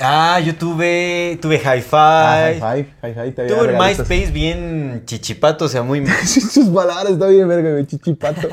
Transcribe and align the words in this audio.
Ah, 0.00 0.38
yo 0.40 0.54
tuve, 0.54 1.38
tuve 1.42 1.56
Hi-Fi. 1.58 1.86
Ah, 1.92 2.50
Hi-Fi, 2.52 3.08
Hi-Fi, 3.08 3.48
Tuve 3.48 3.74
un 3.74 3.78
MySpace 3.78 4.30
bien 4.30 5.02
chichipato, 5.06 5.64
o 5.64 5.68
sea, 5.68 5.82
muy... 5.82 6.06
Sus 6.26 6.68
palabras, 6.68 7.12
está 7.14 7.26
bien 7.26 7.48
verga, 7.48 7.72
güey, 7.72 7.86
chichipato. 7.86 8.48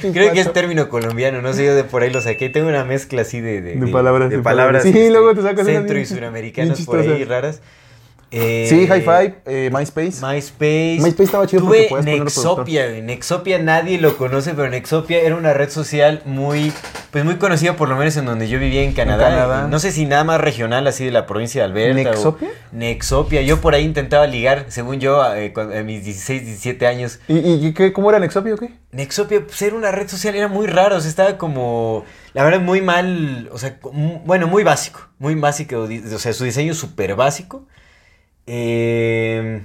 Creo 0.00 0.32
que 0.32 0.40
es 0.40 0.52
término 0.52 0.88
colombiano, 0.88 1.40
no 1.40 1.52
sé, 1.52 1.64
yo 1.64 1.74
de 1.74 1.84
por 1.84 2.02
ahí 2.02 2.10
lo 2.10 2.20
saqué. 2.20 2.50
Tengo 2.50 2.68
una 2.68 2.84
mezcla 2.84 3.22
así 3.22 3.40
de, 3.40 3.62
de, 3.62 3.76
De 3.76 3.86
palabras, 3.86 4.30
de 4.30 4.38
palabras. 4.40 4.82
Sí, 4.82 5.08
luego 5.08 5.34
te 5.34 5.42
sacas 5.42 5.66
centro 5.66 5.98
y 5.98 6.04
suramericanas 6.04 6.80
por 6.82 6.98
ahí 7.00 7.24
raras. 7.24 7.60
Eh, 8.32 8.66
Sí, 8.68 8.82
Hi-Fi, 8.82 9.34
eh, 9.46 9.70
MySpace. 9.72 10.24
MySpace. 10.24 10.98
MySpace 11.00 11.22
estaba 11.24 11.46
chido 11.48 11.64
porque 11.64 11.88
Tuve 11.88 11.88
poner 11.88 12.20
Nexopia, 12.22 12.86
güey. 12.88 13.02
Nexopia 13.02 13.58
nadie 13.58 13.98
lo 13.98 14.16
conoce, 14.16 14.54
pero 14.54 14.68
Nexopia 14.70 15.20
era 15.20 15.34
una 15.34 15.52
red 15.52 15.68
social 15.68 16.22
muy, 16.24 16.72
pues 17.10 17.24
muy 17.24 17.36
conocida 17.36 17.74
por 17.76 17.88
lo 17.88 17.96
menos 17.96 18.16
en 18.16 18.26
donde 18.26 18.48
yo 18.48 18.60
vivía 18.60 18.82
en 18.82 18.92
Canadá. 18.92 19.66
No 19.68 19.78
sé 19.80 19.90
si 19.90 20.06
nada 20.06 20.22
más 20.22 20.40
regional 20.40 20.86
así 20.86 21.04
de 21.04 21.10
la 21.10 21.26
provincia 21.26 21.62
de 21.62 21.66
Alberta. 21.66 22.10
o- 22.10 22.12
¿Nexopia? 22.14 22.48
Nexopia. 22.70 23.42
Yo 23.42 23.60
por 23.60 23.74
ahí 23.74 23.84
intentaba 23.84 24.26
ligar, 24.28 24.66
según 24.68 25.00
yo, 25.00 25.22
eh, 25.34 25.52
a 25.56 25.82
mis 25.82 26.04
16, 26.04 26.44
17 26.44 26.86
años. 26.86 27.18
¿Y, 27.26 27.36
y 27.66 27.74
qué, 27.74 27.92
cómo 27.92 28.10
era 28.10 28.20
Nexopia 28.20 28.54
o 28.54 28.56
qué? 28.58 28.70
Nexopia, 28.92 29.40
pues 29.44 29.60
era 29.62 29.74
una 29.74 29.90
red 29.90 30.06
social, 30.08 30.36
era 30.36 30.46
muy 30.48 30.66
raro, 30.68 30.96
o 30.96 31.00
sea, 31.00 31.10
estaba 31.10 31.36
como, 31.36 32.04
la 32.32 32.44
verdad, 32.44 32.60
muy 32.60 32.80
mal, 32.80 33.48
o 33.52 33.58
sea, 33.58 33.76
bueno, 34.24 34.46
muy 34.46 34.62
básico, 34.62 35.08
muy 35.18 35.34
básico, 35.34 35.80
o 36.14 36.18
sea, 36.18 36.32
su 36.32 36.44
diseño 36.44 36.74
súper 36.74 37.16
básico. 37.16 37.66
Eh, 38.46 39.62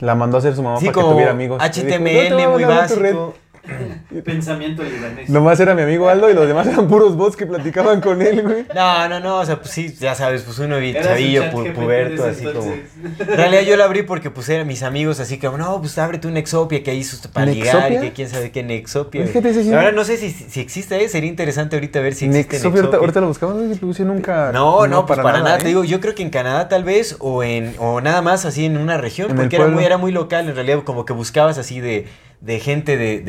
La 0.00 0.14
mandó 0.14 0.36
a 0.36 0.40
hacer 0.40 0.54
su 0.54 0.62
mamá 0.62 0.78
sí, 0.78 0.86
para 0.86 0.94
que 1.06 1.12
tuviera 1.12 1.30
amigos. 1.30 1.62
Le 1.62 1.68
dijo, 1.68 1.82
"No 1.82 1.88
te 1.88 1.94
HTML, 1.96 2.48
muy 2.48 2.64
mandar 2.64 2.88
tu 2.88 2.94
red". 2.96 3.14
básico. 3.14 3.34
Pensamiento 4.24 4.82
libanés. 4.82 5.28
Nomás 5.28 5.58
era 5.60 5.74
mi 5.74 5.82
amigo 5.82 6.08
Aldo 6.08 6.30
y 6.30 6.34
los 6.34 6.46
demás 6.46 6.66
eran 6.66 6.86
puros 6.88 7.16
bots 7.16 7.36
que 7.36 7.46
platicaban 7.46 8.00
con 8.00 8.20
él, 8.22 8.42
güey. 8.42 8.66
No, 8.74 9.08
no, 9.08 9.20
no, 9.20 9.38
o 9.40 9.46
sea, 9.46 9.58
pues 9.58 9.70
sí, 9.70 9.94
ya 9.98 10.14
sabes, 10.14 10.42
pues 10.42 10.58
uno 10.58 10.76
su 10.76 10.92
chavillo, 11.02 11.44
pu- 11.44 11.72
puberto, 11.72 12.24
así 12.24 12.44
como... 12.44 12.72
En 12.72 13.36
realidad 13.36 13.62
yo 13.62 13.76
lo 13.76 13.84
abrí 13.84 14.02
porque 14.02 14.30
pues 14.30 14.48
eran 14.48 14.66
mis 14.66 14.82
amigos, 14.82 15.20
así 15.20 15.38
como, 15.38 15.56
no, 15.58 15.80
pues 15.80 15.96
ábrete 15.98 16.26
un 16.28 16.34
Nexopia 16.34 16.82
que 16.82 16.90
ahí 16.90 16.98
hizo 16.98 17.16
para 17.30 17.46
ligar 17.46 17.92
y 17.92 17.98
que 18.00 18.12
quién 18.12 18.28
sabe 18.28 18.50
qué 18.50 18.62
Nexopia. 18.62 19.24
Que. 19.24 19.74
Ahora 19.74 19.92
no 19.92 20.04
sé 20.04 20.16
si, 20.16 20.30
si 20.30 20.60
existe, 20.60 21.02
eh, 21.02 21.08
sería 21.08 21.28
interesante 21.28 21.76
ahorita 21.76 22.00
ver 22.00 22.14
si 22.14 22.26
existe 22.26 22.54
Nexopia, 22.56 22.68
ahorita, 22.68 22.80
Nexopia. 22.82 22.98
ahorita 23.00 23.20
lo 23.20 23.26
buscamos, 23.28 23.98
yo 23.98 24.04
nunca. 24.04 24.52
No, 24.52 24.86
no, 24.86 25.06
pues 25.06 25.18
para, 25.20 25.40
nada. 25.40 25.56
¿eh? 25.56 25.60
Te 25.60 25.68
digo, 25.68 25.84
yo 25.84 26.00
creo 26.00 26.14
que 26.14 26.22
en 26.22 26.30
Canadá 26.30 26.68
tal 26.68 26.84
vez, 26.84 27.16
o 27.20 27.42
en, 27.42 27.74
o 27.78 28.00
nada 28.00 28.22
más 28.22 28.44
así 28.44 28.64
en 28.66 28.76
una 28.76 28.98
región, 28.98 29.30
En 29.30 29.36
porque 29.36 29.56
era 29.56 29.66
muy, 29.68 29.84
era 29.84 29.96
muy 29.98 30.12
local, 30.12 30.48
en 30.48 30.54
realidad, 30.54 30.82
como 30.84 31.04
que 31.04 31.12
buscabas 31.12 31.58
así 31.58 31.80
de, 31.80 32.06
de 32.40 32.60
gente 32.60 32.96
de, 32.96 33.20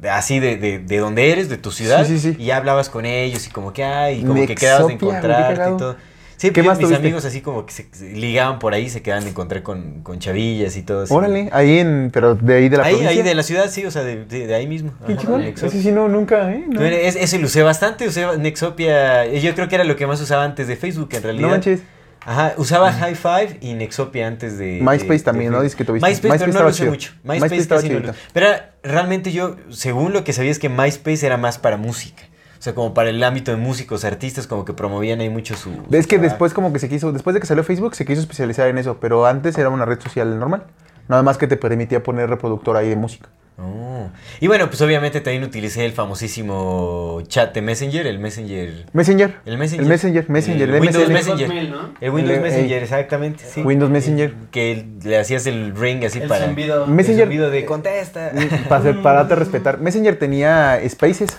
de, 0.00 0.10
así 0.10 0.40
de, 0.40 0.56
de, 0.56 0.78
de 0.78 0.98
donde 0.98 1.30
eres, 1.30 1.48
de 1.48 1.56
tu 1.58 1.70
ciudad, 1.70 2.06
Sí, 2.06 2.18
sí, 2.18 2.32
sí. 2.32 2.36
y 2.42 2.46
ya 2.46 2.56
hablabas 2.56 2.88
con 2.88 3.04
ellos 3.06 3.46
y 3.46 3.50
como 3.50 3.72
que 3.72 3.84
ay, 3.84 4.20
y 4.20 4.24
como 4.24 4.46
que 4.46 4.54
quedabas 4.54 4.86
de 4.88 4.94
encontrarte 4.94 5.70
y 5.70 5.76
todo. 5.76 5.96
Sí, 6.36 6.52
¿Qué 6.52 6.62
más 6.62 6.78
mis 6.78 6.86
tuviste? 6.86 7.02
amigos 7.06 7.26
así 7.26 7.42
como 7.42 7.66
que 7.66 7.72
se, 7.74 7.86
se 7.92 8.12
ligaban 8.14 8.58
por 8.60 8.72
ahí, 8.72 8.88
se 8.88 9.02
quedaban 9.02 9.24
de 9.24 9.28
encontrar 9.30 9.62
con, 9.62 10.00
con 10.02 10.18
chavillas 10.20 10.74
y 10.78 10.82
todo 10.82 11.02
así. 11.02 11.12
Órale, 11.12 11.50
ahí 11.52 11.80
en. 11.80 12.08
Pero 12.14 12.34
de 12.34 12.54
ahí 12.54 12.68
de 12.70 12.78
la 12.78 12.84
Ahí, 12.84 12.92
provincia. 12.94 13.10
ahí 13.10 13.22
de 13.22 13.34
la 13.34 13.42
ciudad, 13.42 13.68
sí, 13.70 13.84
o 13.84 13.90
sea, 13.90 14.04
de, 14.04 14.24
de, 14.24 14.46
de 14.46 14.54
ahí 14.54 14.66
mismo. 14.66 14.92
Qué 15.06 15.18
chingón. 15.18 15.44
Sí, 15.54 15.92
no, 15.92 16.08
nunca, 16.08 16.50
¿eh? 16.50 16.64
No, 16.66 16.80
eres- 16.82 17.16
ese 17.16 17.38
lo 17.38 17.44
usé 17.44 17.62
bastante, 17.62 18.08
usé 18.08 18.24
Nexopia, 18.38 19.26
yo 19.26 19.54
creo 19.54 19.68
que 19.68 19.74
era 19.74 19.84
lo 19.84 19.96
que 19.96 20.06
más 20.06 20.18
usaba 20.22 20.44
antes 20.44 20.66
de 20.66 20.76
Facebook 20.76 21.10
en 21.12 21.22
realidad. 21.24 21.46
No 21.48 21.52
manches. 21.54 21.80
Ajá, 22.26 22.54
usaba 22.58 22.92
High 22.92 23.14
Five 23.14 23.58
y 23.60 23.74
Nexopia 23.74 24.26
antes 24.26 24.58
de. 24.58 24.78
MySpace 24.82 25.06
de- 25.08 25.18
de 25.18 25.18
también, 25.20 25.52
¿no? 25.52 25.62
Dices 25.62 25.76
que 25.76 25.84
tuviste. 25.84 26.06
MySpace, 26.08 26.28
MySpace 26.28 26.44
pero 26.52 26.58
no 26.58 26.64
lo 26.64 26.70
usé 26.70 26.84
mucho. 26.90 27.12
MySpace 27.24 27.68
casi 27.68 27.88
no 27.88 27.98
lo. 28.00 28.12
Pero 28.32 28.48
realmente 28.82 29.32
yo, 29.32 29.56
según 29.70 30.12
lo 30.12 30.22
que 30.24 30.32
sabía, 30.32 30.50
es 30.50 30.58
que 30.58 30.68
MySpace 30.68 31.24
era 31.24 31.36
más 31.36 31.58
para 31.58 31.76
música. 31.76 32.22
O 32.58 32.62
sea, 32.62 32.74
como 32.74 32.92
para 32.92 33.08
el 33.08 33.24
ámbito 33.24 33.50
de 33.52 33.56
músicos, 33.56 34.04
artistas, 34.04 34.46
como 34.46 34.66
que 34.66 34.74
promovían 34.74 35.20
ahí 35.20 35.30
mucho 35.30 35.56
su. 35.56 35.70
Es 35.90 36.06
que 36.06 36.18
después 36.18 36.52
como 36.52 36.74
que 36.74 36.78
se 36.78 36.90
quiso, 36.90 37.10
después 37.10 37.32
de 37.32 37.40
que 37.40 37.46
salió 37.46 37.64
Facebook, 37.64 37.94
se 37.94 38.04
quiso 38.04 38.20
especializar 38.20 38.68
en 38.68 38.76
eso, 38.76 38.98
pero 39.00 39.24
antes 39.24 39.56
era 39.56 39.70
una 39.70 39.86
red 39.86 39.98
social 39.98 40.38
normal. 40.38 40.64
Nada 41.08 41.22
más 41.22 41.38
que 41.38 41.46
te 41.46 41.56
permitía 41.56 42.02
poner 42.02 42.28
reproductor 42.28 42.76
ahí 42.76 42.90
de 42.90 42.96
música. 42.96 43.30
Oh. 43.62 44.08
Y 44.40 44.46
bueno, 44.46 44.68
pues 44.68 44.80
obviamente 44.80 45.20
también 45.20 45.44
utilicé 45.44 45.84
el 45.84 45.92
famosísimo 45.92 47.22
chat 47.26 47.54
de 47.54 47.60
Messenger, 47.62 48.06
el 48.06 48.18
Messenger. 48.18 48.86
Messenger. 48.92 49.36
El 49.44 49.58
Messenger. 49.58 49.82
El 49.84 49.88
Messenger, 49.90 50.30
Messenger, 50.30 50.68
El 50.68 50.74
el 50.76 50.80
Windows 50.80 51.04
MSN. 51.04 51.12
Messenger. 51.12 51.46
Hotmail, 51.48 51.70
¿no? 51.70 51.94
El 52.00 52.10
Windows 52.10 52.36
El- 52.36 52.42
Messenger, 52.42 52.78
ey. 52.78 52.82
exactamente. 52.84 53.44
Sí. 53.44 53.62
Windows 53.62 53.90
Messenger. 53.90 54.34
Que 54.50 54.86
le 55.04 55.18
hacías 55.18 55.46
el 55.46 55.76
ring 55.76 56.04
así 56.04 56.20
El 56.20 56.28
para. 56.28 56.46
zumbido. 56.46 56.84
el 56.86 56.90
Messenger. 56.90 57.24
zumbido 57.24 57.50
de 57.50 57.64
contesta. 57.66 58.32
Para, 58.68 58.80
hacer- 58.80 59.02
para 59.02 59.16
darte 59.18 59.32
a 59.34 59.36
respetar. 59.36 59.78
Messenger 59.80 60.18
tenía 60.18 60.80
Spaces. 60.88 61.36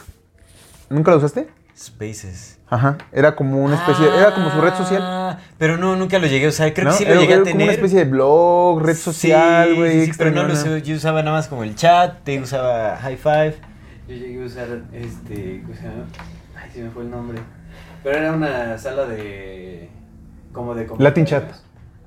¿Nunca 0.89 1.11
lo 1.11 1.17
usaste? 1.17 1.47
Spaces. 1.77 2.59
Ajá. 2.69 2.97
Era 3.11 3.35
como 3.35 3.63
una 3.63 3.75
especie, 3.75 4.05
era 4.07 4.33
como 4.33 4.51
su 4.51 4.61
red 4.61 4.73
social. 4.75 5.01
Ah, 5.61 5.63
Pero 5.63 5.77
no, 5.77 5.95
nunca 5.95 6.17
lo 6.17 6.25
llegué 6.25 6.47
a 6.47 6.49
usar. 6.49 6.73
Creo 6.73 6.85
¿no? 6.85 6.91
que 6.91 6.97
sí 6.97 7.05
lo 7.05 7.11
Era- 7.11 7.22
llegué 7.22 7.33
a 7.35 7.38
tener. 7.38 7.51
como 7.53 7.63
una 7.66 7.73
especie 7.73 7.99
de 7.99 8.05
blog, 8.05 8.81
red 8.81 8.95
social, 8.95 9.75
güey. 9.75 10.05
sí, 10.05 10.05
sí, 10.07 10.11
pero 10.17 10.31
no 10.31 10.41
lo 10.44 10.49
extrañona. 10.49 10.77
usé. 10.79 10.89
Yo 10.89 10.95
usaba 10.95 11.22
nada 11.22 11.38
más 11.38 11.47
como 11.47 11.63
el 11.63 11.75
chat, 11.75 12.23
te 12.23 12.39
usaba 12.39 12.97
High 12.97 13.17
Five. 13.17 13.55
Yo 14.07 14.16
llegué 14.16 14.41
a 14.44 14.45
usar 14.47 14.67
este. 14.91 15.61
¿Cómo 15.61 15.75
se 15.75 15.83
llama? 15.83 16.05
Ay, 16.55 16.69
se 16.73 16.83
me 16.83 16.89
fue 16.89 17.03
el 17.03 17.11
nombre. 17.11 17.38
Pero 18.03 18.17
era 18.17 18.31
una 18.31 18.77
sala 18.79 19.05
de. 19.05 19.89
Como 20.51 20.73
de. 20.73 20.88
Latin 20.97 21.25
Chat. 21.25 21.44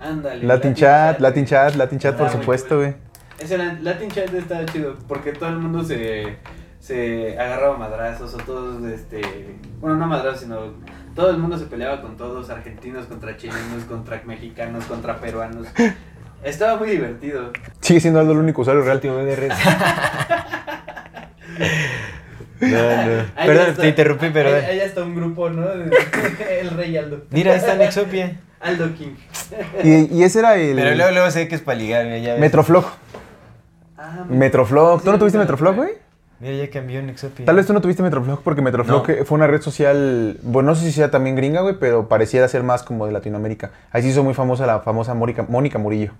Ándale. 0.00 0.44
Latin 0.44 0.74
chat, 0.74 1.20
Latin 1.20 1.46
chat, 1.46 1.74
Latin 1.76 1.98
chat, 1.98 2.16
por 2.16 2.26
muy 2.26 2.36
supuesto, 2.40 2.68
cool. 2.74 2.78
güey. 2.78 2.94
Ese 3.38 3.54
era- 3.54 3.78
Latin 3.80 4.10
Chat 4.10 4.34
estaba 4.34 4.64
chido 4.66 4.96
porque 5.08 5.32
todo 5.32 5.48
el 5.48 5.58
mundo 5.58 5.82
se, 5.82 6.36
se 6.84 7.38
agarraba 7.38 7.78
madrazos 7.78 8.34
o 8.34 8.36
todos, 8.36 8.84
este, 8.84 9.22
bueno, 9.80 9.96
no 9.96 10.06
madrazos, 10.06 10.40
sino 10.40 10.58
todo 11.14 11.30
el 11.30 11.38
mundo 11.38 11.56
se 11.56 11.64
peleaba 11.64 12.02
con 12.02 12.18
todos, 12.18 12.50
argentinos 12.50 13.06
contra 13.06 13.38
chilenos, 13.38 13.84
contra 13.88 14.20
mexicanos, 14.26 14.84
contra 14.84 15.16
peruanos. 15.18 15.66
Estaba 16.44 16.76
muy 16.76 16.90
divertido. 16.90 17.52
Sigue 17.80 18.00
siendo 18.00 18.20
Aldo 18.20 18.32
el 18.32 18.38
único 18.38 18.60
usuario 18.60 18.82
real. 18.82 19.00
de 19.00 19.36
red. 19.36 19.50
No, 22.60 22.68
no. 22.68 23.22
Ahí 23.36 23.46
Perdón, 23.46 23.68
está- 23.70 23.82
te 23.82 23.88
interrumpí, 23.88 24.30
pero. 24.32 24.48
Ahí, 24.54 24.64
ahí 24.64 24.80
está 24.80 25.02
un 25.02 25.14
grupo, 25.14 25.50
¿no? 25.50 25.66
el 26.50 26.70
rey 26.70 26.96
Aldo. 26.96 27.24
Mira, 27.30 27.52
ahí 27.52 27.58
está 27.58 27.74
Nexopia. 27.74 28.40
Aldo 28.60 28.94
King. 28.94 29.14
Y, 29.82 30.16
y 30.18 30.22
ese 30.22 30.38
era 30.38 30.54
el 30.56 30.74
Pero 30.74 30.94
luego, 30.94 31.10
luego 31.12 31.30
sé 31.30 31.46
que 31.46 31.56
es 31.56 31.60
para 31.60 31.78
ligar. 31.78 32.06
Ya 32.20 32.32
ves. 32.32 32.40
Metroflog. 32.40 32.86
Ah, 33.98 34.24
Metroflog. 34.28 35.02
¿Tú 35.02 35.12
no 35.12 35.18
tuviste 35.18 35.38
Metroflog, 35.38 35.74
güey? 35.76 36.03
Mira, 36.40 36.54
ya 36.64 36.70
cambió 36.70 37.00
Nexopia. 37.02 37.46
Tal 37.46 37.56
vez 37.56 37.66
tú 37.66 37.72
no 37.72 37.80
tuviste 37.80 38.02
Metroflog 38.02 38.42
porque 38.42 38.60
Metroflog 38.60 39.08
No. 39.08 39.14
eh, 39.14 39.24
fue 39.24 39.36
una 39.36 39.46
red 39.46 39.60
social, 39.62 40.36
bueno, 40.42 40.70
no 40.70 40.74
sé 40.74 40.84
si 40.84 40.92
sea 40.92 41.10
también 41.10 41.36
gringa, 41.36 41.60
güey, 41.62 41.76
pero 41.78 42.08
pareciera 42.08 42.48
ser 42.48 42.62
más 42.62 42.82
como 42.82 43.06
de 43.06 43.12
Latinoamérica. 43.12 43.70
Ahí 43.92 44.02
se 44.02 44.08
hizo 44.08 44.22
muy 44.24 44.34
famosa 44.34 44.66
la 44.66 44.80
famosa 44.80 45.14
Mónica, 45.14 45.44
Mónica 45.48 45.78
Murillo. 45.78 46.12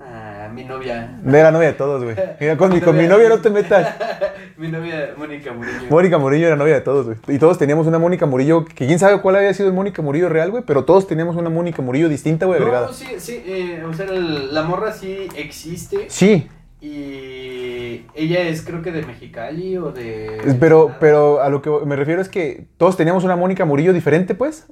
Ah, 0.00 0.48
mi 0.52 0.64
novia. 0.64 1.18
Era 1.26 1.50
novia 1.50 1.68
de 1.68 1.74
todos, 1.74 2.02
güey. 2.04 2.16
Mira, 2.40 2.56
Con 2.56 2.72
mi, 2.72 2.80
con 2.80 2.96
mi 2.96 3.06
novia 3.06 3.28
no 3.28 3.38
te 3.38 3.50
metas. 3.50 3.94
Mi 4.58 4.68
novia, 4.68 5.14
Mónica 5.16 5.52
Murillo. 5.52 5.86
Mónica 5.90 6.18
Murillo 6.18 6.46
era 6.46 6.56
novia 6.56 6.74
de 6.74 6.80
todos, 6.82 7.06
güey. 7.06 7.18
Y 7.28 7.38
todos 7.38 7.58
teníamos 7.58 7.86
una 7.86 7.98
Mónica 7.98 8.26
Murillo, 8.26 8.64
que 8.66 8.86
quién 8.86 8.98
sabe 8.98 9.20
cuál 9.20 9.36
había 9.36 9.52
sido 9.54 9.68
el 9.68 9.74
Mónica 9.74 10.02
Murillo 10.02 10.28
real, 10.28 10.50
güey, 10.50 10.62
pero 10.64 10.84
todos 10.84 11.08
teníamos 11.08 11.34
una 11.36 11.48
Mónica 11.50 11.82
Murillo 11.82 12.08
distinta, 12.08 12.46
güey, 12.46 12.58
agregada. 12.60 12.86
No, 12.88 12.92
sí, 12.92 13.06
sí, 13.18 13.42
eh, 13.44 13.82
o 13.88 13.92
sea, 13.94 14.06
el- 14.06 14.54
la 14.54 14.62
morra 14.62 14.92
sí 14.92 15.26
existe. 15.36 16.04
Sí, 16.08 16.48
Y 16.82 18.06
ella 18.14 18.40
es 18.42 18.62
creo 18.62 18.82
que 18.82 18.90
de 18.92 19.02
Mexicali 19.06 19.76
o 19.76 19.92
de... 19.92 20.56
pero, 20.58 20.92
pero 21.00 21.40
a 21.40 21.48
lo 21.48 21.62
que 21.62 21.70
me 21.86 21.94
refiero 21.96 22.20
es 22.20 22.28
que 22.28 22.66
todos 22.76 22.96
teníamos 22.96 23.22
una 23.24 23.36
Mónica 23.36 23.64
Murillo 23.64 23.92
diferente, 23.92 24.34
pues. 24.34 24.66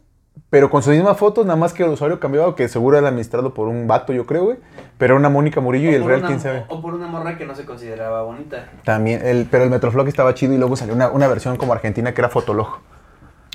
Pero 0.48 0.68
con 0.68 0.82
sus 0.82 0.92
mismas 0.94 1.16
fotos, 1.16 1.46
nada 1.46 1.56
más 1.56 1.72
que 1.72 1.84
el 1.84 1.90
usuario 1.90 2.18
cambiado, 2.18 2.56
que 2.56 2.66
seguro 2.68 2.98
era 2.98 3.06
administrado 3.08 3.54
por 3.54 3.68
un 3.68 3.86
vato, 3.86 4.12
yo 4.12 4.26
creo, 4.26 4.44
güey. 4.46 4.56
Pero 4.98 5.14
era 5.14 5.20
una 5.20 5.28
Mónica 5.28 5.60
Murillo 5.60 5.90
y 5.90 5.94
el 5.94 6.04
real, 6.04 6.18
una- 6.20 6.26
quién 6.28 6.40
sabe. 6.40 6.64
O 6.68 6.82
por 6.82 6.94
una 6.94 7.06
morra 7.06 7.38
que 7.38 7.46
no 7.46 7.54
se 7.54 7.64
consideraba 7.64 8.22
bonita. 8.22 8.68
También, 8.84 9.24
el, 9.24 9.46
pero 9.48 9.62
el 9.64 9.70
Metroflog 9.70 10.08
estaba 10.08 10.34
chido 10.34 10.52
y 10.52 10.58
luego 10.58 10.74
salió 10.74 10.94
una, 10.94 11.10
una 11.10 11.28
versión 11.28 11.56
como 11.56 11.72
argentina 11.72 12.12
que 12.12 12.20
era 12.20 12.28
Fotolog. 12.28 12.80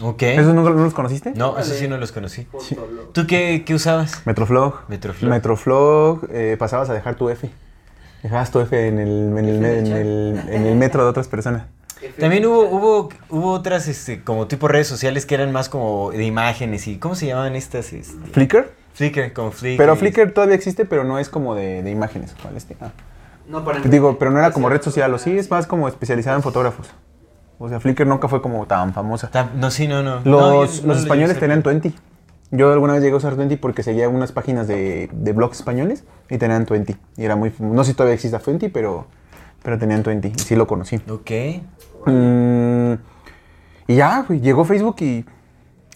Ok. 0.01 0.22
¿Esos 0.24 0.54
no, 0.54 0.62
no 0.63 0.69
los 0.69 0.94
conociste? 0.94 1.34
No, 1.36 1.58
eso 1.60 1.74
sí 1.74 1.88
no 1.90 1.98
los 1.98 2.13
conocí. 2.13 2.46
Fotolog. 2.46 3.12
¿Tú 3.12 3.28
qué, 3.28 3.63
qué 3.66 3.74
usabas? 3.74 4.25
Metroflog. 4.25 4.88
Metroflog. 4.88 5.30
Metroflog, 5.31 6.28
eh, 6.31 6.56
pasabas 6.58 6.90
a 6.90 6.94
dejar 6.94 7.16
tu 7.16 7.30
F. 7.30 7.50
Dejabas 8.25 8.50
tu 8.50 8.60
F 8.60 8.88
en 8.88 8.98
el, 8.98 9.38
en 9.38 9.45
el, 9.45 9.66
en 9.66 9.86
el, 9.86 10.42
en 10.50 10.66
el 10.66 10.75
metro 10.75 11.04
de 11.04 11.10
otras 11.12 11.27
personas. 11.27 11.68
También 12.19 12.44
hubo, 12.48 12.63
hubo, 12.63 13.10
hubo 13.30 13.51
otras 13.51 13.88
este, 13.88 14.24
como 14.24 14.48
tipo 14.48 14.68
redes 14.68 14.88
sociales 14.88 15.27
que 15.27 15.36
eran 15.36 15.51
más 15.51 15.69
como 15.69 16.10
de 16.10 16.24
imágenes 16.24 16.88
y 16.88 16.98
¿cómo 16.98 17.13
se 17.13 17.27
llamaban 17.27 17.56
estas? 17.56 17.94
Este? 17.94 18.18
¿Flickr? 18.31 18.72
Flickr, 18.95 19.31
como 19.31 19.51
Flickr. 19.51 19.77
Pero 19.77 19.95
Flickr 19.95 20.31
todavía 20.31 20.56
existe, 20.56 20.86
pero 20.86 21.04
no 21.04 21.19
es 21.19 21.30
como 21.30 21.54
de, 21.54 21.83
de 21.83 21.92
imágenes. 21.92 22.36
¿Cuál 22.42 22.57
es? 22.57 22.66
Ah. 22.81 22.89
No, 23.48 23.63
para 23.63 23.80
Digo, 23.81 24.18
pero 24.18 24.31
no 24.31 24.39
era 24.39 24.50
como 24.50 24.69
red 24.69 24.81
social, 24.81 25.13
o 25.13 25.19
sí, 25.19 25.38
es 25.38 25.51
más 25.51 25.68
como 25.68 25.88
especializada 25.88 26.36
en 26.36 26.42
fotógrafos. 26.42 26.88
O 27.60 27.69
sea, 27.69 27.80
Flickr 27.80 28.07
nunca 28.07 28.27
fue 28.27 28.42
como 28.42 28.66
tan 28.66 28.92
famosa. 28.92 29.30
No, 29.56 29.69
sí, 29.69 29.88
no, 29.88 30.01
no. 30.01 30.16
Los, 30.16 30.25
No, 30.25 30.39
yo 30.39 30.51
no 30.51 30.62
los 30.62 30.83
lo 30.83 30.94
españoles 30.94 31.39
tenían 31.39 31.60
usar. 31.60 31.74
20. 31.74 31.94
Yo 32.52 32.72
alguna 32.72 32.94
vez 32.94 33.02
llegué 33.02 33.14
a 33.14 33.18
usar 33.18 33.36
20 33.36 33.58
porque 33.58 33.84
seguía 33.84 34.08
unas 34.08 34.32
páginas 34.32 34.68
de, 34.68 35.10
de 35.12 35.34
blogs 35.34 35.58
españoles 35.58 36.04
y 36.30 36.38
tenían 36.38 36.66
20. 36.70 36.96
Y 37.18 37.24
era 37.26 37.36
muy... 37.36 37.52
No 37.60 37.84
sé 37.84 37.92
si 37.92 37.98
todavía 37.98 38.16
exista 38.16 38.40
20, 38.46 38.70
pero, 38.70 39.08
pero 39.64 39.78
tenían 39.80 40.04
20. 40.04 40.28
Y 40.36 40.40
sí 40.40 40.56
lo 40.56 40.68
conocí. 40.68 40.98
Ok. 41.10 41.32
Mm, 42.06 42.94
y 43.88 43.96
ya, 43.96 44.24
güey, 44.28 44.40
llegó 44.42 44.64
Facebook 44.66 44.98
y 45.02 45.26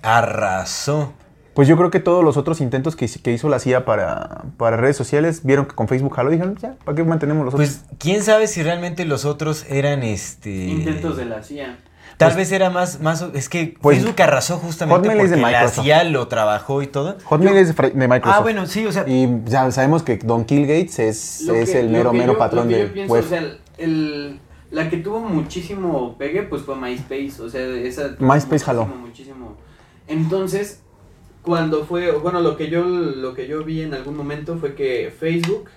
Arrasó. 0.01 1.13
pues 1.53 1.67
yo 1.67 1.75
creo 1.77 1.91
que 1.91 1.99
todos 1.99 2.23
los 2.23 2.37
otros 2.37 2.61
intentos 2.61 2.95
que, 2.95 3.07
que 3.07 3.31
hizo 3.31 3.49
la 3.49 3.59
CIA 3.59 3.85
para, 3.85 4.45
para 4.57 4.77
redes 4.77 4.95
sociales 4.97 5.41
vieron 5.43 5.65
que 5.65 5.75
con 5.75 5.87
Facebook 5.87 6.15
jaló 6.15 6.29
y 6.29 6.33
dijeron, 6.33 6.55
ya, 6.57 6.75
¿para 6.85 6.95
qué 6.95 7.03
mantenemos 7.03 7.45
los 7.45 7.53
otros? 7.53 7.69
Pues, 7.69 7.97
quién 7.99 8.23
sabe 8.23 8.47
si 8.47 8.63
realmente 8.63 9.05
los 9.05 9.25
otros 9.25 9.65
eran 9.69 10.03
este. 10.03 10.51
Intentos 10.51 11.17
de 11.17 11.25
la 11.25 11.43
CIA. 11.43 11.77
Tal 12.19 12.35
vez 12.35 12.51
era 12.51 12.69
más, 12.69 12.99
más. 13.01 13.25
Es 13.33 13.49
que 13.49 13.75
Pues, 13.81 13.97
Facebook 13.97 14.21
arrasó 14.21 14.57
justamente 14.57 15.07
Hotmail 15.09 15.25
es 15.25 15.31
de 15.31 15.37
porque 15.37 15.51
la 15.51 15.59
Microsoft. 15.61 15.83
CIA 15.85 16.03
lo 16.03 16.27
trabajó 16.27 16.81
y 16.83 16.87
todo. 16.87 17.17
Hotmail 17.23 17.57
es 17.57 17.75
de 17.75 18.07
Microsoft. 18.07 18.37
Ah, 18.37 18.41
bueno, 18.41 18.65
sí, 18.67 18.85
o 18.85 18.91
sea. 18.91 19.05
Y 19.07 19.27
ya 19.45 19.71
sabemos 19.71 20.03
que 20.03 20.17
Don 20.17 20.45
Kill 20.45 20.63
Gates 20.67 20.99
es, 20.99 21.41
es 21.47 21.71
que- 21.71 21.79
el 21.79 21.89
mero, 21.89 22.11
mero 22.13 22.33
yo- 22.33 22.37
patrón 22.37 22.65
lo 22.65 22.69
que 22.69 22.75
de 22.77 22.87
yo 22.87 22.93
pienso, 22.93 23.13
web. 23.13 23.23
O 23.23 23.27
sea, 23.27 23.43
el, 23.77 24.39
la 24.71 24.89
que 24.89 24.97
tuvo 24.97 25.19
muchísimo 25.21 26.15
pegue, 26.17 26.43
pues 26.43 26.61
fue 26.63 26.75
MySpace. 26.75 27.41
O 27.41 27.49
sea, 27.49 27.61
esa. 27.65 28.15
MySpace 28.19 28.65
jaló. 28.65 28.85
muchísimo, 28.85 29.07
Muchísimo. 29.07 29.57
Entonces, 30.07 30.81
cuando 31.41 31.85
fue. 31.85 32.11
Bueno, 32.11 32.41
lo 32.41 32.57
que 32.57 32.69
yo 32.69 32.83
lo 32.83 33.33
que 33.33 33.47
yo 33.47 33.63
vi 33.63 33.81
en 33.81 33.93
algún 33.93 34.17
momento 34.17 34.57
fue 34.57 34.75
que 34.75 35.13
Facebook 35.17 35.69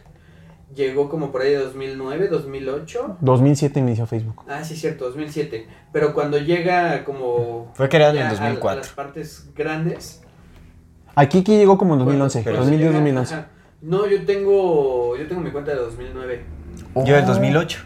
llegó 0.74 1.08
como 1.08 1.30
por 1.32 1.42
ahí 1.42 1.50
de 1.52 1.58
2009, 1.58 2.28
2008. 2.28 3.16
2007 3.20 3.80
inició 3.80 4.06
Facebook. 4.06 4.44
Ah, 4.48 4.64
sí, 4.64 4.76
cierto, 4.76 5.04
2007. 5.06 5.66
Pero 5.92 6.14
cuando 6.14 6.38
llega 6.38 7.04
como. 7.04 7.70
Fue 7.74 7.88
creado 7.88 8.12
en 8.14 8.18
ya 8.20 8.26
a- 8.28 8.30
2004. 8.30 8.70
A 8.70 8.74
las 8.76 8.88
partes 8.90 9.50
grandes. 9.54 10.22
Aquí, 11.14 11.40
aquí 11.40 11.56
llegó 11.56 11.76
como 11.76 11.94
en 11.94 11.98
2011, 12.00 12.42
Pero- 12.44 12.56
2010, 12.58 12.88
llega- 12.90 12.98
2011. 13.00 13.34
ajá. 13.34 13.46
No, 13.82 14.06
yo 14.06 14.24
tengo. 14.24 15.16
Yo 15.16 15.26
tengo 15.26 15.40
mi 15.42 15.50
cuenta 15.50 15.72
de 15.72 15.78
2009. 15.78 16.44
Yo 17.04 17.16
el 17.16 17.26
2008. 17.26 17.80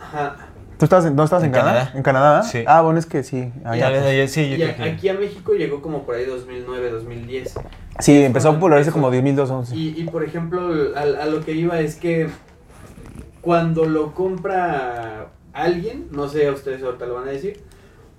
Ajá. 0.00 0.43
¿Tú 0.78 0.84
estás 0.86 1.04
en, 1.06 1.14
no 1.16 1.24
estás 1.24 1.42
en, 1.42 1.46
En 1.48 1.52
Canadá? 1.52 1.72
Canadá. 1.74 1.92
¿En 1.96 2.02
Canadá? 2.02 2.42
Sí. 2.42 2.64
Ah, 2.66 2.80
bueno, 2.82 2.98
es 2.98 3.06
que 3.06 3.22
sí. 3.22 3.50
Pues. 3.64 3.78
ya, 3.78 4.28
sí, 4.28 4.48
yo 4.50 4.54
Y 4.56 4.58
creo 4.58 4.70
a- 4.70 4.74
que. 4.74 4.82
aquí 4.84 5.08
a 5.08 5.14
México 5.14 5.52
llegó 5.54 5.80
como 5.82 6.04
por 6.04 6.14
ahí 6.16 6.24
2009, 6.24 6.90
2010. 6.90 7.54
Sí, 8.00 8.22
empezó 8.24 8.48
a 8.50 8.54
popularizarse 8.54 8.92
como 8.92 9.10
2011. 9.10 9.74
Y, 9.76 9.94
y 10.00 10.04
por 10.04 10.24
ejemplo, 10.24 10.60
a, 10.96 11.00
a 11.22 11.26
lo 11.26 11.44
que 11.44 11.52
iba 11.52 11.78
es 11.80 11.94
que 11.96 12.28
cuando 13.40 13.84
lo 13.84 14.14
compra 14.14 15.28
alguien, 15.52 16.08
no 16.10 16.28
sé 16.28 16.48
a 16.48 16.52
ustedes 16.52 16.82
ahorita 16.82 17.06
lo 17.06 17.14
van 17.14 17.28
a 17.28 17.30
decir, 17.32 17.62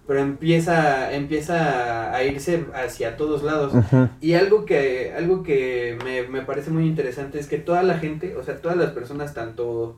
pero 0.08 0.20
empieza, 0.20 1.12
empieza 1.14 2.14
a 2.14 2.24
irse 2.24 2.66
hacia 2.76 3.18
todos 3.18 3.42
lados. 3.44 3.74
Y 4.22 4.36
algo 4.36 4.66
que, 4.66 5.14
algo 5.18 5.42
que 5.44 5.98
me, 6.06 6.24
me 6.28 6.42
parece 6.44 6.70
muy 6.70 6.86
interesante 6.86 7.40
es 7.40 7.48
que 7.48 7.58
toda 7.58 7.82
la 7.84 7.98
gente, 7.98 8.36
o 8.38 8.44
sea, 8.44 8.62
todas 8.62 8.78
las 8.78 8.92
personas, 8.92 9.34
tanto, 9.34 9.98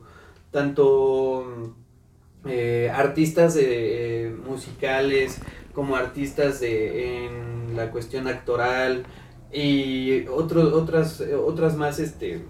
tanto 0.50 1.74
eh, 2.48 2.90
artistas 2.94 3.56
eh, 3.60 4.34
musicales 4.46 5.40
como 5.72 5.96
artistas 5.96 6.60
de, 6.60 7.26
en 7.26 7.76
la 7.76 7.90
cuestión 7.90 8.26
actoral 8.26 9.04
y 9.52 10.26
otros 10.26 10.72
otras, 10.72 11.20
otras 11.20 11.76
más 11.76 12.00
este, 12.00 12.42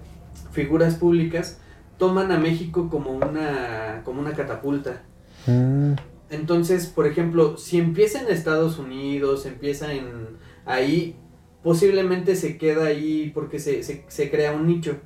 figuras 0.50 0.94
públicas, 0.94 1.58
toman 1.98 2.32
a 2.32 2.38
México 2.38 2.88
como 2.88 3.10
una, 3.10 4.02
como 4.04 4.20
una 4.20 4.32
catapulta. 4.32 5.02
Mm. 5.46 5.94
Entonces, 6.30 6.86
por 6.86 7.06
ejemplo, 7.06 7.56
si 7.56 7.78
empieza 7.78 8.20
en 8.20 8.28
Estados 8.28 8.78
Unidos, 8.78 9.46
empieza 9.46 9.92
en 9.92 10.38
ahí, 10.64 11.16
posiblemente 11.62 12.36
se 12.36 12.58
queda 12.58 12.86
ahí 12.86 13.30
porque 13.34 13.58
se, 13.58 13.82
se, 13.82 14.04
se 14.08 14.30
crea 14.30 14.52
un 14.52 14.66
nicho. 14.66 14.96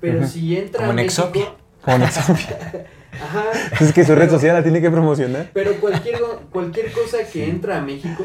Pero 0.00 0.26
si 0.26 0.56
entra 0.56 0.80
Como 0.80 0.92
a 0.92 0.94
México, 0.94 1.22
Exopia. 1.22 1.54
Como 1.82 1.98
Nexopia. 1.98 2.86
ajá, 3.22 3.44
es 3.80 3.92
que 3.92 4.04
su 4.04 4.14
red 4.14 4.30
social 4.30 4.54
la 4.56 4.62
tiene 4.62 4.80
que 4.80 4.90
promocionar. 4.90 5.50
pero 5.52 5.74
cualquier 5.80 6.18
cualquier 6.50 6.92
cosa 6.92 7.18
que 7.32 7.48
entra 7.48 7.78
a 7.78 7.80
México 7.82 8.24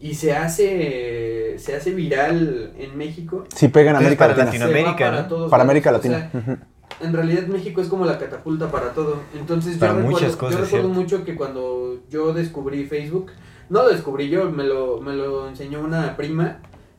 y 0.00 0.14
se 0.14 0.32
hace 0.34 1.54
se 1.58 1.76
hace 1.76 1.90
viral 1.92 2.72
en 2.78 2.96
México, 2.96 3.44
Sí, 3.54 3.68
pegan 3.68 3.94
Entonces, 3.96 4.06
América 4.18 4.24
para 4.26 4.44
Latina. 4.44 4.66
Latinoamérica, 4.66 5.04
para 5.10 5.22
¿no? 5.22 5.28
todos 5.28 5.50
Para. 5.50 5.62
América 5.64 5.90
O 5.90 5.92
Latina. 5.92 6.30
sea, 6.32 6.58
en 7.00 7.12
realidad 7.12 7.46
México 7.46 7.80
es 7.80 7.88
como 7.88 8.04
la 8.04 8.18
catapulta 8.18 8.70
para 8.70 8.92
todo. 8.92 9.20
Entonces 9.38 9.74
yo 9.74 9.80
Para 9.80 9.92
recuerdo, 9.92 10.10
muchas 10.16 10.32
yo 10.32 10.38
cosas, 10.38 10.60
recuerdo 10.60 10.86
cierto. 10.88 11.00
mucho 11.00 11.24
que 11.24 11.34
cuando 11.36 12.00
yo 12.10 12.32
descubrí 12.32 12.84
Facebook, 12.84 13.30
no 13.70 13.82
lo 13.84 13.88
descubrí 13.90 14.28
yo, 14.28 14.50
me 14.50 14.64
lo, 14.64 15.00
me 15.00 15.14
lo 15.14 15.48
enseñó 15.48 15.80
una 15.80 16.16
prima 16.16 16.58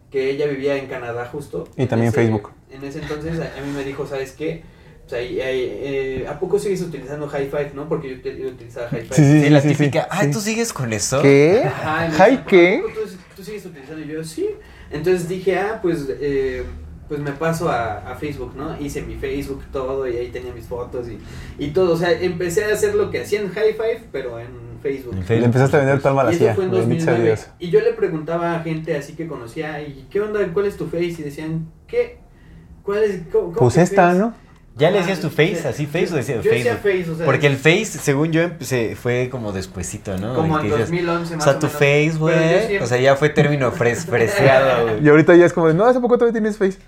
que 0.09 0.29
ella 0.29 0.45
vivía 0.47 0.75
en 0.77 0.87
Canadá 0.87 1.27
justo. 1.31 1.67
Y 1.77 1.83
En 1.83 1.87
también 1.87 2.09
ese- 2.09 2.21
Facebook. 2.21 2.51
En 2.71 2.83
ese 2.83 2.99
entonces 3.01 3.39
a, 3.39 3.43
a 3.59 3.61
mí 3.65 3.71
me 3.75 3.83
dijo, 3.83 4.07
¿sabes 4.07 4.31
qué? 4.31 4.63
Sea, 5.13 5.21
y- 5.21 5.37
eh, 5.39 6.25
¿A 6.27 6.39
poco 6.39 6.57
sigues 6.59 6.81
utilizando 6.81 7.27
High 7.27 7.47
Five, 7.49 7.71
no? 7.75 7.87
Porque 7.87 8.09
yo, 8.09 8.47
utilizaba 8.49 8.87
High 8.89 9.01
Five. 9.03 9.15
Sí, 9.15 9.23
sí, 9.23 9.43
Sí, 9.43 9.49
la 9.49 9.61
sí, 9.61 9.67
típica. 9.69 10.07
Ah, 10.09 10.23
sí. 10.23 10.31
¿tú 10.31 10.39
sigues 10.41 10.73
con 10.73 10.91
eso? 10.93 11.21
¿Qué? 11.21 11.63
Ajá, 11.65 12.07
y 12.07 12.11
me 12.11 12.17
¿Hi 12.17 12.31
dijo, 12.31 12.43
qué? 12.47 12.77
¿A 12.77 12.81
poco 12.81 12.93
¿Tú, 12.93 13.17
tú 13.35 13.43
sigues 13.43 13.65
utilizando? 13.65 14.01
Y 14.03 14.07
yo, 14.07 14.23
sí. 14.23 14.49
Entonces 14.91 15.27
dije, 15.27 15.57
ah, 15.59 15.79
pues, 15.81 16.07
eh, 16.09 16.63
pues 17.07 17.19
me 17.19 17.31
paso 17.33 17.69
a, 17.69 18.11
a 18.11 18.15
Facebook, 18.15 18.53
¿no? 18.55 18.79
Hice 18.79 19.01
mi 19.01 19.15
Facebook, 19.15 19.63
todo, 19.71 20.07
y 20.07 20.15
ahí 20.17 20.29
tenía 20.29 20.53
mis 20.53 20.65
fotos 20.65 21.07
y, 21.09 21.19
y 21.63 21.69
todo. 21.71 21.93
O 21.93 21.97
sea, 21.97 22.11
empecé 22.11 22.65
a 22.65 22.73
hacer 22.73 22.95
lo 22.95 23.11
que 23.11 23.21
hacía 23.21 23.41
en 23.41 23.49
High 23.49 23.73
Five, 23.73 24.03
pero 24.11 24.39
en 24.39 24.47
Facebook. 24.81 25.15
Le 25.29 25.45
empezaste 25.45 25.77
a 25.77 25.79
vender 25.79 26.01
tu 26.01 26.07
alma 26.07 26.21
a 26.21 26.25
la 26.25 26.31
Y 26.31 26.35
eso 26.35 26.43
CIA. 26.45 26.55
fue 26.55 26.63
en 26.65 26.71
bendito 26.71 27.03
sea 27.03 27.13
2009. 27.13 27.25
Dios. 27.25 27.47
Y 27.59 27.69
yo 27.69 27.81
le 27.81 27.93
preguntaba 27.93 28.55
a 28.55 28.59
gente 28.63 28.95
así 28.97 29.13
que 29.13 29.27
conocía, 29.27 29.81
¿y 29.81 30.07
qué 30.09 30.21
onda? 30.21 30.39
¿Cuál 30.53 30.65
es 30.65 30.75
tu 30.77 30.87
Face? 30.87 31.05
Y 31.19 31.23
decían, 31.23 31.71
¿qué? 31.87 32.17
¿Cuál 32.83 33.03
es? 33.03 33.21
¿Cómo, 33.31 33.45
cómo 33.47 33.55
Pues 33.59 33.77
esta, 33.77 34.07
Face? 34.07 34.19
¿no? 34.19 34.42
¿Ya 34.75 34.89
le 34.89 34.97
Ah, 34.97 35.01
decías 35.01 35.19
tu 35.19 35.29
face? 35.29 35.67
¿Así 35.67 35.85
face 35.85 36.11
o 36.13 36.15
decía 36.15 36.41
yo 36.41 36.49
decía? 36.51 36.77
Face, 36.77 37.05
o 37.11 37.15
sea, 37.15 37.25
Porque 37.27 37.45
el 37.45 37.57
face, 37.57 37.85
según 37.85 38.31
yo, 38.31 38.41
empecé, 38.41 38.95
fue 38.95 39.29
como 39.29 39.51
despuesito, 39.51 40.17
¿no? 40.17 40.33
Como 40.33 40.55
en 40.59 40.61
que 40.63 40.67
dices, 40.71 40.89
2011 40.89 41.33
O 41.33 41.37
más 41.37 41.43
sea, 41.43 41.53
o 41.53 41.59
tu 41.59 41.67
menos. 41.67 41.73
face, 41.79 42.11
güey. 42.17 42.35
siempre- 42.35 42.81
O 42.81 42.87
sea, 42.87 42.97
ya 42.99 43.15
fue 43.15 43.29
término 43.29 43.71
fres 43.71 44.05
güey. 44.83 45.03
Y 45.05 45.09
ahorita 45.09 45.35
ya 45.35 45.45
es 45.45 45.53
como 45.53 45.67
de, 45.67 45.75
no, 45.75 45.85
hace 45.85 45.99
poco 45.99 46.17
todavía 46.17 46.33
tienes 46.41 46.57
Face. 46.57 46.79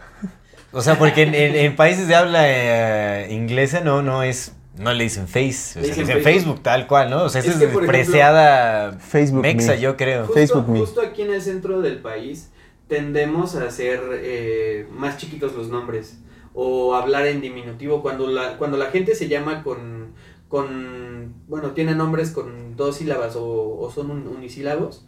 O 0.71 0.81
sea, 0.81 0.97
porque 0.97 1.21
en, 1.23 1.35
en- 1.35 1.55
en 1.55 1.75
países 1.75 2.07
de 2.07 2.15
habla 2.15 2.41
eh, 2.45 3.27
inglesa 3.31 3.81
no, 3.81 4.01
no 4.01 4.23
es. 4.23 4.51
No 4.77 4.91
le 4.91 5.05
dicen 5.05 5.27
face. 5.29 5.79
O 5.79 5.83
sea, 5.83 5.83
dicen 5.83 6.05
Facebook. 6.05 6.23
Facebook, 6.23 6.63
tal 6.63 6.85
cual, 6.87 7.09
¿no? 7.09 7.23
O 7.23 7.29
sea, 7.29 7.39
esa 7.39 7.51
Es 7.51 7.55
es, 7.55 7.61
ejemplo, 7.61 7.87
preciada 7.87 8.91
Facebook 8.99 9.41
mexa, 9.43 9.71
me. 9.75 9.79
yo 9.79 9.95
creo. 9.95 10.21
Justo, 10.25 10.33
Facebook 10.33 10.67
Me. 10.69 10.79
justo 10.79 10.99
aquí 11.01 11.21
en 11.21 11.31
el 11.33 11.41
centro 11.41 11.81
del 11.81 11.99
país 11.99 12.49
tendemos 12.89 13.55
a 13.55 13.63
hacer 13.65 14.01
eh, 14.15 14.85
más 14.91 15.17
chiquitos 15.17 15.53
los 15.53 15.69
nombres 15.69 16.17
o 16.57 16.95
hablar 16.95 17.27
en 17.27 17.41
diminutivo 17.41 18.01
cuando 18.01 18.27
la, 18.27 18.57
cuando 18.57 18.77
la 18.77 18.85
gente 18.87 19.13
se 19.13 19.27
llama 19.27 19.61
con, 19.63 20.13
con 20.47 21.33
bueno, 21.47 21.71
tiene 21.71 21.93
nombres 21.95 22.31
con 22.31 22.75
dos 22.77 22.95
sílabas 22.97 23.35
o, 23.35 23.77
o 23.77 23.91
son 23.91 24.09
un- 24.09 24.27
unisílabos, 24.27 25.05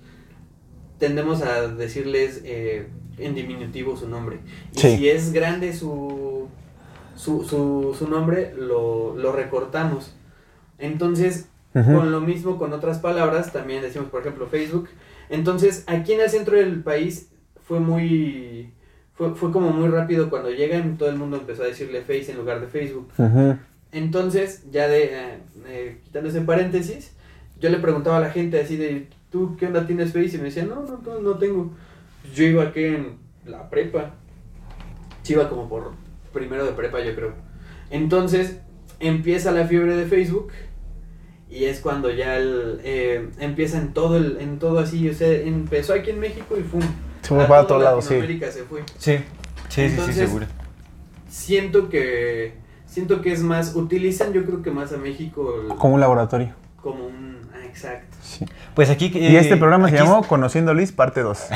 tendemos 1.00 1.42
a 1.42 1.68
decirles 1.68 2.42
eh, 2.44 2.88
en 3.18 3.34
diminutivo 3.34 3.96
su 3.96 4.08
nombre. 4.10 4.40
Y 4.76 4.80
Sí. 4.80 4.98
si 4.98 5.10
es 5.10 5.32
grande 5.32 5.74
su, 5.74 6.48
su, 7.16 7.44
su, 7.44 7.96
su 7.98 8.08
nombre, 8.10 8.54
lo, 8.56 9.16
lo 9.16 9.32
recortamos. 9.32 10.16
Entonces, 10.80 11.48
con 11.74 12.12
lo 12.12 12.22
mismo, 12.22 12.58
con 12.58 12.74
otras 12.74 12.98
palabras, 13.00 13.54
también 13.54 13.82
decimos, 13.84 14.10
por 14.10 14.22
ejemplo, 14.22 14.48
Facebook. 14.48 14.90
Entonces, 15.30 15.84
aquí 15.88 16.14
en 16.14 16.22
el 16.22 16.30
centro 16.30 16.58
del 16.58 16.82
país 16.84 17.30
fue 17.68 17.80
muy... 17.80 18.72
Fue, 19.18 19.34
fue 19.34 19.52
como 19.52 19.72
muy 19.72 19.90
rápido 19.90 20.30
cuando 20.30 20.52
llegan, 20.52 20.98
todo 20.98 21.10
el 21.10 21.16
mundo 21.16 21.38
empezó 21.38 21.64
a 21.64 21.68
decirle 21.68 22.02
Face 22.02 22.32
en 22.32 22.38
lugar 22.38 22.62
de 22.62 22.68
Facebook. 22.68 23.10
Entonces, 23.92 24.64
ya 24.72 24.88
de, 24.88 25.06
eh, 25.06 25.40
eh, 25.66 25.98
quitando 26.04 26.30
ese 26.30 26.42
paréntesis, 26.42 27.14
yo 27.60 27.70
le 27.70 27.80
preguntaba 27.80 28.18
a 28.18 28.22
la 28.22 28.30
gente 28.30 28.60
así 28.60 28.78
de, 28.78 29.08
¿tú 29.32 29.58
qué 29.58 29.66
onda 29.66 29.88
tienes 29.88 30.14
Face? 30.14 30.36
Y 30.36 30.38
me 30.38 30.46
decían, 30.46 30.70
no, 30.70 30.84
no, 30.84 31.02
no, 31.04 31.20
no 31.20 31.38
tengo. 31.38 31.72
Yo 32.36 32.44
iba 32.44 32.64
aquí 32.64 32.84
en 32.84 33.18
la 33.46 33.70
prepa. 33.70 34.14
Sí, 35.24 35.34
iba 35.34 35.50
como 35.50 35.68
por 35.68 35.94
primero 36.32 36.66
de 36.66 36.74
prepa, 36.74 37.04
yo 37.04 37.16
creo. 37.16 37.34
Entonces, 37.90 38.60
empieza 39.00 39.52
la 39.52 39.66
fiebre 39.66 39.96
de 39.96 40.06
Facebook. 40.06 40.52
Y 41.50 41.66
es 41.66 41.80
cuando 41.80 42.12
ya 42.12 42.38
el, 42.38 42.82
eh, 42.84 43.30
empieza 43.40 43.80
en 43.80 43.94
todo, 43.94 44.18
el, 44.18 44.38
en 44.42 44.60
todo 44.60 44.80
así, 44.80 45.10
o 45.10 45.14
sea, 45.14 45.32
empezó 45.32 45.94
aquí 45.94 46.10
en 46.10 46.20
México 46.20 46.56
y 46.60 46.62
¡fum! 46.62 46.82
Se 47.28 47.36
fue 47.36 47.44
A 47.44 47.48
para 47.48 47.68
todos 47.68 47.84
lados, 47.84 48.06
sí. 48.06 48.14
Latinoamérica 48.16 48.52
se 48.52 48.64
fue 48.64 48.84
Sí, 48.98 49.18
sí, 49.70 49.90
sí, 49.90 50.14
seguro. 50.14 50.46
siento 51.30 51.90
que 51.90 52.54
siento 52.86 53.22
que 53.22 53.32
es 53.32 53.42
más, 53.42 53.76
utilizan 53.76 54.34
yo 54.34 54.46
creo 54.46 54.62
que 54.62 54.72
más 54.72 54.92
a 54.94 54.98
México 54.98 55.62
el- 55.62 55.68
Como 55.78 55.96
un 55.96 56.00
laboratorio. 56.00 56.54
como 56.82 57.06
un, 57.06 57.38
ah, 57.54 57.66
exacto. 57.66 58.16
Sí. 58.24 58.46
Pues 58.74 58.90
aquí... 58.90 59.12
y 59.14 59.36
este 59.36 59.58
programa 59.58 59.90
se 59.90 59.96
llamó 59.98 60.24
Conociendo 60.24 60.72
a 60.72 60.74
Luis, 60.74 60.92
parte 60.92 61.22
2. 61.22 61.48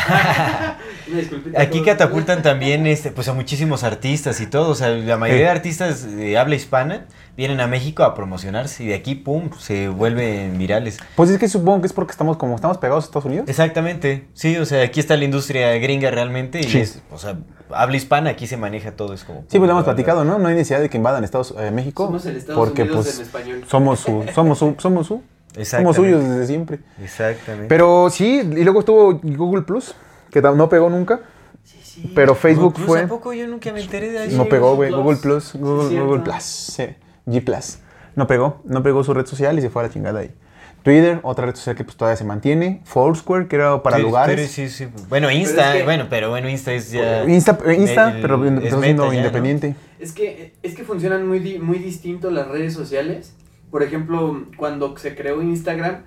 Una 1.10 1.18
disculpita 1.20 1.60
a 1.60 1.64
Aquí 1.64 1.82
catapultan 1.84 2.42
también 2.42 2.86
este, 2.88 3.12
pues 3.12 3.28
a 3.28 3.34
muchísimos 3.34 3.84
artistas 3.84 4.40
y 4.42 4.48
todo. 4.48 4.70
O 4.70 4.76
sea, 4.76 4.90
la 4.90 5.18
mayoría 5.18 5.40
Sí. 5.42 5.44
de 5.46 5.50
artistas 5.52 6.16
de 6.16 6.38
habla 6.38 6.56
hispana 6.56 7.06
vienen 7.38 7.60
a 7.62 7.68
México 7.68 8.04
a 8.04 8.14
promocionarse 8.14 8.84
y 8.84 8.88
de 8.88 8.96
aquí, 8.96 9.16
pum, 9.16 9.50
se 9.58 9.88
vuelven 9.90 10.58
virales. 10.58 11.00
Pues 11.16 11.30
es 11.30 11.38
que 11.40 11.48
supongo 11.48 11.82
que 11.82 11.88
es 11.88 11.94
porque 11.94 12.12
estamos 12.12 12.38
como 12.38 12.56
estamos 12.56 12.78
pegados 12.78 13.04
a 13.04 13.08
Estados 13.08 13.26
Unidos. 13.26 13.48
Exactamente, 13.50 14.28
sí, 14.34 14.58
o 14.58 14.66
sea, 14.66 14.84
aquí 14.84 15.00
está 15.00 15.16
la 15.18 15.26
industria 15.26 15.74
gringa 15.78 16.12
realmente 16.12 16.60
y 16.60 16.64
Sí. 16.64 16.80
es, 16.80 17.02
o 17.12 17.18
sea, 17.18 17.38
habla 17.74 17.96
hispana, 17.98 18.32
aquí 18.32 18.48
se 18.48 18.58
maneja 18.58 18.92
todo, 18.92 19.14
es 19.14 19.24
como... 19.24 19.42
Sí, 19.48 19.58
pues 19.58 19.68
lo 19.68 19.72
hemos 19.72 19.84
platicado, 19.86 20.24
¿no? 20.26 20.38
No 20.40 20.48
hay 20.50 20.56
necesidad 20.56 20.82
de 20.82 20.90
que 20.90 20.98
invadan 20.98 21.24
Estados 21.24 21.54
eh, 21.58 21.72
México. 21.72 22.06
Somos 22.06 22.26
el 22.26 22.36
Estados 22.38 22.60
porque 22.60 22.84
Unidos 22.84 23.06
pues 23.06 23.16
en 23.18 23.22
español. 23.24 23.64
somos 23.68 24.00
su, 24.02 24.26
somos 24.36 24.58
su, 24.60 24.76
somos 24.78 25.08
su, 25.08 25.22
somos 25.64 25.96
suyos 25.96 26.24
desde 26.24 26.48
siempre. 26.48 26.80
Exactamente. 27.02 27.68
Pero 27.68 28.10
sí, 28.10 28.42
y 28.42 28.64
luego 28.64 28.80
estuvo 28.82 29.20
Google 29.24 29.64
Plus, 29.64 29.96
que 30.30 30.42
no 30.42 30.68
pegó 30.70 30.90
nunca, 30.90 31.22
Sí, 31.64 31.78
sí. 31.84 32.12
pero 32.16 32.36
Facebook 32.36 32.74
Plus, 32.74 32.88
fue 32.88 33.02
¿A 33.04 33.08
poco 33.08 33.34
yo 33.34 33.48
nunca 33.48 33.72
me 33.72 33.82
enteré 33.82 34.10
de 34.12 34.26
eso? 34.26 34.38
no 34.38 34.46
pegó, 34.50 34.76
güey. 34.76 34.92
Google 34.92 35.18
Plus, 35.18 35.54
Google, 35.54 35.90
Sí, 35.90 36.00
Google. 36.00 36.22
Plus, 36.24 36.44
sí, 36.44 36.84
G 37.32 37.44
Plus. 37.44 37.80
No 38.16 38.28
pegó, 38.28 38.62
no 38.66 38.84
pegó 38.84 39.04
su 39.04 39.14
red 39.14 39.26
social 39.26 39.58
y 39.58 39.62
se 39.62 39.70
fue 39.70 39.84
a 39.84 39.88
la 39.88 39.94
chingada 39.94 40.20
ahí. 40.20 40.32
Twitter, 40.84 41.20
otra 41.22 41.46
red 41.46 41.56
social 41.56 41.76
que 41.76 41.84
pues 41.84 41.96
todavía 41.96 42.18
se 42.18 42.24
mantiene, 42.26 42.82
Foursquare, 42.86 43.48
que 43.48 43.56
era 43.56 43.84
para 43.84 43.98
Sí, 43.98 44.02
lugares. 44.04 44.36
pero 44.36 44.48
sí, 44.48 44.68
sí. 44.68 44.88
Bueno, 45.10 45.30
Insta, 45.30 45.72
es 45.74 45.78
que- 45.78 45.84
bueno, 45.84 46.08
pero 46.10 46.30
bueno, 46.32 46.50
Insta 46.50 46.74
es 46.74 46.92
ya... 46.92 47.24
Insta, 47.26 47.58
eh, 47.68 47.76
Insta 47.76 48.16
el- 48.16 48.22
pero 48.22 48.44
es 48.44 48.48
empezó 48.50 48.76
meta 48.78 48.84
siendo 48.86 49.04
ya, 49.06 49.10
¿no? 49.12 49.16
independiente. 49.18 49.76
Es 50.00 50.12
que, 50.12 50.54
es 50.64 50.74
que 50.74 50.84
funcionan 50.84 51.28
muy, 51.28 51.60
muy 51.60 51.78
distinto 51.78 52.32
las 52.32 52.48
redes 52.48 52.74
sociales. 52.74 53.36
Por 53.70 53.84
ejemplo, 53.84 54.48
cuando 54.58 54.98
se 54.98 55.14
creó 55.16 55.42
Instagram, 55.44 55.98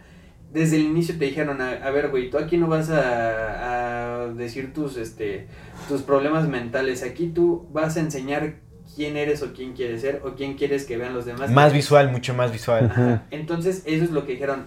desde 0.52 0.76
el 0.76 0.82
inicio 0.82 1.16
te 1.18 1.24
dijeron, 1.26 1.60
a, 1.60 1.70
a 1.70 1.90
ver, 1.90 2.10
güey, 2.10 2.28
tú 2.28 2.38
aquí 2.38 2.58
no 2.58 2.66
vas 2.66 2.90
a, 2.90 4.22
a 4.24 4.26
decir 4.28 4.72
tus, 4.72 4.96
este, 4.96 5.46
tus 5.88 6.02
problemas 6.02 6.48
mentales. 6.48 7.02
Aquí 7.04 7.28
tú 7.28 7.68
vas 7.72 7.96
a 7.96 8.00
enseñar 8.00 8.56
quién 8.94 9.16
eres 9.16 9.42
o 9.42 9.52
quién 9.52 9.72
quieres 9.74 10.00
ser 10.00 10.22
o 10.24 10.34
quién 10.34 10.54
quieres 10.54 10.84
que 10.84 10.96
vean 10.96 11.14
los 11.14 11.24
demás. 11.24 11.50
Más 11.50 11.72
visual, 11.72 12.10
mucho 12.10 12.34
más 12.34 12.52
visual. 12.52 12.86
Ajá. 12.90 13.22
Entonces, 13.30 13.82
eso 13.86 14.04
es 14.04 14.10
lo 14.10 14.24
que 14.26 14.32
dijeron. 14.32 14.66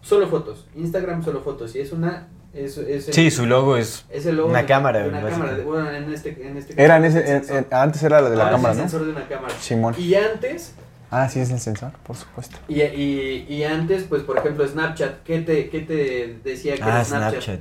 Solo 0.00 0.28
fotos. 0.28 0.66
Instagram, 0.74 1.22
solo 1.24 1.40
fotos. 1.42 1.74
Y 1.76 1.80
es 1.80 1.92
una... 1.92 2.28
Es, 2.52 2.76
es 2.76 3.08
el- 3.08 3.14
Sí, 3.14 3.30
su 3.30 3.46
logo 3.46 3.76
es... 3.78 4.04
es 4.10 4.26
el 4.26 4.36
logo 4.36 4.50
una 4.50 4.60
de- 4.62 4.66
cámara, 4.66 5.02
de 5.02 5.08
Una 5.08 5.22
cámara. 5.26 5.56
Bueno, 5.64 5.90
en 5.90 6.12
este, 6.12 6.36
en 6.46 6.56
este 6.58 6.74
Era 6.82 6.96
en 6.96 7.02
caso, 7.04 7.18
ese, 7.18 7.36
en- 7.52 7.56
en- 7.58 7.66
antes 7.70 8.02
era 8.02 8.20
la 8.20 8.28
de 8.30 8.36
la 8.36 8.44
Ah, 8.44 8.48
es 8.48 8.52
cámara, 8.56 8.72
el 8.74 8.78
¿no? 8.78 8.82
sensor 8.88 9.06
de 9.06 9.12
una 9.12 9.26
cámara. 9.28 9.54
Simón. 9.60 9.94
Y 9.98 10.14
antes, 10.14 10.74
Ah, 11.10 11.28
sí, 11.28 11.40
es 11.40 11.50
el 11.50 11.60
sensor, 11.60 11.92
por 12.04 12.16
supuesto. 12.16 12.56
y, 12.68 12.80
y, 12.82 13.46
y 13.48 13.64
antes, 13.64 14.04
pues 14.04 14.22
por 14.22 14.36
ejemplo, 14.38 14.66
Snapchat, 14.66 15.22
¿qué 15.22 15.40
te, 15.40 15.68
qué 15.70 15.80
te 15.80 16.38
decía 16.42 16.74
que 16.74 16.82
Ah, 16.82 16.88
era 16.88 17.04
Snapchat? 17.04 17.42
Snapchat. 17.44 17.60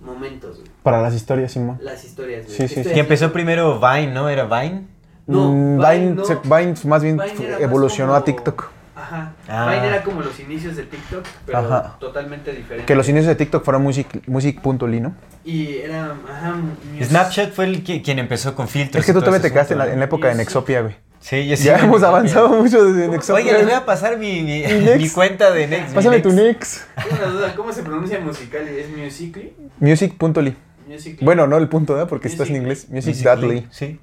Momentos, 0.00 0.56
güey. 0.58 0.70
Para 0.82 1.00
las 1.02 1.14
historias, 1.14 1.52
Simón. 1.52 1.78
las 1.80 2.04
historias, 2.04 2.44
güey. 2.46 2.56
Sí, 2.56 2.68
sí, 2.68 2.80
Estoy 2.80 2.94
Que 2.94 3.00
empezó 3.00 3.32
primero 3.32 3.80
Vine, 3.80 4.12
¿no? 4.12 4.28
¿Era 4.28 4.44
Vine? 4.44 4.86
No, 5.26 5.50
Mm, 5.50 5.78
Vine 5.78 5.98
Vine, 5.98 6.10
no. 6.14 6.24
se- 6.24 6.38
Vine 6.44 6.74
más 6.84 7.02
bien 7.02 7.16
Vine 7.16 7.32
era 7.44 7.52
más 7.54 7.60
evolucionó 7.62 8.12
como- 8.12 8.18
a 8.22 8.24
TikTok. 8.24 8.70
Ajá. 8.94 9.32
Ah. 9.48 9.70
Vine 9.72 9.88
era 9.88 10.02
como 10.02 10.22
los 10.22 10.38
inicios 10.40 10.74
de 10.76 10.84
TikTok, 10.84 11.24
pero 11.44 11.58
Ajá. 11.58 11.96
totalmente 12.00 12.52
diferente. 12.52 12.86
Que 12.86 12.94
los 12.94 13.08
inicios 13.08 13.26
de 13.28 13.34
TikTok 13.34 13.62
fueron 13.64 13.82
music- 13.82 14.22
music.ly, 14.26 15.00
¿no? 15.00 15.14
Y 15.44 15.76
era, 15.78 16.14
ajá, 16.32 16.54
music- 16.92 17.08
Snapchat 17.08 17.52
fue 17.52 17.66
el 17.66 17.84
que, 17.84 18.02
quien 18.02 18.18
empezó 18.18 18.54
con 18.54 18.68
filtros. 18.68 19.00
Es 19.00 19.06
que 19.06 19.12
tú 19.12 19.18
ese 19.28 19.40
te 19.40 19.52
quedaste 19.52 19.74
en 19.74 19.78
la, 19.98 20.04
época 20.04 20.28
de. 20.28 20.34
Nexopia, 20.36 20.80
güey. 20.82 20.96
Sí, 21.20 21.46
yo 21.48 21.56
sí. 21.56 21.64
Ya 21.64 21.78
hemos 21.78 22.02
avanzado 22.04 22.48
mucho 22.48 22.84
desde 22.84 23.08
Nexopia. 23.08 23.42
Oye, 23.44 23.52
les 23.52 23.64
voy 23.64 23.74
a 23.74 23.84
pasar 23.84 24.16
mi, 24.16 24.42
mi, 24.42 24.60
Next. 24.62 24.96
mi 24.96 25.10
cuenta 25.14 25.50
de 25.50 25.66
Next. 25.66 25.88
mi 25.88 25.94
Pásame 25.94 26.20
tu. 26.20 26.30
Nex. 26.32 26.86
Tengo 26.94 27.16
una 27.22 27.32
duda, 27.32 27.54
¿cómo 27.56 27.72
se 27.72 27.82
pronuncia 27.82 28.20
musical? 28.20 28.66
¿Es 28.68 28.88
Musical.ly? 28.96 29.52
Music.ly. 29.80 30.56
Musical.ly. 30.88 31.24
Bueno, 31.24 31.46
no 31.46 31.56
el 31.58 31.68
punto, 31.68 31.94
¿verdad? 31.94 32.08
Porque 32.08 32.28
estás 32.28 32.48
en 32.48 32.62
Music.ly. 32.64 32.94
inglés. 32.94 33.06
Music.ly. 33.06 33.66
Sí, 33.70 34.00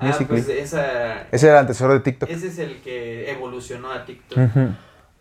Ah, 0.00 0.16
pues 0.28 0.48
esa... 0.48 1.22
Ese 1.30 1.46
era 1.46 1.56
el 1.56 1.60
antecesor 1.60 1.92
de 1.92 2.00
TikTok. 2.00 2.28
Ese 2.30 2.48
es 2.48 2.58
el 2.58 2.80
que 2.80 3.30
evolucionó 3.30 3.92
a 3.92 4.04
TikTok. 4.04 4.38
Ujú. 4.38 4.68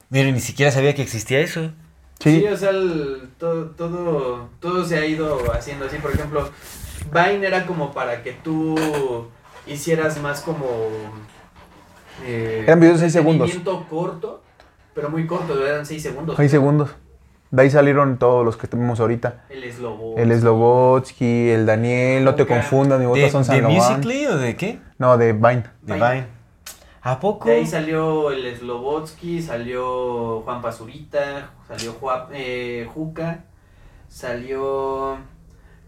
Miren, 0.09 0.33
ni 0.33 0.39
siquiera 0.39 0.71
sabía 0.71 0.95
que 0.95 1.01
existía 1.01 1.39
eso. 1.39 1.71
Sí, 2.19 2.39
Sí. 2.41 2.45
o 2.47 2.55
sea, 2.57 2.69
el- 2.69 3.29
todo, 3.37 3.67
todo, 3.71 4.49
todo 4.59 4.85
se 4.85 4.97
ha 4.97 5.05
ido 5.05 5.51
haciendo 5.53 5.85
así. 5.85 5.97
Por 5.97 6.11
ejemplo, 6.11 6.49
Vine 7.11 7.45
era 7.47 7.65
como 7.65 7.91
para 7.93 8.21
que 8.23 8.31
tú 8.33 8.75
hicieras 9.67 10.21
más 10.21 10.41
como... 10.41 10.67
eh, 12.25 12.63
Eran 12.65 12.79
videos 12.79 12.99
de 12.99 13.05
seis 13.05 13.13
segundos. 13.13 13.49
entretenimiento 13.49 13.89
corto, 13.89 14.43
pero 14.93 15.09
muy 15.09 15.25
corto, 15.25 15.65
eran 15.65 15.85
6 15.85 16.01
segundos. 16.03 16.35
6 16.37 16.51
segundos. 16.51 16.89
De 17.51 17.61
ahí 17.63 17.69
salieron 17.69 18.17
todos 18.17 18.45
los 18.45 18.55
que 18.57 18.67
tenemos 18.67 18.99
ahorita. 19.01 19.43
El 19.49 19.63
eslobo. 19.65 20.17
El 20.17 20.31
Slobotsky, 20.39 21.49
el 21.49 21.65
Daniel, 21.65 22.23
no 22.23 22.33
te 22.35 22.45
confundas, 22.47 22.99
¿De, 22.99 23.05
votos 23.05 23.29
son 23.31 23.41
de 23.41 23.45
San 23.47 23.61
Loban. 23.61 23.75
Musical.ly 23.75 24.25
o 24.27 24.37
de 24.37 24.55
qué? 24.55 24.79
No, 24.97 25.17
de 25.17 25.33
Vine. 25.33 25.63
De 25.81 25.93
Vine. 25.95 26.09
Vine. 26.11 26.27
¿A 27.01 27.19
poco? 27.19 27.49
De 27.49 27.55
ahí 27.55 27.65
salió 27.67 28.31
el 28.31 28.55
Slobotsky, 28.55 29.41
salió 29.41 30.41
Juan 30.41 30.61
Pazurita, 30.61 31.49
salió 31.67 31.93
Juan, 31.93 32.27
eh, 32.31 32.87
Juca, 32.93 33.39
salió... 34.07 35.17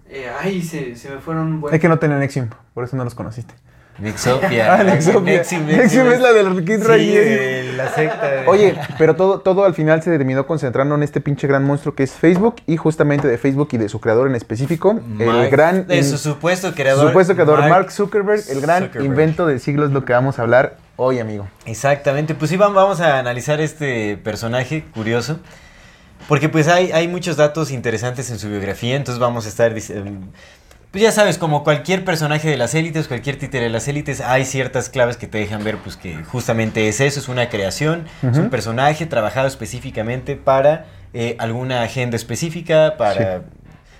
eh, 0.09 0.29
ay, 0.41 0.61
se, 0.61 0.95
se 0.95 1.09
me 1.11 1.19
fueron... 1.19 1.61
buen- 1.61 1.73
Es 1.73 1.79
que 1.79 1.87
no 1.87 1.99
tenían 1.99 2.19
Nexium, 2.19 2.49
por 2.73 2.83
eso 2.83 2.95
no 2.97 3.03
los 3.03 3.15
conociste. 3.15 3.53
Nexopia. 3.99 4.73
Ah, 4.79 4.83
Nexopia. 4.83 5.37
Nexium, 5.37 5.65
Nexium 5.67 6.11
es 6.11 6.19
la 6.19 6.33
del 6.33 6.65
Kid 6.65 6.81
Sí, 6.83 7.11
de 7.15 7.73
la 7.77 7.89
secta. 7.93 8.27
de- 8.27 8.47
Oye, 8.47 8.75
pero 8.97 9.15
todo, 9.15 9.39
todo 9.41 9.65
al 9.65 9.73
final 9.75 10.01
se 10.01 10.09
terminó 10.15 10.47
concentrando 10.47 10.95
en 10.95 11.03
este 11.03 11.21
pinche 11.21 11.47
gran 11.47 11.63
monstruo 11.63 11.93
que 11.95 12.03
es 12.03 12.11
Facebook 12.11 12.55
y 12.65 12.77
justamente 12.77 13.27
de 13.27 13.37
Facebook 13.37 13.69
y 13.73 13.77
de 13.77 13.89
su 13.89 13.99
creador 14.01 14.27
en 14.27 14.35
específico, 14.35 14.99
el 15.19 15.49
gran... 15.49 15.85
De 15.87 16.03
su 16.03 16.17
supuesto 16.17 16.69
su 16.69 16.75
creador. 16.75 17.07
supuesto 17.07 17.33
creador 17.35 17.69
Mark, 17.69 17.91
Zuckerberg, 17.91 18.41
el 18.49 18.61
gran 18.61 18.83
Zuckerberg. 18.85 19.05
invento 19.05 19.45
del 19.45 19.59
siglo 19.59 19.85
es 19.85 19.91
lo 19.91 20.03
que 20.05 20.13
vamos 20.13 20.39
a 20.39 20.41
hablar 20.41 20.77
hoy, 20.95 21.19
amigo. 21.19 21.47
Exactamente, 21.65 22.33
pues 22.35 22.49
sí, 22.51 22.57
vam- 22.57 22.73
vamos 22.73 22.99
a 23.01 23.19
analizar 23.19 23.61
este 23.61 24.17
personaje 24.17 24.85
curioso. 24.93 25.39
Porque 26.27 26.47
pues 26.47 26.69
hay, 26.69 26.91
hay 26.93 27.09
muchos 27.09 27.35
datos 27.35 27.69
interesantes 27.69 28.29
en 28.31 28.39
su 28.39 28.47
biografía, 28.47 28.95
entonces 28.95 29.19
vamos 29.19 29.45
a 29.45 29.49
estar... 29.49 29.71
em, 29.77 30.21
Pues 30.93 31.01
ya 31.01 31.11
sabes, 31.11 31.39
como 31.39 31.63
cualquier 31.63 32.05
personaje 32.05 32.47
de 32.47 32.55
las 32.55 32.75
élites, 32.75 33.07
cualquier 33.07 33.39
títere 33.39 33.63
de 33.63 33.71
las 33.71 33.87
élites, 33.87 34.21
hay 34.21 34.45
ciertas 34.45 34.89
claves 34.89 35.17
que 35.17 35.25
te 35.25 35.39
dejan 35.39 35.63
ver 35.63 35.77
pues 35.77 35.97
que 35.97 36.23
justamente 36.23 36.87
es 36.87 36.99
eso, 37.01 37.19
es 37.19 37.27
una 37.29 37.49
creación, 37.49 38.05
es 38.21 38.37
un 38.37 38.51
personaje 38.51 39.07
trabajado 39.07 39.47
específicamente 39.47 40.35
para 40.35 40.85
eh, 41.15 41.35
alguna 41.39 41.81
agenda 41.81 42.15
específica, 42.15 42.93
para 42.95 43.41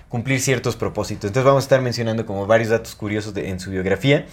cumplir 0.08 0.40
ciertos 0.40 0.76
propósitos. 0.76 1.24
Entonces 1.30 1.44
vamos 1.44 1.64
a 1.64 1.66
estar 1.66 1.80
mencionando 1.80 2.26
como 2.26 2.46
varios 2.46 2.68
datos 2.68 2.94
curiosos 2.94 3.34
de- 3.34 3.48
en 3.50 3.58
su 3.58 3.72
biografía. 3.72 4.26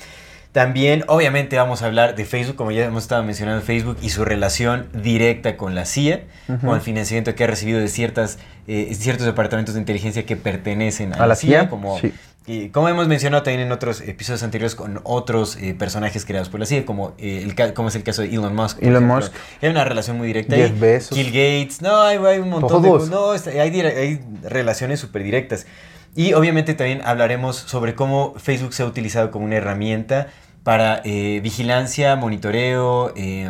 También, 0.52 1.04
obviamente, 1.08 1.56
vamos 1.56 1.82
a 1.82 1.86
hablar 1.88 2.14
de 2.16 2.26
Facebook, 2.26 2.58
como 2.58 2.72
ya 2.72 2.84
hemos 2.86 3.04
estado 3.04 3.24
mencionando, 3.24 3.64
Facebook 3.64 3.98
y 4.04 4.10
su 4.10 4.24
relación 4.26 4.88
directa 4.94 5.58
con 5.58 5.74
la 5.74 5.86
CIA, 5.86 6.26
Ujú. 6.50 6.68
con 6.68 6.76
el 6.76 6.82
financiamiento 6.82 7.34
que 7.34 7.44
ha 7.46 7.48
recibido 7.48 7.80
de 7.80 7.88
ciertas, 7.88 8.38
eh, 8.68 8.94
ciertos 8.94 9.26
departamentos 9.26 9.74
de 9.74 9.80
inteligencia 9.80 10.26
que 10.26 10.36
pertenecen 10.36 11.14
a, 11.14 11.16
¿A 11.16 11.20
la, 11.22 11.28
la 11.28 11.36
CIA, 11.38 11.60
CIA? 11.62 11.70
como, 11.70 11.98
Sí. 12.00 12.14
Y 12.48 12.70
como 12.70 12.90
hemos 12.90 13.08
mencionado 13.08 13.44
también 13.44 13.62
en 13.68 13.72
otros 13.72 14.02
episodios 14.02 14.42
anteriores 14.42 14.74
con 14.76 15.00
otros 15.04 15.56
eh, 15.58 15.76
personajes 15.76 16.26
creados 16.26 16.50
por 16.50 16.60
la 16.60 16.66
CIA, 16.66 16.86
como, 16.86 17.14
eh, 17.20 17.44
el, 17.46 17.74
como 17.74 17.90
es 17.90 17.96
el 17.96 18.04
caso 18.04 18.24
de 18.24 18.30
Elon 18.34 18.56
Musk. 18.56 18.82
Elon 18.82 18.96
ejemplo. 19.04 19.16
Musk. 19.18 19.34
Hay 19.62 19.70
una 19.70 19.84
relación 19.84 20.18
muy 20.18 20.28
directa 20.28 20.56
Jeff. 20.56 20.80
Bezos. 20.80 21.18
Bill 21.18 21.28
Gates, 21.28 21.82
no, 21.82 22.02
hay, 22.02 22.18
hay 22.18 22.40
un 22.40 22.50
montón 22.50 22.82
Todos. 22.82 23.06
de. 23.10 23.16
No, 23.16 23.34
está- 23.36 23.52
hay, 23.52 23.80
hay 23.80 24.20
relaciones 24.44 25.00
súper 25.00 25.24
directas. 25.24 25.68
Y 26.16 26.34
obviamente 26.34 26.74
también 26.74 27.02
hablaremos 27.06 27.56
sobre 27.56 27.96
cómo 27.96 28.34
Facebook 28.38 28.74
se 28.74 28.84
ha 28.84 28.86
utilizado 28.86 29.30
como 29.32 29.46
una 29.46 29.56
herramienta 29.58 30.28
para 30.64 31.02
eh, 31.06 31.40
vigilancia, 31.42 32.16
monitoreo, 32.16 33.14
eh, 33.16 33.48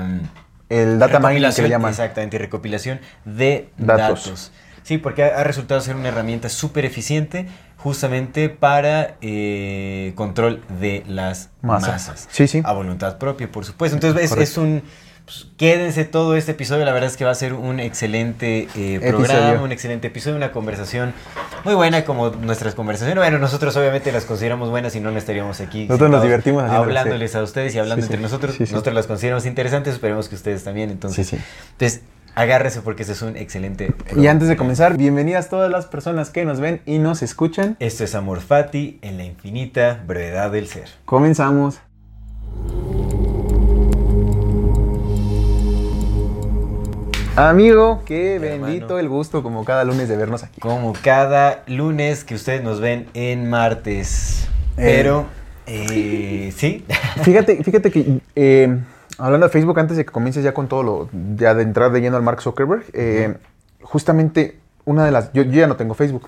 El 0.70 1.00
data 1.00 1.20
mining 1.20 1.50
que 1.56 1.62
le 1.64 1.70
llaman. 1.70 1.90
Exactamente, 1.92 2.38
recopilación 2.38 3.00
de 3.26 3.70
Datos. 3.78 4.26
datos. 4.26 4.52
Sí, 4.84 4.98
porque 4.98 5.24
ha, 5.24 5.40
ha 5.40 5.44
resultado 5.44 5.80
ser 5.82 5.96
una 5.96 6.10
herramienta 6.10 6.50
súper 6.50 6.86
eficiente 6.86 7.48
justamente 7.84 8.50
para 8.50 9.16
eh, 9.22 10.14
control 10.16 10.62
de 10.80 11.04
las 11.08 11.50
Masa. 11.62 11.94
masas. 11.94 12.28
Sí, 12.32 12.48
sí. 12.48 12.62
A 12.64 12.74
voluntad 12.74 13.18
propia, 13.18 13.52
por 13.52 13.66
supuesto. 13.66 13.96
Entonces 13.96 14.32
es, 14.38 14.58
un... 14.58 14.84
pues, 15.26 15.48
quédense 15.58 16.06
todo 16.06 16.36
este 16.36 16.52
episodio, 16.52 16.86
la 16.86 16.94
verdad 16.94 17.10
es 17.10 17.18
que 17.18 17.26
va 17.26 17.32
a 17.32 17.36
ser 17.36 17.54
un 17.54 17.80
excelente 17.80 18.68
eh, 18.76 19.00
programa, 19.00 19.34
Episodio. 19.40 19.64
un 19.64 19.72
excelente 19.72 20.08
episodio, 20.08 20.36
una 20.38 20.52
conversación 20.52 21.14
muy 21.64 21.74
buena 21.76 22.06
como 22.06 22.30
nuestras 22.30 22.76
conversaciones. 22.76 23.22
Bueno, 23.22 23.40
nosotros 23.40 23.76
obviamente 23.78 24.12
las 24.12 24.26
consideramos 24.26 24.70
buenas 24.70 24.96
y 24.96 25.00
no 25.00 25.10
estaríamos 25.18 25.60
aquí. 25.60 25.86
Nosotros 25.88 26.10
nos 26.12 26.24
divertimos 26.24 26.64
Hablándoles 26.70 27.36
a 27.36 27.44
ustedes 27.44 27.74
y 27.76 27.80
hablando 27.80 28.04
Sí, 28.04 28.08
sí. 28.08 28.14
entre 28.14 28.22
nosotros. 28.22 28.56
Sí. 28.56 28.64
Nosotros 28.64 28.94
las 28.96 29.08
consideramos 29.08 29.46
interesantes, 29.46 29.94
esperemos 29.96 30.30
que 30.30 30.36
ustedes 30.36 30.64
también. 30.64 30.90
Entonces, 30.92 31.28
Sí, 31.28 31.38
sí. 31.38 31.44
entonces 31.74 32.02
Agárrese 32.34 32.82
porque 32.82 33.04
este 33.04 33.14
es 33.14 33.22
un 33.22 33.36
excelente. 33.36 33.94
Y 34.16 34.28
antes 34.28 34.48
de 34.48 34.56
comenzar, 34.56 34.96
bienvenidas 34.96 35.50
todas 35.50 35.70
las 35.70 35.86
personas 35.86 36.30
que 36.30 36.46
nos 36.46 36.62
ven 36.62 36.82
y 36.86 36.98
nos 36.98 37.22
escuchan. 37.24 37.76
Esto 37.80 38.06
es 38.06 38.16
Amor 38.16 38.40
Fati 38.40 39.00
en 39.02 39.18
la 39.18 39.26
infinita 39.26 40.02
brevedad 40.08 40.50
del 40.50 40.68
ser. 40.68 40.88
Comenzamos. 41.04 41.82
Amigo, 47.36 48.04
qué 48.06 48.40
bendito 48.40 48.98
el 48.98 49.10
gusto 49.10 49.44
como 49.44 49.66
cada 49.66 49.84
lunes 49.84 50.08
de 50.08 50.16
vernos 50.16 50.44
aquí. 50.44 50.62
Como 50.62 50.94
cada 51.02 51.64
lunes 51.68 52.24
que 52.24 52.36
ustedes 52.36 52.64
nos 52.64 52.80
ven 52.80 53.08
en 53.14 53.50
martes. 53.50 54.48
Eh. 54.78 54.84
Pero, 54.84 55.26
eh, 55.66 56.54
sí. 56.56 56.86
Fíjate, 57.24 57.62
fíjate 57.62 57.92
que 57.92 58.20
eh, 58.36 58.80
hablando 59.22 59.48
de 59.48 59.52
Facebook, 59.54 59.80
antes 59.80 59.98
de 59.98 60.06
que 60.06 60.12
comiences 60.12 60.44
ya 60.44 60.54
con 60.54 60.68
todo 60.68 60.84
lo, 60.84 61.10
ya 61.36 61.54
de 61.54 61.64
entrar 61.64 61.92
de 61.92 62.02
lleno 62.02 62.18
al 62.18 62.24
Mark 62.24 62.42
Zuckerberg, 62.42 62.84
eh, 62.94 63.38
justamente 63.82 64.60
una 64.86 65.06
de 65.06 65.12
las, 65.12 65.32
yo, 65.34 65.44
yo 65.44 65.52
ya 65.60 65.68
no 65.68 65.76
tengo 65.76 65.94
Facebook, 65.94 66.28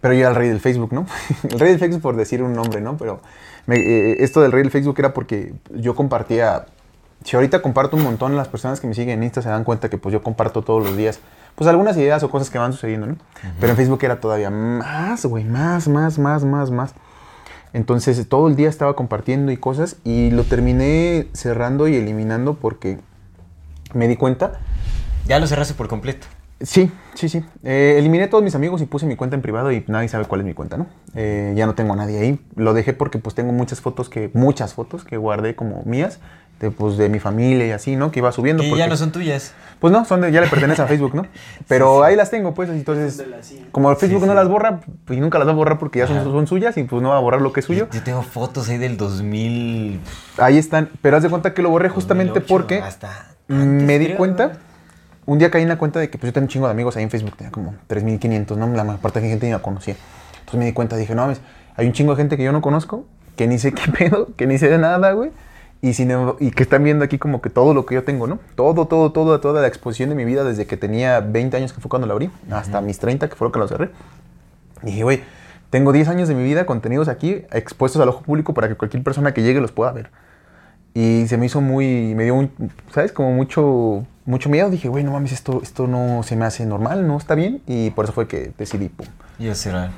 pero 0.00 0.14
yo 0.14 0.20
era 0.20 0.30
el 0.30 0.34
rey 0.36 0.48
del 0.48 0.60
Facebook, 0.60 0.92
¿no? 0.92 1.06
el 1.50 1.58
rey 1.58 1.70
del 1.70 1.78
Facebook 1.78 2.02
por 2.02 2.16
decir 2.16 2.42
un 2.42 2.52
nombre, 2.54 2.80
¿no? 2.80 2.96
Pero 2.96 3.20
me- 3.66 3.76
eh, 3.78 4.16
esto 4.24 4.40
del 4.40 4.52
rey 4.52 4.62
del 4.62 4.70
Facebook 4.70 4.96
era 4.98 5.12
porque 5.14 5.52
yo 5.74 5.94
compartía, 5.94 6.66
si 7.24 7.36
ahorita 7.36 7.62
comparto 7.62 7.96
un 7.96 8.02
montón, 8.04 8.36
las 8.36 8.48
personas 8.48 8.80
que 8.80 8.86
me 8.86 8.94
siguen 8.94 9.18
en 9.18 9.22
Insta 9.24 9.42
se 9.42 9.48
dan 9.48 9.64
cuenta 9.64 9.88
que 9.88 9.98
pues 9.98 10.12
yo 10.12 10.22
comparto 10.22 10.62
todos 10.62 10.82
los 10.84 10.96
días, 10.96 11.20
pues 11.56 11.68
algunas 11.68 11.96
ideas 11.96 12.22
o 12.22 12.30
cosas 12.30 12.50
que 12.50 12.58
van 12.58 12.72
sucediendo, 12.72 13.06
¿no? 13.08 13.16
Pero 13.60 13.70
en 13.72 13.76
Facebook 13.76 13.98
era 14.04 14.20
todavía 14.20 14.50
más, 14.50 15.24
güey, 15.26 15.44
más, 15.44 15.88
más, 15.88 16.18
más, 16.18 16.44
más, 16.44 16.70
más. 16.70 16.94
Entonces 17.72 18.28
todo 18.28 18.48
el 18.48 18.56
día 18.56 18.68
estaba 18.68 18.94
compartiendo 18.94 19.52
y 19.52 19.56
cosas 19.56 19.96
y 20.04 20.30
lo 20.30 20.44
terminé 20.44 21.28
cerrando 21.32 21.88
y 21.88 21.96
eliminando 21.96 22.54
porque 22.54 22.98
me 23.94 24.08
di 24.08 24.16
cuenta. 24.16 24.60
Ya 25.26 25.38
lo 25.38 25.46
cerraste 25.46 25.74
por 25.74 25.88
completo. 25.88 26.26
Sí, 26.60 26.90
sí, 27.14 27.28
sí. 27.28 27.44
Eh, 27.62 27.96
eliminé 27.98 28.24
a 28.24 28.30
todos 28.30 28.42
mis 28.42 28.54
amigos 28.56 28.82
y 28.82 28.86
puse 28.86 29.06
mi 29.06 29.14
cuenta 29.14 29.36
en 29.36 29.42
privado 29.42 29.70
y 29.70 29.84
nadie 29.86 30.08
sabe 30.08 30.24
cuál 30.24 30.40
es 30.40 30.46
mi 30.46 30.54
cuenta, 30.54 30.76
¿no? 30.76 30.86
Eh, 31.14 31.52
ya 31.56 31.66
no 31.66 31.74
tengo 31.74 31.92
a 31.92 31.96
nadie 31.96 32.18
ahí. 32.18 32.40
Lo 32.56 32.74
dejé 32.74 32.94
porque 32.94 33.18
pues 33.18 33.36
tengo 33.36 33.52
muchas 33.52 33.80
fotos 33.80 34.08
que, 34.08 34.30
muchas 34.34 34.74
fotos 34.74 35.04
que 35.04 35.16
guardé 35.16 35.54
como 35.54 35.82
mías, 35.84 36.18
de, 36.60 36.70
pues, 36.70 36.96
de 36.96 37.08
mi 37.08 37.18
familia 37.20 37.66
y 37.66 37.70
así, 37.70 37.96
¿no? 37.96 38.10
Que 38.10 38.18
iba 38.20 38.32
subiendo. 38.32 38.62
Porque- 38.62 38.78
ya 38.78 38.86
no 38.88 38.96
son 38.96 39.12
tuyas. 39.12 39.52
Pues 39.78 39.92
no, 39.92 40.04
son 40.04 40.20
de- 40.22 40.32
ya 40.32 40.40
le 40.40 40.48
pertenecen 40.48 40.84
a 40.84 40.88
Facebook, 40.88 41.14
¿no? 41.14 41.26
Pero 41.68 42.02
ahí 42.02 42.16
las 42.16 42.30
tengo, 42.30 42.52
pues, 42.54 42.68
entonces... 42.68 43.22
Como 43.70 43.94
Facebook 43.94 44.22
Sí, 44.22 44.26
no 44.28 44.34
las 44.34 44.48
borra, 44.48 44.80
pues 45.04 45.16
y 45.16 45.20
nunca 45.20 45.38
las 45.38 45.46
va 45.46 45.52
a 45.52 45.54
borrar 45.54 45.78
porque 45.78 46.00
ya 46.00 46.06
son, 46.08 46.24
son 46.24 46.46
suyas 46.48 46.76
y 46.76 46.82
pues 46.84 47.00
no 47.02 47.10
va 47.10 47.16
a 47.16 47.20
borrar 47.20 47.40
lo 47.40 47.52
que 47.52 47.60
es 47.60 47.66
suyo. 47.66 47.86
Yo 47.92 48.02
tengo 48.02 48.22
fotos 48.22 48.68
ahí 48.68 48.78
del 48.78 48.96
2000. 48.96 50.00
Ahí 50.38 50.58
están, 50.58 50.88
pero 51.00 51.16
haz 51.16 51.22
de 51.22 51.28
cuenta 51.30 51.54
que 51.54 51.62
lo 51.62 51.70
borré 51.70 51.88
justamente 51.88 52.40
2008, 52.40 52.48
porque 52.52 52.78
hasta 52.80 53.28
me 53.46 53.98
di 54.00 54.06
creo, 54.06 54.16
cuenta, 54.18 54.46
¿no? 54.48 54.52
un 55.26 55.38
día 55.38 55.50
caí 55.50 55.62
en 55.62 55.68
la 55.68 55.78
cuenta 55.78 56.00
de 56.00 56.10
que 56.10 56.18
pues 56.18 56.28
yo 56.30 56.32
tenía 56.32 56.46
un 56.46 56.48
chingo 56.48 56.66
de 56.66 56.72
amigos 56.72 56.96
ahí 56.96 57.04
en 57.04 57.10
Facebook, 57.10 57.36
tenía 57.36 57.52
como 57.52 57.74
3.500, 57.88 58.56
¿no? 58.56 58.66
La 58.68 58.82
mayor 58.82 59.00
parte 59.00 59.20
de 59.20 59.28
gente 59.28 59.46
ni 59.46 59.52
la 59.52 59.58
conocía. 59.60 59.94
Entonces 60.40 60.58
me 60.58 60.64
di 60.66 60.72
cuenta, 60.72 60.96
dije, 60.96 61.14
no 61.14 61.22
mames, 61.22 61.40
hay 61.76 61.86
un 61.86 61.92
chingo 61.92 62.12
de 62.12 62.22
gente 62.22 62.36
que 62.36 62.42
yo 62.44 62.50
no 62.52 62.62
conozco, 62.62 63.06
que 63.36 63.46
ni 63.46 63.58
sé 63.58 63.72
qué 63.72 63.90
pedo, 63.98 64.28
que 64.36 64.46
ni 64.46 64.58
sé 64.58 64.68
de 64.68 64.78
nada, 64.78 65.12
güey. 65.12 65.30
Y, 65.80 65.94
sin 65.94 66.10
y 66.40 66.50
que 66.50 66.64
están 66.64 66.82
viendo 66.82 67.04
aquí 67.04 67.18
como 67.18 67.40
que 67.40 67.50
todo 67.50 67.72
lo 67.72 67.86
que 67.86 67.94
yo 67.94 68.02
tengo, 68.02 68.26
¿no? 68.26 68.40
Todo, 68.56 68.86
todo, 68.86 69.12
todo, 69.12 69.38
toda 69.38 69.60
la 69.62 69.68
exposición 69.68 70.08
de 70.08 70.16
mi 70.16 70.24
vida 70.24 70.42
desde 70.42 70.66
que 70.66 70.76
tenía 70.76 71.20
20 71.20 71.56
años, 71.56 71.72
que 71.72 71.80
fue 71.80 71.88
cuando 71.88 72.06
la 72.08 72.14
abrí, 72.14 72.30
hasta 72.50 72.80
mis 72.80 72.98
30, 72.98 73.28
que 73.28 73.36
fue 73.36 73.46
lo 73.46 73.52
que 73.52 73.60
lo 73.60 73.68
cerré. 73.68 73.90
Y 74.82 74.86
dije, 74.86 75.02
güey, 75.04 75.22
tengo 75.70 75.92
10 75.92 76.08
años 76.08 76.28
de 76.28 76.34
mi 76.34 76.42
vida 76.42 76.66
contenidos 76.66 77.06
aquí, 77.08 77.44
expuestos 77.52 78.02
al 78.02 78.08
ojo 78.08 78.22
público 78.22 78.54
para 78.54 78.68
que 78.68 78.74
cualquier 78.74 79.04
persona 79.04 79.32
que 79.32 79.42
llegue 79.42 79.60
los 79.60 79.70
pueda 79.70 79.92
ver. 79.92 80.10
Y 80.94 81.26
se 81.28 81.36
me 81.36 81.46
hizo 81.46 81.60
muy, 81.60 82.12
me 82.16 82.24
dio 82.24 82.34
un, 82.34 82.50
¿sabes? 82.92 83.12
Como 83.12 83.32
mucho, 83.32 84.04
mucho 84.24 84.48
miedo. 84.48 84.70
Dije, 84.70 84.88
güey, 84.88 85.04
no 85.04 85.12
mames, 85.12 85.30
esto, 85.30 85.60
esto 85.62 85.86
no 85.86 86.24
se 86.24 86.34
me 86.34 86.44
hace 86.44 86.66
normal, 86.66 87.06
no 87.06 87.16
está 87.16 87.36
bien. 87.36 87.62
Y 87.68 87.90
por 87.90 88.04
eso 88.06 88.12
fue 88.12 88.26
que 88.26 88.52
decidí, 88.58 88.88
pum. 88.88 89.06
Yo 89.38 89.54
cerrar. 89.54 89.90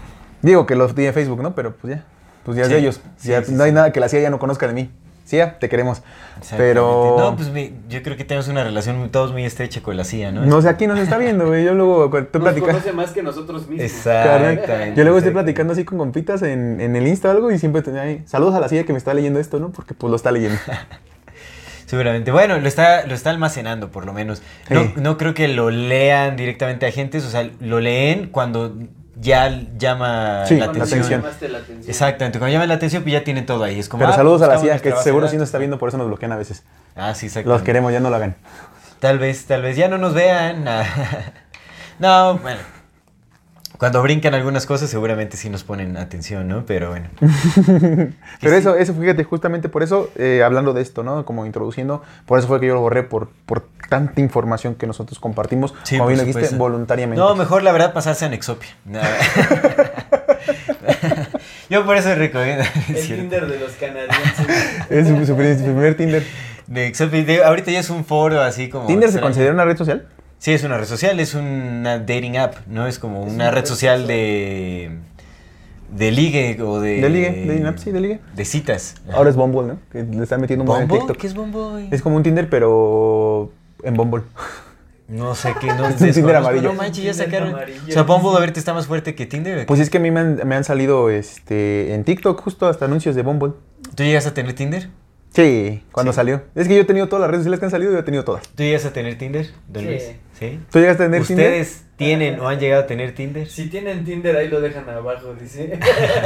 Digo 0.43 0.67
que 0.67 0.75
los 0.75 0.95
tiene 0.95 1.09
en 1.09 1.15
Facebook, 1.15 1.43
¿no? 1.43 1.55
Pero 1.55 1.75
pues 1.75 1.95
ya, 1.97 2.05
pues 2.45 2.57
ya 2.57 2.65
es 2.65 2.69
Sí, 2.69 2.75
de 2.75 2.81
ellos. 2.81 3.01
sí, 3.17 3.29
Ya 3.31 3.43
sí, 3.43 3.53
no 3.53 3.63
hay 3.65 3.73
nada 3.73 3.93
que 3.93 4.01
la 4.01 4.09
CIA 4.11 4.21
ya 4.21 4.31
no 4.31 4.39
conozca 4.39 4.67
de 4.67 4.75
mí. 4.75 4.91
CIA, 5.31 5.59
te 5.59 5.69
queremos. 5.69 6.03
Pero... 6.57 7.17
No, 7.19 7.37
pues 7.37 7.51
mi- 7.51 7.73
yo 7.89 8.03
creo 8.03 8.17
que 8.17 8.25
tenemos 8.25 8.49
una 8.49 8.65
relación 8.65 8.99
muy- 8.99 9.09
todos 9.09 9.33
muy 9.33 9.45
estrecha 9.45 9.83
con 9.83 9.97
la 9.97 10.05
CIA, 10.05 10.33
¿no? 10.33 10.45
No 10.47 10.61
sé, 10.63 10.69
aquí 10.69 10.87
nos 10.87 10.99
está 10.99 11.19
viendo, 11.19 11.47
güey. 11.47 11.65
Yo 11.65 11.75
luego 11.75 12.09
Nos 12.09 12.27
platicando. 12.27 12.66
conoce 12.66 12.93
más 12.93 13.11
que 13.12 13.23
nosotros 13.23 13.69
mismos. 13.69 13.85
Exactamente. 13.85 14.93
Yo 14.97 15.03
luego 15.05 15.19
estoy 15.19 15.33
platicando 15.33 15.73
así 15.73 15.85
con 15.85 15.99
compitas 15.99 16.43
en, 16.43 16.81
en 16.81 16.97
el 16.97 17.07
Insta 17.07 17.29
o 17.29 17.31
algo 17.31 17.51
y 17.51 17.59
siempre 17.59 17.83
tenía 17.83 18.03
ahí. 18.03 18.23
Saludos 18.27 18.55
a 18.55 18.61
la 18.61 18.69
CIA 18.69 18.85
que 18.85 18.93
me 18.93 18.99
está 18.99 19.14
leyendo 19.14 19.38
esto, 19.40 19.59
¿no? 19.61 19.71
Porque 19.71 19.95
pues 19.95 20.11
lo 20.11 20.16
está 20.16 20.33
leyendo. 20.33 20.59
Seguramente. 21.87 22.31
Bueno, 22.31 22.59
lo 22.59 22.69
está, 22.69 23.05
lo 23.07 23.14
está 23.14 23.31
almacenando, 23.31 23.90
por 23.90 24.07
lo 24.07 24.12
menos. 24.12 24.43
No, 24.69 24.83
Sí. 24.85 24.93
no 24.97 25.19
creo 25.19 25.35
que 25.35 25.49
lo 25.49 25.71
lean 25.71 26.37
directamente 26.37 26.87
agentes, 26.87 27.25
o 27.25 27.31
sea, 27.31 27.51
lo 27.61 27.81
leen 27.81 28.29
cuando 28.31 28.77
ya 29.20 29.48
llama 29.78 30.44
Sí, 30.46 30.56
la 30.56 30.66
atención. 30.66 31.22
la 31.22 31.59
atención. 31.59 31.85
Exactamente, 31.87 32.38
cuando 32.38 32.52
llama 32.52 32.66
la 32.66 32.74
atención, 32.74 33.02
pues 33.02 33.12
ya 33.12 33.22
tienen 33.24 33.46
todo 33.46 33.62
ahí. 33.64 33.78
Es 33.78 33.88
como, 33.88 34.00
Pero 34.00 34.12
ah, 34.12 34.16
saludos 34.16 34.42
a 34.42 34.46
la 34.48 34.59
CIA, 34.59 34.78
que 34.78 34.92
seguro 34.96 35.28
sí 35.28 35.37
nos 35.37 35.48
está 35.48 35.59
viendo, 35.59 35.78
por 35.78 35.88
eso 35.90 35.98
nos 35.98 36.06
bloquean 36.06 36.33
a 36.33 36.37
veces. 36.37 36.62
Ah, 36.96 37.14
sí, 37.14 37.26
exacto. 37.26 37.50
Los 37.50 37.62
queremos, 37.62 37.92
ya 37.92 38.00
no 38.00 38.11
lo 38.11 38.16
hagan. 38.16 38.37
Tal 38.98 39.18
vez, 39.18 39.46
tal 39.46 39.62
vez 39.62 39.76
ya 39.76 39.88
no 39.88 39.98
nos 39.98 40.14
vean. 40.14 40.64
no, 41.98 42.38
bueno. 42.38 42.80
Cuando 43.81 44.03
brincan 44.03 44.35
algunas 44.35 44.66
cosas, 44.66 44.90
seguramente 44.90 45.37
sí 45.38 45.49
nos 45.49 45.64
ponen 45.64 45.97
atención, 45.97 46.47
¿no? 46.47 46.66
Pero 46.66 46.90
bueno. 46.90 47.09
Pero 48.40 48.53
sí. 48.53 48.59
eso, 48.59 48.77
eso, 48.77 48.93
fíjate, 48.95 49.25
justamente 49.25 49.71
por 49.71 49.83
eso, 49.83 50.11
eh, 50.16 50.43
hablando 50.45 50.75
de 50.75 50.83
esto, 50.83 51.03
¿no? 51.03 51.25
Como 51.25 51.47
introduciendo, 51.47 52.03
por 52.27 52.38
eso 52.38 52.47
fue 52.47 52.61
que 52.61 52.66
yo 52.66 52.75
lo 52.75 52.83
borré, 52.83 53.03
por, 53.05 53.31
por 53.47 53.66
tanta 53.88 54.21
información 54.21 54.75
que 54.75 54.87
nosotros 54.87 55.19
compartimos, 55.19 55.75
Sí, 55.83 55.97
como 55.97 56.05
por 56.11 56.14
bien 56.14 56.19
lo 56.29 56.33
dijiste, 56.33 56.55
voluntariamente. 56.57 57.19
No, 57.19 57.35
mejor 57.35 57.62
la 57.62 57.73
verdad 57.73 57.95
pasarse 57.95 58.27
a 58.27 58.29
Nexopia. 58.29 58.69
No. 58.85 59.01
Yo 61.71 61.85
por 61.87 61.97
eso 61.97 62.14
recomiendo. 62.14 62.64
El 62.88 62.97
es. 62.97 63.07
Tinder 63.07 63.47
de 63.47 63.59
los 63.61 63.73
canadienses. 63.73 64.47
Es 64.90 65.09
su, 65.09 65.25
su 65.25 65.35
primer- 65.37 65.57
su 65.57 65.64
primer 65.64 65.97
Tinder. 65.97 66.23
Nexopia, 66.66 67.25
de- 67.25 67.45
ahorita 67.45 67.71
ya 67.71 67.81
es 67.81 67.88
un 67.90 68.05
foro 68.05 68.40
así 68.43 68.69
como. 68.69 68.87
¿Tinder 68.87 69.11
se 69.11 69.21
considera 69.21 69.53
una 69.53 69.64
red 69.64 69.77
social? 69.77 70.07
Sí, 70.40 70.53
es 70.53 70.64
una 70.64 70.79
red 70.79 70.87
social, 70.87 71.20
es 71.20 71.35
una 71.35 71.98
dating 71.98 72.38
app, 72.38 72.55
¿no? 72.66 72.87
Es 72.87 72.98
como 72.98 73.22
una, 73.22 73.50
red 73.50 73.66
social 73.66 74.07
de. 74.07 74.90
de 75.92 76.11
ligue 76.11 76.61
o 76.62 76.81
de. 76.81 77.00
De 77.03 77.11
ligue, 77.11 77.44
dating 77.46 77.66
app, 77.66 77.76
sí, 77.76 77.90
de 77.90 78.00
ligue. 78.00 78.20
De 78.35 78.44
citas. 78.46 78.94
Ahora 79.12 79.29
es 79.29 79.37
Bumble, 79.37 79.68
¿no? 79.68 79.79
Que 79.92 80.03
le 80.03 80.22
están 80.22 80.40
metiendo 80.40 80.62
un 80.62 80.68
montón 80.68 80.83
en 80.85 80.88
¿Bumble? 80.88 81.00
TikTok. 81.09 81.16
¿Qué 81.20 81.26
es 81.26 81.35
Bumble? 81.35 81.88
Es 81.94 82.00
como 82.00 82.16
un 82.16 82.22
Tinder, 82.22 82.48
pero 82.48 83.53
en 83.83 83.94
Bumble. 83.94 84.22
No 85.09 85.35
sé 85.35 85.53
qué, 85.61 85.66
no 85.66 85.87
Es 85.88 86.00
un 86.00 86.11
Tinder 86.12 86.37
amarillo. 86.37 86.68
No 86.68 86.74
manches, 86.74 87.05
ya 87.05 87.12
Tinder 87.12 87.26
sacaron. 87.26 87.48
amarillo. 87.55 87.81
O 87.87 87.92
sea, 87.92 88.03
Bumble 88.05 88.31
ahorita 88.38 88.59
está 88.59 88.72
más 88.72 88.87
fuerte 88.87 89.14
que 89.14 89.26
Tinder. 89.26 89.66
Pues 89.66 89.79
es 89.81 89.90
que 89.90 89.98
a 89.98 90.00
mí 90.00 90.11
me 90.11 90.20
han, 90.20 90.40
me 90.48 90.55
han 90.55 90.64
salido 90.64 91.11
este, 91.11 91.92
en 91.92 92.05
TikTok 92.05 92.40
justo 92.40 92.66
hasta 92.66 92.87
anuncios 92.87 93.14
de 93.14 93.22
Bumble. 93.22 93.53
¿Tú 93.94 94.05
llegas 94.05 94.26
a 94.26 94.33
tener 94.33 94.55
Tinder? 94.55 94.88
Sí, 95.35 95.83
cuando 95.92 96.12
Sí. 96.12 96.16
salió. 96.16 96.42
Es 96.55 96.66
que 96.66 96.74
yo 96.74 96.81
he 96.81 96.85
tenido 96.85 97.09
todas 97.09 97.20
las 97.20 97.31
redes 97.31 97.42
sociales 97.42 97.61
que 97.61 97.66
han 97.66 97.70
salido, 97.70 97.92
yo 97.92 97.98
he 97.98 98.03
tenido 98.03 98.24
todas. 98.24 98.48
¿Tú 98.48 98.62
llegas 98.64 98.85
a 98.87 98.92
tener 98.92 99.16
Tinder, 99.18 99.50
don 99.68 99.83
Sí. 99.83 99.88
Luis? 99.88 100.03
¿Sí? 100.40 100.59
¿Tú 100.72 100.79
llegaste 100.81 101.05
a 101.05 101.07
tener 101.07 101.22
Tinder? 101.24 101.46
¿Ustedes 101.46 101.85
tienen 101.96 102.40
o 102.40 102.48
han 102.48 102.59
llegado 102.59 102.83
a 102.83 102.87
tener 102.87 103.14
Tinder? 103.14 103.46
Si 103.48 103.68
tienen 103.68 104.05
Tinder, 104.05 104.35
ahí 104.37 104.48
lo 104.48 104.61
dejan 104.61 104.88
abajo, 104.88 105.35
dice. 105.38 105.79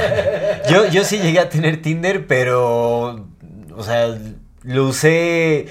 Yo, 0.71 0.87
yo 0.87 1.05
sí 1.05 1.19
llegué 1.19 1.41
a 1.41 1.49
tener 1.49 1.83
Tinder, 1.83 2.27
pero. 2.27 3.27
O 3.77 3.83
sea, 3.83 4.17
lo 4.63 4.85
usé 4.87 5.67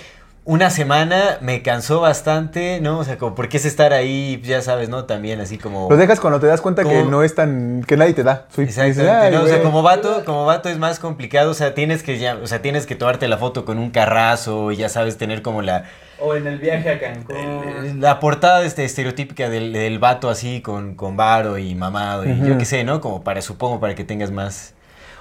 una 0.46 0.70
semana, 0.70 1.38
me 1.40 1.62
cansó 1.62 2.02
bastante, 2.02 2.82
¿no? 2.82 3.00
O 3.00 3.04
sea, 3.06 3.18
como, 3.18 3.34
¿por 3.34 3.48
qué 3.48 3.56
es 3.56 3.64
estar 3.64 3.94
ahí? 3.94 4.42
Ya 4.44 4.62
sabes, 4.62 4.90
¿no? 4.90 5.06
También 5.06 5.40
así 5.40 5.58
como. 5.58 5.88
Los 5.90 5.98
dejas 5.98 6.20
cuando 6.20 6.42
te 6.42 6.48
das 6.48 6.60
cuenta 6.60 6.84
que 6.84 7.04
no 7.06 7.24
es 7.24 7.34
tan. 7.34 7.84
que 7.88 7.96
nadie 7.96 8.14
te 8.14 8.24
da. 8.24 8.48
Soy- 8.54 8.66
Exactamente, 8.66 9.10
"Ay, 9.10 9.32
¿no? 9.34 9.44
O 9.44 9.46
sea, 9.46 9.54
güey". 9.56 9.64
como 9.66 9.82
vato, 9.84 10.26
como 10.26 10.46
vato 10.46 10.68
es 10.68 10.78
más 10.78 11.00
complicado, 11.00 11.52
o 11.52 11.54
sea, 11.54 11.74
tienes 11.74 12.04
que 12.04 12.18
ya, 12.20 12.36
o 12.36 12.48
sea, 12.48 12.62
tienes 12.62 12.86
que 12.86 12.96
tomarte 12.96 13.30
la 13.30 13.38
foto 13.38 13.64
con 13.64 13.78
un 13.80 13.90
carrazo 13.92 14.74
y 14.74 14.76
ya 14.76 14.90
sabes 14.90 15.18
tener 15.18 15.42
como 15.42 15.62
la, 15.62 15.86
O 16.26 16.36
en 16.36 16.48
el 16.48 16.58
viaje 16.58 16.90
a 16.90 17.00
Cancún. 17.02 18.00
la 18.00 18.20
portada 18.22 18.64
este, 18.64 18.86
estereotípica 18.86 19.50
del, 19.50 19.74
del 19.74 20.00
vato 20.00 20.30
así 20.30 20.62
con, 20.62 20.96
con 20.96 21.18
varo 21.18 21.58
y 21.58 21.76
mamado 21.76 22.24
y 22.26 22.40
yo 22.48 22.58
qué 22.58 22.64
sé, 22.64 22.86
¿no? 22.86 23.02
Como 23.02 23.24
para, 23.26 23.42
supongo, 23.42 23.82
para 23.82 23.94
que 23.94 24.06
tengas 24.06 24.32
más... 24.32 24.74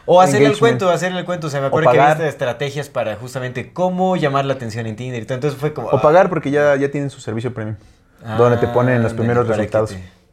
O 0.06 0.20
hacer 0.20 0.42
el 0.42 0.56
cuento, 0.58 0.90
hacer 0.90 1.10
el 1.12 1.24
cuento, 1.24 1.48
o 1.48 1.50
sea, 1.50 1.60
me 1.60 1.66
acuerdo 1.66 1.90
que 1.90 1.96
estas 1.98 2.20
estrategias 2.20 2.88
para 2.88 3.16
justamente 3.16 3.72
cómo 3.72 4.16
llamar 4.16 4.44
la 4.44 4.54
atención 4.54 4.86
en 4.86 4.94
Tinder 4.94 5.22
y 5.22 5.26
todo, 5.26 5.34
entonces 5.34 5.58
fue 5.58 5.72
como... 5.72 5.88
O 5.88 6.00
pagar 6.00 6.28
porque 6.28 6.50
ya, 6.52 6.76
ya 6.76 6.88
tienen 6.90 7.10
su 7.10 7.20
servicio 7.20 7.52
premium. 7.52 7.76
ah, 8.24 8.36
donde 8.36 8.58
te 8.58 8.68
ponen 8.68 9.02
los 9.02 9.12
primeros 9.12 9.48
resultados. 9.48 9.90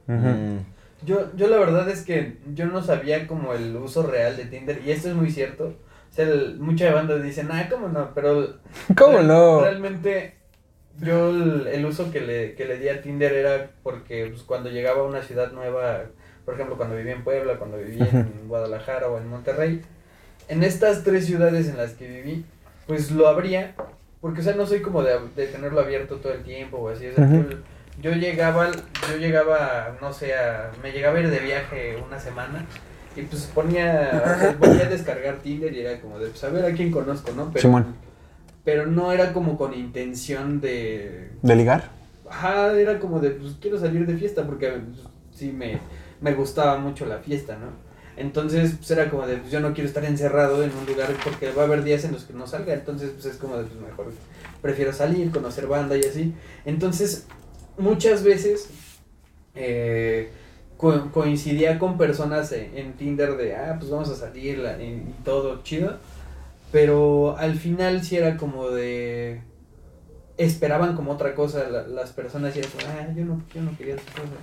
te-. 0.07 0.11
Mm. 0.13 0.65
Yo, 1.03 1.35
yo 1.35 1.47
la 1.47 1.57
verdad 1.57 1.89
es 1.89 2.03
que 2.03 2.37
yo 2.53 2.65
no 2.67 2.83
sabía 2.83 3.25
como 3.25 3.53
el 3.53 3.75
uso 3.75 4.03
real 4.03 4.37
de 4.37 4.45
Tinder 4.45 4.81
y 4.85 4.91
esto 4.91 5.07
es 5.09 5.15
muy 5.15 5.31
cierto. 5.31 5.65
O 6.11 6.13
sea, 6.13 6.25
el- 6.25 6.59
mucha 6.59 6.91
banda 6.93 7.15
dicen, 7.15 7.49
ah, 7.51 7.67
¿cómo 7.69 7.87
no? 7.87 8.09
Pero... 8.13 8.55
¿Cómo 8.97 9.19
no? 9.21 9.61
Realmente 9.61 10.38
yo 11.01 11.29
el, 11.29 11.67
el 11.67 11.85
uso 11.85 12.11
que 12.11 12.21
le, 12.21 12.55
que 12.55 12.65
le 12.65 12.77
di 12.77 12.89
a 12.89 13.01
Tinder 13.01 13.33
era 13.33 13.71
porque 13.83 14.27
pues, 14.29 14.43
cuando 14.43 14.69
llegaba 14.69 15.01
a 15.01 15.05
una 15.05 15.21
ciudad 15.21 15.51
nueva, 15.51 16.01
por 16.45 16.53
ejemplo, 16.55 16.77
cuando 16.77 16.95
vivía 16.95 17.13
en 17.13 17.23
Puebla, 17.23 17.57
cuando 17.57 17.77
vivía 17.77 18.07
en 18.09 18.47
Guadalajara 18.47 19.07
o 19.07 19.17
en 19.17 19.27
Monterrey, 19.27 19.81
en 20.47 20.63
estas 20.63 21.03
tres 21.03 21.25
ciudades 21.25 21.67
en 21.67 21.77
las 21.77 21.91
que 21.93 22.07
viví, 22.07 22.45
pues 22.87 23.11
lo 23.11 23.27
abría, 23.27 23.75
porque 24.21 24.41
o 24.41 24.43
sea, 24.43 24.55
no 24.55 24.65
soy 24.65 24.81
como 24.81 25.03
de, 25.03 25.17
de 25.35 25.47
tenerlo 25.47 25.79
abierto 25.81 26.15
todo 26.17 26.33
el 26.33 26.43
tiempo 26.43 26.77
o 26.77 26.89
así, 26.89 27.07
o 27.07 27.13
sea, 27.15 27.25
yo, 28.01 28.11
yo 28.11 28.11
llegaba, 28.13 28.71
yo 29.09 29.17
llegaba, 29.17 29.95
no 30.01 30.11
sé, 30.11 30.33
a- 30.33 30.71
me 30.81 30.91
llegaba 30.91 31.17
a 31.17 31.21
ir 31.21 31.29
de 31.29 31.39
viaje 31.39 31.97
una 32.05 32.19
semana 32.19 32.65
y 33.15 33.21
pues 33.23 33.43
ponía, 33.53 34.09
o 34.23 34.39
sea, 34.39 34.55
volvía 34.59 34.85
a 34.85 34.89
descargar 34.89 35.37
Tinder 35.37 35.73
y 35.73 35.81
era 35.81 35.99
como 36.01 36.17
de, 36.19 36.29
pues 36.29 36.43
a 36.43 36.49
ver 36.49 36.65
a 36.65 36.73
quién 36.73 36.91
conozco, 36.91 37.31
¿no? 37.33 37.51
Pero, 37.53 37.61
Simón. 37.61 37.95
Pero 38.63 38.85
no 38.85 39.11
era 39.11 39.33
como 39.33 39.57
con 39.57 39.73
intención 39.73 40.61
de, 40.61 41.29
¿De 41.41 41.55
ligar? 41.55 41.89
ajá, 42.29 42.73
era 42.79 42.99
como 42.99 43.19
de, 43.19 43.31
pues 43.31 43.55
quiero 43.61 43.79
salir 43.79 44.05
de 44.05 44.17
fiesta 44.17 44.45
porque 44.45 44.69
pues, 44.69 44.99
sí 45.33 45.51
me, 45.51 45.79
me 46.21 46.33
gustaba 46.33 46.77
mucho 46.77 47.05
la 47.05 47.19
fiesta, 47.19 47.57
¿no? 47.57 47.67
Entonces, 48.17 48.73
pues 48.77 48.91
era 48.91 49.09
como 49.09 49.25
de, 49.25 49.37
pues 49.37 49.51
yo 49.51 49.61
no 49.61 49.73
quiero 49.73 49.87
estar 49.87 50.03
encerrado 50.03 50.61
en 50.63 50.71
un 50.75 50.85
lugar 50.85 51.09
porque 51.23 51.51
va 51.53 51.61
a 51.63 51.65
haber 51.65 51.83
días 51.83 52.03
en 52.03 52.11
los 52.11 52.25
que 52.25 52.33
no 52.33 52.45
salga, 52.47 52.73
entonces, 52.73 53.11
pues 53.11 53.25
es 53.27 53.37
como 53.37 53.57
de, 53.57 53.63
pues 53.63 53.79
mejor 53.79 54.11
prefiero 54.61 54.91
salir, 54.91 55.31
conocer 55.31 55.67
banda 55.67 55.95
y 55.95 56.01
así. 56.01 56.33
Entonces, 56.65 57.27
muchas 57.77 58.23
veces 58.23 58.69
eh, 59.55 60.29
co- 60.77 61.11
coincidía 61.11 61.79
con 61.79 61.97
personas 61.97 62.51
en, 62.51 62.77
en 62.77 62.93
Tinder 62.93 63.37
de, 63.37 63.55
ah, 63.55 63.75
pues 63.79 63.89
vamos 63.91 64.09
a 64.09 64.15
salir 64.15 64.59
la- 64.59 64.81
y 64.81 65.01
todo 65.23 65.61
chido. 65.63 65.97
Pero 66.71 67.35
al 67.37 67.55
final 67.55 68.03
sí 68.03 68.17
era 68.17 68.37
como 68.37 68.69
de... 68.69 69.41
Esperaban 70.37 70.95
como 70.95 71.11
otra 71.11 71.35
cosa 71.35 71.67
la- 71.69 71.87
las 71.87 72.11
personas 72.11 72.55
y 72.55 72.59
era 72.59 72.67
como, 72.69 72.83
ah, 72.87 73.07
yo 73.15 73.25
no, 73.25 73.41
yo 73.53 73.61
no 73.61 73.75
quería 73.77 73.95
otra 73.95 74.05
cosa. 74.13 74.33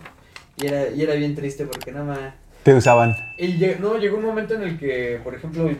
Y 0.58 0.66
era, 0.66 0.88
y 0.90 1.02
era 1.02 1.14
bien 1.14 1.34
triste 1.34 1.64
porque 1.66 1.92
nada 1.92 2.04
más... 2.04 2.18
Te 2.64 2.74
usaban. 2.74 3.14
Y 3.38 3.52
no, 3.80 3.96
llegó 3.96 4.16
un 4.18 4.24
momento 4.24 4.54
en 4.54 4.62
el 4.62 4.78
que, 4.78 5.20
por 5.22 5.34
ejemplo, 5.34 5.70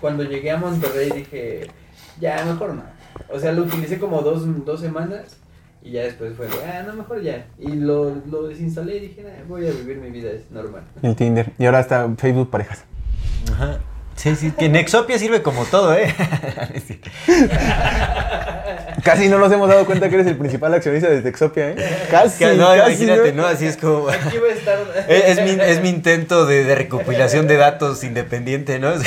cuando 0.00 0.24
llegué 0.24 0.50
a 0.50 0.56
Monterrey 0.56 1.10
dije, 1.10 1.68
ya, 2.20 2.44
mejor 2.44 2.74
no. 2.74 2.82
O 3.32 3.38
sea, 3.38 3.52
lo 3.52 3.62
utilicé 3.62 3.98
como 3.98 4.22
dos, 4.22 4.42
dos 4.64 4.80
semanas 4.80 5.36
y 5.82 5.92
ya 5.92 6.02
después 6.02 6.34
fue, 6.36 6.48
de, 6.48 6.54
ah, 6.64 6.82
no, 6.86 6.94
mejor 6.94 7.22
ya. 7.22 7.46
Y 7.58 7.72
lo, 7.76 8.16
lo 8.30 8.48
desinstalé 8.48 8.96
y 8.96 9.00
dije, 9.00 9.22
nah, 9.22 9.46
voy 9.48 9.66
a 9.68 9.70
vivir 9.70 9.98
mi 9.98 10.10
vida, 10.10 10.30
es 10.32 10.50
normal. 10.50 10.82
El 11.02 11.14
Tinder. 11.14 11.52
Y 11.58 11.64
ahora 11.66 11.80
está 11.80 12.08
Facebook 12.18 12.50
parejas. 12.50 12.84
Ajá. 13.52 13.78
Sí, 14.16 14.36
sí, 14.36 14.52
que 14.52 14.68
Nexopia 14.68 15.18
sirve 15.18 15.42
como 15.42 15.64
todo, 15.64 15.94
¿eh? 15.94 16.14
Casi 19.04 19.28
no 19.28 19.38
nos 19.38 19.50
hemos 19.50 19.68
dado 19.68 19.84
cuenta 19.84 20.08
que 20.08 20.14
eres 20.14 20.26
el 20.28 20.36
principal 20.36 20.72
accionista 20.74 21.08
de 21.08 21.22
Texopia, 21.22 21.70
¿eh? 21.70 21.76
Casi. 22.10 22.44
no, 22.44 22.68
casi, 22.68 23.04
imagínate, 23.04 23.32
¿no? 23.32 23.46
Así 23.46 23.66
es 23.66 23.76
como... 23.76 24.08
Aquí 24.08 24.38
va 24.38 24.48
a 24.48 24.52
estar... 24.52 24.78
Es, 25.08 25.38
es 25.38 25.44
mi, 25.44 25.62
es 25.62 25.82
mi 25.82 25.88
intento 25.88 26.46
de, 26.46 26.64
de 26.64 26.74
recopilación 26.74 27.48
de 27.48 27.56
datos 27.56 28.04
independiente, 28.04 28.78
¿no? 28.78 28.92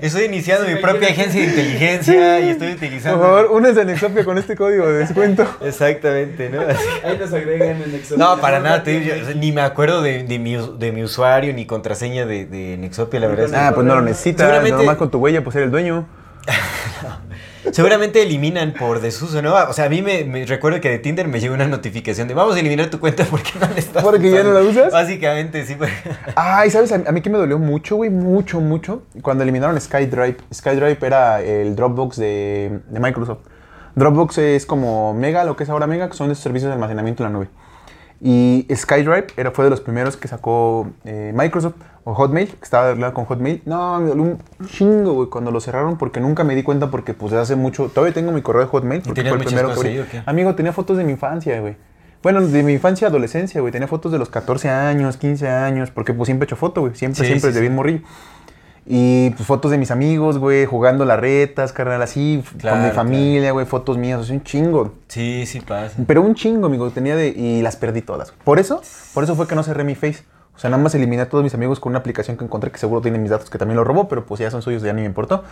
Estoy 0.00 0.24
iniciando 0.24 0.66
Sí, 0.66 0.74
mi 0.74 0.80
propia 0.80 1.08
agencia 1.08 1.40
de 1.40 1.46
inteligencia 1.48 2.40
y 2.40 2.50
estoy 2.50 2.68
Por 2.68 2.76
utilizando... 2.76 3.20
favor, 3.20 3.48
únanse 3.50 3.82
a 3.82 3.84
Nexopia 3.84 4.24
con 4.24 4.38
este 4.38 4.56
código 4.56 4.88
de 4.88 5.00
descuento. 5.00 5.46
Exactamente, 5.62 6.48
¿no? 6.48 6.62
Así. 6.62 6.84
Ahí 7.04 7.18
nos 7.18 7.32
agregan 7.32 7.82
en 7.82 7.94
Exodia. 7.94 8.24
No, 8.24 8.40
para 8.40 8.60
nada, 8.60 8.82
te 8.82 9.04
yo 9.04 9.14
ni 9.34 9.52
me 9.52 9.60
acuerdo 9.60 10.00
de, 10.00 10.22
de 10.24 10.38
mi, 10.38 10.56
de 10.56 10.92
mi 10.92 11.02
usuario 11.02 11.52
ni 11.52 11.66
contraseña 11.66 12.24
de, 12.24 12.46
de 12.46 12.78
Nexopia, 12.78 13.20
la 13.20 13.26
verdad. 13.26 13.39
Ah, 13.54 13.72
pues 13.74 13.86
no 13.86 13.94
lo 13.94 14.02
necesitas. 14.02 14.70
Nomás 14.70 14.96
con 14.96 15.10
tu 15.10 15.18
huella, 15.18 15.42
pues 15.42 15.56
eres 15.56 15.66
el 15.66 15.72
dueño. 15.72 16.06
Seguramente 17.72 18.22
eliminan 18.22 18.72
por 18.72 19.00
desuso, 19.00 19.42
¿no? 19.42 19.54
O 19.54 19.72
sea, 19.72 19.84
a 19.84 19.88
mí 19.88 20.02
me, 20.02 20.24
me 20.24 20.44
recuerdo 20.46 20.80
que 20.80 20.88
de 20.88 20.98
Tinder 20.98 21.28
me 21.28 21.40
llegó 21.40 21.54
una 21.54 21.66
notificación 21.66 22.26
de 22.26 22.34
vamos 22.34 22.56
a 22.56 22.60
eliminar 22.60 22.88
tu 22.88 22.98
cuenta 22.98 23.24
porque 23.24 23.50
no 23.60 23.68
la 23.68 23.76
estás 23.76 24.02
¿Porque 24.02 24.30
ya 24.30 24.42
no 24.42 24.52
la 24.52 24.60
usas? 24.60 24.92
Básicamente, 24.92 25.64
sí. 25.66 25.74
pues. 25.76 25.90
Ay, 26.34 26.70
¿sabes? 26.70 26.90
A 26.92 27.12
mí 27.12 27.20
que 27.20 27.30
me 27.30 27.38
dolió 27.38 27.58
mucho, 27.58 27.96
güey, 27.96 28.10
mucho, 28.10 28.60
mucho. 28.60 29.02
Cuando 29.22 29.42
eliminaron 29.44 29.78
SkyDrive. 29.80 30.38
SkyDrive 30.52 30.98
era 31.02 31.42
el 31.42 31.76
Dropbox 31.76 32.16
de, 32.16 32.80
de 32.88 33.00
Microsoft. 33.00 33.40
Dropbox 33.94 34.38
es 34.38 34.66
como 34.66 35.12
Mega, 35.14 35.44
lo 35.44 35.56
que 35.56 35.64
es 35.64 35.70
ahora 35.70 35.86
Mega, 35.86 36.08
que 36.08 36.16
son 36.16 36.30
esos 36.30 36.42
servicios 36.42 36.70
de 36.70 36.74
almacenamiento 36.74 37.24
en 37.24 37.32
la 37.32 37.38
nube. 37.38 37.48
Y 38.20 38.66
SkyDrive 38.74 39.28
era, 39.36 39.50
fue 39.50 39.64
de 39.64 39.70
los 39.70 39.80
primeros 39.80 40.16
que 40.16 40.28
sacó 40.28 40.88
eh, 41.04 41.32
Microsoft 41.34 41.76
o 42.04 42.14
Hotmail, 42.14 42.48
que 42.48 42.62
estaba 42.64 42.88
arreglado 42.88 43.14
con 43.14 43.24
Hotmail. 43.24 43.62
No, 43.64 43.98
me 43.98 44.08
dolió 44.10 44.22
un 44.24 44.38
chingo, 44.66 45.14
güey, 45.14 45.28
cuando 45.30 45.50
lo 45.50 45.60
cerraron 45.60 45.96
porque 45.96 46.20
nunca 46.20 46.44
me 46.44 46.54
di 46.54 46.62
cuenta 46.62 46.90
porque 46.90 47.14
pues 47.14 47.32
hace 47.32 47.56
mucho... 47.56 47.88
Todavía 47.88 48.12
tengo 48.12 48.32
mi 48.32 48.42
correo 48.42 48.62
de 48.62 48.68
Hotmail 48.68 49.02
porque 49.02 49.22
fue 49.22 49.38
el 49.38 49.44
primero 49.44 49.68
que 49.74 50.00
abrí. 50.00 50.22
Amigo, 50.26 50.54
tenía 50.54 50.72
fotos 50.72 50.98
de 50.98 51.04
mi 51.04 51.12
infancia, 51.12 51.60
güey. 51.60 51.76
Bueno, 52.22 52.46
de 52.46 52.62
mi 52.62 52.74
infancia 52.74 53.06
y 53.06 53.08
adolescencia, 53.08 53.62
güey. 53.62 53.72
Tenía 53.72 53.88
fotos 53.88 54.12
de 54.12 54.18
los 54.18 54.28
14 54.28 54.68
años, 54.68 55.16
15 55.16 55.48
años, 55.48 55.90
porque 55.90 56.12
pues 56.12 56.26
siempre 56.26 56.44
he 56.44 56.48
hecho 56.48 56.56
foto, 56.56 56.82
güey. 56.82 56.94
Siempre, 56.94 57.20
Sí, 57.20 57.24
siempre 57.24 57.40
sí, 57.40 57.46
desde 57.46 57.60
sí. 57.60 57.62
bien 57.62 57.74
morrillo. 57.74 58.00
Y 58.92 59.30
pues 59.30 59.46
fotos 59.46 59.70
de 59.70 59.78
mis 59.78 59.92
amigos, 59.92 60.38
güey, 60.38 60.66
jugando 60.66 61.04
las 61.04 61.20
retas, 61.20 61.72
carnal, 61.72 62.02
así, 62.02 62.42
con 62.44 62.54
mi 62.54 62.60
claro. 62.60 62.92
familia, 62.92 63.52
güey, 63.52 63.64
fotos 63.64 63.96
mías, 63.96 64.20
así 64.20 64.32
un 64.32 64.42
chingo. 64.42 64.94
Sí, 65.06 65.46
sí 65.46 65.60
pasa. 65.60 65.94
Pero 66.08 66.22
un 66.22 66.34
chingo, 66.34 66.66
amigo, 66.66 66.90
tenía 66.90 67.14
de... 67.14 67.28
Y 67.28 67.62
las 67.62 67.76
perdí 67.76 68.02
todas. 68.02 68.32
Por 68.42 68.58
eso, 68.58 68.82
por 69.14 69.22
eso 69.22 69.36
fue 69.36 69.46
que 69.46 69.54
no 69.54 69.62
cerré 69.62 69.84
mi 69.84 69.94
Face. 69.94 70.24
O 70.56 70.58
sea, 70.58 70.70
nada 70.70 70.82
más 70.82 70.92
eliminé 70.96 71.22
a 71.22 71.28
todos 71.28 71.44
mis 71.44 71.54
amigos 71.54 71.78
con 71.78 71.90
una 71.90 72.00
aplicación 72.00 72.36
que 72.36 72.44
encontré 72.44 72.72
que 72.72 72.78
seguro 72.78 73.00
tiene 73.00 73.20
mis 73.20 73.30
datos, 73.30 73.48
que 73.48 73.58
también 73.58 73.76
lo 73.76 73.84
robó, 73.84 74.08
pero 74.08 74.26
pues 74.26 74.40
ya 74.40 74.50
son 74.50 74.60
suyos, 74.60 74.82
ya 74.82 74.92
ni 74.92 75.02
me 75.02 75.06
importó. 75.06 75.44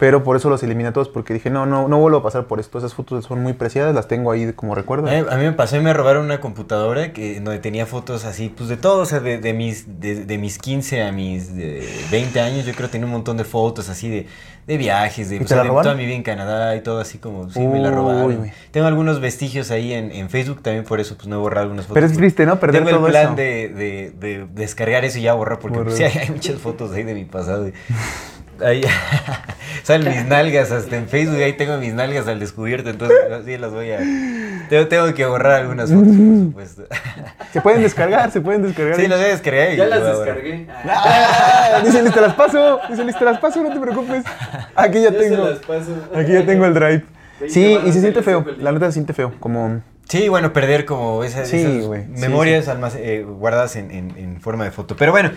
Pero 0.00 0.24
por 0.24 0.34
eso 0.34 0.48
los 0.48 0.62
eliminé 0.62 0.88
a 0.88 0.92
todos, 0.94 1.10
porque 1.10 1.34
dije, 1.34 1.50
no, 1.50 1.66
no, 1.66 1.86
no 1.86 1.98
vuelvo 1.98 2.16
a 2.16 2.22
pasar 2.22 2.46
por 2.46 2.58
esto. 2.58 2.78
Esas 2.78 2.94
fotos 2.94 3.26
son 3.26 3.42
muy 3.42 3.52
preciadas, 3.52 3.94
las 3.94 4.08
tengo 4.08 4.32
ahí 4.32 4.50
como 4.54 4.74
recuerdo. 4.74 5.08
A 5.08 5.10
mí, 5.10 5.18
a 5.30 5.36
mí 5.36 5.44
me 5.44 5.52
pasó 5.52 5.76
y 5.76 5.80
me 5.80 5.92
robaron 5.92 6.24
una 6.24 6.40
computadora 6.40 7.12
que, 7.12 7.38
donde 7.38 7.58
tenía 7.58 7.84
fotos 7.84 8.24
así, 8.24 8.48
pues 8.48 8.70
de 8.70 8.78
todo, 8.78 9.02
o 9.02 9.04
sea, 9.04 9.20
de, 9.20 9.36
de 9.36 9.52
mis, 9.52 10.00
de, 10.00 10.24
de 10.24 10.38
mis 10.38 10.56
15 10.56 11.02
a 11.02 11.12
mis 11.12 11.54
de 11.54 11.86
20 12.10 12.40
años, 12.40 12.64
yo 12.64 12.72
creo 12.72 12.88
que 12.88 12.92
tenía 12.92 13.04
un 13.04 13.12
montón 13.12 13.36
de 13.36 13.44
fotos 13.44 13.90
así 13.90 14.08
de, 14.08 14.26
de 14.66 14.78
viajes, 14.78 15.28
de, 15.28 15.36
¿Y 15.36 15.42
o 15.42 15.44
te 15.44 15.54
la 15.54 15.64
robaron? 15.64 15.82
toda 15.82 15.94
mi 15.94 16.06
vida 16.06 16.16
en 16.16 16.22
Canadá 16.22 16.74
y 16.76 16.80
todo 16.80 16.98
así 17.00 17.18
como, 17.18 17.50
sí, 17.50 17.60
me 17.60 17.78
la 17.78 17.90
robaron. 17.90 18.50
Tengo 18.70 18.86
algunos 18.86 19.20
vestigios 19.20 19.70
ahí 19.70 19.92
en, 19.92 20.12
en 20.12 20.30
Facebook, 20.30 20.62
también 20.62 20.84
por 20.86 21.00
eso 21.00 21.16
pues 21.16 21.28
no 21.28 21.36
he 21.36 21.38
borrado 21.38 21.64
algunas 21.64 21.84
fotos. 21.84 21.94
Pero 21.94 22.06
es 22.06 22.16
triste, 22.16 22.46
¿no? 22.46 22.58
Perder 22.58 22.84
Tengo 22.84 22.96
todo 22.96 23.06
el 23.06 23.12
plan 23.12 23.26
eso. 23.26 23.34
De, 23.34 23.68
de, 23.68 24.12
de 24.18 24.46
descargar 24.54 25.04
eso 25.04 25.18
y 25.18 25.22
ya 25.22 25.34
borrar, 25.34 25.58
porque 25.58 25.80
pues, 25.80 25.96
sí, 25.96 26.04
hay 26.04 26.30
muchas 26.30 26.56
fotos 26.56 26.90
ahí 26.92 27.02
de 27.02 27.12
mi 27.12 27.26
pasado. 27.26 27.70
Ahí 28.64 28.82
salen 29.82 30.14
mis 30.14 30.24
nalgas 30.26 30.70
hasta 30.72 30.96
en 30.96 31.08
Facebook, 31.08 31.40
ahí 31.42 31.54
tengo 31.54 31.76
mis 31.78 31.92
nalgas 31.94 32.28
al 32.28 32.38
descubierto, 32.40 32.90
entonces 32.90 33.18
así 33.32 33.56
las 33.56 33.70
voy 33.72 33.90
a... 33.92 33.98
Tengo, 34.68 34.86
tengo 34.88 35.14
que 35.14 35.24
borrar 35.26 35.60
algunas 35.62 35.90
fotos, 35.90 36.06
por 36.16 36.36
supuesto. 36.46 36.82
Se 37.52 37.60
pueden 37.60 37.82
descargar, 37.82 38.30
se 38.30 38.40
pueden 38.40 38.62
descargar. 38.62 38.96
Sí, 38.96 39.08
las 39.08 39.18
voy 39.18 39.26
a 39.26 39.32
descargar 39.32 39.72
y 39.72 39.76
Ya 39.76 39.86
las 39.86 40.04
descargué. 40.04 40.66
¡Ah! 40.86 41.80
Dice, 41.84 42.02
"Listo, 42.02 42.20
te 42.20 42.26
las 42.26 42.34
paso. 42.34 42.78
Dice, 42.88 43.04
"Listo, 43.04 43.18
te 43.18 43.24
las 43.24 43.38
paso, 43.40 43.62
no 43.62 43.72
te 43.72 43.80
preocupes. 43.80 44.24
Aquí 44.76 45.02
ya 45.02 45.10
Yo 45.10 45.18
se 45.20 45.28
tengo. 45.30 45.48
las 45.48 45.58
paso. 45.58 45.90
Aquí 46.14 46.32
ya 46.32 46.46
tengo 46.46 46.66
el 46.66 46.74
drive. 46.74 47.04
Sí, 47.48 47.72
y 47.72 47.80
se 47.90 47.98
en 47.98 48.00
siente 48.02 48.22
feo. 48.22 48.44
La 48.58 48.70
neta 48.70 48.86
se 48.86 48.92
siente 48.92 49.12
feo. 49.12 49.32
Como. 49.40 49.80
Sí, 50.08 50.28
bueno, 50.28 50.52
perder 50.52 50.84
como 50.84 51.24
esas, 51.24 51.48
Sí, 51.48 51.62
sí, 51.64 51.88
memorias 52.20 52.68
almac- 52.68 52.96
eh, 52.96 53.24
guardadas 53.26 53.74
en, 53.76 53.90
en- 53.90 54.14
en 54.16 54.40
forma 54.40 54.64
de 54.64 54.70
foto. 54.72 54.94
Pero 54.96 55.10
bueno, 55.12 55.30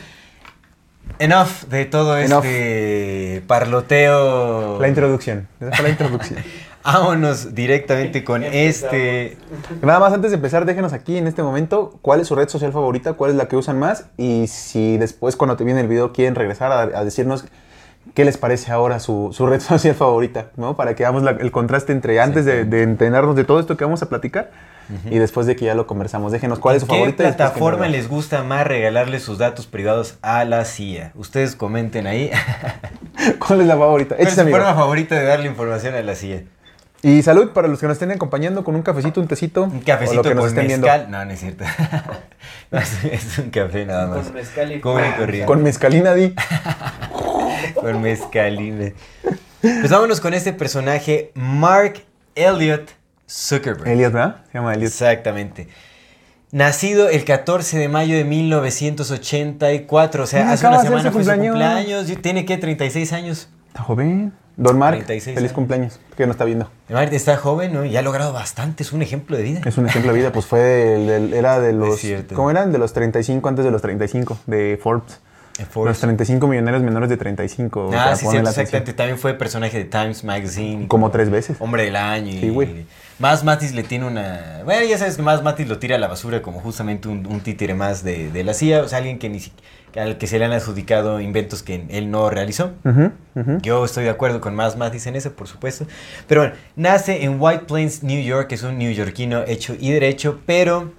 enough 1.19 1.63
de 1.69 1.85
todo 1.85 2.17
Enough. 2.17 2.43
este 2.45 3.43
parloteo. 3.47 4.79
La 4.79 4.87
introducción. 4.87 5.47
Esa 5.59 5.71
fue 5.71 5.83
la 5.83 5.89
introducción. 5.89 6.39
Vámonos 6.83 7.55
directamente 7.55 8.25
con 8.25 8.43
este... 8.43 9.37
Nada 9.81 9.99
más 9.99 10.11
antes 10.11 10.31
de 10.31 10.35
empezar, 10.35 10.65
déjenos 10.65 10.91
aquí 10.91 11.17
en 11.17 11.27
este 11.27 11.41
momento 11.41 11.97
cuál 12.01 12.19
es 12.19 12.27
su 12.27 12.35
red 12.35 12.49
social 12.49 12.73
favorita, 12.73 13.13
cuál 13.13 13.31
es 13.31 13.37
la 13.37 13.47
que 13.47 13.55
usan 13.55 13.79
más 13.79 14.05
y 14.17 14.47
si 14.47 14.97
después 14.97 15.37
cuando 15.37 15.55
te 15.55 15.63
viene 15.63 15.79
el 15.79 15.87
video 15.87 16.11
quieren 16.11 16.35
regresar 16.35 16.73
a, 16.73 16.81
a 16.81 17.05
decirnos 17.05 17.45
qué 18.13 18.25
les 18.25 18.37
parece 18.37 18.71
ahora 18.71 18.99
su, 18.99 19.29
su 19.33 19.45
red 19.45 19.59
social 19.61 19.95
favorita, 19.95 20.47
¿no? 20.57 20.75
Para 20.75 20.95
que 20.95 21.03
hagamos 21.05 21.23
la- 21.23 21.31
el 21.31 21.51
contraste 21.51 21.91
entre 21.91 22.19
antes 22.19 22.45
de, 22.45 22.65
de 22.65 22.83
enterarnos 22.83 23.35
de 23.35 23.43
todo 23.43 23.59
esto 23.59 23.77
que 23.77 23.83
vamos 23.85 24.01
a 24.03 24.09
platicar 24.09 24.51
y 25.09 25.17
después 25.17 25.47
de 25.47 25.55
que 25.55 25.65
ya 25.65 25.73
lo 25.75 25.87
conversamos. 25.87 26.31
Déjenos 26.33 26.59
cuál 26.59 26.75
es 26.75 26.81
su 26.81 26.87
¿Qué 26.87 26.95
favorita. 26.95 27.23
que 27.23 27.29
plataforma 27.33 27.87
les 27.87 28.09
gusta 28.09 28.43
más 28.43 28.67
regalarle 28.67 29.19
sus 29.19 29.37
datos 29.37 29.65
privados 29.65 30.17
a 30.21 30.43
la 30.45 30.65
CIA? 30.65 31.13
Ustedes 31.15 31.55
comenten 31.55 32.05
ahí. 32.05 32.29
¿Cuál 33.39 33.61
es 33.61 33.67
la 33.67 33.77
favorita? 33.77 34.15
¿Cuál 34.15 34.27
es 34.27 34.37
amigo. 34.37 34.57
forma 34.57 34.73
favorita 34.75 35.15
de 35.15 35.23
darle 35.23 35.47
información 35.47 35.95
a 35.95 36.01
la 36.01 36.15
CIA? 36.15 36.43
Y 37.03 37.21
salud 37.21 37.49
para 37.51 37.67
los 37.67 37.79
que 37.81 37.85
nos 37.87 37.95
estén 37.95 38.11
acompañando 38.11 38.63
con 38.63 38.75
un 38.75 38.81
cafecito, 38.81 39.19
un 39.19 39.27
tecito. 39.27 39.63
Un 39.63 39.81
cafecito 39.81 40.21
o 40.21 40.23
lo 40.23 40.29
que 40.29 40.35
nos 40.35 40.43
con 40.45 40.49
estén 40.49 40.67
viendo. 40.67 40.87
mezcal. 40.87 41.11
No, 41.11 41.25
no 41.25 41.31
es 41.31 41.39
cierto. 41.39 41.65
No, 42.71 42.79
es, 42.79 43.03
es 43.03 43.37
un 43.37 43.49
café 43.51 43.85
nada 43.85 44.07
más. 44.07 44.25
Con 44.25 44.33
mezcal 44.33 44.71
y 44.71 44.79
corriente. 44.79 45.45
Con 45.45 45.61
mezcalina, 45.61 46.13
di. 46.15 46.33
Con 47.75 48.01
mezcalina. 48.01 48.91
Pues 49.61 49.89
vámonos 49.91 50.19
con 50.19 50.33
este 50.33 50.53
personaje, 50.53 51.31
Mark 51.35 52.01
Elliot 52.35 52.89
Zuckerberg. 53.29 53.87
Elliot, 53.87 54.11
¿verdad? 54.11 54.37
Se 54.51 54.57
llama 54.57 54.73
Elliot. 54.73 54.91
Exactamente. 54.91 55.67
Nacido 56.51 57.09
el 57.09 57.23
14 57.25 57.77
de 57.77 57.87
mayo 57.89 58.15
de 58.15 58.23
1984, 58.25 60.23
o 60.23 60.27
sea, 60.27 60.51
hace 60.51 60.67
una 60.67 60.81
semana 60.81 61.11
fue 61.11 61.23
su 61.23 61.29
cumpleaños. 61.29 61.55
cumpleaños. 61.55 62.21
Tiene 62.21 62.45
que 62.45 62.57
36 62.57 63.13
años. 63.13 63.49
Está 63.67 63.83
joven. 63.83 64.33
Don 64.55 64.77
Mark, 64.77 64.97
36 64.97 65.23
feliz 65.35 65.37
años. 65.49 65.53
cumpleaños. 65.53 65.99
Que 66.15 66.25
no 66.27 66.31
está 66.31 66.45
viendo. 66.45 66.69
Mark 66.89 67.09
está 67.13 67.37
joven, 67.37 67.73
¿no? 67.73 67.85
Y 67.85 67.97
ha 67.97 68.01
logrado 68.03 68.33
bastante, 68.33 68.83
es 68.83 68.93
un 68.93 69.01
ejemplo 69.01 69.35
de 69.35 69.43
vida. 69.43 69.61
Es 69.65 69.77
un 69.77 69.87
ejemplo 69.87 70.11
de 70.11 70.17
vida. 70.19 70.31
Pues 70.31 70.45
fue, 70.45 70.95
el- 70.95 71.09
el- 71.09 71.33
era 71.33 71.59
de 71.59 71.73
los... 71.73 71.99
¿Cómo 72.35 72.51
eran? 72.51 72.71
De 72.71 72.77
los 72.77 72.93
35 72.93 73.49
antes 73.49 73.65
de 73.65 73.71
los 73.71 73.81
35 73.81 74.37
de 74.45 74.79
Forbes. 74.81 75.19
Forbes. 75.69 75.89
Los 75.91 75.99
35 75.99 76.47
millonarios 76.47 76.81
menores 76.83 77.09
de 77.09 77.17
35. 77.17 77.87
o 77.87 77.91
sea, 77.91 78.11
Ah, 78.11 78.15
sí, 78.15 78.25
cierto, 78.27 78.49
exactamente. 78.49 78.93
También 78.93 79.19
fue 79.19 79.35
personaje 79.35 79.77
de 79.77 79.85
Times 79.85 80.23
Magazine. 80.23 80.87
Como 80.87 81.11
tres 81.11 81.29
veces. 81.29 81.57
Hombre 81.59 81.83
del 81.85 81.95
año. 81.95 82.39
Sí, 82.39 82.49
güey. 82.49 82.85
Más 83.19 83.43
Matis 83.43 83.73
le 83.73 83.83
tiene 83.83 84.05
una... 84.07 84.61
Bueno, 84.65 84.83
ya 84.85 84.97
sabes 84.97 85.15
que 85.15 85.21
Más 85.21 85.43
Matis 85.43 85.67
lo 85.67 85.77
tira 85.77 85.95
a 85.95 85.99
la 85.99 86.07
basura 86.07 86.41
como 86.41 86.59
justamente 86.59 87.07
un, 87.07 87.25
un 87.27 87.41
títere 87.41 87.75
más 87.75 88.03
de, 88.03 88.31
de 88.31 88.43
la 88.43 88.53
CIA. 88.55 88.81
O 88.81 88.87
sea, 88.87 88.97
alguien 88.97 89.19
que 89.19 89.29
ni 89.29 89.39
si- 89.39 89.53
al 89.95 90.17
que 90.17 90.27
se 90.27 90.39
le 90.39 90.45
han 90.45 90.51
adjudicado 90.53 91.19
inventos 91.21 91.63
que 91.63 91.85
él 91.89 92.09
no 92.11 92.29
realizó. 92.29 92.71
Yo 93.61 93.85
estoy 93.85 94.03
de 94.03 94.09
acuerdo 94.09 94.41
con 94.41 94.55
más 94.55 94.77
Matis 94.77 95.07
en 95.07 95.15
eso, 95.15 95.33
por 95.33 95.47
supuesto. 95.47 95.85
Pero 96.27 96.41
bueno, 96.41 96.55
nace 96.75 97.23
en 97.23 97.37
White 97.39 97.65
Plains, 97.67 98.03
New 98.03 98.21
York, 98.23 98.51
es 98.51 98.63
un 98.63 98.77
neoyorquino 98.77 99.43
hecho 99.47 99.75
y 99.79 99.91
derecho, 99.91 100.39
pero 100.45 100.91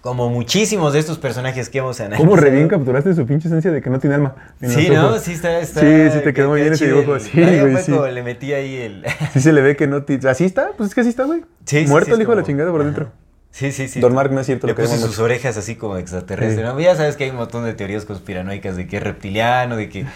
como 0.00 0.30
muchísimos 0.30 0.94
de 0.94 0.98
estos 0.98 1.18
personajes 1.18 1.68
que 1.68 1.76
hemos 1.78 2.00
analizado. 2.00 2.24
¿Cómo 2.26 2.40
re 2.40 2.50
bien 2.50 2.68
capturaste 2.68 3.12
su 3.14 3.26
pinche 3.26 3.48
esencia 3.48 3.70
de 3.70 3.82
que 3.82 3.90
no 3.90 3.98
tiene 3.98 4.16
alma? 4.16 4.34
Sí, 4.66 4.88
¿no? 4.88 5.18
Sí, 5.18 5.32
está, 5.32 5.58
está. 5.60 5.80
Sí, 5.80 5.86
sí, 6.10 6.24
te 6.24 6.32
quedó 6.32 6.48
muy 6.48 6.62
bien 6.62 6.72
ese 6.72 6.86
dibujo. 6.86 7.16
el- 7.16 7.20
Sí, 7.20 7.30
güey, 7.32 7.76
sí. 7.82 7.92
le 8.14 8.22
metí 8.22 8.52
ahí 8.54 8.76
el. 8.76 9.04
Sí 9.34 9.40
se 9.40 9.52
le 9.52 9.60
ve 9.60 9.76
que 9.76 9.86
no... 9.86 10.02
ti- 10.04 10.18
¿Así 10.26 10.46
está? 10.46 10.70
Pues 10.76 10.88
es 10.88 10.94
que 10.94 11.02
así 11.02 11.10
está, 11.10 11.24
güey. 11.24 11.42
Sí, 11.66 11.84
Muerto 11.86 12.06
sí, 12.10 12.14
el 12.16 12.22
hijo 12.22 12.30
de 12.30 12.38
la 12.38 12.46
chingada 12.46 12.70
por 12.70 12.80
Ajá. 12.80 12.86
dentro. 12.88 13.12
Sí, 13.52 13.72
sí, 13.72 13.88
sí. 13.88 13.98
Don 14.00 14.14
Mark 14.14 14.30
no 14.32 14.40
es 14.40 14.46
cierto, 14.46 14.66
Le 14.66 14.72
lo 14.72 14.76
queremos 14.76 14.96
puse 14.96 15.06
sus 15.08 15.16
mucho. 15.16 15.24
orejas 15.24 15.56
así 15.56 15.74
como 15.76 15.96
extraterrestre, 15.96 16.62
Sí. 16.64 16.68
¿no? 16.72 16.78
Ya 16.80 16.94
sabes 16.96 17.16
que 17.16 17.24
hay 17.24 17.30
un 17.30 17.36
montón 17.36 17.64
de 17.64 17.74
teorías 17.74 18.04
conspiranoicas 18.04 18.76
de 18.76 18.86
que 18.86 18.98
es 18.98 19.02
reptiliano, 19.02 19.76
de 19.76 19.88
que 19.88 20.06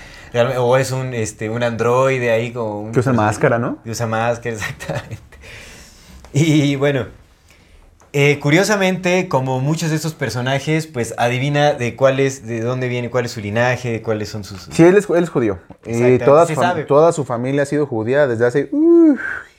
o 0.59 0.77
es 0.77 0.91
un, 0.93 1.15
este, 1.15 1.51
un 1.51 1.63
androide 1.63 2.31
ahí 2.31 2.53
como... 2.53 2.81
un- 2.83 2.93
Que 2.93 3.01
usa 3.01 3.13
máscara, 3.13 3.59
¿no? 3.59 3.83
Que 3.83 3.91
usa 3.91 4.07
máscara, 4.07 4.55
exactamente. 4.57 5.19
Y 6.33 6.77
bueno, 6.77 7.07
eh, 8.13 8.39
curiosamente, 8.41 9.29
como 9.29 9.61
muchos 9.61 9.91
de 9.91 9.97
estos 9.97 10.15
personajes, 10.15 10.87
pues 10.87 11.15
adivina 11.19 11.73
de 11.75 11.97
cuál 11.97 12.21
es, 12.21 12.47
de 12.47 12.61
dónde 12.61 12.89
viene, 12.89 13.11
cuál 13.11 13.25
es 13.25 13.33
su 13.33 13.41
linaje, 13.41 13.91
de 13.93 14.03
cuáles 14.03 14.29
son 14.29 14.45
sus... 14.45 14.69
Sí, 14.73 14.85
él 14.85 14.97
es, 14.97 15.09
él 15.11 15.25
es 15.25 15.29
judío. 15.31 15.59
Y 15.85 16.19
toda 16.19 16.47
se 16.47 16.55
su, 16.55 16.63
toda 16.87 17.13
su 17.13 17.25
familia 17.25 17.63
ha 17.63 17.67
sido 17.67 17.87
judía 17.87 18.27
desde 18.29 18.47
hace 18.47 18.71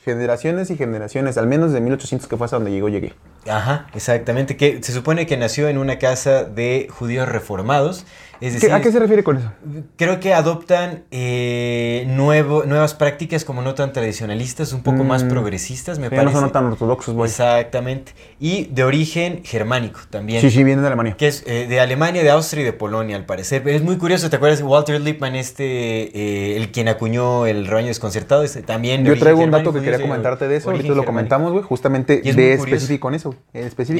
generaciones 0.06 0.70
y 0.72 0.78
generaciones. 0.78 1.38
Al 1.38 1.48
menos 1.48 1.74
de 1.74 1.82
1800 1.82 2.28
que 2.30 2.38
fue 2.38 2.46
hasta 2.46 2.58
donde 2.58 2.72
llegó, 2.72 2.88
llegué. 2.90 3.14
Ajá, 3.47 3.88
exactamente, 3.93 4.58
que 4.58 4.81
se 4.81 4.91
supone 4.91 5.25
que 5.25 5.38
nació 5.38 5.69
en 5.69 5.77
una 5.77 5.99
casa 5.99 6.43
de 6.45 6.88
judíos 6.89 7.27
reformados, 7.29 8.05
es 8.41 8.49
¿Qué- 8.53 8.60
decir... 8.60 8.73
¿A 8.73 8.81
qué 8.81 8.91
se 8.91 8.99
refiere 8.99 9.23
con 9.23 9.38
eso? 9.38 9.51
Creo 9.97 10.19
que 10.19 10.34
adoptan 10.34 11.03
eh, 11.12 12.03
nuevo, 12.08 12.63
nuevas 12.65 12.93
prácticas 12.93 13.45
como 13.45 13.62
no 13.62 13.75
tan 13.75 13.93
tradicionalistas, 13.93 14.73
un 14.73 14.81
poco 14.84 15.03
más 15.03 15.23
Mm. 15.23 15.29
progresistas, 15.29 15.99
me 15.99 16.05
Ya 16.05 16.17
parece. 16.17 16.34
no 16.34 16.39
son 16.41 16.51
tan 16.51 16.65
ortodoxos, 16.65 17.13
güey. 17.15 17.29
Exactamente. 17.29 18.12
Y 18.39 18.65
de 18.65 18.84
origen 18.84 19.41
germánico 19.45 20.01
también. 20.10 20.41
Sí, 20.41 20.49
sí, 20.49 20.63
vienen 20.63 20.81
de 20.81 20.88
Alemania. 20.88 21.15
Que 21.17 21.27
es 21.27 21.43
eh, 21.45 21.67
de 21.69 21.79
Alemania, 21.79 22.23
de 22.23 22.29
Austria 22.31 22.62
y 22.62 22.65
de 22.65 22.73
Polonia, 22.73 23.15
al 23.15 23.25
parecer. 23.25 23.65
Es 23.69 23.81
muy 23.84 23.97
curioso, 23.97 24.29
¿te 24.29 24.36
acuerdas? 24.36 24.62
Walter 24.62 24.99
Lippmann, 24.99 25.36
este, 25.36 25.63
eh, 25.65 26.58
el 26.58 26.71
quien 26.71 26.88
acuñó 26.89 27.45
el 27.45 27.67
rebaño 27.67 27.88
desconcertado, 27.88 28.43
este, 28.43 28.62
también. 28.63 29.03
de 29.03 29.12
Yo 29.12 29.19
traigo 29.19 29.41
un 29.41 29.51
dato 29.51 29.71
que 29.71 29.81
quería 29.81 30.01
comentarte 30.01 30.47
de 30.47 30.58
eso. 30.58 30.71
Ahorita 30.71 30.93
lo 30.93 31.05
comentamos, 31.05 31.51
güey. 31.53 31.63
Justamente 31.63 32.21
Y 32.23 32.29
es 32.29 32.36
muy 32.36 32.43
de 32.45 32.53
específico 32.53 33.08
en 33.10 33.15
eso. 33.15 33.35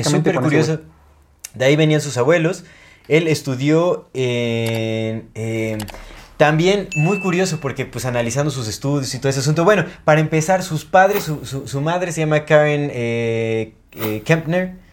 Es 0.02 0.08
súper 0.17 0.36
curioso. 0.43 0.82
De 1.54 1.65
ahí 1.65 1.76
venían 1.76 2.02
sus 2.02 2.17
abuelos. 2.17 2.63
Él 3.08 3.28
estudió 3.28 4.10
en... 4.13 5.30
también 6.38 6.89
muy 6.95 7.19
curioso 7.19 7.60
porque 7.60 7.86
pues 7.86 8.06
analizando 8.06 8.52
sus 8.52 8.67
estudios 8.67 9.13
y 9.13 9.19
todo 9.19 9.30
ese 9.30 9.39
asunto. 9.41 9.63
Bueno, 9.63 9.86
para 10.04 10.19
empezar, 10.19 10.63
sus 10.63 10.86
padres, 10.86 11.24
su, 11.24 11.45
su- 11.45 11.67
su 11.67 11.82
madre 11.82 12.12
se 12.12 12.21
llama 12.21 12.45
Karen 12.45 12.89
eh, 12.93 13.74
eh, 13.93 14.21
Kempner. 14.26 14.84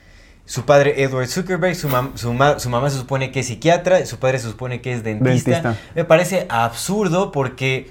Su 0.45 0.65
padre 0.65 1.01
Edward 1.03 1.29
Zuckerberg, 1.29 1.77
su, 1.77 1.89
mam- 1.89 2.17
su, 2.17 2.33
ma- 2.35 2.59
su 2.59 2.69
mamá 2.69 2.91
se 2.91 2.99
supone 2.99 3.31
que 3.31 3.41
es 3.41 3.47
psiquiatra, 3.47 4.05
su 4.07 4.19
padre 4.19 4.41
se 4.41 4.49
supone 4.49 4.81
que 4.83 4.93
es 4.93 5.05
dentista. 5.05 5.51
Dentista. 5.53 5.79
Me 5.95 6.05
parece 6.05 6.47
absurdo 6.51 7.31
porque, 7.31 7.91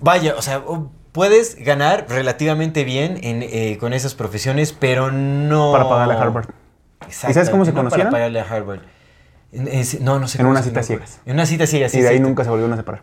vaya, 0.00 0.36
o 0.36 0.42
sea, 0.42 0.62
puedes 1.12 1.56
ganar 1.56 2.06
relativamente 2.08 2.84
bien 2.84 3.18
en, 3.22 3.42
eh, 3.42 3.76
con 3.78 3.92
esas 3.92 4.14
profesiones, 4.14 4.72
pero 4.72 5.10
no... 5.10 5.72
Para 5.72 5.88
pagarle 5.88 6.14
a 6.14 6.22
Harvard. 6.22 6.48
Exacto. 7.06 7.30
¿Y 7.30 7.34
sabes 7.34 7.50
cómo 7.50 7.64
se 7.64 7.72
no 7.72 7.78
conocieron? 7.78 8.06
Para 8.12 8.18
pagarle 8.30 8.40
a 8.40 8.44
Harvard. 8.44 8.80
Es- 9.52 10.00
no, 10.00 10.18
no 10.20 10.28
sé 10.28 10.38
En 10.38 10.44
cómo 10.44 10.50
una 10.52 10.62
cita 10.62 10.82
ciegas. 10.82 11.20
En 11.26 11.34
una 11.34 11.46
cita 11.46 11.66
ciegas, 11.66 11.90
sí. 11.92 11.98
y 11.98 12.02
de 12.02 12.08
ahí 12.08 12.20
nunca 12.20 12.44
se 12.44 12.50
volvieron 12.50 12.72
a 12.72 12.76
separar. 12.76 13.02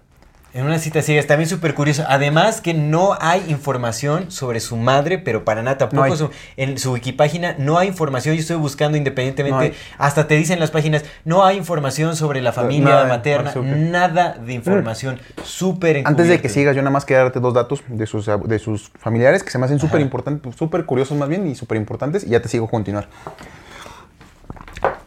En 0.54 0.66
una 0.66 0.80
cita 0.80 1.02
ciegas, 1.04 1.28
también 1.28 1.48
súper 1.48 1.76
curioso. 1.76 2.04
Además 2.08 2.62
que 2.62 2.74
no 2.74 3.16
hay 3.20 3.44
información 3.50 4.32
sobre 4.32 4.60
su 4.60 4.76
madre, 4.76 5.20
pero 5.20 5.46
para 5.46 5.62
nada 5.62 5.78
tampoco. 5.78 5.98
No 6.08 6.12
hay. 6.12 6.18
su- 6.18 6.30
en 6.56 6.78
su 6.80 6.94
wikipágina 6.94 7.56
no 7.60 7.78
hay 7.78 7.90
información. 7.90 8.34
Yo 8.36 8.42
estoy 8.42 8.56
buscando 8.56 8.98
independientemente. 8.98 9.70
No. 9.70 9.76
Hasta 10.04 10.26
te 10.28 10.36
dicen 10.36 10.60
las 10.60 10.72
páginas, 10.72 11.04
no 11.26 11.46
hay 11.46 11.58
información 11.58 12.16
sobre 12.16 12.42
la 12.42 12.54
familia 12.54 12.90
Nada 12.90 13.08
materna. 13.08 13.54
Nada 13.62 14.38
de 14.44 14.54
información. 14.54 15.20
Súper 15.44 16.02
Antes 16.06 16.28
de 16.28 16.42
que 16.42 16.50
sigas, 16.50 16.76
yo 16.76 16.82
nada 16.82 16.92
más 16.92 17.06
quiero 17.06 17.24
darte 17.24 17.40
dos 17.40 17.54
datos 17.54 17.84
de 17.88 18.08
sus, 18.08 18.26
de 18.46 18.58
sus 18.60 18.90
familiares 19.00 19.44
que 19.44 19.52
se 19.52 19.60
me 19.60 19.66
hacen 19.66 19.80
súper 19.80 20.02
importantes, 20.02 20.56
súper 20.56 20.86
curiosos 20.86 21.18
más 21.18 21.30
bien 21.30 21.46
y 21.46 21.56
súper 21.56 21.78
importantes 21.78 22.24
y 22.24 22.30
ya 22.30 22.42
te 22.42 22.48
sigo 22.50 22.66
a 22.66 22.70
continuar. 22.70 23.08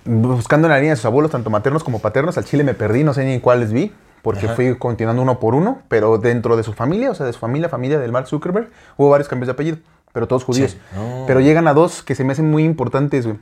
Buscando 0.05 0.67
en 0.67 0.71
la 0.73 0.77
línea 0.79 0.93
de 0.93 0.97
sus 0.97 1.05
abuelos, 1.07 1.31
tanto 1.33 1.51
maternos 1.51 1.85
como 1.85 1.99
paternos, 1.99 2.39
al 2.39 2.45
chile 2.45 2.65
me 2.65 2.75
perdí, 2.75 3.05
no 3.05 3.15
sé 3.15 3.25
ni 3.25 3.33
en 3.35 3.41
cuáles 3.41 3.73
vi, 3.73 3.93
porque 4.23 4.47
Ajá. 4.47 4.55
fui 4.55 4.77
continuando 4.77 5.23
uno 5.23 5.39
por 5.41 5.55
uno, 5.55 5.83
pero 5.89 6.19
dentro 6.19 6.57
de 6.57 6.63
su 6.63 6.73
familia, 6.73 7.11
o 7.11 7.15
sea, 7.15 7.27
de 7.27 7.33
su 7.33 7.39
familia, 7.39 7.69
familia 7.69 7.99
del 7.99 8.13
Mark 8.13 8.27
Zuckerberg, 8.29 8.71
hubo 8.97 9.11
varios 9.11 9.29
cambios 9.29 9.47
de 9.47 9.53
apellido, 9.53 9.79
pero 10.13 10.27
todos 10.29 10.45
judíos. 10.45 10.77
Oh. 10.99 11.25
Pero 11.27 11.41
llegan 11.41 11.67
a 11.69 11.75
dos 11.75 12.03
que 12.03 12.15
se 12.15 12.25
me 12.25 12.33
hacen 12.33 12.51
muy 12.51 12.65
importantes, 12.65 13.27
güey. 13.27 13.39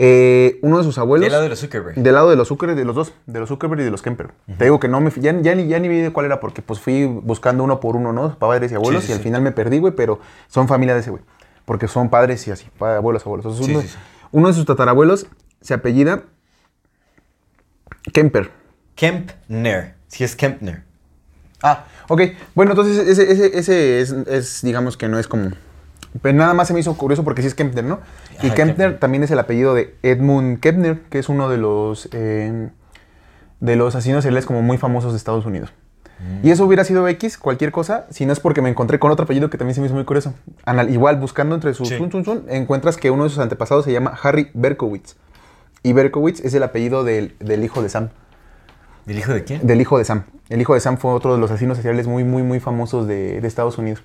Eh, 0.00 0.60
uno 0.62 0.78
de 0.78 0.84
sus 0.84 0.96
abuelos. 0.98 1.24
Del 1.24 1.32
lado 1.32 1.42
de 1.42 1.48
los 1.48 1.58
Zuckerberg. 1.60 1.96
Del 1.96 2.14
lado 2.14 2.30
de 2.30 2.36
los 2.36 2.46
Zuckerberg, 2.46 2.78
de 2.78 2.84
los 2.84 2.94
dos, 2.94 3.12
de 3.26 3.40
los 3.40 3.48
Zuckerberg 3.48 3.80
y 3.80 3.84
de 3.84 3.90
los 3.90 4.00
Kemper. 4.00 4.30
Te 4.56 4.64
digo 4.64 4.78
que 4.78 4.86
no 4.86 5.00
me, 5.00 5.10
ya, 5.16 5.32
ya, 5.40 5.56
ni, 5.56 5.66
ya 5.66 5.80
ni 5.80 5.88
vi 5.88 5.96
de 6.00 6.12
cuál 6.12 6.26
era 6.26 6.38
porque 6.38 6.62
pues 6.62 6.78
fui 6.78 7.04
buscando 7.04 7.64
uno 7.64 7.80
por 7.80 7.96
uno, 7.96 8.12
¿no? 8.12 8.38
Padres 8.38 8.70
y 8.70 8.76
abuelos 8.76 9.04
sí, 9.04 9.10
y 9.10 9.14
al 9.16 9.20
final 9.20 9.42
me 9.42 9.50
perdí, 9.50 9.80
güey, 9.80 9.92
pero 9.96 10.20
son 10.46 10.68
familia 10.68 10.94
de 10.94 11.00
ese 11.00 11.10
güey. 11.10 11.22
Porque 11.64 11.88
son 11.88 12.10
padres 12.10 12.46
y 12.46 12.52
así, 12.52 12.68
pa- 12.78 12.96
abuelos, 12.96 13.26
abuelos. 13.26 13.44
Entonces, 13.46 13.68
uno, 13.68 13.82
uno 14.30 14.48
de 14.48 14.54
sus 14.54 14.66
tatarabuelos 14.66 15.26
se 15.60 15.74
apellida 15.74 16.22
Kemper. 18.12 18.50
Kempner. 18.94 19.94
Si 20.08 20.24
es 20.24 20.34
Kempner. 20.36 20.82
Ah, 21.62 21.84
ok. 22.08 22.22
Bueno, 22.54 22.72
entonces 22.72 22.98
ese, 23.06 23.30
ese, 23.32 23.58
ese 23.58 24.00
es, 24.00 24.10
es, 24.12 24.62
digamos 24.62 24.96
que 24.96 25.08
no 25.08 25.18
es 25.18 25.26
como... 25.28 25.50
Pero 26.22 26.36
nada 26.38 26.54
más 26.54 26.68
se 26.68 26.74
me 26.74 26.80
hizo 26.80 26.96
curioso 26.96 27.22
porque 27.24 27.42
sí 27.42 27.48
es 27.48 27.54
Kempner, 27.54 27.84
¿no? 27.84 28.00
Y 28.42 28.48
Kempner, 28.50 28.54
Kempner. 28.54 28.98
también 28.98 29.22
es 29.24 29.30
el 29.30 29.38
apellido 29.38 29.74
de 29.74 29.94
Edmund 30.02 30.60
Kempner, 30.60 31.00
que 31.10 31.18
es 31.18 31.28
uno 31.28 31.48
de 31.48 31.58
los, 31.58 32.08
eh, 32.12 32.70
de 33.60 33.76
los 33.76 33.94
asesinos 33.94 34.22
seriales 34.24 34.46
como 34.46 34.62
muy 34.62 34.78
famosos 34.78 35.12
de 35.12 35.18
Estados 35.18 35.44
Unidos. 35.46 35.70
Y 36.42 36.50
eso 36.50 36.64
hubiera 36.66 36.82
sido 36.82 37.06
X, 37.06 37.38
cualquier 37.38 37.70
cosa, 37.70 38.06
si 38.10 38.26
no 38.26 38.32
es 38.32 38.40
porque 38.40 38.60
me 38.60 38.68
encontré 38.68 38.98
con 38.98 39.12
otro 39.12 39.22
apellido 39.22 39.50
que 39.50 39.58
también 39.58 39.76
se 39.76 39.80
me 39.80 39.86
hizo 39.86 39.94
muy 39.94 40.04
curioso. 40.04 40.34
Anal- 40.64 40.90
igual, 40.90 41.16
buscando 41.16 41.54
entre 41.54 41.74
sus 41.74 41.88
Sí. 41.88 41.96
chun, 41.96 42.10
chun, 42.10 42.24
chun, 42.24 42.44
encuentras 42.48 42.96
que 42.96 43.12
uno 43.12 43.22
de 43.22 43.30
sus 43.30 43.38
antepasados 43.38 43.84
se 43.84 43.92
llama 43.92 44.18
Harry 44.20 44.50
Berkowitz. 44.52 45.14
Y 45.84 45.92
Berkowitz 45.92 46.40
es 46.40 46.54
el 46.54 46.64
apellido 46.64 47.04
del, 47.04 47.36
del 47.38 47.62
hijo 47.62 47.82
de 47.82 47.88
Sam. 47.88 48.08
¿Del 49.08 49.18
hijo 49.18 49.32
de 49.32 49.42
quién? 49.42 49.66
Del 49.66 49.80
hijo 49.80 49.96
de 49.98 50.04
Sam. 50.04 50.24
El 50.50 50.60
hijo 50.60 50.74
de 50.74 50.80
Sam 50.80 50.98
fue 50.98 51.12
otro 51.12 51.32
de 51.34 51.40
los 51.40 51.50
asesinos 51.50 51.78
seriales 51.78 52.06
muy, 52.06 52.24
muy, 52.24 52.42
muy 52.42 52.60
famosos 52.60 53.06
de, 53.08 53.40
de 53.40 53.48
Estados 53.48 53.78
Unidos. 53.78 54.02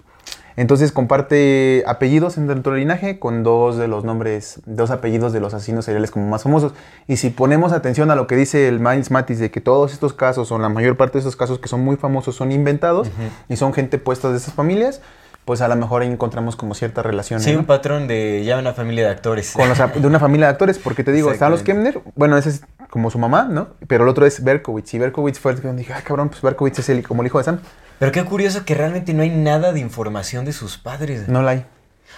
Entonces 0.55 0.91
comparte 0.91 1.83
apellidos 1.87 2.37
en- 2.37 2.47
dentro 2.47 2.71
del 2.73 2.81
linaje 2.81 3.19
con 3.19 3.43
dos 3.43 3.75
de 3.75 3.87
los 3.87 4.03
nombres, 4.05 4.61
dos 4.65 4.91
apellidos 4.91 5.33
de 5.33 5.39
los 5.41 5.53
asesinos 5.53 5.83
seriales 5.83 6.09
como 6.11 6.27
más 6.27 6.43
famosos. 6.43 6.73
Y 7.07 7.17
si 7.17 7.31
ponemos 7.31 7.73
atención 7.73 8.11
a 8.11 8.15
lo 8.15 8.27
que 8.27 8.35
dice 8.35 8.67
el 8.67 8.79
Miles 8.79 9.11
Matis 9.11 9.39
de 9.39 9.51
que 9.51 9.61
todos 9.61 9.91
estos 9.91 10.13
casos, 10.13 10.51
o 10.51 10.59
la 10.59 10.69
mayor 10.69 10.95
parte 10.95 11.13
de 11.13 11.19
estos 11.19 11.35
casos 11.35 11.59
que 11.59 11.67
son 11.67 11.81
muy 11.83 11.97
famosos, 11.97 12.35
son 12.35 12.51
inventados 12.51 13.09
y 13.49 13.57
son 13.57 13.73
gente 13.73 13.97
puesta 13.97 14.29
de 14.31 14.37
esas 14.37 14.53
familias, 14.53 15.01
pues 15.45 15.61
a 15.61 15.67
lo 15.67 15.75
mejor 15.75 16.01
ahí 16.01 16.07
encontramos 16.09 16.55
como 16.55 16.73
cierta 16.73 17.03
relación. 17.03 17.41
Sí, 17.41 17.53
¿no? 17.53 17.59
un 17.59 17.65
patrón 17.65 18.07
de 18.07 18.43
ya 18.45 18.57
una 18.57 18.73
familia 18.73 19.05
de 19.05 19.11
actores. 19.11 19.51
con 19.51 19.67
los 19.67 19.77
de 19.77 20.07
una 20.07 20.19
familia 20.19 20.47
de 20.47 20.51
actores, 20.51 20.79
porque 20.79 21.03
te 21.03 21.11
digo, 21.11 21.31
están 21.31 21.51
los. 21.51 21.63
Kemner, 21.63 22.01
bueno, 22.15 22.37
ese 22.37 22.49
es 22.49 22.61
como 22.89 23.09
su 23.09 23.19
mamá, 23.19 23.43
¿no? 23.49 23.69
Pero 23.87 24.03
el 24.03 24.09
otro 24.09 24.25
es 24.25 24.43
Berkowitz, 24.43 24.93
y 24.93 24.99
Berkowitz 24.99 25.39
fue 25.39 25.53
el 25.53 25.61
que 25.61 25.71
dije, 25.73 25.93
ah, 25.93 26.01
cabrón, 26.03 26.29
pues 26.29 26.41
Berkowitz 26.41 26.79
es 26.79 26.89
el, 26.89 27.07
como 27.07 27.21
el 27.21 27.27
hijo 27.27 27.37
de 27.37 27.43
Sam. 27.43 27.59
Pero 27.99 28.11
qué 28.11 28.23
curioso 28.23 28.65
que 28.65 28.75
realmente 28.75 29.13
no 29.13 29.23
hay 29.23 29.29
nada 29.29 29.73
de 29.73 29.79
información 29.79 30.45
de 30.45 30.53
sus 30.53 30.77
padres. 30.77 31.27
No 31.27 31.41
la 31.41 31.51
hay. 31.51 31.65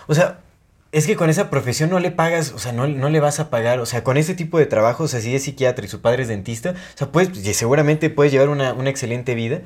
O 0.07 0.15
sea, 0.15 0.39
es 0.91 1.05
que 1.07 1.15
con 1.15 1.29
esa 1.29 1.49
profesión 1.49 1.89
no 1.89 1.99
le 1.99 2.09
pagas, 2.11 2.53
o 2.53 2.59
sea, 2.59 2.71
no, 2.71 2.87
no 2.87 3.09
le 3.09 3.19
vas 3.19 3.39
a 3.39 3.49
pagar, 3.49 3.79
o 3.79 3.85
sea, 3.85 4.03
con 4.03 4.17
ese 4.17 4.33
tipo 4.33 4.57
de 4.57 4.65
trabajo, 4.65 5.03
o 5.03 5.07
sea, 5.07 5.19
si 5.19 5.35
es 5.35 5.43
psiquiatra 5.43 5.83
y 5.83 5.89
su 5.89 6.01
padre 6.01 6.23
es 6.23 6.29
dentista, 6.29 6.71
o 6.71 6.97
sea, 6.97 7.11
pues 7.11 7.29
seguramente 7.53 8.09
puedes 8.09 8.31
llevar 8.31 8.49
una, 8.49 8.73
una 8.73 8.89
excelente 8.89 9.35
vida, 9.35 9.59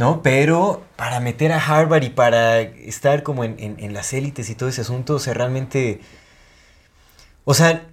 ¿no? 0.00 0.22
Pero 0.22 0.82
para 0.96 1.20
meter 1.20 1.52
a 1.52 1.58
Harvard 1.64 2.02
y 2.04 2.08
para 2.08 2.60
estar 2.62 3.22
como 3.22 3.44
en, 3.44 3.54
en- 3.58 3.76
en 3.78 3.92
las 3.92 4.12
élites 4.14 4.48
y 4.48 4.54
todo 4.54 4.68
ese 4.70 4.80
asunto, 4.80 5.14
o 5.16 5.18
sea, 5.18 5.34
realmente, 5.34 6.00
o 7.44 7.52
sea, 7.54 7.86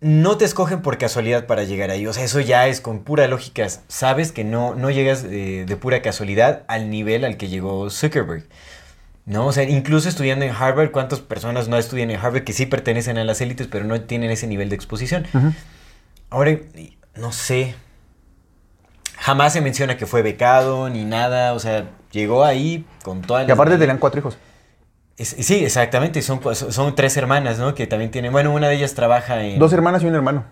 no 0.00 0.36
te 0.36 0.44
escogen 0.44 0.82
por 0.82 0.98
casualidad 0.98 1.46
para 1.46 1.62
llegar 1.62 1.90
ahí, 1.90 2.04
o 2.08 2.12
sea, 2.12 2.24
eso 2.24 2.40
ya 2.40 2.66
es 2.66 2.80
con 2.80 3.04
pura 3.04 3.28
lógica, 3.28 3.68
sabes 3.86 4.32
que 4.32 4.42
no, 4.42 4.74
no 4.74 4.90
llegas 4.90 5.24
eh, 5.24 5.64
de 5.66 5.76
pura 5.76 6.02
casualidad 6.02 6.64
al 6.66 6.90
nivel 6.90 7.24
al 7.24 7.36
que 7.36 7.48
llegó 7.48 7.88
Zuckerberg. 7.90 8.44
¿no? 9.24 9.46
O 9.46 9.52
sea, 9.52 9.62
incluso 9.62 10.08
estudiando 10.08 10.44
en 10.44 10.50
Harvard, 10.50 10.90
¿cuántas 10.90 11.20
personas 11.20 11.68
no 11.68 11.78
estudian 11.78 12.10
en 12.10 12.18
Harvard 12.18 12.42
que 12.42 12.52
sí 12.52 12.66
pertenecen 12.66 13.18
a 13.18 13.24
las 13.24 13.40
élites, 13.40 13.68
pero 13.68 13.84
no 13.84 14.00
tienen 14.00 14.32
ese 14.32 14.48
nivel 14.48 14.68
de 14.68 14.74
exposición? 14.74 15.28
Ahora, 16.28 16.58
no 17.14 17.30
sé. 17.30 17.76
Jamás 19.22 19.52
se 19.52 19.60
menciona 19.60 19.96
que 19.96 20.04
fue 20.04 20.20
becado 20.22 20.88
ni 20.88 21.04
nada, 21.04 21.52
o 21.52 21.60
sea, 21.60 21.88
llegó 22.10 22.44
ahí 22.44 22.84
con 23.04 23.22
toda 23.22 23.42
la... 23.42 23.48
Y 23.48 23.52
aparte 23.52 23.78
tenían 23.78 23.98
cuatro 23.98 24.18
hijos. 24.18 24.36
Es- 25.16 25.36
sí, 25.38 25.64
exactamente, 25.64 26.22
son, 26.22 26.40
tres 26.96 27.16
hermanas, 27.16 27.56
¿no? 27.56 27.72
Que 27.72 27.86
también 27.86 28.10
tienen, 28.10 28.32
bueno, 28.32 28.52
una 28.52 28.66
de 28.66 28.74
ellas 28.74 28.94
trabaja 28.94 29.44
en... 29.44 29.60
Dos 29.60 29.72
hermanas 29.72 30.02
y 30.02 30.06
un 30.06 30.16
hermano. 30.16 30.44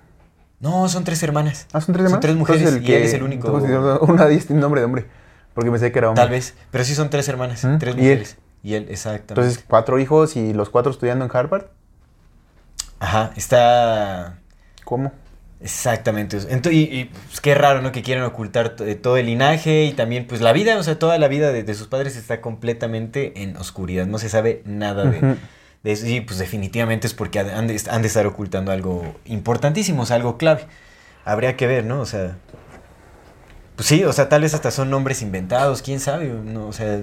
No, 0.61 0.89
son 0.89 1.03
tres 1.03 1.21
hermanas. 1.25 1.67
Ah, 1.73 1.81
son 1.81 1.95
tres 1.95 2.05
hermanas. 2.05 2.11
Son 2.13 2.21
tres 2.21 2.37
mujeres 2.37 2.63
Entonces, 2.63 2.89
y 2.89 2.93
él 2.95 3.03
es 3.03 3.15
el 3.15 3.25
único... 3.25 3.49
entonces, 3.49 3.99
Una 4.09 4.27
de 4.27 4.35
ellas 4.35 4.47
tiene 4.47 4.63
nombre 4.63 4.81
de 4.81 4.85
hombre. 4.85 5.07
Porque 5.53 5.69
pensé 5.69 5.91
que 5.91 5.99
era 5.99 6.11
hombre. 6.11 6.23
Tal 6.23 6.31
vez, 6.31 6.55
pero 6.71 6.85
sí 6.85 6.95
son 6.95 7.11
tres 7.11 7.29
hermanas, 7.29 7.65
¿Mm? 7.65 7.79
tres 7.79 7.97
¿Y 7.97 7.99
él? 7.99 8.05
mujeres. 8.05 8.39
Y 8.63 8.75
él, 8.75 8.87
exactamente. 8.89 9.33
Entonces, 9.33 9.65
cuatro 9.67 9.99
hijos 9.99 10.37
y 10.37 10.53
los 10.53 10.71
cuatro 10.71 10.93
estudiando 10.93 11.25
en 11.25 11.31
Harvard. 11.35 11.65
Ajá, 13.01 13.33
está... 13.35 14.39
¿Cómo? 14.85 15.11
Exactamente. 15.63 16.39
Ento- 16.39 16.73
y, 16.73 16.85
y, 16.85 17.05
pues, 17.29 17.41
qué 17.41 17.55
raro, 17.55 17.83
¿no? 17.83 17.93
Que 17.93 18.03
quieran 18.03 18.25
ocultar 18.25 18.77
eh, 18.81 18.95
todo 18.95 19.19
el 19.19 19.27
linaje 19.27 19.85
y 19.85 19.93
también, 19.93 20.27
pues, 20.27 20.41
la 20.41 20.53
vida, 20.53 20.79
o 20.79 20.83
sea, 20.83 20.99
toda 20.99 21.19
la 21.19 21.29
vida 21.29 21.53
de, 21.53 21.63
de 21.63 21.75
sus 21.75 21.87
padres 21.87 22.17
está 22.17 22.41
completamente 22.41 23.43
en 23.43 23.57
oscuridad. 23.57 24.07
No 24.07 24.19
se 24.19 24.29
sabe 24.31 24.63
nada 24.65 25.05
de, 25.05 25.37
de 25.83 25.93
eso. 25.93 26.07
Y, 26.07 26.23
pues, 26.23 26.39
definitivamente 26.39 27.07
es 27.07 27.15
porque 27.15 27.41
han 27.41 27.67
de, 27.67 27.81
han 27.91 28.03
de 28.03 28.09
estar 28.09 28.27
ocultando 28.27 28.73
algo 28.73 29.15
importantísimo, 29.27 30.03
o 30.03 30.07
sea, 30.07 30.17
algo 30.17 30.39
clave. 30.39 30.67
Habría 31.25 31.57
que 31.57 31.67
ver, 31.67 31.85
¿no? 31.85 32.01
O 32.01 32.07
sea... 32.07 32.37
Pues 33.77 33.89
sí, 33.89 34.05
o 34.05 34.13
sea, 34.13 34.29
tal 34.29 34.43
vez 34.43 34.53
hasta 34.53 34.71
son 34.71 34.91
nombres 34.91 35.23
inventados, 35.23 35.81
quién 35.81 36.01
sabe, 36.01 36.29
¿no? 36.29 36.67
O 36.67 36.73
sea, 36.75 37.01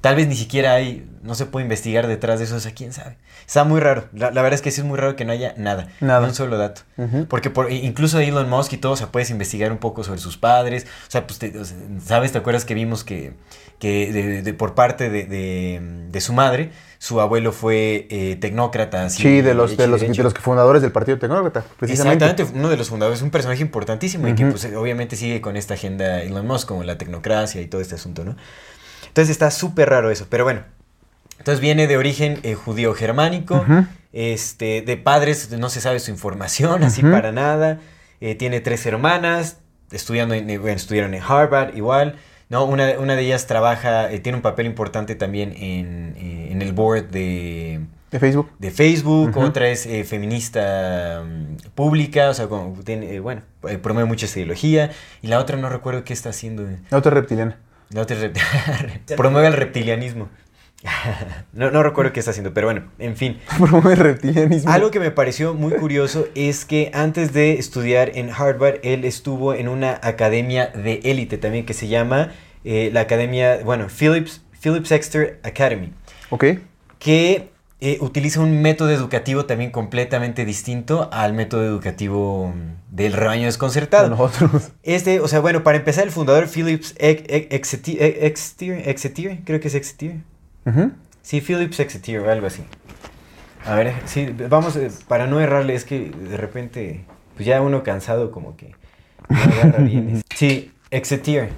tal 0.00 0.16
vez 0.16 0.26
ni 0.28 0.34
siquiera 0.36 0.74
hay, 0.74 1.06
no 1.22 1.34
se 1.34 1.46
puede 1.46 1.64
investigar 1.64 2.06
detrás 2.06 2.38
de 2.38 2.46
eso, 2.46 2.56
o 2.56 2.60
sea, 2.60 2.72
quién 2.72 2.92
sabe. 2.92 3.16
Está 3.46 3.64
muy 3.64 3.80
raro, 3.80 4.04
la, 4.12 4.30
la 4.30 4.42
verdad 4.42 4.54
es 4.54 4.62
que 4.62 4.70
sí 4.70 4.80
es 4.80 4.86
muy 4.86 4.96
raro 4.98 5.16
que 5.16 5.24
no 5.24 5.32
haya 5.32 5.54
nada, 5.56 5.88
Nada. 6.00 6.26
un 6.26 6.34
solo 6.34 6.56
dato. 6.56 6.82
Porque 7.28 7.50
por, 7.50 7.70
incluso 7.72 8.18
Elon 8.20 8.48
Musk 8.48 8.72
y 8.74 8.76
todo, 8.76 8.92
o 8.92 8.96
sea, 8.96 9.08
puedes 9.12 9.30
investigar 9.30 9.72
un 9.72 9.78
poco 9.78 10.04
sobre 10.04 10.20
sus 10.20 10.36
padres, 10.36 10.86
o 11.08 11.10
sea, 11.10 11.26
pues, 11.26 11.38
te- 11.38 11.58
o 11.58 11.64
sea, 11.64 11.76
¿sabes? 12.04 12.32
¿Te 12.32 12.38
acuerdas 12.38 12.64
que 12.64 12.74
vimos 12.74 13.02
que, 13.04 13.32
que 13.78 14.12
de, 14.12 14.42
de- 14.42 14.54
por 14.54 14.74
parte 14.74 15.10
de, 15.10 16.20
su 16.20 16.32
madre, 16.32 16.70
su 16.98 17.20
abuelo 17.20 17.50
fue 17.52 18.06
eh, 18.10 18.36
tecnócrata? 18.40 19.04
así, 19.06 19.22
Sí, 19.22 19.40
de 19.40 19.54
los, 19.54 19.76
de 19.76 19.86
los, 19.88 20.00
de 20.00 20.22
los 20.22 20.34
fundadores 20.34 20.80
del 20.82 20.92
Partido 20.92 21.18
Tecnócrata, 21.18 21.64
precisamente. 21.78 22.24
Exactamente, 22.24 22.58
uno 22.58 22.68
de 22.68 22.76
los 22.76 22.88
fundadores, 22.88 23.20
un 23.22 23.30
personaje 23.30 23.62
importantísimo 23.62 24.28
y 24.28 24.34
que 24.34 24.46
pues 24.46 24.64
obviamente 24.76 25.16
sigue 25.16 25.40
con 25.40 25.56
esta 25.56 25.74
agenda 25.74 26.22
Elon 26.22 26.46
Musk, 26.46 26.68
como 26.68 26.84
la 26.84 26.96
tecnocracia 26.98 27.60
y 27.60 27.66
todo 27.66 27.80
este 27.80 27.96
asunto, 27.96 28.24
¿no? 28.24 28.36
Entonces 29.20 29.32
está 29.34 29.50
súper 29.50 29.90
raro 29.90 30.10
eso, 30.10 30.26
pero 30.30 30.44
bueno. 30.44 30.62
Entonces 31.38 31.60
viene 31.60 31.86
de 31.86 31.98
origen 31.98 32.38
eh, 32.42 32.54
judío 32.54 32.94
germánico, 32.94 33.56
Ujú. 33.56 33.84
este, 34.14 34.80
de 34.80 34.96
padres 34.96 35.50
no 35.58 35.68
se 35.68 35.82
sabe 35.82 36.00
su 36.00 36.10
información, 36.10 36.82
así 36.84 37.02
Ujú. 37.02 37.12
para 37.12 37.30
nada. 37.30 37.80
Eh, 38.22 38.34
tiene 38.34 38.60
tres 38.60 38.86
hermanas, 38.86 39.58
estudiando 39.90 40.34
en, 40.34 40.46
bueno, 40.60 40.76
estudiaron 40.76 41.12
en 41.12 41.22
Harvard 41.22 41.76
igual. 41.76 42.16
No, 42.48 42.64
una, 42.64 42.98
una 42.98 43.14
de 43.14 43.22
ellas 43.22 43.46
trabaja, 43.46 44.10
eh, 44.10 44.20
tiene 44.20 44.36
un 44.36 44.42
papel 44.42 44.64
importante 44.66 45.14
también 45.16 45.52
en, 45.52 46.14
eh, 46.16 46.48
en 46.50 46.62
el 46.62 46.72
board 46.72 47.10
de, 47.10 47.80
De 48.10 48.18
Facebook. 48.18 48.50
de 48.58 48.70
Facebook, 48.70 49.28
Ujú. 49.30 49.40
otra 49.40 49.68
es 49.68 49.84
eh, 49.84 50.02
feminista 50.04 51.22
mm, 51.24 51.68
pública, 51.74 52.30
o 52.30 52.34
sea, 52.34 52.48
como 52.48 52.72
tiene, 52.84 53.14
eh, 53.14 53.20
bueno, 53.20 53.42
eh, 53.68 53.76
promueve 53.76 54.08
mucha 54.08 54.26
ideología, 54.26 54.90
y 55.22 55.26
la 55.28 55.38
otra 55.38 55.58
no 55.58 55.68
recuerdo 55.68 56.04
qué 56.04 56.12
está 56.14 56.30
haciendo. 56.30 56.66
La 56.90 56.96
otra 56.98 57.10
reptiliana. 57.12 57.58
Promueve 59.16 59.48
el 59.48 59.54
reptilianismo. 59.54 60.28
no, 61.52 61.70
no 61.70 61.82
recuerdo 61.82 62.12
qué 62.12 62.20
está 62.20 62.30
haciendo, 62.30 62.54
pero 62.54 62.66
bueno, 62.68 62.84
en 62.98 63.16
fin. 63.16 63.38
Promueve 63.58 63.92
el 63.92 63.98
reptilianismo. 63.98 64.70
Algo 64.70 64.90
que 64.90 65.00
me 65.00 65.10
pareció 65.10 65.54
muy 65.54 65.72
curioso 65.72 66.26
es 66.34 66.64
que 66.64 66.90
antes 66.94 67.32
de 67.32 67.54
estudiar 67.54 68.12
en 68.14 68.30
Harvard, 68.30 68.76
él 68.82 69.04
estuvo 69.04 69.54
en 69.54 69.68
una 69.68 69.98
academia 70.02 70.68
de 70.68 71.00
élite 71.04 71.38
también 71.38 71.66
que 71.66 71.74
se 71.74 71.88
llama 71.88 72.32
eh, 72.64 72.90
la 72.92 73.00
academia, 73.00 73.60
bueno, 73.64 73.88
Phillips, 73.88 74.42
Phillips 74.62 74.92
Exeter 74.92 75.40
Academy 75.42 75.92
Ok. 76.30 76.44
que 76.98 77.50
eh, 77.80 77.98
utiliza 78.00 78.40
un 78.40 78.60
método 78.62 78.90
educativo 78.90 79.46
también 79.46 79.70
completamente 79.70 80.44
distinto 80.44 81.08
al 81.12 81.32
método 81.32 81.64
educativo 81.64 82.52
mm, 82.54 82.94
del 82.94 83.12
rebaño 83.12 83.40
De 83.42 83.46
desconcertado. 83.46 84.08
nosotros. 84.10 84.70
Este, 84.82 85.20
o 85.20 85.28
sea, 85.28 85.40
bueno, 85.40 85.62
para 85.62 85.78
empezar, 85.78 86.04
el 86.04 86.10
fundador 86.10 86.48
Phillips 86.48 86.94
Ex- 86.98 87.24
Ex- 87.28 87.46
Exeter, 87.50 88.24
Exeter, 88.24 88.88
Exeter, 88.88 89.38
creo 89.44 89.60
que 89.60 89.68
es 89.68 89.74
Exeter. 89.74 90.16
Ujú. 90.66 90.92
Sí, 91.22 91.40
Phillips 91.40 91.80
Exeter 91.80 92.20
o 92.20 92.30
algo 92.30 92.46
así. 92.46 92.62
A 93.64 93.74
ver, 93.74 93.92
sí, 94.06 94.34
vamos, 94.48 94.74
eh, 94.76 94.90
para 95.08 95.26
no 95.26 95.40
errarle, 95.40 95.74
es 95.74 95.84
que 95.84 96.10
de 96.10 96.36
repente, 96.36 97.04
pues 97.36 97.46
ya 97.46 97.60
uno 97.60 97.82
cansado 97.82 98.30
como 98.30 98.56
que 98.56 98.74
no 99.28 99.36
agarra 99.38 99.82
bien. 99.84 100.22
Sí, 100.34 100.72
Exeter. 100.90 101.50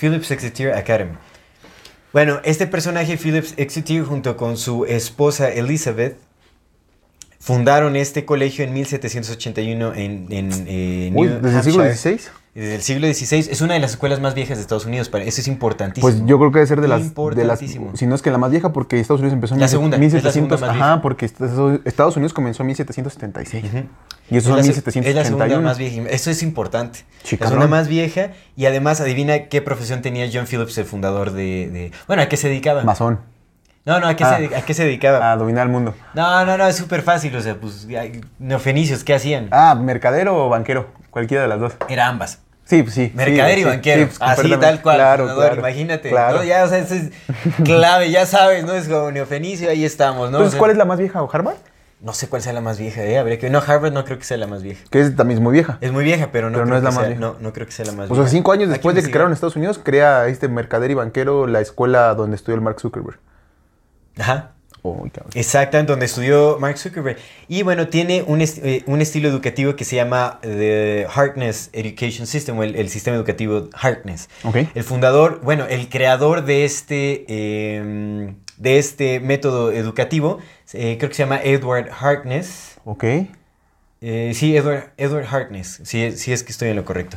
Phillips 0.00 0.30
Exeter 0.30 0.72
Academy. 0.74 1.12
Bueno, 2.14 2.40
este 2.44 2.68
personaje, 2.68 3.16
Phillips 3.16 3.54
Exeter, 3.56 4.04
junto 4.04 4.36
con 4.36 4.56
su 4.56 4.84
esposa 4.84 5.52
Elizabeth, 5.52 6.16
fundaron 7.44 7.94
este 7.94 8.24
colegio 8.24 8.64
en 8.64 8.72
1781 8.72 9.92
en, 9.94 10.26
en 10.30 10.50
eh, 10.66 11.12
Uy, 11.14 11.28
New 11.28 11.40
¿desde 11.42 11.58
el 11.58 11.62
siglo. 11.64 11.84
XVI? 11.84 12.20
Desde 12.54 12.74
el 12.76 12.82
siglo 12.82 13.12
XVI. 13.12 13.50
Es 13.50 13.60
una 13.62 13.74
de 13.74 13.80
las 13.80 13.90
escuelas 13.90 14.20
más 14.20 14.34
viejas 14.34 14.56
de 14.58 14.62
Estados 14.62 14.86
Unidos. 14.86 15.08
para- 15.08 15.24
Eso 15.24 15.40
es 15.40 15.48
importantísimo. 15.48 16.08
Pues 16.08 16.24
yo 16.24 16.38
creo 16.38 16.52
que 16.52 16.58
debe 16.60 16.66
ser 16.68 16.80
de 16.80 16.88
las, 16.88 17.12
de 17.14 17.44
las 17.44 17.58
si 17.58 18.06
no 18.06 18.14
es 18.14 18.22
que 18.22 18.30
la 18.30 18.38
más 18.38 18.50
vieja, 18.52 18.72
porque 18.72 18.98
Estados 19.00 19.20
Unidos 19.20 19.34
empezó 19.34 19.54
en 19.54 19.60
La 19.60 19.68
segunda, 19.68 19.96
es 19.96 20.00
la 20.00 20.04
1700, 20.06 20.60
segunda 20.60 20.84
ajá, 20.86 21.02
porque 21.02 21.26
Estados 21.26 22.16
Unidos 22.16 22.32
comenzó 22.32 22.62
en 22.62 22.68
1776. 22.68 23.64
Ujú. 23.64 23.76
Y 24.30 24.36
eso 24.38 24.56
es, 24.56 24.66
la, 24.68 24.72
son 24.72 24.92
se- 24.92 25.00
es 25.00 25.14
la 25.14 25.24
segunda 25.24 25.44
1781. 25.46 25.62
más 25.62 25.78
vieja. 25.78 26.02
Eso 26.10 26.30
es 26.30 26.42
importante. 26.42 27.00
Chicarrón. 27.24 27.50
segunda 27.54 27.68
más 27.76 27.88
vieja. 27.88 28.30
Y 28.56 28.66
además, 28.66 29.00
adivina 29.00 29.48
qué 29.48 29.60
profesión 29.60 30.00
tenía 30.00 30.30
John 30.32 30.46
Phillips, 30.46 30.78
el 30.78 30.84
fundador 30.86 31.32
de. 31.32 31.68
de- 31.70 31.92
bueno, 32.06 32.22
¿a 32.22 32.28
qué 32.28 32.36
se 32.36 32.48
dedicaba? 32.48 32.84
Masón. 32.84 33.18
No, 33.86 34.00
no, 34.00 34.06
¿a 34.08 34.16
qué, 34.16 34.24
Ah. 34.24 34.38
se, 34.38 34.56
¿a 34.56 34.62
qué 34.62 34.72
se 34.74 34.84
dedicaba? 34.84 35.30
A 35.32 35.36
dominar 35.36 35.66
el 35.66 35.72
mundo. 35.72 35.94
No, 36.14 36.44
no, 36.46 36.56
no, 36.56 36.66
es 36.66 36.76
súper 36.76 37.02
fácil. 37.02 37.36
O 37.36 37.40
sea, 37.42 37.54
pues, 37.56 37.86
neofenicios, 38.38 39.04
¿qué 39.04 39.14
hacían? 39.14 39.48
Ah, 39.50 39.74
mercadero 39.74 40.46
o 40.46 40.48
banquero, 40.48 40.88
cualquiera 41.10 41.42
de 41.42 41.48
las 41.48 41.60
dos. 41.60 41.74
Era 41.88 42.08
ambas. 42.08 42.40
Sí, 42.64 42.82
pues 42.82 42.94
sí. 42.94 43.12
Mercader 43.14 43.56
sí, 43.56 43.60
y 43.60 43.64
banquero. 43.64 44.02
sí, 44.04 44.14
pues, 44.18 44.22
Así, 44.22 44.50
tal 44.58 44.80
cual. 44.80 44.96
Claro, 44.96 45.34
claro, 45.36 45.56
imagínate. 45.56 46.08
Claro. 46.08 46.38
¿no? 46.38 46.44
Ya, 46.44 46.64
o 46.64 46.68
sea, 46.68 46.78
eso 46.78 46.94
es 46.94 47.10
clave, 47.62 48.10
ya 48.10 48.24
sabes, 48.24 48.64
¿no? 48.64 48.72
Es 48.72 48.88
como 48.88 49.10
neofenicio, 49.10 49.68
ahí 49.68 49.84
estamos, 49.84 50.30
¿no? 50.30 50.38
O 50.38 50.40
Entonces, 50.40 50.52
sea, 50.52 50.58
¿cuál 50.60 50.70
es 50.70 50.78
la 50.78 50.86
más 50.86 50.98
vieja? 50.98 51.20
¿Harvard? 51.30 51.56
No 52.00 52.14
sé 52.14 52.28
cuál 52.28 52.40
sea 52.40 52.54
la 52.54 52.62
más 52.62 52.78
vieja, 52.78 53.02
¿eh? 53.02 53.18
Habría 53.18 53.38
que... 53.38 53.48
No, 53.50 53.58
Harvard 53.66 53.92
no 53.92 54.04
creo 54.04 54.18
que 54.18 54.24
sea 54.24 54.36
la 54.38 54.46
más 54.46 54.62
vieja. 54.62 54.82
Que 54.90 55.00
es 55.00 55.14
también 55.16 55.42
muy 55.42 55.52
vieja. 55.52 55.76
Es 55.82 55.92
muy 55.92 56.04
vieja, 56.04 56.28
pero 56.32 56.48
no, 56.50 56.54
Pero 56.58 56.64
no 56.66 56.70
creo, 56.70 56.78
es 56.78 56.84
la 56.84 56.90
que 56.90 56.94
más 56.96 57.04
sea, 57.04 57.08
vieja. 57.16 57.20
no, 57.20 57.36
no 57.40 57.52
creo 57.52 57.66
que 57.66 57.72
sea 57.72 57.84
la 57.84 57.92
más 57.92 58.10
O 58.10 58.14
vieja. 58.14 58.28
sea, 58.28 58.30
cinco 58.32 58.52
años 58.52 58.68
después 58.70 58.94
de 58.96 59.02
que 59.02 59.10
crearon 59.10 59.32
Estados 59.32 59.56
Unidos, 59.56 59.78
crea 59.82 60.26
este 60.28 60.48
mercader 60.48 60.90
y 60.90 60.94
banquero 60.94 61.46
la 61.46 61.60
escuela 61.60 62.14
donde 62.14 62.36
estudió 62.36 62.56
el 62.56 62.60
Mark 62.62 62.80
Zuckerberg. 62.80 63.18
Ajá. 64.18 64.50
Exacto, 65.34 65.78
en 65.78 65.86
donde 65.86 66.04
estudió 66.04 66.58
Mark 66.60 66.76
Zuckerberg. 66.76 67.16
Y 67.48 67.62
bueno, 67.62 67.88
tiene 67.88 68.22
un, 68.26 68.42
est- 68.42 68.58
eh, 68.62 68.82
un 68.86 69.00
estilo 69.00 69.28
educativo 69.30 69.76
que 69.76 69.84
se 69.86 69.96
llama 69.96 70.38
The 70.42 71.06
Harkness 71.12 71.70
Education 71.72 72.26
System, 72.26 72.58
o 72.58 72.62
el, 72.62 72.76
el 72.76 72.90
sistema 72.90 73.16
educativo 73.16 73.70
Harkness. 73.72 74.28
Ok. 74.42 74.56
El 74.74 74.84
fundador, 74.84 75.40
bueno, 75.42 75.64
el 75.66 75.88
creador 75.88 76.44
de 76.44 76.66
este, 76.66 77.24
eh, 77.28 78.34
de 78.58 78.78
este 78.78 79.20
método 79.20 79.72
educativo, 79.72 80.38
eh, 80.74 80.96
creo 80.98 81.08
que 81.08 81.14
se 81.16 81.22
llama 81.22 81.40
Edward 81.42 81.88
Harkness. 81.98 82.76
Ok. 82.84 83.04
Eh, 84.02 84.32
sí, 84.34 84.54
Edward, 84.54 84.92
Edward 84.98 85.24
Harkness, 85.30 85.80
sí 85.84 86.02
es 86.04 86.42
que 86.42 86.52
estoy 86.52 86.68
en 86.68 86.76
lo 86.76 86.84
correcto. 86.84 87.16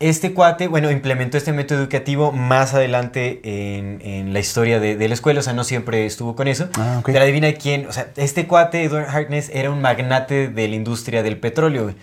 Este 0.00 0.32
cuate, 0.32 0.66
bueno, 0.66 0.90
implementó 0.90 1.36
este 1.36 1.52
método 1.52 1.78
educativo 1.78 2.32
más 2.32 2.72
adelante 2.72 3.40
en, 3.44 4.00
en 4.02 4.32
la 4.32 4.40
historia 4.40 4.80
de, 4.80 4.96
de 4.96 5.08
la 5.08 5.14
escuela, 5.14 5.40
o 5.40 5.42
sea, 5.42 5.52
no 5.52 5.62
siempre 5.62 6.06
estuvo 6.06 6.34
con 6.34 6.48
eso. 6.48 6.70
Ah, 6.78 6.96
ok. 7.00 7.06
Pero 7.12 7.20
adivina 7.20 7.52
quién, 7.52 7.86
o 7.86 7.92
sea, 7.92 8.10
este 8.16 8.46
cuate, 8.46 8.82
Edward 8.82 9.08
Harkness, 9.10 9.50
era 9.52 9.70
un 9.70 9.82
magnate 9.82 10.48
de 10.48 10.68
la 10.68 10.74
industria 10.74 11.22
del 11.22 11.36
petróleo 11.38 11.94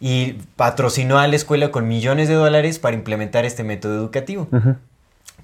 y 0.00 0.34
patrocinó 0.56 1.18
a 1.18 1.26
la 1.26 1.36
escuela 1.36 1.70
con 1.70 1.88
millones 1.88 2.28
de 2.28 2.34
dólares 2.34 2.78
para 2.78 2.94
implementar 2.94 3.46
este 3.46 3.64
método 3.64 3.96
educativo 3.96 4.48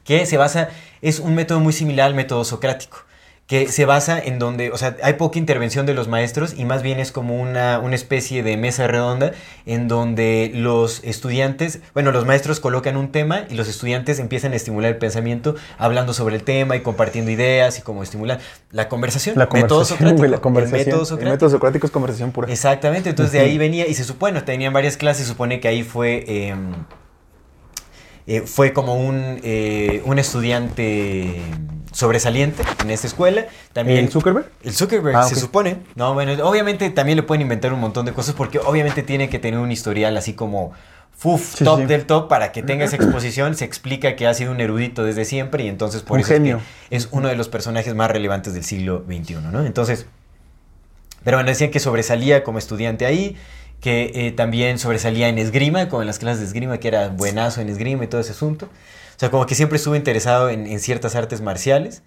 que 0.04 0.26
se 0.26 0.36
basa, 0.36 0.68
es 1.00 1.20
un 1.20 1.34
método 1.34 1.60
muy 1.60 1.72
similar 1.72 2.08
al 2.08 2.14
método 2.14 2.44
socrático, 2.44 2.98
que 3.46 3.68
se 3.68 3.84
basa 3.84 4.18
en 4.18 4.38
donde, 4.38 4.70
o 4.70 4.78
sea, 4.78 4.96
hay 5.02 5.14
poca 5.14 5.38
intervención 5.38 5.84
de 5.84 5.94
los 5.94 6.08
maestros 6.08 6.54
y 6.56 6.64
más 6.64 6.82
bien 6.82 7.00
es 7.00 7.12
como 7.12 7.40
una, 7.40 7.80
una 7.80 7.94
especie 7.94 8.42
de 8.42 8.56
mesa 8.56 8.86
redonda 8.86 9.32
en 9.66 9.88
donde 9.88 10.50
los 10.54 11.02
estudiantes, 11.04 11.80
bueno, 11.92 12.12
los 12.12 12.24
maestros 12.24 12.60
colocan 12.60 12.96
un 12.96 13.10
tema 13.12 13.44
y 13.50 13.54
los 13.54 13.68
estudiantes 13.68 14.20
empiezan 14.20 14.52
a 14.52 14.56
estimular 14.56 14.92
el 14.92 14.96
pensamiento 14.96 15.54
hablando 15.76 16.14
sobre 16.14 16.36
el 16.36 16.44
tema 16.44 16.76
y 16.76 16.80
compartiendo 16.80 17.30
ideas 17.30 17.78
y 17.78 17.82
como 17.82 18.02
estimular 18.02 18.40
la 18.70 18.88
conversación. 18.88 19.36
La 19.36 19.44
método 19.44 19.68
conversación, 19.68 19.98
socrático. 19.98 20.26
la 20.28 20.36
el 20.36 20.40
conversación. 20.40 20.78
El 21.20 21.30
método 21.32 21.50
socrático 21.50 21.86
es 21.86 21.92
conversación 21.92 22.32
pura. 22.32 22.50
Exactamente, 22.50 23.10
entonces 23.10 23.32
de 23.32 23.40
ahí 23.40 23.58
venía 23.58 23.86
y 23.86 23.94
se 23.94 24.04
supone, 24.04 24.40
tenían 24.40 24.72
varias 24.72 24.96
clases, 24.96 25.26
se 25.26 25.32
supone 25.32 25.60
que 25.60 25.68
ahí 25.68 25.82
fue, 25.82 26.24
eh, 26.26 26.54
eh, 28.26 28.42
fue 28.46 28.72
como 28.72 28.94
un, 28.94 29.40
eh, 29.42 30.00
un 30.06 30.18
estudiante 30.18 31.42
sobresaliente 31.92 32.62
en 32.82 32.90
esta 32.90 33.06
escuela. 33.06 33.46
También, 33.72 33.98
¿El 34.06 34.10
Zuckerberg? 34.10 34.50
El 34.64 34.72
Zuckerberg, 34.74 35.16
Ah, 35.16 35.22
se 35.24 35.36
supone. 35.36 35.78
No, 35.94 36.14
bueno, 36.14 36.32
obviamente 36.46 36.88
también 36.90 37.16
le 37.16 37.22
pueden 37.22 37.42
inventar 37.42 37.72
un 37.72 37.80
montón 37.80 38.06
de 38.06 38.12
cosas 38.12 38.34
porque 38.34 38.58
obviamente 38.58 39.02
tiene 39.02 39.28
que 39.28 39.38
tener 39.38 39.60
un 39.60 39.70
historial 39.70 40.16
así 40.16 40.32
como 40.34 40.72
fuf, 41.16 41.56
Sí, 41.58 41.64
top 41.64 41.80
sí. 41.80 41.86
del 41.86 42.06
top, 42.06 42.28
para 42.28 42.50
que 42.52 42.62
tenga 42.62 42.84
esa 42.84 42.96
exposición, 43.02 43.54
se 43.56 43.64
explica 43.64 44.16
que 44.16 44.26
ha 44.26 44.34
sido 44.34 44.50
un 44.50 44.60
erudito 44.60 45.04
desde 45.04 45.24
siempre 45.24 45.64
y 45.64 45.68
entonces 45.68 46.02
por 46.02 46.14
Un 46.16 46.20
eso 46.24 46.34
es 46.34 46.40
que 46.40 46.56
es 46.90 47.08
uno 47.12 47.28
de 47.28 47.36
los 47.36 47.48
personajes 47.48 47.94
más 47.94 48.10
relevantes 48.10 48.54
del 48.54 48.64
siglo 48.64 49.04
XXI, 49.06 49.34
¿no? 49.52 49.64
Entonces, 49.64 50.06
pero 51.24 51.36
bueno, 51.36 51.48
decían 51.50 51.70
que 51.70 51.78
sobresalía 51.78 52.42
como 52.42 52.58
estudiante 52.58 53.06
ahí, 53.06 53.36
que 53.80 54.10
eh, 54.14 54.32
también 54.32 54.78
sobresalía 54.78 55.28
en 55.28 55.38
esgrima, 55.38 55.88
como 55.88 56.02
en 56.02 56.06
las 56.08 56.18
clases 56.18 56.40
de 56.40 56.46
esgrima, 56.46 56.78
que 56.78 56.88
era 56.88 57.08
buenazo 57.08 57.60
en 57.60 57.68
esgrima 57.68 58.04
y 58.04 58.06
todo 58.06 58.20
ese 58.20 58.32
asunto. 58.32 58.68
O 59.22 59.24
sea, 59.24 59.30
como 59.30 59.46
que 59.46 59.54
siempre 59.54 59.76
estuvo 59.76 59.94
interesado 59.94 60.50
en, 60.50 60.66
en 60.66 60.80
ciertas 60.80 61.14
artes 61.14 61.40
marciales. 61.42 62.02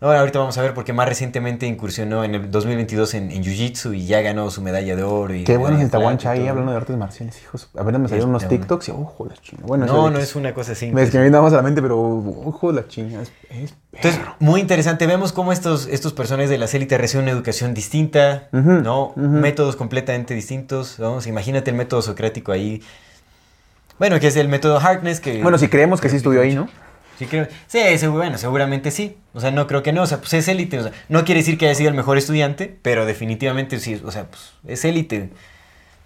Ahora, 0.00 0.18
ahorita 0.18 0.40
vamos 0.40 0.58
a 0.58 0.62
ver 0.62 0.74
porque 0.74 0.92
más 0.92 1.08
recientemente 1.08 1.64
incursionó 1.64 2.24
en 2.24 2.34
el 2.34 2.50
2022 2.50 3.14
en, 3.14 3.30
en 3.30 3.44
Jiu-Jitsu 3.44 3.96
y 3.96 4.04
ya 4.04 4.20
ganó 4.20 4.50
su 4.50 4.62
medalla 4.62 4.96
de 4.96 5.04
oro. 5.04 5.32
Y 5.32 5.44
Qué 5.44 5.58
bueno 5.58 5.76
es 5.76 5.84
el 5.84 5.92
Tahuancha 5.92 6.32
ahí 6.32 6.48
hablando 6.48 6.72
de 6.72 6.78
artes 6.78 6.96
marciales, 6.96 7.40
hijos. 7.40 7.70
A 7.78 7.84
ver, 7.84 7.96
me 8.00 8.08
salieron 8.08 8.30
unos. 8.30 8.48
TikToks 8.48 8.88
y 8.88 8.90
ojo 8.90 9.26
la 9.26 9.36
chinga. 9.36 9.62
Bueno, 9.64 9.86
No, 9.86 10.10
no 10.10 10.18
es 10.18 10.34
una 10.34 10.52
cosa 10.54 10.72
así. 10.72 10.90
Me 10.90 11.04
viene 11.06 11.30
nada 11.30 11.44
más 11.44 11.52
a 11.52 11.56
la 11.58 11.62
mente, 11.62 11.80
pero 11.80 12.00
ojo 12.00 12.72
la 12.72 12.88
chinga. 12.88 13.22
Es, 13.22 13.30
es 13.48 13.76
Entonces, 13.92 14.20
muy 14.40 14.60
interesante. 14.60 15.06
Vemos 15.06 15.32
cómo 15.32 15.52
estos, 15.52 15.86
estos 15.86 16.14
personajes 16.14 16.50
de 16.50 16.58
las 16.58 16.74
élites 16.74 17.00
reciben 17.00 17.26
una 17.26 17.32
educación 17.32 17.74
distinta, 17.74 18.48
¿no? 18.50 19.12
Métodos 19.14 19.76
completamente 19.76 20.34
distintos. 20.34 20.96
Vamos, 20.98 21.28
imagínate 21.28 21.70
el 21.70 21.76
método 21.76 22.02
socrático 22.02 22.50
ahí. 22.50 22.82
Bueno, 23.98 24.20
que 24.20 24.26
es 24.28 24.36
el 24.36 24.48
método 24.48 24.78
Harkness. 24.78 25.20
Que, 25.20 25.42
Bueno, 25.42 25.58
si 25.58 25.68
creemos 25.68 26.00
que 26.00 26.08
sí 26.08 26.16
estudió 26.16 26.42
ahí, 26.42 26.54
¿no? 26.54 26.68
Sí, 27.18 27.24
creo- 27.26 27.48
sí, 27.66 28.06
bueno, 28.08 28.36
seguramente 28.36 28.90
sí. 28.90 29.16
O 29.32 29.40
sea, 29.40 29.50
no 29.50 29.66
creo 29.66 29.82
que 29.82 29.92
no. 29.92 30.02
O 30.02 30.06
sea, 30.06 30.18
pues 30.18 30.34
es 30.34 30.48
élite. 30.48 30.78
O 30.78 30.82
sea, 30.82 30.92
no 31.08 31.24
quiere 31.24 31.40
decir 31.40 31.56
que 31.56 31.66
haya 31.66 31.74
sido 31.74 31.88
el 31.88 31.94
mejor 31.96 32.18
estudiante, 32.18 32.76
pero 32.82 33.06
definitivamente 33.06 33.80
sí. 33.80 34.00
O 34.04 34.10
sea, 34.12 34.24
pues 34.26 34.52
es 34.66 34.84
élite. 34.84 35.30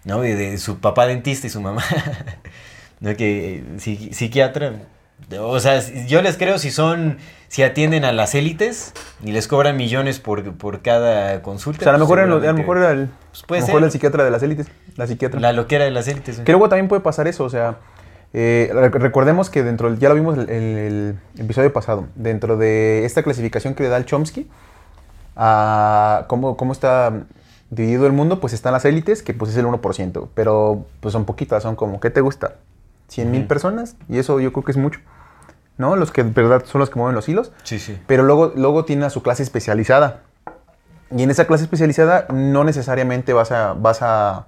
¿No? 0.05 0.21
De, 0.21 0.35
de 0.37 0.57
su 0.59 0.79
papá 0.79 1.07
dentista 1.07 1.47
y 1.47 1.51
su 1.51 1.61
mamá. 1.61 1.85
¿No? 3.01 3.17
Que 3.17 3.57
eh, 3.57 3.65
psiqui- 3.79 4.13
psiquiatra. 4.13 4.73
O 5.39 5.59
sea, 5.61 5.81
yo 6.07 6.23
les 6.23 6.37
creo 6.37 6.59
si 6.59 6.71
son. 6.71 7.19
Si 7.51 7.65
atienden 7.65 8.05
a 8.05 8.13
las 8.13 8.37
élites 8.37 8.93
y 9.25 9.33
les 9.33 9.49
cobran 9.49 9.77
millones 9.77 10.21
por, 10.21 10.53
por 10.57 10.83
cada 10.83 11.43
consulta. 11.43 11.81
O 11.81 11.83
sea, 11.83 11.95
a 11.95 11.99
lo 11.99 12.07
pues 12.07 12.17
mejor, 12.17 12.19
era, 12.21 12.29
lo- 12.29 12.49
a 12.49 12.53
lo 12.53 12.59
mejor 12.59 12.77
era 12.79 12.91
el, 12.93 13.09
Pues 13.33 13.43
puede 13.43 13.59
a 13.59 13.63
lo 13.63 13.67
mejor 13.67 13.81
ser. 13.81 13.87
el 13.87 13.91
psiquiatra 13.93 14.25
de 14.25 14.31
las 14.31 14.43
élites. 14.45 14.69
La 14.97 15.07
psiquiatra. 15.09 15.41
La 15.41 15.53
loquera 15.53 15.85
de 15.85 15.91
las 15.91 16.07
élites. 16.07 16.37
güey. 16.37 16.45
Que 16.45 16.53
luego 16.53 16.69
también 16.69 16.87
puede 16.87 17.03
pasar 17.03 17.27
eso, 17.27 17.43
o 17.43 17.51
sea, 17.51 17.79
eh, 18.33 18.71
re- 18.73 18.91
recordemos 18.91 19.51
que 19.51 19.65
dentro, 19.65 19.93
ya 19.95 20.09
lo 20.11 20.15
vimos 20.15 20.39
el, 20.39 20.49
el- 20.49 21.19
el 21.35 21.41
episodio 21.45 21.73
pasado, 21.73 22.07
dentro 22.15 22.57
de 22.57 23.05
esta 23.05 23.25
clasificación 23.25 23.75
que 23.75 23.83
le 23.83 23.89
da 23.89 23.97
el 23.97 24.05
Chomsky, 24.07 24.49
a 25.37 26.27
cómo, 26.29 26.57
cómo 26.57 26.73
está 26.73 27.25
dividido 27.71 28.07
el 28.07 28.13
mundo, 28.13 28.41
pues 28.41 28.53
están 28.53 28.73
las 28.73 28.85
élites, 28.85 29.23
que 29.23 29.35
pues 29.35 29.51
es 29.53 29.57
el 29.57 29.67
1%, 29.67 30.29
pero 30.35 30.87
pues 31.01 31.13
son 31.13 31.25
poquitas, 31.25 31.63
son 31.63 31.77
como, 31.77 32.01
¿qué 32.01 32.11
te 32.11 32.21
gusta? 32.21 32.55
100 33.09 33.31
mil 33.31 33.47
personas, 33.47 33.97
y 34.09 34.19
eso 34.19 34.39
yo 34.41 34.53
creo 34.53 34.65
que 34.65 34.71
es 34.73 34.77
mucho, 34.79 35.01
¿no? 35.81 35.97
Los 35.97 36.13
que 36.13 36.23
verdad 36.23 36.63
son 36.67 36.79
los 36.79 36.91
que 36.91 36.99
mueven 36.99 37.17
los 37.17 37.29
hilos. 37.29 37.51
Sí, 37.65 37.79
sí. 37.81 37.99
Pero 38.07 38.23
luego, 38.23 38.53
luego 38.55 38.85
tiene 38.85 39.07
a 39.07 39.11
su 39.11 39.23
clase 39.23 39.43
especializada. 39.43 40.21
Y 41.11 41.25
en 41.25 41.31
esa 41.31 41.47
clase 41.47 41.65
especializada 41.65 42.27
no 42.33 42.63
necesariamente 42.63 43.33
vas 43.33 43.51
a... 43.51 43.73
Vas 43.75 44.03
a 44.03 44.47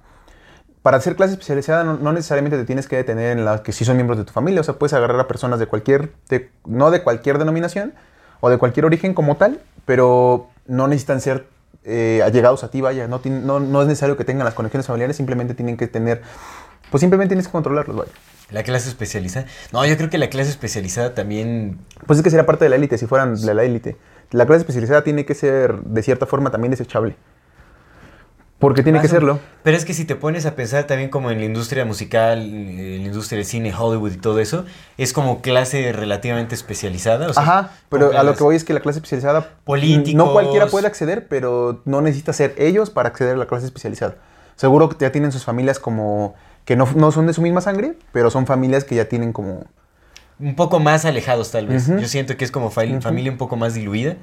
para 0.81 0.97
hacer 0.97 1.15
clase 1.15 1.33
especializada 1.33 1.85
no, 1.85 1.93
no 1.95 2.11
necesariamente 2.11 2.57
te 2.57 2.65
tienes 2.65 2.87
que 2.89 2.97
detener 2.97 3.37
en 3.37 3.45
las 3.45 3.61
que 3.61 3.71
sí 3.71 3.85
son 3.85 3.95
miembros 3.95 4.17
de 4.17 4.25
tu 4.25 4.33
familia. 4.33 4.61
O 4.61 4.63
sea, 4.63 4.75
puedes 4.75 4.93
agarrar 4.93 5.19
a 5.19 5.27
personas 5.27 5.59
de 5.59 5.65
cualquier... 5.65 6.13
de- 6.29 6.49
no 6.65 6.91
de 6.91 7.03
cualquier 7.03 7.37
denominación 7.37 7.93
o 8.39 8.49
de 8.49 8.57
cualquier 8.57 8.85
origen 8.85 9.13
como 9.13 9.35
tal, 9.35 9.59
pero 9.85 10.49
no 10.67 10.87
necesitan 10.87 11.19
ser 11.21 11.47
eh, 11.85 12.21
allegados 12.23 12.63
a 12.63 12.69
ti, 12.69 12.81
vaya. 12.81 13.07
No, 13.07 13.21
no, 13.25 13.59
no 13.59 13.81
es 13.81 13.87
necesario 13.87 14.17
que 14.17 14.23
tengan 14.23 14.45
las 14.45 14.53
conexiones 14.53 14.85
familiares, 14.87 15.17
simplemente 15.17 15.53
tienen 15.53 15.77
que 15.77 15.87
tener... 15.87 16.21
Pues 16.93 17.01
simplemente 17.01 17.29
tienes 17.31 17.47
que 17.47 17.51
controlarlos, 17.51 17.97
vaya. 17.97 18.11
La 18.51 18.61
clase 18.61 18.87
especializada. 18.87 19.47
No, 19.71 19.83
yo 19.83 19.97
creo 19.97 20.11
que 20.11 20.19
la 20.19 20.29
clase 20.29 20.51
especializada 20.51 21.15
también 21.15 21.79
Pues 22.05 22.19
es 22.19 22.23
que 22.23 22.29
sería 22.29 22.45
parte 22.45 22.65
de 22.65 22.69
la 22.69 22.75
élite 22.75 22.99
si 22.99 23.07
fueran 23.07 23.33
de 23.33 23.51
la 23.55 23.63
élite. 23.63 23.97
La 24.29 24.45
clase 24.45 24.59
especializada 24.59 25.03
tiene 25.03 25.25
que 25.25 25.33
ser 25.33 25.81
de 25.81 26.03
cierta 26.03 26.27
forma 26.27 26.51
también 26.51 26.69
desechable. 26.69 27.15
Porque 28.59 28.83
tiene 28.83 29.01
que 29.01 29.07
serlo. 29.07 29.39
Pero 29.63 29.75
es 29.75 29.85
que 29.85 29.95
si 29.95 30.05
te 30.05 30.15
pones 30.15 30.45
a 30.45 30.55
pensar 30.55 30.83
también 30.83 31.09
como 31.09 31.31
en 31.31 31.39
la 31.39 31.45
industria 31.45 31.83
musical, 31.83 32.41
en 32.43 33.01
la 33.01 33.07
industria 33.07 33.37
del 33.37 33.47
cine, 33.47 33.73
Hollywood 33.75 34.11
y 34.11 34.17
todo 34.17 34.37
eso, 34.37 34.63
es 34.99 35.13
como 35.13 35.41
clase 35.41 35.93
relativamente 35.93 36.53
especializada. 36.53 37.27
o 37.27 37.33
sea, 37.33 37.41
Ajá, 37.41 37.71
pero 37.89 38.15
a 38.15 38.21
lo 38.21 38.35
que 38.35 38.43
voy 38.43 38.55
es 38.55 38.63
que 38.63 38.71
la 38.71 38.81
clase 38.81 38.99
especializada 38.99 39.55
Políticos. 39.63 40.13
no 40.13 40.31
cualquiera 40.31 40.67
puede 40.67 40.85
acceder, 40.85 41.27
pero 41.27 41.81
no 41.85 42.01
necesita 42.01 42.33
ser 42.33 42.53
ellos 42.59 42.91
para 42.91 43.09
acceder 43.09 43.33
a 43.33 43.37
la 43.37 43.47
clase 43.47 43.65
especializada. 43.65 44.17
Seguro 44.55 44.89
que 44.89 44.97
ya 44.99 45.11
tienen 45.11 45.31
sus 45.31 45.43
familias 45.43 45.79
como 45.79 46.35
que 46.65 46.75
no, 46.75 46.87
no 46.95 47.11
son 47.11 47.27
de 47.27 47.33
su 47.33 47.41
misma 47.41 47.61
sangre, 47.61 47.93
pero 48.11 48.29
son 48.31 48.45
familias 48.45 48.83
que 48.83 48.95
ya 48.95 49.05
tienen 49.05 49.33
como 49.33 49.65
Un 50.39 50.55
poco 50.55 50.79
más 50.79 51.05
alejados 51.05 51.51
tal 51.51 51.67
vez. 51.67 51.87
Yo 51.87 52.07
siento 52.07 52.37
que 52.37 52.45
es 52.45 52.51
como 52.51 52.69
fa- 52.71 52.83
familia 53.01 53.31
un 53.31 53.37
poco 53.37 53.55
más 53.55 53.73
diluida. 53.73 54.15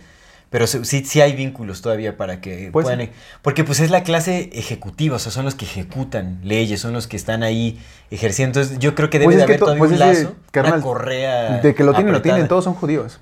Pero 0.50 0.66
sí, 0.66 1.04
sí 1.04 1.20
hay 1.20 1.36
vínculos 1.36 1.80
todavía 1.80 2.16
para 2.16 2.40
que 2.40 2.70
Pues 2.72 2.82
puedan... 2.84 3.00
sí. 3.02 3.10
Porque 3.40 3.62
pues 3.62 3.78
es 3.78 3.90
la 3.90 4.02
clase 4.02 4.50
ejecutiva, 4.52 5.14
o 5.14 5.18
sea, 5.20 5.30
son 5.30 5.44
los 5.44 5.54
que 5.54 5.64
ejecutan 5.64 6.40
leyes, 6.42 6.80
son 6.80 6.92
los 6.92 7.06
que 7.06 7.16
están 7.16 7.44
ahí 7.44 7.80
ejerciendo. 8.10 8.58
Entonces 8.58 8.80
yo 8.80 8.96
creo 8.96 9.10
que 9.10 9.20
debe 9.20 9.26
Pues 9.26 9.36
de 9.36 9.42
haber 9.44 9.58
to- 9.60 9.66
todavía 9.66 9.78
pues 9.78 9.92
un 9.92 9.98
lazo, 10.00 10.34
carnal, 10.50 10.72
una 10.74 10.82
correa 10.82 11.58
de 11.60 11.72
que 11.72 11.84
lo 11.84 11.94
tienen, 11.94 12.12
lo 12.12 12.20
tienen, 12.20 12.48
todos 12.48 12.64
son 12.64 12.74
judíos. 12.74 13.20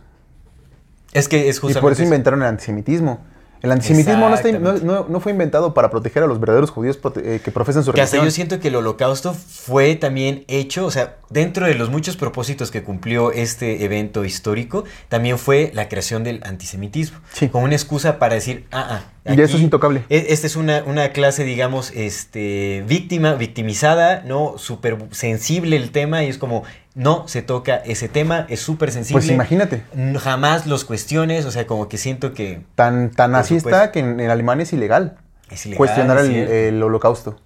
Es 1.12 1.29
que 1.29 1.51
es 1.51 1.57
Y 1.57 1.61
justamente 1.61 1.81
por 1.83 1.93
eso 1.93 2.01
eso. 2.03 2.07
inventaron 2.09 2.41
el 2.41 2.49
antisemitismo. 2.49 3.21
El 3.62 3.72
antisemitismo 3.72 4.28
no, 4.28 4.34
está- 4.34 4.50
no, 4.52 4.56
Exactamente. 4.70 4.86
no- 4.86 5.06
no 5.09 5.20
fue 5.20 5.32
inventado 5.32 5.74
para 5.74 5.90
proteger 5.90 6.22
a 6.22 6.26
los 6.26 6.38
verdaderos 6.40 6.70
judíos 6.70 6.98
eh, 7.16 7.40
que 7.44 7.50
profesan 7.50 7.82
su 7.84 7.92
Que 7.92 8.00
hasta 8.00 8.16
religión. 8.16 8.26
yo 8.26 8.30
siento 8.34 8.61
que 8.61 8.68
el 8.68 8.76
holocausto 8.76 9.34
fue 9.34 9.94
también 9.96 10.44
hecho, 10.48 10.86
o 10.86 10.90
sea, 10.90 11.16
dentro 11.30 11.66
de 11.66 11.74
los 11.74 11.90
muchos 11.90 12.16
propósitos 12.16 12.70
que 12.70 12.82
cumplió 12.82 13.32
este 13.32 13.84
evento 13.84 14.24
histórico, 14.24 14.84
también 15.09 15.38
fue 15.38 15.70
la 15.74 15.88
creación 15.88 16.24
del 16.24 16.40
antisemitismo. 16.44 17.18
Sí. 17.32 17.48
Como 17.48 17.64
una 17.64 17.74
excusa 17.74 18.18
para 18.18 18.34
decir, 18.34 18.66
ah, 18.72 19.02
ah. 19.26 19.32
Y 19.34 19.40
eso 19.42 19.56
es 19.59 19.62
intocable. 19.62 20.04
e- 20.09 20.26
Esta 20.30 20.46
es 20.46 20.56
una, 20.56 20.82
una 20.86 21.11
clase, 21.11 21.44
digamos, 21.44 21.90
este, 21.94 22.82
víctima, 22.88 23.34
victimizada, 23.34 24.22
¿no? 24.24 24.54
Súper 24.56 24.96
sensible 25.11 25.76
el 25.76 25.90
tema 25.90 26.24
y 26.24 26.28
es 26.28 26.38
como, 26.38 26.62
no 26.99 27.28
se 27.28 27.42
toca 27.42 27.76
ese 27.76 28.09
tema, 28.09 28.44
es 28.49 28.59
súper 28.59 28.90
sensible. 28.90 29.20
Pues 29.20 29.30
imagínate, 29.30 29.84
Jamás 30.18 30.66
los 30.66 30.84
cuestiones, 30.84 31.44
o 31.44 31.53
sea, 31.53 31.64
como 31.64 31.88
que 31.88 31.96
siento 31.96 32.34
que 32.34 32.62
tan, 32.74 33.11
tan 33.11 33.36
así 33.36 33.61
supuesto. 33.61 33.68
está 33.68 33.92
que 33.92 34.01
en, 34.01 34.18
en 34.18 34.30
Alemania 34.30 34.64
es 34.64 34.72
ilegal, 34.72 35.16
es 35.49 35.64
ilegal. 35.66 35.78
cuestionar 35.78 36.18
es 36.18 36.28
el, 36.28 36.82
holocausto. 36.82 37.38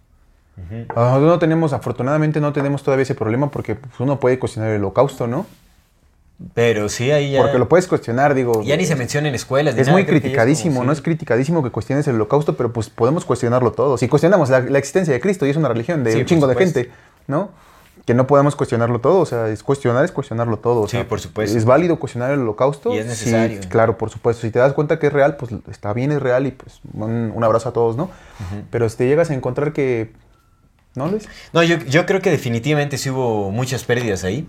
Nosotros 0.96 1.22
no 1.22 1.38
tenemos, 1.38 1.74
afortunadamente 1.74 2.40
no 2.40 2.54
tenemos 2.54 2.82
todavía 2.82 3.02
ese 3.02 3.14
problema 3.14 3.50
porque 3.50 3.74
pues, 3.74 3.92
uno 4.00 4.18
puede 4.18 4.38
cuestionar 4.38 4.70
el 4.70 4.78
holocausto, 4.78 5.26
¿no? 5.26 5.44
Pero 6.54 6.88
sí, 6.88 7.10
ahí 7.10 7.32
ya... 7.32 7.42
Porque 7.42 7.58
lo 7.58 7.68
puedes 7.68 7.86
cuestionar, 7.86 8.34
digo. 8.34 8.62
Ya 8.62 8.78
ni 8.78 8.86
se 8.86 8.96
menciona 8.96 9.28
en 9.28 9.34
escuelas. 9.34 9.74
ni 9.74 9.82
Es 9.82 9.86
nada, 9.86 9.98
muy 9.98 10.06
criticadísimo, 10.06 10.76
como, 10.76 10.86
¿no? 10.86 10.94
sí. 10.94 10.98
Es 10.98 11.04
criticadísimo 11.04 11.62
que 11.62 11.70
cuestiones 11.70 12.08
el 12.08 12.14
holocausto, 12.14 12.56
pero 12.56 12.72
pues 12.72 12.88
podemos 12.88 13.26
cuestionarlo 13.26 13.72
todo. 13.72 13.98
Si 13.98 14.08
cuestionamos 14.08 14.48
la, 14.48 14.60
la 14.60 14.78
existencia 14.78 15.12
de 15.12 15.20
Cristo 15.20 15.46
y 15.46 15.50
es 15.50 15.56
una 15.56 15.68
religión 15.68 16.02
de 16.02 16.12
Sí, 16.12 16.18
un 16.20 16.24
chingo 16.24 16.46
de 16.46 16.56
gente, 16.56 16.90
¿no? 17.26 17.50
Que 18.04 18.14
no 18.14 18.26
podemos 18.26 18.56
cuestionarlo 18.56 19.00
todo, 19.00 19.20
o 19.20 19.26
sea, 19.26 19.48
es 19.48 19.62
cuestionar, 19.62 20.04
es 20.04 20.10
cuestionarlo 20.10 20.58
todo. 20.58 20.80
o 20.80 20.86
Sí, 20.88 20.92
sea, 20.96 21.06
por 21.08 21.20
supuesto. 21.20 21.56
¿Es 21.56 21.64
válido 21.64 21.98
cuestionar 22.00 22.32
el 22.32 22.40
holocausto? 22.40 22.92
Y 22.92 22.98
es 22.98 23.04
Sí, 23.04 23.10
necesario. 23.10 23.60
claro, 23.68 23.96
por 23.96 24.10
supuesto. 24.10 24.42
Si 24.42 24.50
te 24.50 24.58
das 24.58 24.72
cuenta 24.72 24.98
que 24.98 25.06
es 25.06 25.12
real, 25.12 25.36
pues 25.36 25.52
está 25.70 25.92
bien, 25.92 26.10
es 26.10 26.20
real 26.20 26.46
y 26.46 26.50
pues 26.50 26.80
un, 26.94 27.32
un 27.34 27.44
abrazo 27.44 27.68
a 27.68 27.72
todos, 27.72 27.96
¿no? 27.96 28.10
Pero 28.70 28.88
si 28.88 28.96
te 28.96 29.06
llegas 29.06 29.30
a 29.30 29.34
encontrar 29.34 29.72
que... 29.72 30.12
¿No, 30.94 31.06
Luis? 31.08 31.28
No, 31.52 31.62
yo, 31.62 31.76
yo 31.78 32.04
creo 32.04 32.20
que 32.20 32.30
definitivamente 32.30 32.98
sí 32.98 33.08
hubo 33.10 33.50
muchas 33.50 33.84
pérdidas 33.84 34.24
ahí. 34.24 34.48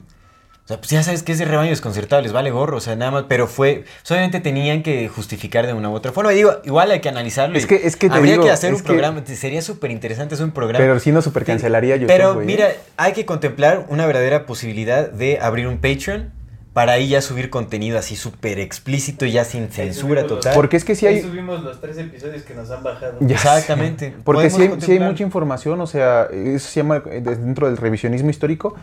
O 0.64 0.68
sea, 0.68 0.78
pues 0.78 0.92
ya 0.92 1.04
sabes 1.04 1.24
que 1.24 1.34
es 1.34 1.40
de 1.40 1.44
rebaño 1.46 1.72
desconcertado, 1.72 2.22
les 2.22 2.32
vale 2.32 2.50
gorro, 2.50 2.78
o 2.78 2.80
sea, 2.80 2.96
nada 2.96 3.12
más, 3.12 3.26
pero 3.28 3.48
fue, 3.48 3.84
obviamente 4.10 4.40
tenían 4.40 4.82
que 4.82 5.10
justificar 5.10 5.68
de 5.68 5.74
una 5.74 5.90
u 5.90 5.94
otra 5.94 6.14
forma. 6.14 6.32
Y 6.32 6.38
digo, 6.38 6.54
igual 6.64 6.90
hay 6.92 7.02
que 7.02 7.10
analizarlo. 7.10 7.58
Es 7.58 7.66
que- 7.66 7.82
es 7.86 7.98
que 7.98 8.08
te 8.08 8.16
Habría 8.16 8.34
digo, 8.34 8.46
que 8.46 8.52
hacer 8.52 8.74
un 8.74 8.80
que- 8.80 8.86
programa, 8.88 9.22
sería 9.26 9.62
súper 9.62 9.92
interesante 9.92 10.36
hacer 10.36 10.46
un 10.46 10.54
programa. 10.54 10.82
Pero 10.82 10.98
sí 11.02 11.12
nos 11.12 11.26
super 11.26 11.44
cancelaría 11.44 11.98
YouTube, 11.98 12.08
Pero 12.08 12.36
güey. 12.36 12.46
mira, 12.48 12.70
hay 12.96 13.12
que 13.12 13.26
contemplar 13.26 13.86
una 13.90 14.06
verdadera 14.06 14.46
posibilidad 14.46 15.10
de 15.10 15.38
abrir 15.42 15.68
un 15.68 15.80
Patreon 15.80 16.32
para 16.74 16.94
ahí 16.94 17.08
ya 17.10 17.22
subir 17.22 17.50
contenido 17.52 18.00
así 18.00 18.16
súper 18.16 18.58
explícito, 18.60 19.26
ya 19.28 19.44
sin 19.46 19.70
censura 19.70 20.22
Ahí 20.22 20.28
subimos 20.28 20.28
total. 20.28 20.50
los- 20.52 20.56
Porque 20.56 20.78
es 20.78 20.84
que 20.86 20.94
ahí 20.94 21.06
hay... 21.06 21.22
subimos 21.22 21.64
los 21.64 21.80
tres 21.80 21.98
episodios 22.00 22.42
que 22.44 22.56
nos 22.56 22.72
han 22.72 22.82
bajado. 22.84 23.18
Ya 23.20 23.36
Exactamente. 23.36 24.16
Porque 24.24 24.50
sí 24.50 24.64
hay, 24.64 24.82
sí 24.82 24.92
hay 24.94 25.00
mucha 25.00 25.24
información, 25.24 25.80
o 25.82 25.86
sea, 25.88 26.28
eso 26.32 26.68
se 26.68 26.80
llama 26.82 27.04
eh, 27.12 27.22
dentro 27.22 27.68
del 27.68 27.78
revisionismo 27.78 28.30
histórico. 28.32 28.76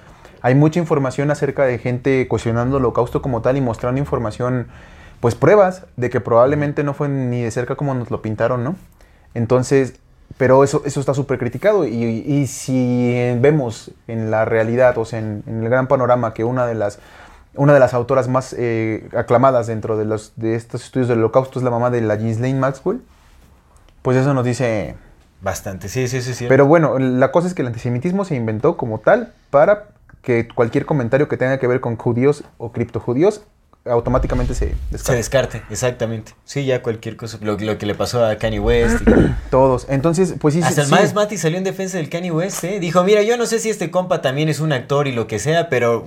Hay 0.43 0.55
mucha 0.55 0.79
información 0.79 1.31
acerca 1.31 1.65
de 1.65 1.79
gente 1.79 2.27
cuestionando 2.29 2.79
el 2.79 2.85
holocausto 2.85 3.21
como 3.23 3.43
tal 3.43 3.57
y 3.57 3.61
mostrando 3.61 3.99
información, 4.01 4.69
pues 5.21 5.35
pruebas 5.35 5.85
de 5.97 6.11
que 6.11 6.21
probablemente 6.21 6.83
no 6.85 6.95
fue 6.95 7.09
ni 7.09 7.43
de 7.43 7.51
cerca 7.51 7.75
como 7.75 7.93
nos 7.95 8.11
lo 8.11 8.23
pintaron, 8.23 8.63
¿no? 8.65 8.77
Entonces, 9.35 9.95
pero 10.39 10.65
eso, 10.65 10.83
eso 10.87 11.01
está 11.01 11.13
súper 11.13 11.39
criticado 11.39 11.85
y, 11.87 11.93
y 12.05 12.47
si 12.47 13.37
vemos 13.41 13.91
en 14.09 14.31
la 14.31 14.45
realidad, 14.45 14.97
o 14.99 15.05
sea, 15.05 15.19
en, 15.19 15.43
en 15.47 15.63
el 15.65 15.69
gran 15.69 15.89
panorama 15.89 16.33
que 16.35 16.45
una 16.45 16.67
de 16.67 16.75
las 16.75 16.99
una 17.55 17.75
de 17.75 17.81
las 17.81 17.95
autoras 17.95 18.29
más 18.29 18.55
eh, 18.57 19.09
aclamadas 19.17 19.67
dentro 19.67 19.97
de, 19.97 20.05
los, 20.05 20.33
de 20.37 20.55
estos 20.55 20.85
estudios 20.85 21.09
del 21.09 21.19
holocausto 21.19 21.59
es 21.59 21.65
la 21.65 21.71
mamá 21.71 21.91
de 21.91 22.01
la 22.01 22.17
Ghislaine 22.17 22.59
Maxwell, 22.59 23.01
pues 24.03 24.17
eso 24.17 24.33
nos 24.35 24.45
dice, 24.45 24.97
Bastante, 25.43 25.89
sí, 25.89 26.07
sí, 26.07 26.21
sí, 26.21 26.35
sí. 26.35 26.47
Pero 26.49 26.67
bueno, 26.67 26.99
la 26.99 27.33
cosa 27.33 27.49
es 27.49 27.55
que 27.55 27.63
el 27.63 27.69
antisemitismo 27.69 28.25
se 28.25 28.35
inventó 28.35 28.77
como 28.77 28.99
tal 28.99 29.33
para 29.51 29.89
que 30.23 30.47
cualquier 30.49 30.85
comentario 30.85 31.29
que 31.29 31.37
tenga 31.39 31.59
que 31.59 31.67
ver 31.67 31.81
con 31.81 31.97
judíos 31.97 32.45
o 32.59 32.73
criptojudíos 32.73 33.43
automáticamente 33.87 34.53
se 34.55 34.69
se 34.69 34.75
descarta. 34.91 35.15
descarte, 35.15 35.63
exactamente. 35.71 36.35
Sí, 36.45 36.67
ya 36.67 36.83
cualquier 36.83 37.17
cosa. 37.17 37.39
Lo, 37.41 37.57
lo 37.57 37.79
que 37.79 37.87
le 37.87 37.95
pasó 37.95 38.25
a 38.27 38.37
Kanye 38.37 38.61
West. 38.61 39.01
y- 39.09 39.35
Todos. 39.51 39.87
Entonces, 39.89 40.35
pues 40.39 40.53
sí, 40.53 40.61
Hasta 40.63 40.83
el 40.83 40.87
sí. 40.89 40.95
Miles 40.95 41.15
Mati 41.15 41.39
salió 41.39 41.57
en 41.57 41.65
defensa 41.65 41.97
del 41.97 42.11
Kanye 42.11 42.31
West, 42.31 42.63
¿eh? 42.65 42.79
Dijo, 42.79 43.03
mira, 43.05 43.23
yo 43.23 43.39
no 43.39 43.47
sé 43.47 43.59
si 43.59 43.71
este 43.71 43.91
compa 43.91 44.21
también 44.21 44.51
es 44.51 44.61
un 44.61 44.73
actor 44.73 45.09
y 45.09 45.13
lo 45.13 45.27
que 45.27 45.39
sea, 45.39 45.71
pero 45.71 46.07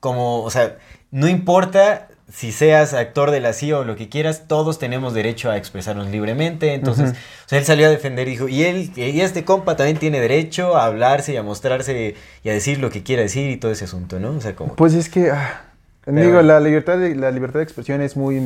como, 0.00 0.42
o 0.42 0.50
sea, 0.50 0.76
no 1.10 1.28
importa 1.28 2.08
si 2.30 2.52
seas 2.52 2.92
actor 2.92 3.30
de 3.30 3.40
la 3.40 3.54
CIA 3.54 3.78
o 3.78 3.84
lo 3.84 3.96
que 3.96 4.10
quieras, 4.10 4.44
todos 4.48 4.78
tenemos 4.78 5.14
derecho 5.14 5.50
a 5.50 5.56
expresarnos 5.56 6.08
libremente. 6.08 6.74
Entonces, 6.74 7.12
o 7.12 7.48
sea, 7.48 7.58
él 7.58 7.64
salió 7.64 7.86
a 7.86 7.90
defender 7.90 8.28
y 8.28 8.32
dijo, 8.32 8.48
y 8.48 8.64
él, 8.64 8.92
y 8.96 9.20
este 9.20 9.44
compa 9.44 9.76
también 9.76 9.96
tiene 9.96 10.20
derecho 10.20 10.76
a 10.76 10.84
hablarse 10.84 11.32
y 11.32 11.36
a 11.36 11.42
mostrarse 11.42 12.16
y 12.44 12.48
a 12.48 12.52
decir 12.52 12.80
lo 12.80 12.90
que 12.90 13.02
quiera 13.02 13.22
decir 13.22 13.50
y 13.50 13.56
todo 13.56 13.72
ese 13.72 13.84
asunto, 13.84 14.20
¿no? 14.20 14.32
O 14.32 14.40
sea, 14.42 14.54
como... 14.54 14.76
Pues 14.76 14.92
es 14.92 15.08
que, 15.08 15.30
ah, 15.30 15.62
Pero- 16.04 16.20
digo, 16.20 16.42
la 16.42 16.60
libertad, 16.60 16.98
de, 16.98 17.14
la 17.14 17.30
libertad 17.30 17.60
de 17.60 17.64
expresión 17.64 18.02
es 18.02 18.14
muy, 18.14 18.36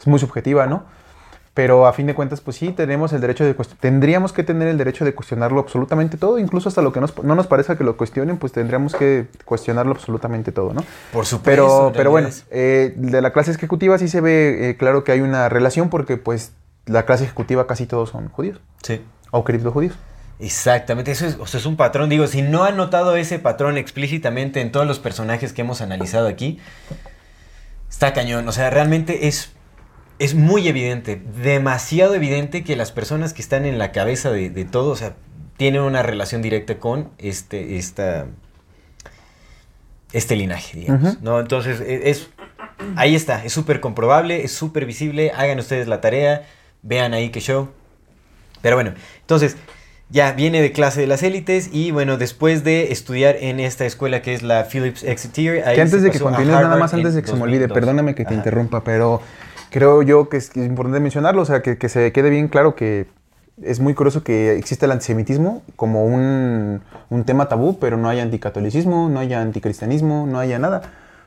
es 0.00 0.06
muy 0.06 0.18
subjetiva, 0.18 0.66
¿no? 0.66 0.86
Pero 1.58 1.88
a 1.88 1.92
fin 1.92 2.06
de 2.06 2.14
cuentas, 2.14 2.40
pues 2.40 2.56
sí, 2.56 2.70
tenemos 2.70 3.12
el 3.12 3.20
derecho 3.20 3.42
de 3.44 3.52
tendríamos 3.80 4.32
que 4.32 4.44
tener 4.44 4.68
el 4.68 4.78
derecho 4.78 5.04
de 5.04 5.12
cuestionarlo 5.12 5.58
absolutamente 5.58 6.16
todo, 6.16 6.38
incluso 6.38 6.68
hasta 6.68 6.82
lo 6.82 6.92
que 6.92 7.00
nos- 7.00 7.20
no 7.24 7.34
nos 7.34 7.48
parezca 7.48 7.76
que 7.76 7.82
lo 7.82 7.96
cuestionen, 7.96 8.36
pues 8.36 8.52
tendríamos 8.52 8.94
que 8.94 9.26
cuestionarlo 9.44 9.90
absolutamente 9.90 10.52
todo, 10.52 10.72
¿no? 10.72 10.84
por 11.12 11.26
supuesto. 11.26 11.42
Pero, 11.42 11.92
pero 11.96 12.12
bueno, 12.12 12.28
eh, 12.52 12.92
de 12.94 13.20
la 13.20 13.32
clase 13.32 13.50
ejecutiva 13.50 13.98
sí 13.98 14.06
se 14.06 14.20
ve 14.20 14.70
eh, 14.70 14.76
claro 14.76 15.02
que 15.02 15.10
hay 15.10 15.20
una 15.20 15.48
relación 15.48 15.90
porque 15.90 16.16
pues 16.16 16.52
la 16.86 17.04
clase 17.06 17.24
ejecutiva 17.24 17.66
casi 17.66 17.86
todos 17.86 18.10
son 18.10 18.28
judíos 18.28 18.60
Sí. 18.84 19.02
o 19.32 19.42
criptojudíos. 19.42 19.94
Exactamente, 20.38 21.10
eso 21.10 21.26
es, 21.26 21.38
o 21.40 21.46
sea, 21.48 21.58
es 21.58 21.66
un 21.66 21.76
patrón. 21.76 22.08
Digo, 22.08 22.28
si 22.28 22.40
no 22.42 22.62
han 22.62 22.76
notado 22.76 23.16
ese 23.16 23.40
patrón 23.40 23.78
explícitamente 23.78 24.60
en 24.60 24.70
todos 24.70 24.86
los 24.86 25.00
personajes 25.00 25.52
que 25.52 25.62
hemos 25.62 25.80
analizado 25.80 26.28
aquí, 26.28 26.60
está 27.90 28.12
cañón. 28.12 28.46
O 28.46 28.52
sea, 28.52 28.70
realmente 28.70 29.26
es, 29.26 29.50
es 30.18 30.34
muy 30.34 30.66
evidente, 30.68 31.20
demasiado 31.42 32.14
evidente 32.14 32.64
que 32.64 32.76
las 32.76 32.92
personas 32.92 33.32
que 33.32 33.42
están 33.42 33.64
en 33.64 33.78
la 33.78 33.92
cabeza 33.92 34.30
de, 34.30 34.50
de 34.50 34.64
todo, 34.64 34.90
o 34.90 34.96
sea, 34.96 35.14
tienen 35.56 35.82
una 35.82 36.02
relación 36.02 36.42
directa 36.42 36.78
con 36.78 37.10
este, 37.18 37.76
esta, 37.78 38.26
este 40.12 40.36
linaje, 40.36 40.78
digamos. 40.78 41.20
¿no? 41.20 41.40
Entonces, 41.40 41.80
e- 41.80 42.10
es, 42.10 42.28
ahí 42.96 43.14
está, 43.14 43.44
es 43.44 43.52
súper 43.52 43.80
comprobable, 43.80 44.44
es 44.44 44.52
súper 44.52 44.86
visible. 44.86 45.32
Hagan 45.36 45.58
ustedes 45.58 45.88
la 45.88 46.00
tarea, 46.00 46.46
vean 46.82 47.12
ahí 47.14 47.30
qué 47.30 47.40
show. 47.40 47.70
Pero 48.62 48.76
bueno, 48.76 48.94
entonces, 49.20 49.56
ya 50.10 50.32
viene 50.32 50.60
de 50.62 50.72
clase 50.72 51.00
de 51.00 51.06
las 51.06 51.22
élites 51.22 51.70
y 51.72 51.90
bueno, 51.90 52.16
después 52.16 52.64
de 52.64 52.92
estudiar 52.92 53.36
en 53.40 53.60
esta 53.60 53.84
escuela 53.84 54.22
que 54.22 54.34
es 54.34 54.42
la 54.42 54.64
Phillips 54.64 55.02
Exeter, 55.04 55.66
ahí 55.68 55.74
que 55.76 55.82
antes 55.82 56.02
de 56.02 56.10
que 56.10 56.18
continúes, 56.18 56.48
nada 56.60 56.76
más 56.76 56.94
antes 56.94 57.14
de 57.14 57.22
que 57.22 57.28
se 57.28 57.36
me 57.36 57.42
olvide, 57.42 57.66
2002. 57.68 57.74
perdóname 57.74 58.14
que 58.14 58.24
te 58.24 58.28
Ajá. 58.30 58.36
interrumpa, 58.36 58.82
pero 58.82 59.20
creo 59.70 60.02
yo 60.02 60.28
que 60.28 60.36
es, 60.38 60.50
que 60.50 60.60
es 60.60 60.66
importante 60.66 61.00
mencionarlo, 61.00 61.42
o 61.42 61.46
sea, 61.46 61.62
que, 61.62 61.78
que 61.78 61.88
se 61.88 62.12
quede 62.12 62.30
bien 62.30 62.48
claro 62.48 62.74
que 62.74 63.06
es 63.62 63.80
muy 63.80 63.94
curioso 63.94 64.22
que 64.22 64.56
existe 64.56 64.86
el 64.86 64.92
antisemitismo 64.92 65.62
como 65.76 66.04
un, 66.04 66.80
un 67.10 67.24
tema 67.24 67.48
tabú, 67.48 67.78
pero 67.80 67.96
no 67.96 68.08
hay 68.08 68.20
anticatolicismo, 68.20 69.08
no 69.08 69.18
hay 69.20 69.34
anticristianismo, 69.34 70.26
no 70.28 70.38
haya 70.38 70.58
nada. 70.58 70.82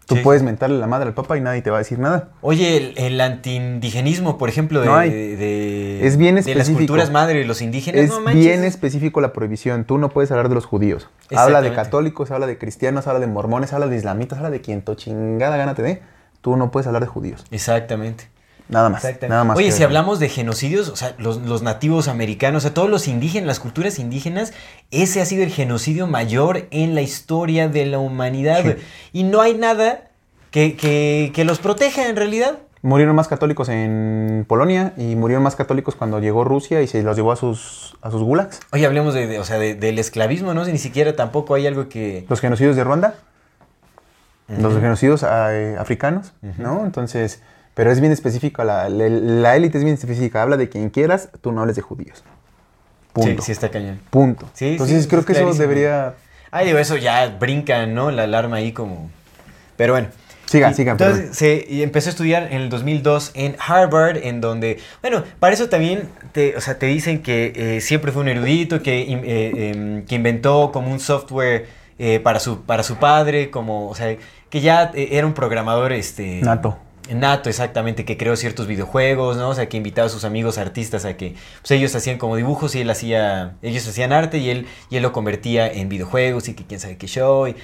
Tú 0.08 0.16
Sí. 0.16 0.22
puedes 0.24 0.42
mentarle 0.44 0.78
la 0.80 0.88
madre 0.88 1.08
al 1.10 1.14
papa 1.14 1.38
y 1.38 1.42
nadie 1.42 1.62
te 1.62 1.70
va 1.70 1.78
a 1.78 1.80
decir 1.80 2.00
nada. 2.00 2.30
Oye, 2.42 2.76
el, 2.76 2.98
el 2.98 3.22
antiindigenismo, 3.22 4.38
por 4.38 4.50
ejemplo, 4.50 4.82
de, 4.82 4.86
No 4.88 4.96
hay. 4.96 5.10
de- 5.12 6.06
Es 6.06 6.18
bien 6.18 6.36
de 6.36 6.42
las 6.42 6.48
específico. 6.48 6.80
culturas 6.80 7.12
madre 7.12 7.46
los 7.46 7.62
indígenas, 7.62 8.02
Es 8.02 8.10
no 8.10 8.24
bien 8.34 8.64
específico 8.64 9.22
la 9.22 9.32
prohibición. 9.32 9.86
Tú 9.86 9.98
no 9.98 10.10
puedes 10.10 10.32
hablar 10.32 10.50
de 10.50 10.56
los 10.56 10.66
judíos. 10.66 11.08
Habla 11.36 11.62
de 11.62 11.74
católicos, 11.74 12.32
habla 12.32 12.48
de 12.48 12.58
cristianos, 12.58 13.08
habla 13.08 13.20
de 13.20 13.28
mormones, 13.28 13.72
habla 13.74 13.88
de 13.88 13.96
islamitas, 13.96 14.38
habla 14.40 14.50
de 14.50 14.60
quien 14.62 14.82
tu 14.82 14.96
chingada 14.96 15.56
gana 15.56 15.76
te 15.76 15.82
dé. 15.84 16.02
Tú 16.42 16.56
no 16.58 16.72
puedes 16.72 16.88
hablar 16.88 17.02
de 17.04 17.08
judíos. 17.08 17.46
Exactamente. 17.52 18.30
Nada 18.70 18.90
más. 18.90 19.04
Exactamente. 19.04 19.30
Nada 19.32 19.44
más 19.44 19.58
Oye, 19.58 19.72
si 19.72 19.78
eso. 19.78 19.84
hablamos 19.86 20.20
de 20.20 20.30
genocidios, 20.30 20.88
o 20.90 20.96
sea, 20.96 21.14
los, 21.18 21.38
los 21.42 21.62
nativos 21.62 22.08
americanos, 22.08 22.64
o 22.64 22.68
sea, 22.68 22.74
todos 22.74 22.90
los 22.90 23.08
indígenas, 23.08 23.46
las 23.48 23.60
culturas 23.60 24.00
indígenas, 24.00 24.54
ese 24.92 25.22
ha 25.22 25.26
sido 25.26 25.44
el 25.44 25.52
genocidio 25.52 26.08
mayor 26.08 26.68
en 26.72 26.96
la 26.96 27.02
historia 27.02 27.68
de 27.68 27.86
la 27.86 28.00
humanidad. 28.00 28.64
Sí. 28.64 28.76
Y 29.12 29.24
no 29.24 29.42
hay 29.42 29.56
nada 29.56 30.10
que, 30.52 30.76
que- 30.78 31.32
que 31.34 31.44
los 31.44 31.60
proteja 31.60 32.08
en 32.10 32.16
realidad. 32.16 32.60
Murieron 32.84 33.16
más 33.16 33.28
católicos 33.28 33.70
en 33.70 34.44
Polonia 34.48 34.94
y 34.98 35.16
murieron 35.16 35.44
más 35.44 35.56
católicos 35.56 35.94
cuando 35.96 36.20
llegó 36.20 36.44
Rusia 36.46 36.82
y 36.82 36.88
se 36.88 37.04
los 37.04 37.16
llevó 37.16 37.32
a 37.32 37.36
sus, 37.36 37.96
a 38.02 38.10
sus 38.10 38.24
gulags. 38.24 38.60
Oye, 38.72 38.86
hablemos 38.88 39.14
de, 39.14 39.28
de- 39.28 39.40
o 39.40 39.44
sea, 39.44 39.60
de- 39.60 39.76
del 39.76 40.00
esclavismo, 40.00 40.54
¿no? 40.56 40.66
Si 40.66 40.72
ni 40.72 40.80
siquiera 40.80 41.16
tampoco 41.16 41.54
hay 41.56 41.68
algo 41.68 41.90
que... 41.90 42.26
Los 42.28 42.40
genocidios 42.40 42.76
de 42.76 42.84
Ruanda, 42.84 43.16
los 44.60 44.74
genocidios 44.80 45.24
eh, 45.30 45.76
africanos, 45.80 46.34
¿no? 46.58 46.86
Entonces, 46.86 47.42
pero 47.74 47.92
es 47.92 48.00
bien 48.02 48.12
específico, 48.12 48.64
la, 48.64 48.90
la- 48.90 49.08
la 49.10 49.56
élite 49.56 49.78
es 49.78 49.84
bien 49.84 49.96
específica, 49.96 50.42
habla 50.42 50.58
de 50.58 50.68
quien 50.70 50.90
quieras, 50.90 51.30
tú 51.42 51.52
no 51.52 51.62
hables 51.62 51.76
de 51.76 51.82
judíos. 51.82 52.24
Punto. 53.14 53.42
Sí, 53.42 53.48
sí 53.48 53.52
está 53.54 53.70
cañón. 53.70 54.00
Punto. 54.10 54.50
Sí, 54.54 54.70
Entonces 54.74 55.04
sí, 55.04 55.10
creo 55.10 55.22
es 55.22 55.26
que 55.26 55.34
eso 55.34 55.54
debería... 55.54 56.14
Ay, 56.52 56.68
digo, 56.68 56.80
eso 56.80 56.98
ya 56.98 57.28
brinca, 57.40 57.86
¿no? 57.86 58.12
La 58.12 58.24
alarma 58.24 58.58
ahí 58.58 58.72
como... 58.72 59.10
Pero 59.78 59.94
bueno. 59.94 60.08
Siga, 60.46 60.72
Y 60.72 60.74
siga, 60.74 60.92
Entonces 60.94 61.18
perdón. 61.20 61.34
se 61.34 61.82
empezó 61.84 62.10
a 62.10 62.12
estudiar 62.12 62.44
en 62.52 62.62
el 62.62 62.70
2002 62.70 63.32
en 63.36 63.56
Harvard, 63.66 64.18
en 64.18 64.42
donde, 64.42 64.80
bueno, 65.02 65.24
para 65.40 65.54
eso 65.54 65.70
también 65.70 66.10
te, 66.34 66.58
o 66.58 66.62
sea, 66.62 66.78
te 66.78 66.88
dicen 66.88 67.22
que 67.24 67.54
eh, 67.56 67.80
siempre 67.82 68.12
fue 68.12 68.22
un 68.22 68.28
erudito, 68.28 68.82
que, 68.82 69.02
eh, 69.02 69.72
em, 69.72 70.04
que 70.06 70.16
inventó 70.16 70.72
como 70.74 70.92
un 70.92 71.00
software 71.00 71.68
eh, 72.04 72.20
para, 72.20 72.40
su, 72.40 72.62
para 72.64 72.84
su 72.84 72.96
padre, 72.98 73.50
como, 73.52 73.88
o 73.88 73.96
sea, 73.96 74.18
que 74.50 74.60
ya 74.62 74.92
eh, 74.96 75.10
era 75.12 75.26
un 75.28 75.34
programador, 75.34 75.94
este... 75.94 76.42
Nato. 76.42 76.78
Nato, 77.14 77.50
exactamente, 77.50 78.06
que 78.06 78.16
creó 78.18 78.36
ciertos 78.36 78.68
videojuegos, 78.68 79.36
¿no? 79.38 79.50
O 79.50 79.54
sea, 79.56 79.68
que 79.70 79.76
invitaba 79.78 80.06
a 80.08 80.10
sus 80.10 80.24
amigos 80.24 80.58
artistas 80.58 81.04
a 81.06 81.18
que 81.18 81.36
pues, 81.62 81.72
ellos 81.72 81.94
hacían 81.96 82.18
como 82.18 82.36
dibujos 82.38 82.74
y 82.76 82.82
él 82.82 82.90
hacía, 82.90 83.56
ellos 83.62 83.88
hacían 83.88 84.14
arte 84.14 84.38
y 84.38 84.50
él, 84.50 84.66
y 84.90 84.96
él 84.98 85.04
lo 85.04 85.12
convertía 85.12 85.72
en 85.72 85.90
videojuegos 85.90 86.48
y 86.48 86.54
que 86.54 86.66
quién 86.66 86.80
sabe 86.80 86.98
qué 86.98 87.08
show. 87.08 87.48
y- 87.48 87.56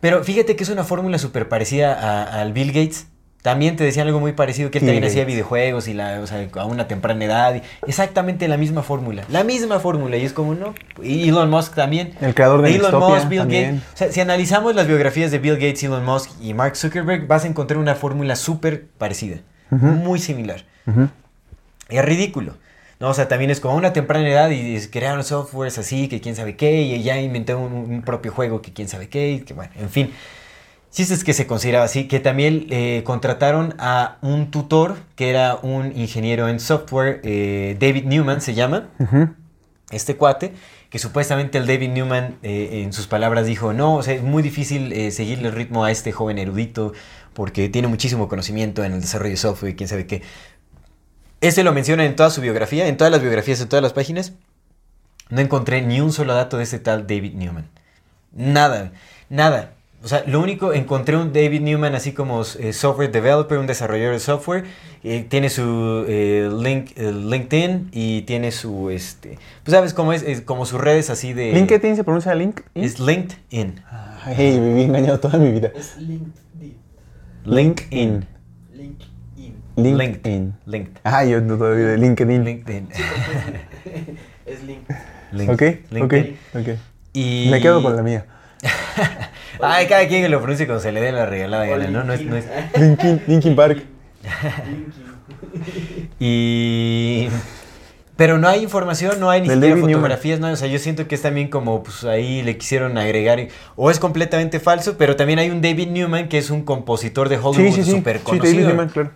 Pero 0.00 0.22
fíjate 0.24 0.56
que 0.56 0.62
es 0.64 0.68
una 0.68 0.84
fórmula 0.84 1.18
súper 1.18 1.48
parecida 1.48 2.22
al 2.40 2.52
Bill 2.52 2.68
Gates. 2.72 3.06
También 3.46 3.76
te 3.76 3.84
decían 3.84 4.08
algo 4.08 4.18
muy 4.18 4.32
parecido, 4.32 4.72
que 4.72 4.78
él 4.78 4.84
también 4.86 5.04
hacía 5.04 5.24
videojuegos 5.24 5.86
y 5.86 5.94
la, 5.94 6.18
o 6.20 6.26
sea, 6.26 6.48
a 6.56 6.64
una 6.64 6.88
temprana 6.88 7.24
edad. 7.24 7.54
y- 7.54 7.62
exactamente 7.86 8.48
la 8.48 8.56
misma 8.56 8.82
fórmula, 8.82 9.22
la 9.28 9.44
misma 9.44 9.78
fórmula. 9.78 10.16
Y 10.16 10.24
es 10.24 10.32
como, 10.32 10.56
¿no? 10.56 10.74
Y 11.00 11.28
Elon 11.28 11.48
Musk 11.48 11.76
también. 11.76 12.10
El 12.20 12.34
creador 12.34 12.60
de 12.62 12.74
Elon 12.74 12.98
Musk, 12.98 13.28
Bill 13.28 13.38
también. 13.38 13.76
Gates. 13.76 13.92
O 13.94 13.96
sea, 13.98 14.10
si 14.10 14.20
analizamos 14.20 14.74
las 14.74 14.88
biografías 14.88 15.30
de 15.30 15.38
Bill 15.38 15.54
Gates, 15.54 15.84
Elon 15.84 16.04
Musk 16.04 16.30
y 16.42 16.54
Mark 16.54 16.74
Zuckerberg, 16.76 17.28
vas 17.28 17.44
a 17.44 17.46
encontrar 17.46 17.78
una 17.78 17.94
fórmula 17.94 18.34
súper 18.34 18.86
parecida, 18.98 19.36
muy 19.70 20.18
similar. 20.18 20.64
Ujú. 20.88 21.08
Es 21.88 22.04
ridículo. 22.04 22.54
¿no? 22.98 23.10
O 23.10 23.14
sea, 23.14 23.28
también 23.28 23.52
es 23.52 23.60
como 23.60 23.74
a 23.74 23.76
una 23.76 23.92
temprana 23.92 24.28
edad 24.28 24.50
y 24.50 24.76
crearon 24.88 25.22
softwares 25.22 25.78
así, 25.78 26.08
que 26.08 26.20
quién 26.20 26.34
sabe 26.34 26.56
qué, 26.56 26.82
y 26.82 27.00
ya 27.04 27.20
inventó 27.20 27.60
un, 27.60 27.72
un 27.74 28.02
propio 28.02 28.32
juego 28.32 28.60
que 28.60 28.72
quién 28.72 28.88
sabe 28.88 29.08
qué, 29.08 29.30
y 29.32 29.40
que 29.42 29.54
bueno, 29.54 29.70
en 29.78 29.88
fin. 29.90 30.10
Chiste 30.96 31.12
es 31.12 31.24
que 31.24 31.34
se 31.34 31.46
consideraba 31.46 31.84
así, 31.84 32.08
que 32.08 32.20
también 32.20 32.68
eh, 32.70 33.02
contrataron 33.04 33.74
a 33.78 34.16
un 34.22 34.50
tutor 34.50 34.96
que 35.14 35.28
era 35.28 35.56
un 35.56 35.94
ingeniero 35.94 36.48
en 36.48 36.58
software, 36.58 37.20
eh, 37.22 37.76
David 37.78 38.06
Newman 38.06 38.40
se 38.40 38.54
llama, 38.54 38.88
Ujú. 38.98 39.28
este 39.90 40.16
cuate, 40.16 40.54
que 40.88 40.98
supuestamente 40.98 41.58
el 41.58 41.66
David 41.66 41.90
Newman 41.90 42.38
eh, 42.42 42.80
en 42.82 42.94
sus 42.94 43.08
palabras 43.08 43.44
dijo, 43.44 43.74
no, 43.74 43.96
o 43.96 44.02
sea, 44.02 44.14
es 44.14 44.22
muy 44.22 44.42
difícil 44.42 44.90
eh, 44.94 45.10
seguirle 45.10 45.48
el 45.48 45.54
ritmo 45.54 45.84
a 45.84 45.90
este 45.90 46.12
joven 46.12 46.38
erudito 46.38 46.94
porque 47.34 47.68
tiene 47.68 47.88
muchísimo 47.88 48.26
conocimiento 48.26 48.82
en 48.82 48.94
el 48.94 49.02
desarrollo 49.02 49.32
de 49.32 49.36
software 49.36 49.72
y 49.72 49.76
quién 49.76 49.90
sabe 49.90 50.06
qué. 50.06 50.22
Ese 51.42 51.62
lo 51.62 51.74
menciona 51.74 52.06
en 52.06 52.16
toda 52.16 52.30
su 52.30 52.40
biografía, 52.40 52.88
en 52.88 52.96
todas 52.96 53.10
las 53.10 53.20
biografías, 53.20 53.60
en 53.60 53.68
todas 53.68 53.82
las 53.82 53.92
páginas. 53.92 54.32
No 55.28 55.42
encontré 55.42 55.82
ni 55.82 56.00
un 56.00 56.14
solo 56.14 56.32
dato 56.32 56.56
de 56.56 56.62
ese 56.62 56.78
tal 56.78 57.06
David 57.06 57.34
Newman. 57.34 57.68
Nada, 58.32 58.92
nada. 59.28 59.75
O 60.06 60.08
sea, 60.08 60.22
lo 60.24 60.40
único, 60.40 60.72
encontré 60.72 61.16
un 61.16 61.32
David 61.32 61.62
Newman 61.62 61.96
así 61.96 62.12
como 62.12 62.40
eh, 62.60 62.72
software 62.72 63.10
developer, 63.10 63.58
un 63.58 63.66
desarrollador 63.66 64.12
de 64.14 64.20
software. 64.20 64.62
eh, 65.02 65.26
tiene 65.28 65.48
su 65.50 66.04
eh, 66.06 66.48
link, 66.62 66.92
eh, 66.94 67.10
LinkedIn 67.12 67.88
y 67.90 68.22
tiene 68.22 68.52
su, 68.52 68.90
este, 68.90 69.36
pues 69.64 69.74
sabes 69.74 69.94
cómo 69.94 70.12
es, 70.12 70.22
Es 70.22 70.42
como 70.42 70.64
sus 70.64 70.80
redes 70.80 71.10
así 71.10 71.32
de... 71.32 71.50
¿LinkedIn 71.52 71.96
se 71.96 72.04
pronuncia 72.04 72.36
LinkedIn? 72.36 72.84
Es 72.84 73.00
LinkedIn. 73.00 73.80
Ay, 74.24 74.60
viví 74.60 74.82
engañado 74.82 75.18
toda 75.18 75.38
mi 75.40 75.50
vida. 75.50 75.72
Es 75.74 75.96
LinkedIn. 75.98 76.76
LinkedIn. 77.44 78.26
LinkedIn. 78.74 79.54
LinkedIn. 79.76 80.54
LinkedIn. 80.66 80.98
Ah, 81.02 81.24
yo 81.24 81.40
no 81.40 81.58
todavía 81.58 81.86
de 81.86 81.98
LinkedIn. 81.98 82.44
LinkedIn. 82.44 82.88
Es 84.46 84.62
link. 84.62 84.88
Link- 85.32 85.50
Ok, 85.50 85.62
ok, 85.62 85.90
LinkedIn. 85.90 86.36
ok. 86.54 86.68
Y... 87.12 87.48
Me 87.50 87.60
quedo 87.60 87.82
con 87.82 87.96
la 87.96 88.02
mía. 88.04 88.24
Ay, 89.60 89.86
cada 89.86 90.06
quien 90.08 90.22
que 90.22 90.28
lo 90.28 90.38
pronuncie 90.38 90.66
como 90.66 90.80
se 90.80 90.92
le 90.92 91.00
dé 91.00 91.12
la 91.12 91.26
regalada 91.26 91.64
gana, 91.66 91.86
¿no? 91.88 92.04
No 92.04 92.12
es, 92.12 92.22
no 92.22 92.36
es- 92.36 92.46
Linkin, 92.78 93.22
Linkin 93.26 93.56
Park. 93.56 93.82
Y... 96.18 97.28
Pero 98.16 98.38
no 98.38 98.48
hay 98.48 98.62
información, 98.62 99.20
no 99.20 99.28
hay 99.28 99.42
ni 99.42 99.50
siquiera 99.50 99.76
fotografías, 99.76 100.40
no 100.40 100.48
o 100.50 100.56
sea, 100.56 100.68
yo 100.68 100.78
siento 100.78 101.06
que 101.06 101.14
es 101.14 101.20
también 101.20 101.48
como, 101.48 101.82
pues 101.82 102.02
ahí 102.04 102.42
le 102.42 102.56
quisieron 102.56 102.96
agregar, 102.96 103.46
o 103.76 103.90
es 103.90 103.98
completamente 103.98 104.58
falso, 104.58 104.96
pero 104.96 105.16
también 105.16 105.38
hay 105.38 105.50
un 105.50 105.60
David 105.60 105.88
Newman 105.88 106.28
que 106.30 106.38
es 106.38 106.48
un 106.48 106.62
compositor 106.64 107.28
de 107.28 107.36
Hollywood 107.36 107.74
Sí, 107.74 107.82
sí, 107.82 107.84
sí. 107.84 107.90
súper 107.90 108.18
Sí, 108.18 108.22
conocido. 108.24 108.52
David 108.54 108.66
Newman, 108.68 108.88
claro. 108.88 109.10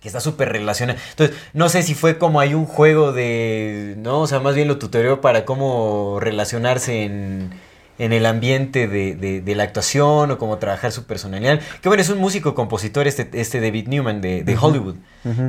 que 0.00 0.08
está 0.08 0.20
súper 0.20 0.48
relacionado. 0.52 0.98
Entonces, 1.10 1.36
no 1.52 1.68
sé 1.68 1.82
si 1.82 1.92
fue 1.94 2.16
como 2.16 2.40
hay 2.40 2.54
un 2.54 2.64
juego 2.64 3.12
de, 3.12 3.96
¿no? 3.98 4.20
O 4.20 4.26
sea, 4.26 4.40
más 4.40 4.54
bien 4.54 4.68
lo 4.68 4.78
tutorió 4.78 5.20
para 5.20 5.44
cómo 5.44 6.16
relacionarse 6.18 7.02
en, 7.04 7.50
en 8.00 8.12
el 8.12 8.26
ambiente 8.26 8.88
de, 8.88 9.14
de- 9.14 9.40
de 9.40 9.54
la 9.54 9.62
actuación 9.64 10.30
o 10.30 10.38
cómo 10.38 10.58
trabajar 10.58 10.90
su 10.92 11.04
personalidad. 11.04 11.60
Que 11.80 11.88
bueno, 11.88 12.00
es 12.02 12.08
un 12.08 12.18
músico 12.18 12.54
compositor 12.54 13.06
este, 13.06 13.28
este 13.34 13.60
David 13.60 13.88
Newman 13.88 14.20
de, 14.20 14.42
de 14.42 14.56
Hollywood. 14.60 14.96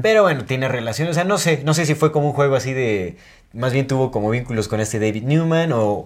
Pero 0.02 0.24
bueno, 0.24 0.46
tiene 0.46 0.68
relación, 0.68 1.08
o 1.08 1.14
sea, 1.14 1.24
no 1.24 1.38
sé, 1.38 1.62
no 1.66 1.74
sé 1.74 1.86
si 1.86 1.96
fue 1.96 2.12
como 2.12 2.28
un 2.28 2.34
juego 2.34 2.56
así 2.56 2.74
de, 2.74 3.18
más 3.54 3.74
bien 3.74 3.88
tuvo 3.88 4.12
como 4.12 4.30
vínculos 4.30 4.68
con 4.68 4.80
este 4.82 5.00
David 5.00 5.24
Newman 5.24 5.72
o, 5.74 6.06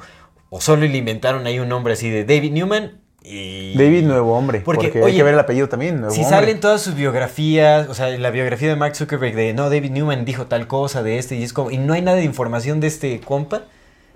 o 0.49 0.61
solo 0.61 0.81
le 0.85 0.97
inventaron 0.97 1.45
ahí 1.47 1.59
un 1.59 1.67
nombre 1.69 1.93
así 1.93 2.09
de 2.09 2.23
David 2.25 2.51
Newman. 2.51 2.99
Y... 3.27 3.75
David 3.75 4.03
Nuevo 4.03 4.37
Hombre. 4.37 4.59
Porque, 4.61 4.83
Porque, 4.89 4.99
hay 4.99 5.03
oye, 5.05 5.17
que 5.17 5.23
ver 5.23 5.33
el 5.33 5.39
apellido 5.39 5.67
también. 5.67 5.99
Nuevo 5.99 6.13
Si 6.13 6.21
Hombre. 6.21 6.37
salen 6.37 6.59
todas 6.59 6.83
sus 6.83 6.93
biografías, 6.93 7.89
o 7.89 7.95
sea, 7.95 8.09
la 8.09 8.29
biografía 8.29 8.69
de 8.69 8.75
Mark 8.75 8.95
Zuckerberg 8.95 9.33
de 9.35 9.51
no, 9.55 9.71
David 9.71 9.89
Newman 9.89 10.25
dijo 10.25 10.45
tal 10.45 10.67
cosa 10.67 11.01
de 11.01 11.17
este, 11.17 11.35
y 11.35 11.41
es 11.41 11.51
como, 11.51 11.71
y 11.71 11.79
no 11.79 11.93
hay 11.93 12.03
nada 12.03 12.17
de 12.17 12.23
información 12.23 12.79
de 12.81 12.85
este 12.85 13.19
compa, 13.21 13.63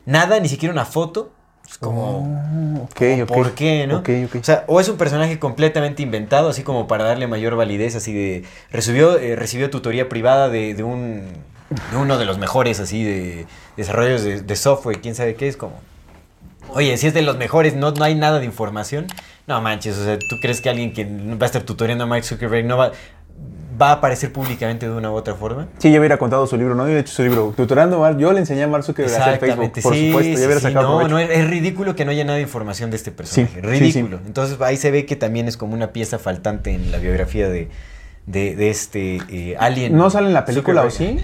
nada, 0.05 0.39
ni 0.39 0.47
siquiera 0.47 0.71
una 0.71 0.85
foto. 0.85 1.31
Es 1.69 1.77
como, 1.77 2.79
Oh. 2.81 3.25
¿por 3.27 3.53
qué, 3.53 3.85
no? 3.87 3.99
O 3.99 4.43
sea, 4.43 4.63
o 4.67 4.79
es 4.79 4.89
un 4.89 4.97
personaje 4.97 5.37
completamente 5.39 6.01
inventado, 6.01 6.49
así 6.49 6.63
como 6.63 6.87
para 6.87 7.03
darle 7.03 7.27
mayor 7.27 7.55
validez, 7.55 7.95
así 7.95 8.13
de. 8.13 8.43
Recibió, 8.71 9.17
eh, 9.19 9.35
recibió 9.35 9.69
tutoría 9.69 10.09
privada 10.09 10.49
de, 10.49 10.73
de 10.73 10.83
un. 10.83 11.27
de 11.91 11.97
uno 11.97 12.17
de 12.17 12.25
los 12.25 12.37
mejores, 12.39 12.79
así, 12.79 13.03
de 13.03 13.45
desarrollos 13.77 14.23
de, 14.23 14.41
de 14.41 14.55
software, 14.55 14.99
quién 14.99 15.15
sabe 15.15 15.35
qué, 15.35 15.47
es 15.47 15.57
como. 15.57 15.79
Oye, 16.73 16.97
si 16.97 17.07
es 17.07 17.13
de 17.13 17.21
los 17.21 17.37
mejores, 17.37 17.75
no, 17.75 17.91
no 17.91 18.03
hay 18.03 18.15
nada 18.15 18.39
de 18.39 18.45
información. 18.45 19.07
No 19.47 19.61
manches, 19.61 19.97
o 19.97 20.03
sea, 20.03 20.17
¿tú 20.19 20.35
crees 20.41 20.61
que 20.61 20.69
alguien 20.69 20.93
que 20.93 21.05
va 21.05 21.43
a 21.43 21.45
estar 21.45 21.63
tutoreando 21.63 22.03
a 22.03 22.07
Mark 22.07 22.23
Zuckerberg 22.23 22.65
no 22.65 22.77
va, 22.77 22.91
va 23.81 23.89
a 23.89 23.93
aparecer 23.93 24.31
públicamente 24.33 24.87
de 24.87 24.91
una 24.95 25.11
u 25.11 25.13
otra 25.15 25.35
forma? 25.35 25.67
Sí, 25.77 25.91
ya 25.91 25.99
hubiera 25.99 26.17
contado 26.17 26.45
su 26.47 26.57
libro, 26.57 26.75
¿no? 26.75 26.87
Yo 26.87 26.95
he 26.95 26.99
hecho 26.99 27.13
su 27.13 27.23
libro. 27.23 27.53
Tutorando, 27.55 27.99
Mar- 27.99 28.17
yo 28.17 28.33
le 28.33 28.39
enseñé 28.39 28.63
a 28.63 28.67
Mark 28.67 28.83
Zuckerberg 28.83 29.15
a 29.21 29.25
hacer 29.25 29.39
Facebook, 29.39 29.71
por 29.81 29.93
sí, 29.95 30.07
supuesto. 30.07 30.31
Ya 30.39 30.45
hubiera 30.45 30.59
sí, 30.59 30.67
sacado 30.67 31.01
no, 31.01 31.07
no, 31.07 31.19
es, 31.19 31.49
ridículo 31.49 31.95
que 31.95 32.03
no 32.05 32.11
haya 32.11 32.23
nada 32.25 32.35
de 32.37 32.41
información 32.43 32.89
de 32.91 32.97
este 32.97 33.11
personaje. 33.11 33.61
Ridículo. 33.61 34.19
Entonces 34.25 34.59
ahí 34.61 34.77
se 34.77 34.91
ve 34.91 35.05
que 35.05 35.15
también 35.15 35.47
es 35.47 35.55
como 35.57 35.73
una 35.73 35.93
pieza 35.93 36.19
faltante 36.19 36.71
en 36.73 36.91
la 36.91 36.97
biografía 36.97 37.47
de, 37.49 37.69
de, 38.25 38.55
de 38.55 38.69
este 38.69 39.19
eh, 39.29 39.55
Alien. 39.59 39.95
¿No 39.95 40.09
sale 40.09 40.27
en 40.27 40.33
la 40.33 40.45
película 40.45 40.83
o 40.83 40.89
sí? 40.89 41.19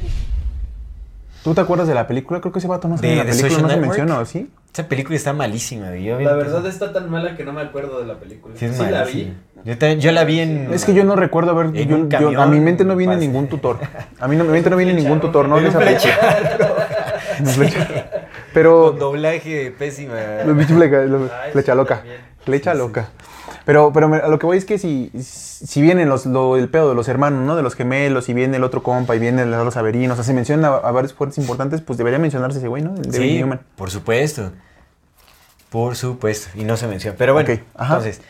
¿Tú 1.43 1.53
te 1.53 1.61
acuerdas 1.61 1.87
de 1.87 1.93
la 1.93 2.07
película? 2.07 2.41
Creo 2.41 2.51
que 2.51 2.59
ese 2.59 2.67
vato 2.67 2.87
no 2.87 2.95
sale 2.97 3.07
De- 3.09 3.13
en 3.13 3.19
la 3.19 3.25
película, 3.33 3.61
no 3.61 3.69
se 3.69 3.77
menciona, 3.77 4.19
¿o 4.19 4.25
sí? 4.25 4.49
Esa 4.75 4.89
película 4.89 5.15
está 5.15 5.31
malísima. 5.31 5.87
güey. 5.87 6.03
Yo 6.03 6.19
La 6.19 6.33
verdad 6.33 6.65
está 6.65 6.91
tan 6.91 7.09
mala 7.09 7.37
que 7.37 7.45
no 7.45 7.53
me 7.53 7.61
acuerdo 7.61 8.01
de 8.01 8.07
la 8.07 8.15
película. 8.19 8.55
Sí, 8.57 8.65
es 8.65 8.75
Sí, 8.75 8.83
la 8.91 9.05
vi. 9.05 9.33
Yo, 9.63 9.77
también- 9.77 10.01
yo 10.01 10.11
la 10.11 10.25
vi 10.25 10.41
en... 10.41 10.67
Es 10.73 10.83
que 10.83 10.93
yo 10.93 11.05
no 11.05 11.15
recuerdo 11.15 11.51
haber... 11.51 11.71
Yo- 11.71 12.09
yo- 12.09 12.41
a 12.41 12.45
mi 12.45 12.59
mente 12.59 12.83
no 12.83 12.97
viene 12.97 13.13
pasa. 13.13 13.25
ningún 13.25 13.47
tutor. 13.47 13.79
A 14.19 14.27
mí 14.27 14.35
no, 14.35 14.43
mi 14.43 14.51
mente 14.51 14.69
no 14.69 14.75
viene 14.75 14.93
ningún 14.93 15.21
tutor, 15.21 15.47
no 15.47 15.59
En 15.59 15.67
esa. 15.67 15.79
Pero... 18.53 18.87
Con 18.89 18.99
doblaje 18.99 19.73
pésima. 19.79 20.15
Flecha, 20.43 20.75
Ah, 21.31 21.45
flecha 21.53 21.73
loca. 21.73 22.03
Flecha 22.43 22.73
loca. 22.73 23.07
Pero, 23.65 23.91
pero 23.93 24.13
a 24.13 24.27
lo 24.27 24.37
que 24.39 24.45
voy 24.45 24.57
es 24.57 24.65
que 24.65 24.77
si, 24.77 25.09
si 25.19 25.81
vienen 25.81 26.07
los, 26.07 26.25
lo- 26.27 26.55
el 26.55 26.69
pedo 26.69 26.89
de 26.89 26.95
los 26.95 27.07
hermanos, 27.07 27.43
¿no? 27.45 27.55
De 27.55 27.63
los 27.63 27.73
gemelos, 27.75 28.29
y 28.29 28.33
viene 28.33 28.57
el 28.57 28.63
otro 28.63 28.83
compa, 28.83 29.15
y 29.15 29.19
viene 29.19 29.41
el 29.41 29.51
los 29.51 29.73
Saverino, 29.73 30.13
o 30.13 30.15
sea, 30.15 30.23
se 30.23 30.33
menciona 30.33 30.67
a, 30.67 30.75
a 30.77 30.91
varios 30.91 31.13
fuertes 31.13 31.37
importantes, 31.39 31.81
pues 31.81 31.97
debería 31.97 32.19
mencionarse 32.19 32.59
ese 32.59 32.67
güey, 32.67 32.83
¿no? 32.83 32.93
El 32.95 33.11
Sí, 33.11 33.37
Newman. 33.39 33.61
por 33.75 33.89
supuesto. 33.89 34.51
Por 35.69 35.95
supuesto. 35.95 36.49
Y 36.55 36.63
no 36.63 36.77
se 36.77 36.87
menciona. 36.87 37.17
Pero 37.17 37.33
bueno, 37.33 37.49
entonces... 37.79 38.21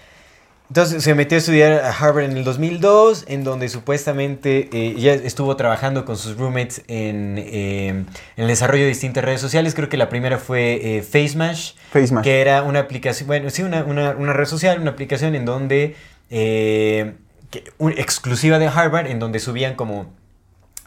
Entonces 0.68 1.04
se 1.04 1.14
metió 1.14 1.36
a 1.36 1.40
estudiar 1.40 1.74
a 1.74 1.92
Harvard 1.92 2.24
en 2.26 2.38
el 2.38 2.44
2002, 2.44 3.26
en 3.28 3.44
donde 3.44 3.70
supuestamente 3.70 4.70
eh, 4.74 4.96
ya 4.98 5.14
estuvo 5.14 5.56
trabajando 5.56 6.06
con 6.06 6.18
sus 6.18 6.38
roommates 6.38 6.82
en, 6.88 7.36
eh, 7.38 7.88
en 7.90 8.06
el 8.38 8.48
desarrollo 8.48 8.82
de 8.84 8.90
distintas 8.90 9.24
redes 9.24 9.42
sociales. 9.42 9.76
Creo 9.76 9.90
que 9.90 9.98
la 9.98 10.10
primera 10.10 10.38
fue 10.40 10.98
eh, 10.98 11.02
FaceMash, 11.04 11.74
FaceMash. 11.92 12.24
que 12.24 12.42
era 12.42 12.64
una 12.64 12.80
aplicación, 12.80 13.28
bueno, 13.28 13.50
sí, 13.52 13.62
una, 13.62 13.84
una- 13.84 14.12
una 14.18 14.34
red 14.34 14.46
social, 14.46 14.80
una 14.82 14.92
aplicación 14.92 15.36
en 15.36 15.46
donde, 15.46 15.96
eh, 16.32 17.14
que- 17.52 17.64
un- 17.78 17.92
exclusiva 17.94 18.58
de 18.58 18.68
Harvard, 18.68 19.06
en 19.08 19.20
donde 19.20 19.40
subían 19.40 19.76
como 19.76 20.08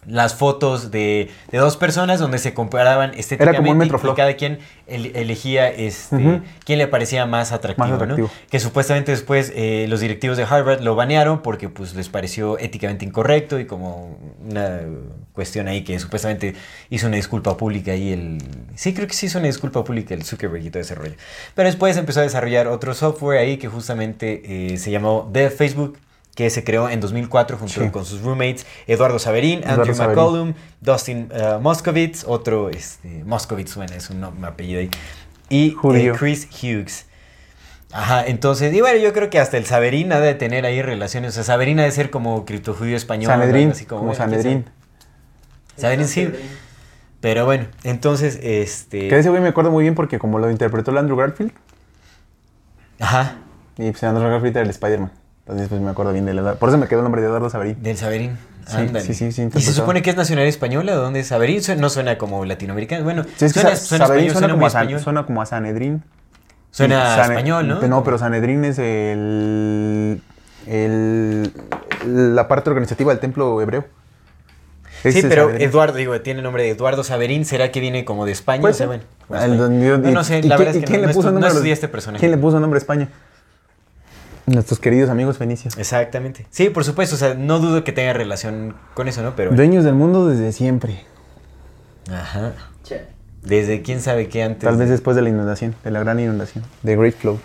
las 0.07 0.35
fotos 0.35 0.91
de, 0.91 1.29
de 1.51 1.59
dos 1.59 1.77
personas 1.77 2.19
donde 2.19 2.39
se 2.39 2.55
comparaban 2.55 3.13
estéticamente 3.15 3.69
y 3.71 3.75
Metroflog. 3.75 4.17
cada 4.17 4.35
quien 4.37 4.59
el- 4.87 5.15
elegía 5.15 5.69
este, 5.69 6.41
quién 6.65 6.79
le 6.79 6.87
parecía 6.87 7.27
más 7.27 7.53
atractivo, 7.53 7.99
Más 7.99 8.09
¿no? 8.09 8.31
Que 8.51 8.59
supuestamente 8.61 9.11
después 9.11 9.53
eh, 9.55 9.87
los 9.89 10.01
directivos 10.01 10.37
de 10.39 10.45
Harvard 10.45 10.81
lo 10.81 10.95
banearon 10.95 11.43
porque 11.43 11.69
pues 11.69 11.95
les 11.95 12.09
pareció 12.09 12.59
éticamente 12.59 13.05
incorrecto 13.05 13.59
y 13.61 13.67
como 13.67 14.17
una 14.49 14.81
cuestión 15.35 15.69
ahí 15.69 15.85
que 15.85 15.99
supuestamente 15.99 16.55
hizo 16.91 17.07
una 17.07 17.17
disculpa 17.17 17.57
pública 17.57 17.95
y 17.95 18.13
el... 18.13 18.39
Sí, 18.77 18.95
creo 18.95 19.07
que 19.07 19.15
sí 19.15 19.27
hizo 19.27 19.39
una 19.39 19.49
disculpa 19.49 19.85
pública 19.85 20.15
el 20.15 20.25
Zuckerberg 20.25 20.65
y 20.65 20.71
todo 20.71 20.81
ese 20.83 20.95
rollo. 20.95 21.15
Pero 21.55 21.69
después 21.69 21.97
empezó 21.97 22.21
a 22.21 22.23
desarrollar 22.23 22.67
otro 22.67 22.95
software 22.95 23.39
ahí 23.41 23.59
que 23.59 23.69
justamente 23.69 24.73
eh, 24.73 24.79
se 24.79 24.91
llamó 24.91 25.29
The 25.33 25.51
Facebook 25.51 25.99
que 26.39 26.51
se 26.51 26.63
creó 26.63 26.89
en 26.89 27.01
2004 27.01 27.59
junto 27.59 27.83
Sí. 27.83 27.91
con 27.91 28.05
sus 28.05 28.23
roommates 28.23 28.65
Eduardo 28.87 29.19
Saverín, 29.19 29.59
Eduardo 29.59 29.81
Andrew 29.83 29.95
Saverín. 29.97 30.17
McCollum, 30.23 30.55
Dustin 30.81 31.33
uh, 31.33 31.59
Moskovitz, 31.59 32.23
otro, 32.29 32.71
este, 32.71 33.25
Moskovitz 33.25 33.73
suena, 33.73 33.97
es 33.97 34.09
un 34.09 34.23
nom- 34.23 34.47
apellido 34.47 34.79
ahí, 34.79 34.89
y 35.49 35.71
eh. 35.71 36.13
Chris 36.17 36.47
Hughes. 36.63 37.07
Ajá, 37.91 38.25
entonces, 38.25 38.73
y 38.73 38.81
bueno, 38.81 39.01
yo 39.01 39.13
creo 39.13 39.31
que 39.31 39.41
hasta 39.41 39.57
el 39.57 39.67
Saverín 39.67 40.13
ha 40.13 40.21
de 40.21 40.37
tener 40.37 40.65
ahí 40.65 40.81
relaciones, 40.81 41.31
o 41.31 41.35
sea, 41.35 41.43
Saverín 41.43 41.81
ha 41.81 41.83
de 41.83 41.91
ser 41.91 42.09
como 42.11 42.45
criptojudío 42.45 42.97
español. 42.97 43.33
Sanedrín, 43.33 43.73
así 43.73 43.85
como, 43.85 44.03
bueno, 44.03 44.17
quién 44.17 44.31
Sanedrín. 44.31 44.65
Saverín 45.77 46.07
sí, 46.07 46.31
pero 47.21 47.47
bueno, 47.47 47.67
entonces, 47.83 48.39
este... 48.45 49.09
Que 49.09 49.19
ese 49.19 49.29
güey 49.29 49.43
me 49.43 49.49
acuerdo 49.49 49.73
muy 49.73 49.83
bien 49.83 49.97
porque 49.97 50.21
como 50.21 50.39
lo 50.39 50.49
interpretó 50.53 50.93
el 50.93 50.99
Andrew 50.99 51.17
Garfield, 51.19 51.51
Ajá, 53.01 53.39
y 53.77 53.91
pues 53.91 54.05
Andrew 54.05 54.31
Garfield 54.31 54.57
era 54.57 54.63
el 54.65 54.71
Spider-Man. 54.71 55.11
Entonces 55.49 55.69
pues 55.71 55.81
me 55.81 55.91
acuerdo 55.91 56.13
bien 56.13 56.27
de 56.27 56.35
la 56.35 56.57
Por 56.57 56.69
eso 56.69 56.77
me 56.77 56.87
quedó 56.89 56.99
el 57.01 57.05
nombre 57.05 57.23
de 57.23 57.29
Eduardo 57.29 57.49
Saverín. 57.49 57.83
del 57.83 57.97
Saverín. 57.97 58.37
Sí, 58.67 58.77
Ándale. 58.77 59.01
sí, 59.01 59.15
sí, 59.15 59.33
sí, 59.33 59.49
¿Y 59.55 59.61
se 59.63 59.73
supone 59.73 60.03
que 60.03 60.11
es 60.11 60.17
nacionalidad 60.17 60.51
española? 60.51 60.93
¿De 60.93 60.99
dónde 60.99 61.21
es 61.21 61.29
Saverín? 61.29 61.63
No 61.79 61.89
suena 61.89 62.19
como 62.19 62.45
latinoamericano. 62.45 63.03
Bueno, 63.03 63.25
Sí, 63.37 63.47
es 63.47 63.55
que 63.55 63.61
suena, 63.61 63.73
español, 63.73 64.09
suena, 64.09 64.33
suena 64.33 64.53
como 64.53 64.65
a 64.65 64.69
español. 64.69 65.01
suena 65.01 65.25
como 65.27 65.41
a 65.43 65.47
Sanedrín. 65.47 66.03
Suena 66.71 67.17
Sane- 67.17 67.33
español, 67.35 67.67
¿no? 67.67 67.81
No, 67.81 68.05
pero 68.05 68.19
Sanedrín 68.19 68.63
es 68.67 68.79
el, 68.79 70.21
el- 70.67 71.51
la 72.05 72.47
parte 72.47 72.69
organizativa 72.69 73.11
del 73.11 73.21
templo 73.21 73.61
hebreo. 73.63 73.87
Sí, 75.03 75.23
pero. 75.23 75.51
Eduardo, 75.51 75.97
digo, 75.97 76.21
tiene 76.21 76.43
nombre 76.43 76.63
de 76.65 76.71
Eduardo 76.71 77.05
Saverín. 77.05 77.47
¿Será 77.47 77.71
que 77.71 77.81
viene 77.81 78.05
como 78.05 78.27
de 78.27 78.33
España? 78.33 78.61
Puede 78.61 78.75
O 78.75 78.77
sea, 78.77 78.87
bueno, 78.87 79.05
Ah, 79.31 79.45
el 79.47 79.57
don- 79.57 79.81
yo- 79.81 79.97
No, 79.97 80.11
no 80.11 80.25
sé, 80.25 80.41
¿y 80.41 80.43
la 80.43 80.57
verdad 80.59 80.77
es 80.77 80.85
que 80.85 80.99
no, 80.99 81.07
no 81.07 81.13
estu- 81.13 81.33
no 81.33 81.47
estudié 81.47 81.73
este 81.73 81.89
personaje. 81.89 82.21
¿Quién 82.21 82.33
le 82.33 82.39
puso 82.39 82.59
nombre 82.61 82.77
a 82.77 82.81
España? 82.81 83.09
Nuestros 84.49 84.81
queridos 84.81 85.11
amigos 85.11 85.37
fenicios. 85.37 85.77
Exactamente. 85.77 86.47
Sí, 86.51 86.71
por 86.71 86.85
supuesto, 86.85 87.17
o 87.17 87.19
sea, 87.19 87.35
no 87.35 87.59
dudo 87.59 87.85
que 87.85 87.93
tenga 87.93 88.13
relación 88.13 88.75
con 88.95 89.09
eso, 89.09 89.23
¿no? 89.23 89.37
Pero... 89.37 89.51
Dueños 89.53 89.85
del 89.85 89.95
mundo 89.95 90.27
desde 90.27 90.53
siempre. 90.53 91.05
Ajá. 92.11 92.53
Che. 92.83 93.03
Desde 93.43 93.83
quién 93.83 94.01
sabe 94.01 94.29
qué 94.29 94.43
antes. 94.43 94.61
Tal 94.61 94.77
vez 94.77 94.89
después 94.89 95.17
de 95.17 95.23
la 95.23 95.29
inundación, 95.29 95.75
de 95.85 95.91
la 95.91 96.01
gran 96.01 96.19
inundación, 96.19 96.65
de 96.83 96.97
Great 96.97 97.15
Flood. 97.15 97.39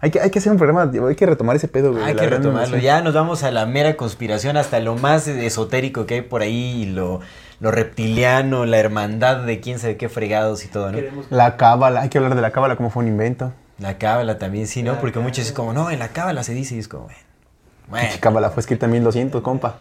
Hay 0.00 0.10
que, 0.10 0.20
hay 0.20 0.30
que 0.30 0.38
hacer 0.38 0.52
un 0.52 0.58
programa, 0.58 0.90
hay 1.08 1.14
que 1.16 1.26
retomar 1.26 1.56
ese 1.56 1.66
pedo, 1.66 1.92
güey. 1.92 2.04
Hay 2.04 2.14
que 2.14 2.26
retomarlo. 2.26 2.50
inundación. 2.50 2.80
Ya 2.80 3.00
nos 3.00 3.14
vamos 3.14 3.42
a 3.42 3.50
la 3.50 3.66
mera 3.66 3.96
conspiración, 3.96 4.56
hasta 4.56 4.78
lo 4.78 4.96
más 4.96 5.26
esotérico 5.26 6.06
que 6.06 6.14
hay 6.14 6.20
por 6.20 6.42
ahí, 6.42 6.82
y 6.82 6.86
lo, 6.86 7.20
lo 7.60 7.70
reptiliano, 7.70 8.66
la 8.66 8.78
hermandad 8.78 9.38
de 9.38 9.60
quién 9.60 9.78
sabe 9.78 9.96
qué 9.96 10.08
fregados 10.08 10.64
y 10.64 10.68
todo, 10.68 10.92
¿no? 10.92 10.98
La 11.30 11.56
cábala, 11.56 12.02
hay 12.02 12.10
que 12.10 12.18
hablar 12.18 12.34
de 12.34 12.42
la 12.42 12.50
cábala 12.50 12.76
como 12.76 12.90
fue 12.90 13.02
un 13.02 13.08
invento. 13.08 13.52
La 13.78 13.98
cábala 13.98 14.38
también, 14.38 14.66
sí, 14.66 14.82
¿no? 14.82 14.92
La 14.94 15.00
Porque 15.00 15.18
muchos 15.18 15.46
es 15.46 15.52
como, 15.52 15.72
no, 15.72 15.90
en 15.90 15.98
la 15.98 16.08
cábala 16.08 16.42
se 16.44 16.54
dice 16.54 16.76
y 16.76 16.78
es 16.78 16.88
como, 16.88 17.04
bueno. 17.04 17.18
bueno. 17.88 18.06
Pinche 18.06 18.20
cábala 18.20 18.50
fue 18.50 18.60
escrita 18.60 18.86
en 18.86 18.92
1200, 18.92 19.42
compa. 19.42 19.78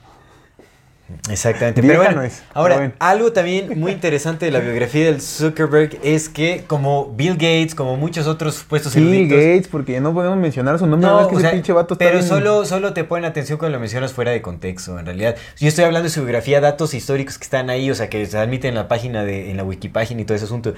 Exactamente. 1.30 1.82
Pero 1.84 2.00
bueno, 2.00 2.16
no 2.16 2.24
es, 2.24 2.42
ahora, 2.54 2.76
pero 2.76 2.88
bueno. 2.88 2.96
algo 3.00 3.34
también 3.34 3.78
muy 3.78 3.92
interesante 3.92 4.46
de 4.46 4.52
la 4.52 4.60
biografía 4.60 5.06
del 5.06 5.22
Zuckerberg 5.22 6.00
es 6.02 6.30
que 6.30 6.64
como 6.66 7.14
Bill 7.14 7.34
Gates, 7.34 7.76
como 7.76 7.98
muchos 7.98 8.26
otros 8.26 8.56
supuestos 8.56 8.94
Sí, 8.94 9.00
eruditos, 9.00 9.38
Gates, 9.38 9.68
porque 9.68 10.00
no 10.00 10.14
podemos 10.14 10.38
mencionar 10.38 10.80
su 10.80 10.88
nombre, 10.88 11.08
No, 11.10 11.22
es 11.22 11.28
que 11.28 11.36
o 11.36 11.38
ese 11.40 11.48
sea, 11.48 11.52
pinche 11.52 11.74
vato 11.74 11.96
está 11.96 12.06
pero 12.06 12.18
bien- 12.20 12.28
solo, 12.28 12.66
solo 12.66 12.94
te 12.94 13.04
ponen 13.04 13.26
atención 13.26 13.58
cuando 13.60 13.76
lo 13.78 13.82
mencionas 13.82 14.14
fuera 14.14 14.32
de 14.32 14.42
contexto, 14.42 14.98
en 14.98 15.06
realidad. 15.06 15.36
Yo 15.60 15.68
estoy 15.68 15.84
hablando 15.84 16.06
de 16.06 16.10
su 16.10 16.22
biografía, 16.22 16.62
datos 16.62 16.94
históricos 16.94 17.38
que 17.38 17.44
están 17.44 17.70
ahí, 17.70 17.92
o 17.92 17.96
sea, 17.96 18.10
que 18.10 18.26
se 18.26 18.38
admiten 18.38 18.70
en 18.70 18.76
la 18.76 18.88
página 18.88 19.24
de, 19.26 19.52
en 19.52 19.58
la 19.58 19.64
wikipágina 19.66 20.22
y 20.22 20.26
todo 20.26 20.36
ese 20.36 20.46
asunto. 20.46 20.74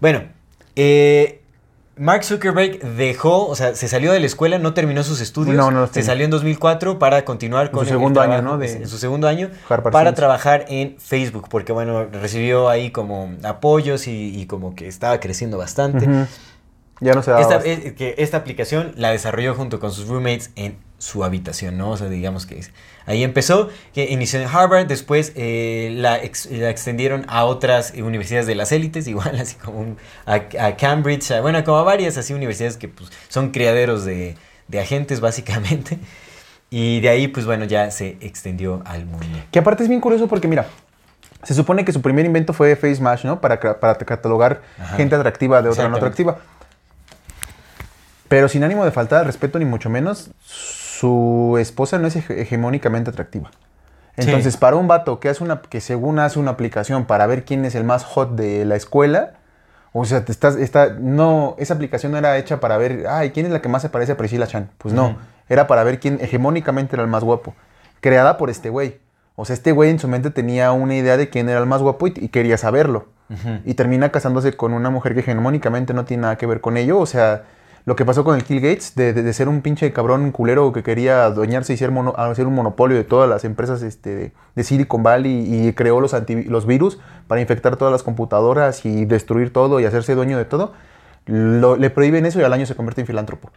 Bueno, 0.00 0.22
eh, 0.74 1.42
Mark 1.98 2.24
Zuckerberg 2.24 2.80
dejó, 2.96 3.46
o 3.46 3.54
sea, 3.54 3.74
se 3.74 3.88
salió 3.88 4.12
de 4.12 4.20
la 4.20 4.26
escuela, 4.26 4.58
no 4.58 4.74
terminó 4.74 5.02
sus 5.02 5.20
estudios. 5.22 5.56
No, 5.56 5.70
no 5.70 5.86
se 5.86 6.02
salió 6.02 6.24
en 6.26 6.30
2004 6.30 6.98
para 6.98 7.24
continuar 7.24 7.70
con 7.70 7.84
su 7.86 7.90
el- 7.90 7.94
el 7.94 8.00
segundo 8.00 8.20
año, 8.20 8.42
¿no? 8.42 8.58
De 8.58 8.66
en 8.82 8.88
su 8.88 8.98
segundo 8.98 9.28
año 9.28 9.50
para 9.92 10.10
trabajar 10.14 10.66
en 10.68 10.96
Facebook, 10.98 11.48
porque 11.48 11.72
bueno, 11.72 12.04
recibió 12.04 12.68
ahí 12.68 12.90
como 12.90 13.30
apoyos 13.44 14.06
y, 14.08 14.38
y 14.38 14.46
como 14.46 14.74
que 14.74 14.88
estaba 14.88 15.18
creciendo 15.20 15.56
bastante. 15.56 16.06
Ya 17.00 17.12
no 17.14 17.22
se 17.22 17.30
daba. 17.30 17.42
Esta, 17.42 17.94
que 17.94 18.14
esta 18.18 18.36
aplicación 18.38 18.92
la 18.96 19.10
desarrolló 19.10 19.54
junto 19.54 19.80
con 19.80 19.90
sus 19.90 20.06
roommates 20.08 20.50
en 20.56 20.76
su 20.98 21.24
habitación, 21.24 21.76
¿no? 21.78 21.90
O 21.90 21.96
sea, 21.96 22.08
digamos 22.08 22.46
que 22.46 22.58
es- 22.58 22.70
ahí 23.04 23.22
empezó, 23.22 23.68
que 23.94 24.04
inició 24.10 24.40
en 24.40 24.48
Harvard, 24.48 24.86
después 24.86 25.32
eh, 25.36 25.92
la, 25.96 26.16
ex- 26.22 26.46
la 26.50 26.70
extendieron 26.70 27.24
a 27.28 27.44
otras 27.44 27.92
universidades 27.96 28.46
de 28.46 28.54
las 28.54 28.72
élites, 28.72 29.06
igual 29.08 29.38
así 29.38 29.56
como 29.56 29.78
un- 29.80 29.98
a, 30.24 30.34
a 30.58 30.76
Cambridge, 30.76 31.30
a- 31.32 31.40
bueno, 31.42 31.62
como 31.64 31.76
a 31.78 31.82
varias 31.82 32.16
así 32.16 32.32
universidades 32.34 32.76
que 32.76 32.88
pues, 32.88 33.10
son 33.28 33.50
criaderos 33.50 34.04
de, 34.04 34.36
de 34.68 34.80
agentes 34.80 35.20
básicamente. 35.20 35.98
Y 36.70 37.00
de 37.00 37.08
ahí, 37.10 37.28
pues 37.28 37.46
bueno, 37.46 37.64
ya 37.64 37.90
se 37.92 38.16
extendió 38.20 38.82
al 38.86 39.06
mundo. 39.06 39.38
Que 39.52 39.60
aparte 39.60 39.84
es 39.84 39.88
bien 39.88 40.00
curioso 40.00 40.26
porque, 40.26 40.48
mira, 40.48 40.66
se 41.44 41.54
supone 41.54 41.84
que 41.84 41.92
su 41.92 42.02
primer 42.02 42.26
invento 42.26 42.52
fue 42.52 42.74
Face 42.74 43.00
Match, 43.00 43.24
¿no? 43.24 43.40
Para, 43.40 43.60
para 43.78 43.96
catalogar 43.98 44.62
Ajá. 44.76 44.96
gente 44.96 45.14
atractiva 45.14 45.62
de 45.62 45.68
otra 45.68 45.88
no 45.88 45.96
atractiva. 45.96 46.38
Pero 48.28 48.48
sin 48.48 48.64
ánimo 48.64 48.84
de 48.84 48.90
faltar 48.90 49.20
al 49.20 49.26
respeto, 49.26 49.58
ni 49.60 49.64
mucho 49.64 49.88
menos, 49.88 50.30
su 50.98 51.56
esposa 51.58 51.98
no 51.98 52.06
es 52.06 52.16
hege- 52.16 52.38
hegemónicamente 52.38 53.10
atractiva. 53.10 53.50
Entonces, 54.16 54.54
Sí. 54.54 54.58
para 54.58 54.76
un 54.76 54.88
vato 54.88 55.20
que 55.20 55.28
hace 55.28 55.44
una, 55.44 55.60
que 55.60 55.80
según 55.80 56.18
hace 56.18 56.38
una 56.38 56.52
aplicación 56.52 57.04
para 57.04 57.26
ver 57.26 57.44
quién 57.44 57.64
es 57.64 57.74
el 57.74 57.84
más 57.84 58.04
hot 58.04 58.34
de 58.34 58.64
la 58.64 58.76
escuela, 58.76 59.32
o 59.92 60.04
sea, 60.06 60.24
te 60.24 60.32
estás, 60.32 60.56
está, 60.56 60.94
no, 60.98 61.54
esa 61.58 61.74
aplicación 61.74 62.12
no 62.12 62.18
era 62.18 62.36
hecha 62.38 62.58
para 62.60 62.76
ver, 62.78 63.04
ay, 63.08 63.30
¿quién 63.30 63.46
es 63.46 63.52
la 63.52 63.60
que 63.60 63.68
más 63.68 63.82
se 63.82 63.88
parece 63.90 64.12
a 64.12 64.16
Priscilla 64.16 64.46
Chan? 64.46 64.70
Pues 64.78 64.94
no, 64.94 65.16
era 65.48 65.66
para 65.66 65.84
ver 65.84 66.00
quién 66.00 66.18
hegemónicamente 66.20 66.96
era 66.96 67.02
el 67.02 67.08
más 67.10 67.24
guapo. 67.24 67.54
Creada 68.00 68.36
por 68.38 68.48
este 68.50 68.70
güey. 68.70 68.98
O 69.36 69.44
sea, 69.44 69.52
este 69.54 69.72
güey 69.72 69.90
en 69.90 69.98
su 69.98 70.08
mente 70.08 70.30
tenía 70.30 70.72
una 70.72 70.94
idea 70.96 71.18
de 71.18 71.28
quién 71.28 71.48
era 71.50 71.58
el 71.60 71.66
más 71.66 71.82
guapo 71.82 72.06
y, 72.06 72.14
y 72.16 72.28
quería 72.28 72.56
saberlo. 72.56 73.08
Y 73.64 73.74
termina 73.74 74.10
casándose 74.10 74.52
con 74.56 74.72
una 74.72 74.88
mujer 74.88 75.12
que 75.14 75.20
hegemónicamente 75.20 75.92
no 75.92 76.04
tiene 76.04 76.22
nada 76.22 76.36
que 76.36 76.46
ver 76.46 76.60
con 76.60 76.76
ello. 76.76 76.98
O 77.00 77.06
sea, 77.06 77.42
lo 77.86 77.96
que 77.96 78.04
pasó 78.04 78.24
con 78.24 78.36
el 78.36 78.44
Kill 78.44 78.60
Gates, 78.60 78.94
de, 78.96 79.12
de- 79.14 79.32
ser 79.32 79.48
un 79.48 79.62
pinche 79.62 79.92
cabrón 79.92 80.32
culero 80.32 80.72
que 80.72 80.82
quería 80.82 81.24
adueñarse 81.24 81.72
y 81.72 81.76
ser, 81.76 81.92
hacer 82.16 82.46
un 82.46 82.54
monopolio 82.54 82.96
de 82.96 83.04
todas 83.04 83.30
las 83.30 83.44
empresas 83.44 83.80
este, 83.82 84.32
de, 84.54 84.64
Silicon 84.64 85.02
Valley 85.04 85.68
y 85.68 85.72
creó 85.72 86.00
los, 86.00 86.12
antivi- 86.12 86.46
los 86.46 86.66
virus 86.66 86.98
para 87.28 87.40
infectar 87.40 87.76
todas 87.76 87.92
las 87.92 88.02
computadoras 88.02 88.84
y 88.84 89.04
destruir 89.06 89.52
todo 89.52 89.80
y 89.80 89.84
hacerse 89.86 90.14
dueño 90.16 90.36
de 90.36 90.44
todo. 90.44 90.72
Lo- 91.26 91.76
le 91.76 91.88
prohíben 91.90 92.26
eso 92.26 92.40
y 92.40 92.44
al 92.44 92.52
año 92.52 92.66
se 92.66 92.74
convierte 92.74 93.00
en 93.02 93.06
filántropo. 93.06 93.50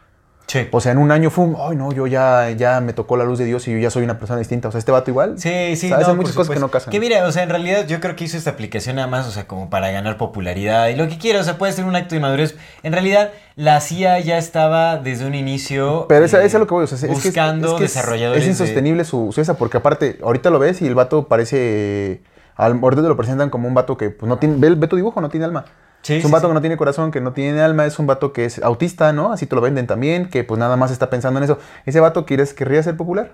Sí. 0.50 0.68
O 0.72 0.82
sea, 0.82 0.92
en 0.94 0.98
un 0.98 1.12
año 1.12 1.30
fue 1.30 1.46
un, 1.46 1.56
ay 1.60 1.78
no, 1.78 1.92
yo 1.92 2.08
ya, 2.08 2.50
ya 2.50 2.82
me 2.82 2.92
tocó 2.94 3.16
la 3.18 3.24
luz 3.24 3.38
de 3.38 3.46
Dios 3.46 3.68
y 3.68 3.72
yo 3.72 3.78
ya 3.78 3.92
soy 3.92 4.04
una 4.04 4.18
persona 4.18 4.40
distinta. 4.40 4.68
O 4.68 4.72
sea, 4.72 4.80
este 4.80 4.92
vato 4.92 5.12
igual. 5.12 5.36
Sí, 5.38 5.76
sí, 5.76 5.90
¿sabes? 5.90 6.08
no, 6.08 6.14
Hay 6.14 6.18
muchas 6.18 6.34
cosas 6.36 6.56
que 6.56 6.60
no 6.60 6.70
casan. 6.70 6.92
Que 6.92 7.00
mira, 7.00 7.24
o 7.28 7.32
sea, 7.32 7.44
en 7.44 7.50
realidad 7.50 7.86
yo 7.88 8.00
creo 8.00 8.16
que 8.16 8.24
hizo 8.24 8.36
esta 8.36 8.50
aplicación 8.50 8.96
nada 8.96 9.08
más, 9.08 9.28
o 9.28 9.32
sea, 9.32 9.46
como 9.46 9.70
para 9.70 9.92
ganar 9.92 10.18
popularidad 10.18 10.88
y 10.88 10.96
lo 10.96 11.08
que 11.08 11.20
quiera, 11.20 11.40
o 11.40 11.44
sea, 11.44 11.60
puede 11.60 11.72
ser 11.74 11.86
un 11.86 11.96
acto 11.96 12.16
de 12.16 12.22
madurez. 12.22 12.56
En 12.82 12.94
realidad, 12.94 13.30
la 13.56 13.80
CIA 13.80 14.20
ya 14.22 14.40
estaba 14.40 14.98
desde 14.98 15.28
un 15.28 15.36
inicio 15.36 16.08
Pero 16.10 16.26
esa, 16.26 16.42
eh, 16.42 16.46
esa 16.48 16.58
es 16.58 16.60
lo 16.62 16.66
que 16.68 16.74
voy, 16.74 16.84
o 16.84 16.88
sea, 16.88 16.96
es 16.98 17.04
que 17.04 17.12
es- 17.12 17.24
buscando 17.24 17.68
es, 17.68 17.74
que 17.76 17.86
es- 17.86 17.94
desarrolladores. 17.94 18.42
Es 18.42 18.46
de- 18.46 18.52
insostenible 18.64 19.04
su, 19.06 19.32
su 19.32 19.42
esa, 19.42 19.54
porque 19.56 19.78
aparte, 19.78 20.18
ahorita 20.24 20.50
lo 20.50 20.58
ves 20.58 20.82
y 20.82 20.88
el 20.88 20.96
vato 20.96 21.28
parece. 21.28 22.22
Al, 22.56 22.80
ahorita 22.82 23.04
te 23.04 23.08
lo 23.08 23.16
presentan 23.16 23.50
como 23.50 23.68
un 23.68 23.74
vato 23.76 23.98
que 23.98 24.10
pues, 24.10 24.28
no 24.28 24.38
tiene. 24.40 24.56
Ve, 24.58 24.74
ve 24.76 24.88
tu 24.88 24.96
dibujo, 24.96 25.22
no 25.22 25.30
tiene 25.30 25.46
alma. 25.46 25.66
Sí, 26.02 26.16
es 26.16 26.26
un 26.26 26.32
vato 26.32 26.48
sí. 26.48 26.50
que 26.50 26.54
no 26.54 26.62
tiene 26.62 26.78
corazón, 26.78 27.12
que 27.12 27.20
no 27.22 27.34
tiene 27.34 27.62
alma, 27.62 27.86
es 27.86 28.00
un 28.00 28.08
vato 28.08 28.32
que 28.34 28.46
es 28.46 28.64
autista, 28.64 29.12
¿no? 29.14 29.34
Así 29.34 29.46
te 29.46 29.56
lo 29.56 29.62
venden 29.62 29.86
también, 29.88 30.30
que 30.30 30.44
pues 30.44 30.58
nada 30.60 30.78
más 30.78 30.92
está 30.92 31.10
pensando 31.10 31.40
en 31.40 31.44
eso. 31.44 31.60
Ese 31.86 32.00
vato 32.00 32.26
quieres, 32.26 32.54
querría 32.54 32.82
ser 32.84 32.96
popular. 32.98 33.34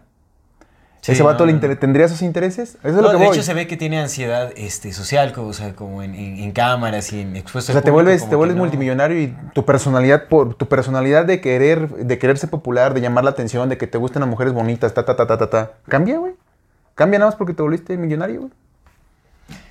Ese 1.07 1.19
no, 1.21 1.25
vato 1.25 1.45
le 1.45 1.53
no, 1.53 1.59
no. 1.67 1.77
tendría 1.77 2.07
sus 2.07 2.23
intereses. 2.23 2.77
Eso 2.79 2.87
es 2.87 2.95
No, 2.95 3.01
lo 3.03 3.11
que 3.11 3.17
de 3.19 3.25
voy. 3.27 3.35
hecho 3.35 3.43
se 3.43 3.53
ve 3.53 3.67
que 3.67 3.77
tiene 3.77 3.99
ansiedad 3.99 4.51
este, 4.55 4.91
social, 4.91 5.33
como, 5.33 5.49
o 5.49 5.53
sea, 5.53 5.75
como 5.75 6.01
en, 6.01 6.15
en- 6.15 6.39
en 6.39 6.51
cámaras 6.51 7.13
y 7.13 7.21
en 7.21 7.35
expuesto 7.35 7.71
O 7.71 7.73
al 7.73 7.75
sea, 7.75 7.81
te 7.83 7.91
público, 7.91 8.05
vuelves, 8.07 8.27
te 8.27 8.35
vuelves 8.35 8.55
no. 8.57 8.63
multimillonario 8.63 9.21
y 9.21 9.37
tu 9.53 9.63
personalidad, 9.65 10.27
por 10.27 10.55
tu 10.55 10.67
personalidad 10.67 11.25
de 11.25 11.41
querer, 11.41 11.89
de 11.91 12.17
querer 12.17 12.39
ser 12.39 12.49
popular, 12.49 12.95
de 12.95 13.01
llamar 13.01 13.23
la 13.23 13.29
atención, 13.29 13.69
de 13.69 13.77
que 13.77 13.85
te 13.85 13.99
gusten 13.99 14.21
las 14.21 14.29
mujeres 14.29 14.51
bonitas, 14.53 14.95
ta, 14.95 15.05
ta, 15.05 15.15
ta, 15.15 15.27
ta, 15.27 15.37
ta, 15.37 15.47
ta. 15.51 15.71
Cambia, 15.87 16.17
güey. 16.17 16.33
Cambia 16.95 17.19
nada 17.19 17.29
más 17.29 17.35
porque 17.37 17.53
te 17.53 17.61
volviste 17.61 17.95
millonario, 17.97 18.39
güey. 18.39 18.51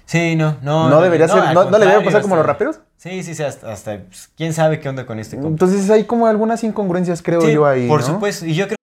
Sí, 0.06 0.36
no, 0.36 0.56
no. 0.62 0.88
No 0.88 1.00
debería 1.00 1.26
ser- 1.26 1.40
al 1.40 1.54
no- 1.54 1.68
no 1.68 1.78
le 1.78 1.86
debe 1.86 2.04
pasar 2.04 2.22
como 2.22 2.36
los 2.36 2.46
raperos. 2.46 2.78
Sí, 3.04 3.22
sí, 3.22 3.34
sí, 3.34 3.42
hasta, 3.42 3.70
hasta, 3.70 4.02
pues, 4.02 4.30
quién 4.34 4.54
sabe 4.54 4.80
qué 4.80 4.88
onda 4.88 5.04
con 5.04 5.18
este 5.18 5.36
compa. 5.36 5.50
Entonces 5.50 5.90
hay 5.90 6.04
como 6.04 6.26
algunas 6.26 6.64
incongruencias, 6.64 7.20
creo 7.20 7.42
Sí, 7.42 7.52
yo, 7.52 7.66
ahí. 7.66 7.86
por 7.86 8.00
¿no? 8.00 8.06
supuesto, 8.06 8.46
y 8.46 8.54
yo 8.54 8.64
creo 8.66 8.76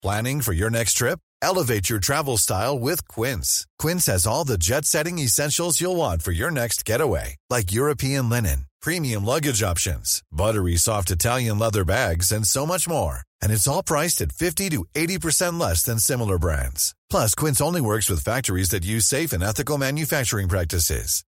Planning 0.00 0.40
for 0.40 0.54
your 0.54 0.70
next 0.70 0.94
trip? 0.94 1.18
Elevate 1.42 1.90
your 1.90 2.00
travel 2.00 2.38
style 2.38 2.78
with 2.78 3.06
Quince. 3.06 3.66
Quince 3.78 4.06
has 4.06 4.26
all 4.26 4.46
the 4.46 4.56
jet 4.56 4.86
setting 4.86 5.18
essentials 5.18 5.78
you'll 5.78 5.94
want 5.94 6.22
for 6.22 6.32
your 6.32 6.50
next 6.50 6.86
getaway, 6.86 7.36
like 7.50 7.70
European 7.70 8.30
linen, 8.30 8.64
premium 8.80 9.22
luggage 9.26 9.62
options, 9.62 10.22
buttery 10.32 10.76
soft 10.76 11.10
Italian 11.10 11.58
leather 11.58 11.84
bags, 11.84 12.32
and 12.32 12.46
so 12.46 12.64
much 12.64 12.88
more. 12.88 13.24
And 13.42 13.52
it's 13.52 13.68
all 13.68 13.82
priced 13.82 14.22
at 14.22 14.32
50 14.32 14.70
to 14.70 14.86
80% 14.94 15.60
less 15.60 15.82
than 15.82 15.98
similar 15.98 16.38
brands. 16.38 16.94
Plus, 17.10 17.34
Quince 17.34 17.60
only 17.60 17.82
works 17.82 18.08
with 18.08 18.24
factories 18.24 18.70
that 18.70 18.86
use 18.86 19.04
safe 19.04 19.34
and 19.34 19.42
ethical 19.42 19.76
manufacturing 19.76 20.48
practices. 20.48 21.24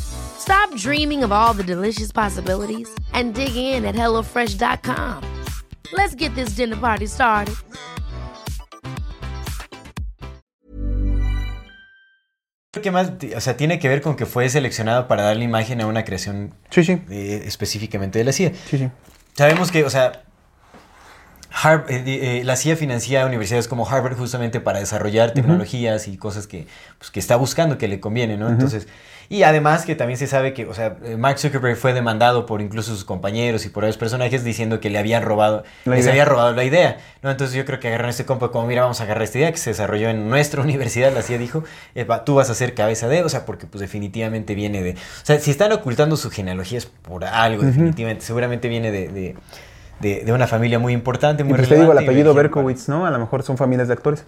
Stop 0.00 0.74
dreaming 0.76 1.22
of 1.22 1.30
all 1.32 1.52
the 1.54 1.62
delicious 1.62 2.10
possibilities 2.12 2.88
and 3.12 3.34
dig 3.34 3.54
in 3.54 3.84
at 3.84 3.94
HelloFresh.com. 3.94 5.22
Let's 5.92 6.14
get 6.14 6.34
this 6.34 6.56
dinner 6.56 6.76
party 6.76 7.06
started. 7.06 7.54
que 12.82 12.90
más, 12.90 13.12
o 13.36 13.40
sea, 13.40 13.56
tiene 13.56 13.78
que 13.78 13.88
ver 13.88 14.00
con 14.00 14.16
que 14.16 14.24
fue 14.26 14.48
seleccionado 14.48 15.06
para 15.08 15.22
darle 15.24 15.44
imagen 15.44 15.80
a 15.82 15.86
una 15.86 16.04
creación 16.04 16.54
Sí, 16.70 16.84
sí. 16.84 17.02
eh, 17.10 17.42
específicamente 17.44 18.18
de 18.18 18.24
la 18.24 18.32
CIA. 18.32 18.52
Sí, 18.70 18.78
sí. 18.78 18.88
Sabemos 19.34 19.70
que, 19.70 19.84
o 19.84 19.90
sea, 19.90 20.22
Har- 21.52 21.86
eh, 21.88 22.02
eh, 22.06 22.42
la 22.44 22.54
CIA 22.56 22.76
financia 22.76 23.26
universidades 23.26 23.66
como 23.68 23.88
Harvard 23.88 24.16
justamente 24.16 24.60
para 24.60 24.78
desarrollar 24.78 25.32
tecnologías 25.32 26.06
y 26.08 26.16
cosas 26.16 26.46
que, 26.46 26.66
pues, 26.98 27.10
que 27.10 27.18
está 27.20 27.36
buscando, 27.36 27.76
que 27.76 27.88
le 27.88 27.98
conviene, 28.00 28.36
¿no? 28.36 28.48
Entonces, 28.48 28.86
y 29.28 29.42
además 29.44 29.84
que 29.84 29.94
también 29.94 30.16
se 30.18 30.26
sabe 30.26 30.54
que, 30.54 30.66
o 30.66 30.74
sea, 30.74 30.96
eh, 31.04 31.16
Mark 31.16 31.38
Zuckerberg 31.38 31.76
fue 31.76 31.92
demandado 31.92 32.46
por 32.46 32.60
incluso 32.60 32.92
sus 32.94 33.04
compañeros 33.04 33.64
y 33.64 33.68
por 33.68 33.82
varios 33.82 33.96
personajes 33.96 34.42
diciendo 34.44 34.80
que 34.80 34.90
le 34.90 34.98
habían 34.98 35.22
robado, 35.22 35.62
La 35.84 35.94
les 35.94 36.02
idea. 36.04 36.12
había 36.12 36.24
robado 36.24 36.52
la 36.52 36.64
idea, 36.64 36.98
¿no? 37.22 37.30
Entonces 37.30 37.56
yo 37.56 37.64
creo 37.64 37.78
que 37.80 37.88
agarraron 37.88 38.10
este 38.10 38.24
compa 38.24 38.50
como, 38.50 38.66
mira, 38.66 38.82
vamos 38.82 39.00
a 39.00 39.04
agarrar 39.04 39.22
esta 39.22 39.38
idea 39.38 39.50
que 39.52 39.58
se 39.58 39.70
desarrolló 39.70 40.08
en 40.08 40.28
nuestra 40.28 40.62
universidad, 40.64 41.12
la 41.12 41.22
CIA 41.22 41.38
dijo, 41.38 41.62
eh, 41.94 42.06
tú 42.24 42.34
vas 42.36 42.50
a 42.50 42.54
ser 42.54 42.74
cabeza 42.74 43.06
de, 43.08 43.22
o 43.22 43.28
sea, 43.28 43.44
porque 43.46 43.66
pues 43.66 43.80
definitivamente 43.80 44.54
viene 44.54 44.82
de, 44.82 44.92
o 44.92 45.24
sea, 45.24 45.38
si 45.38 45.50
están 45.52 45.70
ocultando 45.72 46.16
su 46.16 46.30
genealogía 46.30 46.78
es 46.78 46.86
por 46.86 47.24
algo, 47.24 47.62
definitivamente, 47.64 48.24
seguramente 48.24 48.68
viene 48.68 48.90
de, 48.90 49.08
de, 49.08 49.36
de- 50.00 50.24
de 50.24 50.32
una 50.32 50.46
familia 50.46 50.78
muy 50.78 50.92
importante, 50.92 51.42
Y 51.42 51.46
muy 51.46 51.56
pues 51.56 51.68
te 51.68 51.76
digo, 51.76 51.92
el 51.92 52.00
y 52.00 52.04
apellido 52.04 52.34
Berkowitz, 52.34 52.88
¿no? 52.88 53.06
A 53.06 53.10
lo 53.10 53.18
mejor 53.18 53.42
son 53.42 53.56
familias 53.56 53.88
de 53.88 53.94
actores. 53.94 54.24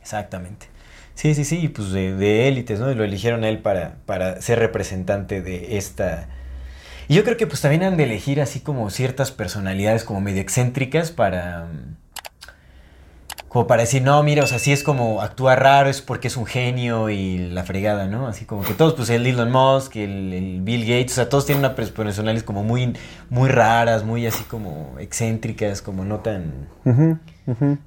Exactamente. 0.00 0.66
Sí, 1.14 1.34
sí, 1.34 1.44
sí, 1.44 1.60
y 1.62 1.68
pues 1.68 1.92
de, 1.92 2.14
de 2.14 2.48
élites, 2.48 2.80
¿no? 2.80 2.90
Y 2.90 2.94
lo 2.94 3.04
eligieron 3.04 3.44
a 3.44 3.48
él 3.48 3.58
para, 3.58 3.96
para 4.06 4.40
ser 4.40 4.58
representante 4.58 5.42
de 5.42 5.76
esta... 5.76 6.28
Y 7.08 7.14
yo 7.14 7.24
creo 7.24 7.36
que 7.36 7.46
pues 7.46 7.60
también 7.60 7.82
han 7.82 7.96
de 7.96 8.04
elegir 8.04 8.40
así 8.40 8.60
como 8.60 8.88
ciertas 8.90 9.30
personalidades 9.32 10.04
como 10.04 10.20
medio 10.20 10.40
excéntricas 10.40 11.10
para... 11.10 11.66
mm, 11.66 11.96
Como 13.52 13.66
para 13.66 13.82
decir, 13.82 14.00
no, 14.00 14.22
mira, 14.22 14.44
o 14.44 14.46
sea, 14.46 14.58
sí 14.58 14.72
es 14.72 14.82
como 14.82 15.20
actúa 15.20 15.54
raro, 15.56 15.90
es 15.90 16.00
porque 16.00 16.28
es 16.28 16.38
un 16.38 16.46
genio 16.46 17.10
y 17.10 17.36
la 17.36 17.64
fregada, 17.64 18.06
¿no? 18.06 18.26
Así 18.26 18.46
como 18.46 18.62
que 18.62 18.72
todos, 18.72 18.94
pues 18.94 19.10
el 19.10 19.26
Elon 19.26 19.50
Musk, 19.52 19.96
el, 19.96 20.32
el 20.32 20.60
Bill 20.62 20.86
Gates, 20.86 21.12
o 21.12 21.14
sea, 21.16 21.28
todos 21.28 21.44
tienen 21.44 21.62
una 21.62 21.76
pers- 21.76 21.90
personalidades 21.92 22.44
como 22.44 22.64
muy, 22.64 22.94
muy 23.28 23.50
raras, 23.50 24.04
muy 24.04 24.26
así 24.26 24.42
como 24.44 24.94
excéntricas, 24.98 25.82
como 25.82 26.02
no 26.06 26.20
tan 26.20 26.68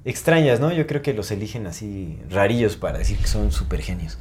extrañas, 0.04 0.60
¿no? 0.60 0.70
Yo 0.70 0.86
creo 0.86 1.02
que 1.02 1.14
los 1.14 1.30
eligen 1.32 1.66
así 1.66 2.20
rarillos 2.30 2.76
para 2.76 2.98
decir 2.98 3.18
que 3.18 3.26
son 3.26 3.50
super 3.50 3.80
genios. 3.82 4.18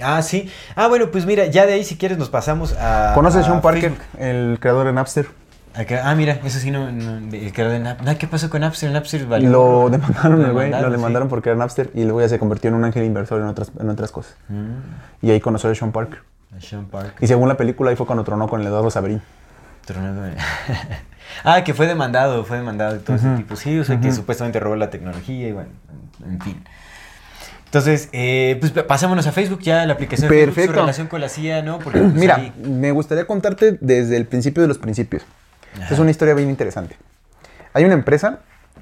Ah, 0.00 0.20
sí. 0.20 0.50
Ah, 0.76 0.88
bueno, 0.88 1.10
pues 1.10 1.24
mira, 1.24 1.46
ya 1.46 1.64
de 1.66 1.72
ahí 1.74 1.84
si 1.84 1.96
quieres 1.96 2.18
nos 2.18 2.28
pasamos 2.28 2.74
a... 2.78 3.12
¿Conoces 3.14 3.38
a 3.38 3.40
a 3.40 3.44
Sean 3.44 3.62
Parker, 3.62 3.92
Facebook. 3.92 4.20
el 4.20 4.58
creador 4.60 4.86
de 4.86 4.92
Napster? 4.92 5.28
Acá- 5.74 6.02
ah, 6.08 6.14
mira, 6.14 6.38
eso 6.44 6.58
sí 6.60 6.70
no. 6.70 6.92
no 6.92 7.16
el 7.18 7.30
de 7.30 7.52
Nap- 7.52 7.96
ah, 8.06 8.14
¿Qué 8.14 8.28
pasó 8.28 8.48
con 8.48 8.60
Napster? 8.60 8.90
Napster 8.92 9.26
valió. 9.26 9.50
Lo 9.50 9.90
demandaron, 9.90 10.52
güey, 10.52 10.70
lo 10.70 10.90
demandaron, 10.90 11.28
sí. 11.28 11.30
porque 11.30 11.48
era 11.50 11.58
Napster 11.58 11.90
y 11.94 12.04
luego 12.04 12.20
ya 12.20 12.28
se 12.28 12.38
convirtió 12.38 12.68
en 12.68 12.74
un 12.76 12.84
ángel 12.84 13.04
inversor 13.04 13.40
en 13.40 13.48
otras, 13.48 13.72
en 13.78 13.88
otras 13.90 14.10
cosas. 14.12 14.36
Mm, 14.48 15.26
Y 15.26 15.30
ahí 15.32 15.40
conoció 15.40 15.68
a 15.70 15.74
Sean 15.74 15.90
Parker. 15.90 16.20
a 16.56 16.60
Sean 16.60 16.84
Park. 16.86 17.16
Y 17.20 17.26
según 17.26 17.48
la 17.48 17.56
película, 17.56 17.90
ahí 17.90 17.96
fue 17.96 18.06
cuando 18.06 18.22
tronó 18.24 18.48
con 18.48 18.60
el 18.60 18.66
Eduardo 18.68 18.90
Saverín. 18.90 19.20
Tronado. 19.84 20.22
ah, 21.44 21.64
que 21.64 21.74
fue 21.74 21.86
demandado, 21.86 22.44
fue 22.44 22.56
demandado 22.58 22.96
y 22.96 23.00
todo 23.00 23.16
ese 23.16 23.28
tipo. 23.36 23.56
Sí, 23.56 23.78
o 23.78 23.84
sea, 23.84 24.00
que 24.00 24.12
supuestamente 24.12 24.60
robó 24.60 24.76
la 24.76 24.90
tecnología 24.90 25.48
y 25.48 25.52
bueno, 25.52 25.70
en 26.24 26.40
fin. 26.40 26.62
Entonces, 27.66 28.08
eh, 28.12 28.56
pues 28.60 28.70
pasémonos 28.84 29.26
a 29.26 29.32
Facebook 29.32 29.60
ya, 29.60 29.84
la 29.84 29.94
aplicación 29.94 30.30
de 30.30 30.46
Facebook, 30.52 30.76
su 30.76 30.80
relación 30.80 31.08
con 31.08 31.20
la 31.20 31.28
CIA, 31.28 31.62
¿no? 31.62 31.80
Porque, 31.80 31.98
pues, 31.98 32.14
Mira, 32.14 32.36
ahí- 32.36 32.52
me 32.64 32.92
gustaría 32.92 33.26
contarte 33.26 33.76
desde 33.80 34.16
el 34.16 34.26
principio 34.26 34.62
de 34.62 34.68
los 34.68 34.78
principios. 34.78 35.24
Es 35.90 35.98
una 35.98 36.10
historia 36.10 36.34
bien 36.34 36.50
interesante. 36.50 36.96
Hay 37.72 37.84
una 37.84 37.94
empresa 37.94 38.40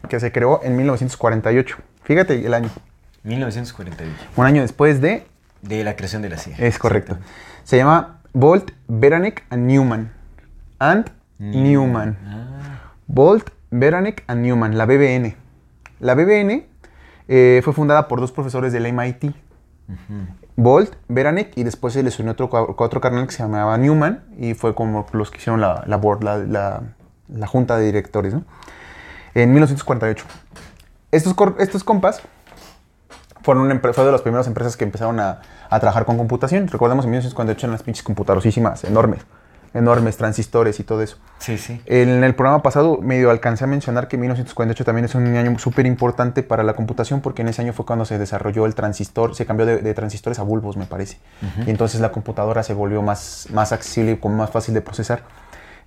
que 0.09 0.20
se 0.20 0.32
creó 0.32 0.61
en 0.62 0.76
1948. 0.76 1.76
Fíjate 2.05 2.45
el 2.45 2.55
año. 2.55 2.70
1948. 3.24 4.12
Un 4.36 4.47
año 4.47 4.62
después 4.62 5.01
de... 5.01 5.26
De 5.62 5.84
la 5.84 5.95
creación 5.97 6.22
de 6.22 6.28
la 6.28 6.36
CIA. 6.36 6.57
Es 6.59 6.78
correcto. 6.78 7.18
Se 7.62 7.76
llama 7.76 8.20
Bolt, 8.32 8.72
Beranek 8.88 9.45
and 9.51 9.66
Newman. 9.66 10.12
And 10.78 11.11
Newman. 11.38 12.16
Bolt, 13.07 13.51
Beranek 13.70 14.24
and 14.26 14.43
Newman, 14.43 14.76
la 14.76 14.86
BBN. 14.86 15.36
La 16.01 16.14
BBN 16.14 16.66
eh, 17.28 17.61
fue 17.62 17.72
fundada 17.72 18.09
por 18.09 18.20
dos 18.20 18.32
profesores 18.32 18.72
del 18.72 18.93
MIT. 18.93 19.34
Bolt, 20.57 20.94
Beranek 21.09 21.57
y 21.57 21.62
después 21.64 21.94
se 21.94 22.03
les 22.03 22.18
unió 22.18 22.32
otro, 22.32 22.50
otro 22.78 23.00
carnal 23.00 23.26
que 23.26 23.32
se 23.32 23.42
llamaba 23.42 23.76
Newman 23.78 24.24
y 24.38 24.55
fue 24.55 24.74
como 24.74 25.07
los 25.12 25.30
que 25.30 25.38
hicieron 25.38 25.61
la, 25.61 25.82
board, 25.96 26.22
la, 26.22 26.38
la- 26.38 26.82
junta 27.46 27.76
de 27.78 27.86
directores, 27.86 28.34
¿no? 28.34 28.44
En 29.34 29.50
1948. 29.53 30.24
Estos, 31.11 31.34
estos 31.59 31.84
compas 31.84 32.20
fueron 33.42 33.64
una 33.64 33.72
fue 33.72 34.07
de 34.07 34.12
las 34.12 34.22
primeras 34.22 34.46
empresas 34.46 34.76
que 34.76 34.84
empezaron 34.84 35.18
a, 35.20 35.40
a 35.70 35.80
trabajar 35.80 36.05
con 36.05 36.16
computación. 36.18 36.68
Recordemos 36.68 37.05
en 37.07 37.12
1948 37.12 37.66
eran 37.66 37.72
las 37.72 37.82
pinches 37.82 38.05
computadorosísimas, 38.05 38.84
enormes, 38.84 39.22
enormes, 39.74 40.16
transistores 40.16 40.80
y 40.80 40.84
todo 40.84 41.02
eso. 41.02 41.16
Sí, 41.38 41.58
sí. 41.58 41.80
En 41.86 42.24
el 42.24 42.34
programa 42.34 42.62
pasado 42.62 42.98
medio 42.98 43.30
alcancé 43.30 43.64
a 43.64 43.66
mencionar 43.66 44.08
que 44.08 44.16
1948 44.16 44.84
también 44.84 45.04
es 45.06 45.14
un 45.14 45.34
año 45.34 45.58
súper 45.58 45.86
importante 45.86 46.42
para 46.42 46.62
la 46.62 46.74
computación 46.74 47.20
porque 47.20 47.42
en 47.42 47.48
ese 47.48 47.62
año 47.62 47.72
fue 47.72 47.84
cuando 47.84 48.04
se 48.04 48.18
desarrolló 48.18 48.66
el 48.66 48.74
transistor, 48.74 49.34
se 49.34 49.46
cambió 49.46 49.66
de, 49.66 49.78
de 49.78 49.94
transistores 49.94 50.38
a 50.38 50.42
bulbos, 50.42 50.76
me 50.76 50.86
parece. 50.86 51.18
Y 51.66 51.70
entonces 51.70 52.00
la 52.00 52.12
computadora 52.12 52.62
se 52.62 52.74
volvió 52.74 53.02
más, 53.02 53.48
más 53.52 53.72
accesible 53.72 54.18
y 54.22 54.28
más 54.28 54.50
fácil 54.50 54.74
de 54.74 54.80
procesar. 54.80 55.22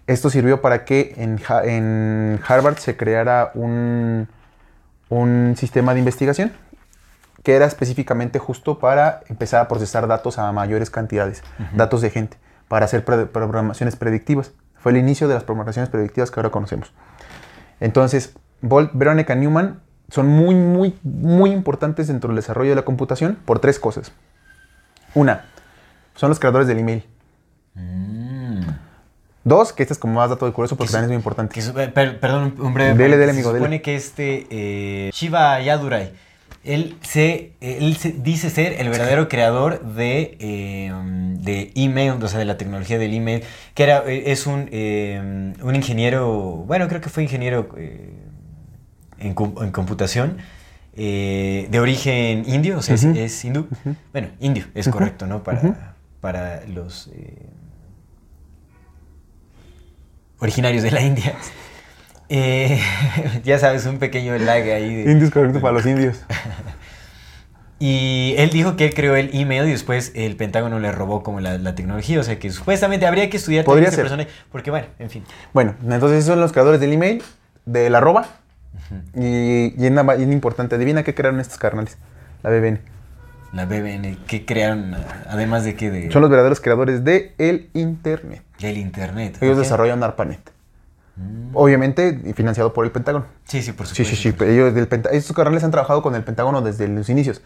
Esto 0.08 0.30
sirvió 0.30 0.62
para 0.62 0.86
que 0.86 1.16
en 1.18 2.40
Harvard 2.48 2.78
se 2.78 2.96
creara 2.96 3.52
un, 3.56 4.28
un 5.10 5.56
sistema 5.58 5.94
de 5.94 6.00
investigación 6.00 6.52
que 7.44 7.56
era 7.56 7.66
específicamente 7.66 8.40
justo 8.40 8.80
para 8.80 9.22
empezar 9.28 9.62
a 9.62 9.68
procesar 9.68 10.08
datos 10.08 10.40
a 10.40 10.52
mayores 10.52 10.90
cantidades, 10.90 11.44
datos 11.76 12.02
de 12.02 12.10
gente, 12.10 12.38
para 12.68 12.86
hacer 12.86 13.04
pre- 13.06 13.26
programaciones 13.26 13.96
predictivas. 13.96 14.52
Fue 14.78 14.92
el 14.92 14.98
inicio 14.98 15.28
de 15.28 15.34
las 15.34 15.44
programaciones 15.44 15.90
predictivas 15.90 16.32
que 16.32 16.40
ahora 16.40 16.50
conocemos. 16.52 16.92
Entonces, 17.80 18.34
Bolt, 18.62 18.92
Veronica 18.94 19.36
Newman 19.36 19.82
son 20.10 20.28
muy, 20.28 20.54
muy, 20.56 20.98
muy 21.04 21.52
importantes 21.52 22.08
dentro 22.08 22.28
del 22.30 22.36
desarrollo 22.36 22.70
de 22.72 22.76
la 22.76 22.84
computación 22.86 23.38
por 23.46 23.60
tres 23.60 23.80
cosas. 23.80 24.12
Una, 25.16 25.46
son 26.16 26.30
los 26.30 26.40
creadores 26.40 26.68
del 26.68 26.80
email. 26.80 27.04
Dos, 29.44 29.74
que 29.74 29.84
este 29.84 29.94
es 29.94 30.00
como 30.00 30.16
más 30.16 30.30
dato 30.30 30.46
de 30.48 30.52
curioso 30.54 30.76
porque 30.76 30.88
Que 30.88 30.94
también 30.94 31.06
es 31.06 31.10
muy 31.10 31.18
importante. 31.18 31.54
Que 31.54 31.62
su- 31.62 31.74
per- 31.74 32.20
perdón, 32.20 32.56
un 32.60 32.74
breve. 32.74 32.96
Dele, 32.96 33.30
amigo, 33.30 33.50
Se 33.50 33.54
dele. 33.54 33.60
supone 33.60 33.82
que 33.82 33.96
este 33.96 34.48
eh, 34.50 35.12
Shiva 35.14 35.60
Yadurai, 35.62 36.14
él, 36.66 36.98
se, 37.02 37.54
él 37.62 37.96
se- 37.98 38.12
dice 38.12 38.50
ser 38.50 38.74
el 38.74 38.90
verdadero 38.90 39.28
creador 39.30 39.84
de, 39.96 40.38
eh, 40.40 40.92
de 41.40 41.72
email, 41.76 42.12
o 42.22 42.28
sea, 42.28 42.40
de 42.40 42.46
la 42.46 42.58
tecnología 42.58 42.98
del 42.98 43.14
email, 43.14 43.44
que 43.74 43.84
era, 43.84 44.04
eh, 44.08 44.32
es 44.32 44.48
un, 44.48 44.68
eh, 44.72 45.54
un 45.62 45.76
ingeniero, 45.76 46.64
bueno, 46.68 46.88
creo 46.88 47.02
que 47.02 47.10
fue 47.10 47.24
ingeniero 47.24 47.70
eh, 47.78 48.14
en, 49.20 49.34
com- 49.34 49.56
en 49.62 49.72
computación. 49.72 50.38
de 50.96 51.78
origen 51.80 52.44
indio, 52.48 52.78
o 52.78 52.82
sea, 52.82 52.96
es- 52.96 53.44
hindú. 53.46 53.68
Bueno, 54.14 54.30
indio, 54.40 54.66
es 54.74 54.88
correcto, 54.88 55.28
¿no? 55.28 55.44
Para, 55.44 55.96
para 56.22 56.66
los 56.68 57.10
originarios 60.40 60.84
de 60.84 60.92
la 60.92 61.02
India. 61.02 61.36
Eh, 62.30 62.80
ya 63.44 63.60
sabes, 63.60 63.86
un 63.86 64.00
pequeño 64.00 64.38
lag 64.38 64.64
ahí. 64.64 65.04
de- 65.04 65.12
Indios 65.12 65.32
correcto 65.32 65.62
para 65.62 65.74
los 65.74 65.86
indios. 65.86 66.24
y 67.80 68.34
él 68.38 68.50
dijo 68.52 68.76
que 68.78 68.86
él 68.86 68.94
creó 68.94 69.16
el 69.16 69.30
email 69.34 69.68
y 69.68 69.72
después 69.72 70.12
el 70.16 70.36
Pentágono 70.38 70.80
le 70.80 70.92
robó 70.92 71.24
como 71.24 71.40
la, 71.42 71.58
la 71.58 71.76
tecnología. 71.76 72.20
O 72.20 72.24
sea 72.24 72.40
que 72.40 72.50
supuestamente 72.52 73.06
habría 73.06 73.30
que 73.30 73.38
estudiar 73.38 73.66
Podría 73.66 73.92
ser. 73.92 74.02
personaje. 74.02 74.30
Porque 74.52 74.72
bueno, 74.72 74.88
en 75.00 75.10
fin. 75.10 75.24
Bueno, 75.54 75.76
entonces 75.84 76.20
esos 76.20 76.30
son 76.30 76.40
los 76.40 76.52
creadores 76.52 76.80
del 76.80 76.94
email, 76.94 77.22
de 77.66 77.90
la 77.90 77.98
arroba. 78.00 78.28
Y, 79.16 79.74
y 79.78 79.90
bien 80.18 80.32
importante. 80.32 80.76
Adivina 80.76 81.04
qué 81.04 81.14
crearon 81.14 81.40
estos 81.40 81.58
carnales. 81.58 81.98
La 82.44 82.50
BBN. 82.50 82.80
La 83.54 83.66
BBN, 83.66 84.18
que 84.28 84.46
crearon, 84.46 84.96
además 85.30 85.64
de 85.64 85.76
que 85.76 85.90
de, 85.90 86.12
Son 86.12 86.22
los 86.22 86.30
verdaderos 86.30 86.60
creadores 86.60 87.04
del 87.06 87.32
el 87.38 87.70
Internet. 87.74 88.42
del 88.60 88.78
Internet. 88.78 89.38
Ellos 89.42 89.58
¿ok? 89.58 89.64
desarrollan 89.64 90.04
ARPANET. 90.04 90.52
Obviamente 91.54 92.20
y 92.26 92.34
financiado 92.34 92.74
por 92.74 92.86
el 92.86 92.92
Pentágono. 92.92 93.26
Sí, 93.46 93.62
sí, 93.62 93.72
por 93.72 93.88
Sí, 93.88 94.04
supuesto. 94.04 94.16
sí, 94.16 94.22
sí. 94.22 94.36
pero 94.38 94.52
Ellos 94.52 94.74
del 94.74 94.88
estos 95.12 95.36
carnales 95.36 95.64
han 95.64 95.72
trabajado 95.72 96.02
con 96.02 96.14
el 96.16 96.24
Pentágono 96.24 96.62
desde 96.62 96.88
los 96.88 97.10
inicios. 97.10 97.42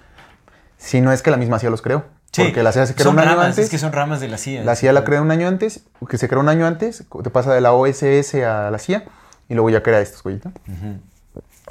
Si 0.77 1.01
no 1.01 1.11
es 1.11 1.21
que 1.21 1.29
la 1.29 1.37
misma 1.37 1.59
CIA 1.59 1.69
los 1.69 1.81
creó. 1.81 2.05
Sí, 2.31 2.43
Porque 2.43 2.63
la 2.63 2.71
CIA 2.71 2.85
se 2.87 2.93
creó 2.95 3.05
son 3.05 3.13
un 3.15 3.19
año 3.27 3.39
antes. 3.41 3.65
Es 3.65 3.69
que 3.69 3.77
son 3.77 3.91
ramas 3.91 4.19
de 4.21 4.27
la 4.27 4.37
CIA. 4.37 4.63
La 4.63 4.75
CIA 4.75 4.93
la 4.93 5.03
creó 5.03 5.21
un 5.21 5.29
año 5.31 5.47
antes, 5.47 5.83
que 6.07 6.17
se 6.17 6.27
creó 6.27 6.41
un 6.41 6.49
año 6.49 6.65
antes, 6.65 7.03
te 7.23 7.29
pasa 7.29 7.53
de 7.53 7.61
la 7.61 7.73
OSS 7.73 8.35
a 8.35 8.69
la 8.71 8.77
CIA 8.79 9.03
y 9.49 9.53
luego 9.55 9.69
ya 9.69 9.83
crea 9.83 9.99
estos, 9.99 10.23
güey. 10.23 10.39
¿no? 10.43 10.51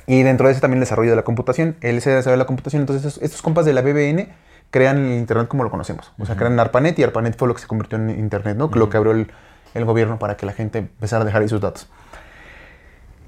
Y 0.06 0.22
dentro 0.22 0.46
de 0.46 0.52
ese 0.52 0.60
también 0.60 0.78
el 0.78 0.84
desarrollo 0.84 1.10
de 1.10 1.16
la 1.16 1.22
computación. 1.22 1.76
Él 1.80 2.00
se 2.02 2.10
desarrolla 2.10 2.38
la 2.38 2.46
computación, 2.46 2.80
entonces 2.82 3.04
estos, 3.06 3.22
estos 3.22 3.42
compas 3.42 3.64
de 3.66 3.72
la 3.72 3.82
BBN 3.82 4.28
crean 4.70 4.98
el 4.98 5.18
Internet 5.18 5.48
como 5.48 5.64
lo 5.64 5.70
conocemos. 5.70 6.12
O 6.18 6.26
sea, 6.26 6.36
crean 6.36 6.58
ARPANET 6.58 6.98
y 6.98 7.02
ARPANET 7.04 7.36
fue 7.38 7.48
lo 7.48 7.54
que 7.54 7.60
se 7.60 7.66
convirtió 7.66 7.98
en 7.98 8.10
Internet, 8.10 8.56
¿no? 8.56 8.70
Lo 8.72 8.90
que 8.90 8.96
abrió 8.96 9.12
el, 9.12 9.30
el 9.78 9.84
gobierno 9.84 10.18
para 10.18 10.36
que 10.36 10.46
la 10.46 10.52
gente 10.52 10.78
empezara 10.78 11.22
a 11.22 11.24
dejar 11.24 11.42
ahí 11.42 11.48
sus 11.48 11.60
datos. 11.60 11.88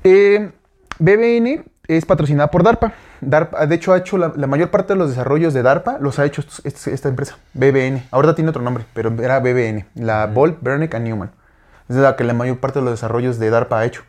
Eh, 0.05 0.51
BBN 0.98 1.64
es 1.88 2.05
patrocinada 2.07 2.51
por 2.51 2.62
DARPA. 2.62 2.92
DARPA, 3.20 3.66
de 3.66 3.74
hecho, 3.74 3.92
ha 3.92 3.98
hecho 3.98 4.16
la, 4.18 4.32
la 4.36 4.46
mayor 4.46 4.70
parte 4.70 4.92
de 4.92 4.98
los 4.98 5.11
desarrollos 5.11 5.53
de 5.55 5.62
DARPA 5.62 5.98
los 6.01 6.18
ha 6.18 6.24
hecho 6.24 6.40
estos- 6.40 6.64
estos- 6.64 6.86
esta 6.88 7.09
empresa, 7.09 7.36
BBN. 7.55 8.05
Ahora 8.11 8.34
tiene 8.34 8.51
otro 8.51 8.62
nombre, 8.62 8.84
pero 8.94 9.11
era 9.22 9.40
BBN, 9.40 9.86
la 9.94 10.26
Bolt, 10.26 10.59
Bernick 10.61 10.94
and 10.94 11.07
Newman. 11.07 11.30
Es 11.88 11.96
la 11.96 12.16
que 12.16 12.24
la 12.24 12.32
mayor 12.34 12.59
parte 12.61 12.78
de 12.78 12.84
los 12.84 12.94
desarrollos 12.94 13.38
de 13.38 13.51
DARPA 13.51 13.80
ha 13.80 13.84
hecho. 13.84 14.03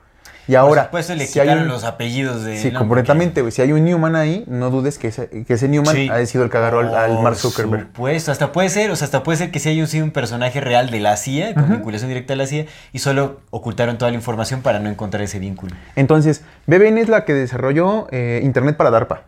Y 0.48 0.56
ahora, 0.56 0.82
Por 0.84 1.02
supuesto, 1.02 1.16
le 1.16 1.28
si 1.28 1.40
hay 1.40 1.46
quitaron 1.46 1.64
un- 1.64 1.70
los 1.70 1.84
apellidos 1.84 2.44
de. 2.44 2.58
Sí, 2.58 2.72
no, 2.72 2.80
completamente, 2.80 3.42
güey. 3.42 3.52
Si 3.52 3.62
hay 3.62 3.72
un 3.72 3.86
Newman 3.86 4.16
ahí, 4.16 4.44
no 4.48 4.70
dudes 4.70 4.98
que 4.98 5.10
ese, 5.10 5.30
que 5.30 5.54
ese 5.54 5.68
Newman 5.68 5.96
Sí. 5.96 6.10
ha 6.10 6.26
sido 6.26 6.44
el 6.44 6.50
que 6.50 6.58
agarró 6.58 6.80
al, 6.80 7.22
Mark 7.22 7.36
Zuckerberg. 7.36 7.84
supuesto, 7.88 8.32
hasta 8.32 8.52
puede 8.52 8.70
ser, 8.70 8.92
o 8.92 8.96
sea, 8.96 9.06
hasta 9.06 9.24
puede 9.24 9.38
ser 9.38 9.52
que 9.52 9.60
sí 9.60 9.70
haya 9.70 9.86
sido 9.88 10.04
un 10.04 10.12
personaje 10.12 10.60
real 10.60 10.90
de 10.90 11.00
la 11.00 11.16
CIA, 11.18 11.54
con 11.54 11.70
vinculación 11.70 12.10
directa 12.10 12.34
a 12.34 12.38
la 12.38 12.48
CIA, 12.48 12.66
y 12.92 13.00
solo 13.00 13.42
ocultaron 13.52 13.98
toda 13.98 14.12
la 14.12 14.18
información 14.18 14.62
para 14.62 14.80
no 14.80 14.90
encontrar 14.90 15.22
ese 15.24 15.40
vínculo. 15.40 15.76
Entonces, 15.96 16.44
BBN 16.68 17.00
es 17.02 17.08
la 17.10 17.24
que 17.26 17.34
desarrolló 17.34 18.08
eh, 18.12 18.42
Internet 18.44 18.78
para 18.78 18.90
DARPA. 18.90 19.24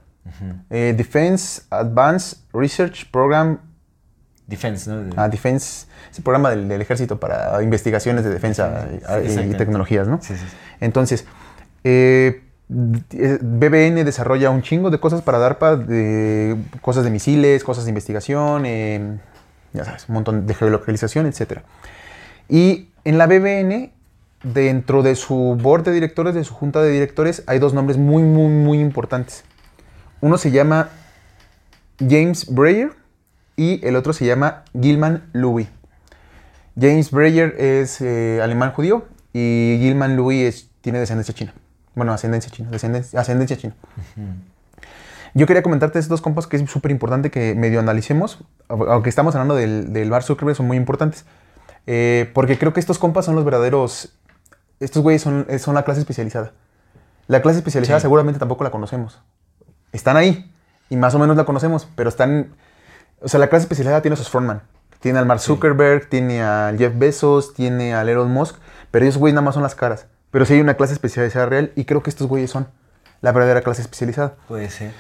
Eh, 0.70 0.94
Defense 0.98 1.62
Advanced 1.70 2.40
Research 2.54 3.10
Program 3.12 3.60
Defense, 4.48 4.90
¿no? 4.90 5.14
Ah, 5.16 5.30
Defense, 5.30 5.88
es 6.12 6.18
el 6.18 6.24
programa 6.24 6.50
del, 6.50 6.68
del 6.68 6.82
ejército 6.82 7.20
para 7.20 7.62
investigaciones 7.64 8.24
de 8.24 8.30
defensa 8.30 8.88
Sí, 9.26 9.40
y- 9.40 9.54
tecnologías, 9.56 10.08
¿no? 10.08 10.20
Sí, 10.22 10.36
sí. 10.36 10.46
Entonces, 10.82 11.26
eh, 11.84 12.42
eh, 13.12 13.38
BBN 13.42 14.04
desarrolla 14.04 14.50
un 14.50 14.62
chingo 14.62 14.90
de 14.90 15.00
cosas 15.00 15.22
para 15.22 15.38
DARPA, 15.38 15.76
de 15.78 16.58
cosas 16.82 17.04
de 17.04 17.10
misiles, 17.12 17.64
cosas 17.64 17.86
de 17.86 17.90
investigación, 17.92 18.66
eh, 18.66 19.18
ya 19.74 19.86
sabes, 19.86 20.08
un 20.10 20.16
montón 20.16 20.46
de 20.46 20.54
geolocalización, 20.54 21.26
etc. 21.26 21.60
Y 22.50 22.90
en 23.06 23.18
la 23.18 23.28
BBN, 23.28 23.92
dentro 24.44 25.04
de 25.04 25.16
su 25.16 25.58
board 25.62 25.84
de 25.86 25.92
directores, 25.94 26.36
de 26.36 26.44
su 26.44 26.54
junta 26.54 26.82
de 26.82 26.90
directores, 26.92 27.44
hay 27.48 27.60
dos 27.60 27.74
nombres 27.74 27.98
muy, 27.98 28.24
muy, 28.24 28.50
muy 28.50 28.80
importantes. 28.80 29.44
Uno 30.22 30.38
se 30.38 30.52
llama 30.52 30.90
James 32.00 32.48
Breyer 32.54 32.92
y 33.56 33.86
el 33.86 33.96
otro 33.96 34.14
se 34.14 34.26
llama 34.26 34.64
Gilman 34.80 35.24
Louis. 35.34 35.68
James 36.80 37.12
Breyer 37.12 37.56
es 37.60 38.02
eh, 38.02 38.40
alemán 38.42 38.72
judío 38.72 39.06
y 39.34 39.78
Gilman 39.80 40.16
Louis 40.16 40.48
es- 40.48 40.70
tiene 40.82 41.00
descendencia 41.00 41.34
china. 41.34 41.54
Bueno, 41.96 42.14
ascendencia 42.14 42.52
china, 42.52 42.70
descendencia, 42.72 43.20
ascendencia 43.20 43.56
china. 43.58 43.76
Yo 45.36 45.48
quería 45.48 45.64
comentarte 45.64 45.98
estos 46.00 46.10
dos 46.10 46.22
compas 46.22 46.46
que 46.48 46.58
es 46.58 46.70
súper 46.70 46.92
importante 46.92 47.32
que 47.32 47.56
medio 47.56 47.80
analicemos, 47.80 48.40
au- 48.70 48.88
aunque 48.92 49.10
estamos 49.10 49.34
hablando 49.36 49.56
del, 49.56 49.92
del 49.94 50.10
Mark 50.10 50.24
Zuckerberg, 50.24 50.56
son 50.56 50.68
muy 50.68 50.78
importantes, 50.78 51.26
Eh, 51.86 52.32
porque 52.34 52.58
creo 52.58 52.72
que 52.72 52.80
estos 52.80 52.98
compas 52.98 53.26
son 53.26 53.36
los 53.36 53.44
verdaderos 53.44 54.14
estos 54.80 55.04
güeyes 55.04 55.22
son, 55.22 55.46
eh, 55.50 55.60
son 55.60 55.76
la 55.76 55.84
clase 55.84 56.00
especializada. 56.00 56.54
La 57.28 57.42
clase 57.42 57.58
especializada 57.60 58.00
Sí. 58.00 58.04
seguramente 58.04 58.40
tampoco 58.40 58.64
la 58.64 58.72
conocemos. 58.72 59.20
Están 59.92 60.16
ahí 60.18 60.50
y 60.90 60.96
más 60.96 61.14
o 61.14 61.20
menos 61.20 61.36
la 61.38 61.44
conocemos, 61.46 61.88
pero 61.96 62.08
están... 62.10 62.48
O 63.24 63.28
sea, 63.30 63.40
la 63.40 63.48
clase 63.48 63.64
especializada 63.64 64.02
tiene 64.02 64.14
a 64.14 64.18
sus 64.18 64.30
frontman. 64.30 64.62
Tiene 65.00 65.20
al 65.20 65.26
Mark 65.26 65.40
Zuckerberg, 65.42 66.08
tiene 66.10 66.42
a 66.44 66.74
Jeff 66.78 66.94
Bezos, 66.96 67.54
tiene 67.54 67.94
a 67.94 68.02
Elon 68.04 68.32
Musk, 68.32 68.56
pero 68.92 69.06
esos 69.06 69.18
güeyes 69.20 69.34
nada 69.36 69.44
más 69.46 69.54
son 69.54 69.64
las 69.64 69.76
caras. 69.76 70.06
Pero 70.32 70.46
sí 70.46 70.54
hay 70.54 70.62
una 70.62 70.76
clase 70.76 70.94
especializada 70.94 71.46
real 71.46 71.72
y 71.76 71.86
creo 71.86 72.02
que 72.04 72.10
estos 72.10 72.28
güeyes 72.28 72.50
son 72.52 72.68
la 73.22 73.32
verdadera 73.32 73.62
clase 73.62 73.82
especializada. 73.82 74.36
Puede 74.48 74.70
ser. 74.70 74.92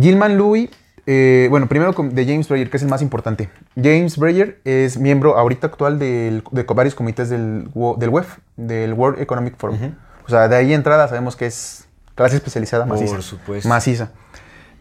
Gilman 0.00 0.36
Louis, 0.38 0.70
eh, 1.06 1.48
bueno, 1.50 1.68
primero 1.68 1.92
de 1.92 2.24
James 2.24 2.48
Breyer, 2.48 2.70
que 2.70 2.76
es 2.76 2.82
el 2.82 2.88
más 2.88 3.02
importante. 3.02 3.50
James 3.76 4.16
Breyer 4.16 4.60
es 4.64 4.98
miembro 4.98 5.36
ahorita 5.36 5.66
actual 5.66 5.98
del- 5.98 6.42
de 6.50 6.62
varios 6.62 6.94
comités 6.94 7.28
del, 7.28 7.68
del 7.98 8.08
WEF, 8.10 8.38
del 8.56 8.92
World 8.94 9.20
Economic 9.20 9.56
Forum. 9.56 9.78
O 10.26 10.28
sea, 10.30 10.48
de 10.48 10.56
ahí 10.56 10.72
entrada 10.72 11.06
sabemos 11.08 11.36
que 11.36 11.46
es 11.46 11.86
clase 12.14 12.36
especializada 12.36 12.86
Por 12.86 12.94
maciza. 12.98 13.20
supuesto. 13.20 13.68
Maciza. 13.68 14.10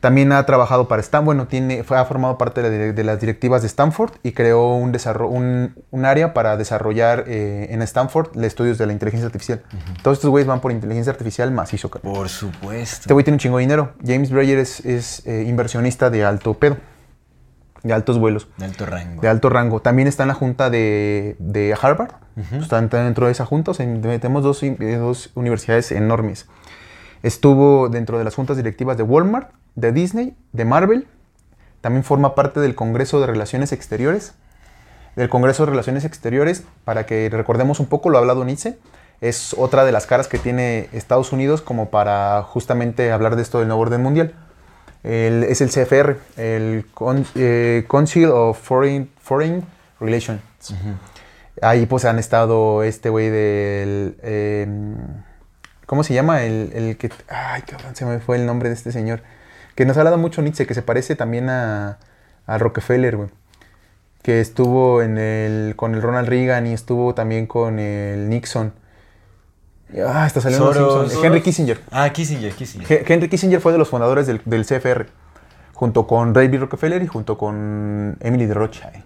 También 0.04 0.34
ha 0.34 0.46
trabajado 0.46 0.90
para 0.90 1.00
Stanford, 1.02 1.26
bueno, 1.26 1.48
tiene, 1.48 1.86
fue, 1.86 1.98
ha 1.98 2.04
formado 2.04 2.38
parte 2.38 2.62
de, 2.62 2.88
la- 2.88 2.92
de 2.94 3.04
las 3.06 3.22
directivas 3.22 3.62
de 3.62 3.68
Stanford 3.68 4.12
y 4.22 4.34
creó 4.34 4.76
un, 4.76 4.94
un, 5.30 5.76
un 5.92 6.06
área 6.06 6.34
para 6.34 6.58
desarrollar 6.58 7.24
eh, 7.26 7.68
en 7.70 7.82
Stanford 7.82 8.36
los 8.36 8.44
estudios 8.44 8.78
de 8.78 8.86
la 8.86 8.92
inteligencia 8.92 9.26
artificial. 9.28 9.62
Todos 10.02 10.18
estos 10.18 10.30
güeyes 10.30 10.46
van 10.46 10.60
por 10.60 10.74
inteligencia 10.74 11.12
artificial 11.12 11.50
macizo, 11.52 11.90
cabrón. 11.90 12.14
Por 12.16 12.28
supuesto. 12.28 12.98
Este 13.04 13.14
güey 13.14 13.24
tiene 13.24 13.36
un 13.36 13.40
chingo 13.40 13.58
de 13.60 13.62
dinero. 13.62 13.94
James 14.06 14.30
Breyer 14.30 14.58
es, 14.60 14.82
es, 14.86 15.26
eh, 15.26 15.46
inversionista 15.48 16.10
de 16.10 16.26
alto 16.26 16.54
pedo, 16.56 16.76
de 17.82 17.94
altos 17.94 18.20
vuelos, 18.20 18.50
De 18.58 18.66
alto 18.66 18.86
rango. 18.86 19.22
de 19.22 19.28
alto 19.30 19.50
rango. 19.50 19.82
También 19.82 20.10
está 20.10 20.24
en 20.24 20.28
la 20.30 20.34
junta 20.36 20.70
de, 20.70 21.38
de 21.40 21.76
Harvard. 21.82 22.12
Está 22.60 22.82
dentro 22.82 23.28
de 23.28 23.32
esa 23.32 23.46
junta. 23.46 23.72
O 23.72 23.74
sea, 23.74 23.86
tenemos 24.02 24.44
dos, 24.44 24.64
eh, 24.64 24.76
dos 24.98 25.32
universidades 25.36 25.92
enormes. 25.92 26.48
Estuvo 27.24 27.90
dentro 27.90 28.18
de 28.20 28.24
las 28.24 28.36
juntas 28.36 28.58
directivas 28.58 28.98
de 28.98 29.04
Walmart, 29.04 29.50
de 29.76 29.92
Disney, 29.92 30.36
de 30.52 30.66
Marvel. 30.66 31.08
También 31.82 32.04
forma 32.04 32.36
parte 32.36 32.60
del 32.60 32.76
Congreso 32.76 33.20
de 33.20 33.28
Relaciones 33.28 33.72
Exteriores. 33.72 34.34
Del 35.16 35.30
Congreso 35.30 35.64
de 35.66 35.72
Relaciones 35.72 36.06
Exteriores, 36.06 36.64
para 36.86 37.06
que 37.06 37.30
recordemos 37.32 37.80
un 37.80 37.86
poco, 37.88 38.10
lo 38.10 38.18
ha 38.18 38.22
hablado 38.22 38.44
Nietzsche, 38.46 38.78
es 39.22 39.54
otra 39.58 39.86
de 39.86 39.92
las 39.92 40.06
caras 40.08 40.28
que 40.28 40.38
tiene 40.40 40.90
Estados 40.92 41.32
Unidos 41.32 41.62
como 41.62 41.90
para 41.90 42.42
justamente 42.44 43.12
hablar 43.12 43.36
de 43.36 43.42
esto 43.44 43.60
del 43.60 43.68
nuevo 43.68 43.84
orden 43.84 44.02
mundial. 44.02 44.34
El- 45.04 45.44
es 45.44 45.62
el 45.62 45.70
CFR, 45.70 46.18
el 46.38 46.86
Con- 46.94 47.26
eh, 47.36 47.86
Council 47.90 48.26
of 48.32 48.60
Foreign, 48.60 49.10
Foreign 49.20 49.64
Relations. 50.00 50.42
Ahí 51.62 51.86
pues 51.86 52.06
han 52.06 52.18
estado 52.20 52.84
este 52.84 53.10
güey 53.10 53.30
del... 53.30 54.18
em, 54.24 54.96
¿Cómo 55.86 56.04
se 56.04 56.14
llama? 56.14 56.44
El, 56.44 56.72
el 56.74 56.98
que... 56.98 57.10
Ay, 57.30 57.62
cabrón, 57.64 57.96
se 57.96 58.06
me 58.06 58.20
fue 58.20 58.38
el 58.38 58.46
nombre 58.46 58.70
de 58.70 58.76
este 58.76 58.92
señor. 58.92 59.22
Que 59.76 59.86
nos 59.86 59.98
ha 59.98 60.02
hablado 60.02 60.18
mucho 60.18 60.42
Nietzsche, 60.42 60.66
que 60.66 60.74
se 60.74 60.82
parece 60.82 61.16
también 61.16 61.50
a, 61.50 61.98
a 62.46 62.58
Rockefeller, 62.58 63.18
güey. 63.18 63.30
Que 64.22 64.40
estuvo 64.40 65.02
en 65.02 65.18
el, 65.18 65.76
con 65.76 65.94
el 65.96 66.02
Ronald 66.02 66.30
Reagan 66.30 66.66
y 66.68 66.74
estuvo 66.74 67.14
también 67.14 67.46
con 67.48 67.80
el 67.80 68.30
Nixon. 68.30 68.72
Ah, 70.08 70.26
está 70.26 70.42
saliendo 70.42 70.74
Soros. 70.74 71.02
Simpsons. 71.04 71.26
Henry 71.26 71.42
Kissinger. 71.42 71.80
Ah, 71.92 72.10
Kissinger, 72.12 72.54
Kissinger. 72.54 72.90
He- 72.92 73.14
Henry 73.14 73.28
Kissinger 73.30 73.60
fue 73.60 73.72
de 73.74 73.78
los 73.78 73.90
fundadores 73.90 74.26
del, 74.26 74.42
del 74.46 74.66
CFR, 74.66 75.08
junto 75.74 76.08
con 76.08 76.32
David 76.34 76.62
Rockefeller 76.62 77.02
y 77.04 77.08
junto 77.08 77.38
con 77.38 78.18
Emily 78.22 78.46
de 78.46 78.54
Rothschild. 78.54 79.04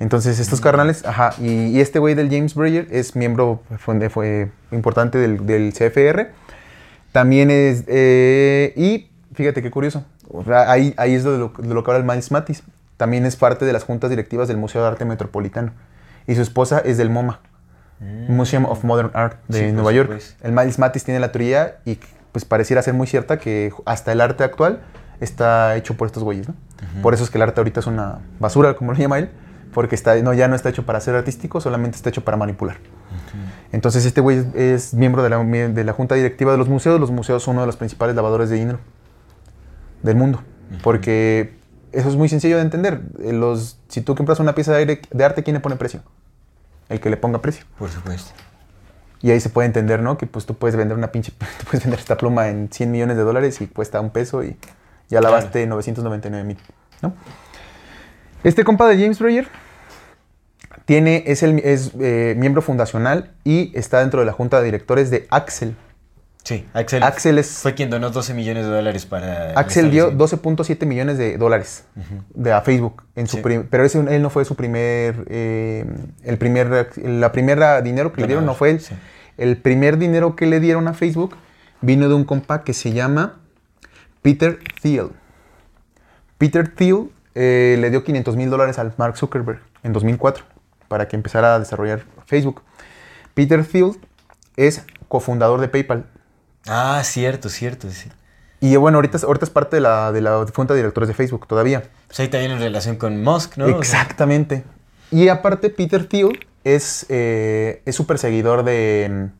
Entonces, 0.00 0.40
estos 0.40 0.60
carnales, 0.60 1.04
ajá, 1.04 1.34
y, 1.38 1.66
y 1.66 1.80
este 1.80 1.98
güey 1.98 2.14
del 2.14 2.28
James 2.30 2.54
Breyer 2.54 2.88
es 2.90 3.14
miembro 3.14 3.62
fue, 3.78 4.08
fue 4.08 4.50
importante 4.72 5.18
del, 5.18 5.46
del 5.46 5.72
CFR. 5.72 6.30
También 7.12 7.50
es, 7.50 7.84
eh, 7.86 8.72
y 8.76 9.08
fíjate 9.34 9.62
qué 9.62 9.70
curioso, 9.70 10.04
ahí, 10.66 10.94
ahí 10.96 11.14
es 11.14 11.24
de 11.24 11.36
lo, 11.38 11.52
de 11.58 11.74
lo 11.74 11.84
que 11.84 11.90
habla 11.90 12.00
el 12.00 12.06
Miles 12.06 12.30
Matis. 12.30 12.62
También 12.96 13.24
es 13.26 13.36
parte 13.36 13.64
de 13.64 13.72
las 13.72 13.84
juntas 13.84 14.10
directivas 14.10 14.48
del 14.48 14.56
Museo 14.56 14.82
de 14.82 14.88
Arte 14.88 15.04
Metropolitano. 15.04 15.72
Y 16.26 16.34
su 16.34 16.42
esposa 16.42 16.80
es 16.84 16.96
del 16.98 17.10
MoMA, 17.10 17.40
Museum 18.28 18.64
of 18.66 18.84
Modern 18.84 19.10
Art 19.14 19.38
de 19.48 19.66
Sí, 19.68 19.72
Nueva 19.72 19.92
York. 19.92 20.08
supuesto. 20.08 20.46
El 20.46 20.52
Miles 20.52 20.78
Matis 20.78 21.04
tiene 21.04 21.20
la 21.20 21.32
teoría 21.32 21.76
y 21.84 21.98
pues 22.32 22.44
pareciera 22.44 22.80
ser 22.82 22.94
muy 22.94 23.06
cierta 23.06 23.38
que 23.38 23.72
hasta 23.84 24.12
el 24.12 24.20
arte 24.20 24.44
actual 24.44 24.80
está 25.20 25.76
hecho 25.76 25.96
por 25.96 26.06
estos 26.06 26.22
güeyes, 26.22 26.48
¿no? 26.48 26.54
Por 27.02 27.12
eso 27.12 27.24
es 27.24 27.30
que 27.30 27.36
el 27.38 27.42
arte 27.42 27.60
ahorita 27.60 27.80
es 27.80 27.86
una 27.86 28.18
basura, 28.38 28.74
como 28.74 28.92
lo 28.92 28.98
llama 28.98 29.18
él, 29.18 29.30
porque 29.72 29.94
está, 29.94 30.14
no, 30.16 30.32
ya 30.34 30.48
no 30.48 30.56
está 30.56 30.68
hecho 30.68 30.84
para 30.86 31.00
ser 31.00 31.14
artístico, 31.14 31.60
solamente 31.60 31.96
está 31.96 32.08
hecho 32.10 32.22
para 32.24 32.36
manipular. 32.36 32.78
Entonces 33.72 34.04
este 34.04 34.20
güey 34.20 34.38
es, 34.38 34.54
es 34.54 34.94
miembro 34.94 35.22
de 35.22 35.30
la, 35.30 35.38
de 35.44 35.84
la 35.84 35.92
junta 35.92 36.14
directiva 36.16 36.52
de 36.52 36.58
los 36.58 36.68
museos. 36.68 36.98
Los 37.00 37.10
museos 37.10 37.42
son 37.42 37.52
uno 37.54 37.62
de 37.62 37.66
los 37.66 37.76
principales 37.76 38.16
lavadores 38.16 38.50
de 38.50 38.56
dinero 38.56 38.78
del 40.02 40.16
mundo. 40.16 40.42
Porque 40.82 41.54
eso 41.92 42.08
es 42.08 42.16
muy 42.16 42.28
sencillo 42.28 42.56
de 42.56 42.62
entender. 42.62 43.02
Eh, 43.22 43.32
Los, 43.32 43.78
si 43.88 44.00
tú 44.00 44.14
compras 44.14 44.40
una 44.40 44.54
pieza 44.54 44.72
de, 44.72 44.78
aire- 44.78 45.02
de 45.10 45.24
arte, 45.24 45.42
¿quién 45.42 45.54
le 45.54 45.60
pone 45.60 45.76
precio? 45.76 46.02
El 46.88 47.00
que 47.00 47.10
le 47.10 47.16
ponga 47.16 47.40
precio. 47.42 47.64
Por 47.78 47.90
supuesto. 47.90 48.30
Y 49.22 49.30
ahí 49.30 49.40
se 49.40 49.50
puede 49.50 49.66
entender, 49.66 50.00
¿no? 50.02 50.16
Que 50.16 50.26
pues 50.26 50.46
tú 50.46 50.54
puedes 50.54 50.76
vender 50.76 50.96
una 50.96 51.12
pinche, 51.12 51.32
tú 51.58 51.64
puedes 51.66 51.82
vender 51.82 52.00
esta 52.00 52.16
pluma 52.16 52.48
en 52.48 52.68
100 52.72 52.90
millones 52.90 53.16
de 53.16 53.22
dólares 53.22 53.60
y 53.60 53.66
cuesta 53.66 54.00
un 54.00 54.10
peso 54.10 54.42
y 54.42 54.56
ya 55.08 55.18
Claro. 55.20 55.36
lavaste 55.36 55.66
999 55.66 56.44
mil, 56.44 56.58
¿no? 57.02 57.12
Este 58.44 58.64
compa 58.64 58.88
de 58.88 58.96
James 59.00 59.18
Breyer 59.18 59.48
tiene, 60.84 61.24
es, 61.26 61.42
el, 61.42 61.58
es 61.60 61.92
eh, 62.00 62.34
miembro 62.36 62.62
fundacional 62.62 63.32
y 63.44 63.76
está 63.78 64.00
dentro 64.00 64.20
de 64.20 64.26
la 64.26 64.32
junta 64.32 64.58
de 64.58 64.64
directores 64.64 65.10
de 65.10 65.26
Axel. 65.30 65.76
Sí, 66.42 66.66
Axel, 66.72 67.02
Axel 67.02 67.38
es- 67.38 67.58
fue 67.58 67.74
quien 67.74 67.90
donó 67.90 68.10
12 68.10 68.32
millones 68.32 68.64
de 68.64 68.70
dólares 68.72 69.04
para... 69.04 69.50
el 69.52 69.58
Axel 69.58 69.90
dio 69.90 70.08
establecimiento. 70.08 70.64
12.7 70.64 70.86
millones 70.86 71.18
de 71.18 71.36
dólares 71.36 71.84
de, 72.34 72.52
a 72.52 72.62
Facebook, 72.62 73.02
en 73.14 73.26
su 73.26 73.36
Sí. 73.36 73.42
prim- 73.42 73.66
pero 73.70 73.84
ese, 73.84 73.98
él 74.00 74.22
no 74.22 74.30
fue 74.30 74.44
su 74.46 74.56
primer, 74.56 75.26
eh, 75.28 75.84
el 76.24 76.38
primer, 76.38 76.88
la 77.04 77.30
primera 77.30 77.82
dinero 77.82 78.12
que 78.12 78.22
le 78.22 78.26
dieron 78.26 78.46
no 78.46 78.54
fue 78.54 78.70
él. 78.70 78.80
sí. 78.80 78.94
El 79.36 79.56
primer 79.58 79.96
dinero 79.98 80.34
que 80.36 80.46
le 80.46 80.60
dieron 80.60 80.88
a 80.88 80.92
Facebook 80.94 81.36
vino 81.82 82.08
de 82.08 82.14
un 82.14 82.24
compa 82.24 82.62
que 82.64 82.72
se 82.74 82.92
llama 82.92 83.38
Peter 84.22 84.58
Thiel. 84.82 85.10
Peter 86.38 86.68
Thiel 86.74 87.10
eh, 87.34 87.76
le 87.80 87.90
dio 87.90 88.02
500 88.04 88.36
mil 88.36 88.50
dólares 88.50 88.78
al 88.78 88.92
Mark 88.96 89.16
Zuckerberg 89.16 89.60
en 89.82 89.92
2004 89.92 90.44
para 90.88 91.08
que 91.08 91.16
empezara 91.16 91.54
a 91.54 91.58
desarrollar 91.58 92.02
Facebook. 92.26 92.62
Peter 93.34 93.64
Thiel 93.64 93.92
es 94.56 94.84
cofundador 95.08 95.60
de 95.60 95.68
PayPal. 95.68 96.04
Ah, 96.66 97.00
cierto, 97.04 97.48
cierto, 97.48 97.88
sí. 97.90 98.10
Y 98.60 98.76
bueno, 98.76 98.98
ahorita, 98.98 99.16
es- 99.16 99.24
ahorita 99.24 99.44
es 99.46 99.50
parte 99.50 99.76
de 99.76 99.80
la, 99.80 100.12
de 100.12 100.20
la 100.20 100.44
junta 100.54 100.74
de 100.74 100.80
directores 100.80 101.08
de 101.08 101.14
Facebook 101.14 101.46
todavía. 101.46 101.84
Pues 102.08 102.20
ahí 102.20 102.28
también 102.28 102.52
en 102.52 102.58
relación 102.58 102.96
con 102.96 103.22
Musk, 103.22 103.56
¿no? 103.56 103.66
Exactamente. 103.68 104.64
Y 105.10 105.28
aparte, 105.28 105.70
Peter 105.70 106.06
Thiel 106.06 106.46
es 106.64 107.06
eh, 107.08 107.80
es 107.86 107.96
súper 107.96 108.18
seguidor 108.18 108.64
de, 108.64 109.30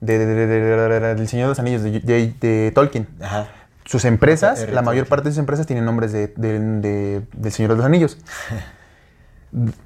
de, 0.00 0.18
de- 0.18 0.26
de- 0.26 0.46
de- 0.46 0.60
de- 0.60 1.14
del 1.14 1.28
Señor 1.28 1.46
de 1.46 1.50
los 1.50 1.58
Anillos, 1.58 1.82
de 1.82 2.72
Tolkien. 2.74 3.06
Ajá. 3.20 3.48
Sus 3.84 4.04
empresas, 4.06 4.66
la 4.70 4.80
mayor 4.82 5.06
parte 5.06 5.28
de 5.28 5.32
sus 5.32 5.38
empresas 5.38 5.66
tienen 5.66 5.84
nombres 5.84 6.10
de, 6.12 6.28
de- 6.36 6.58
de- 6.58 7.22
del 7.32 7.52
Señor 7.52 7.70
de 7.72 7.76
los 7.76 7.84
Anillos. 7.84 8.18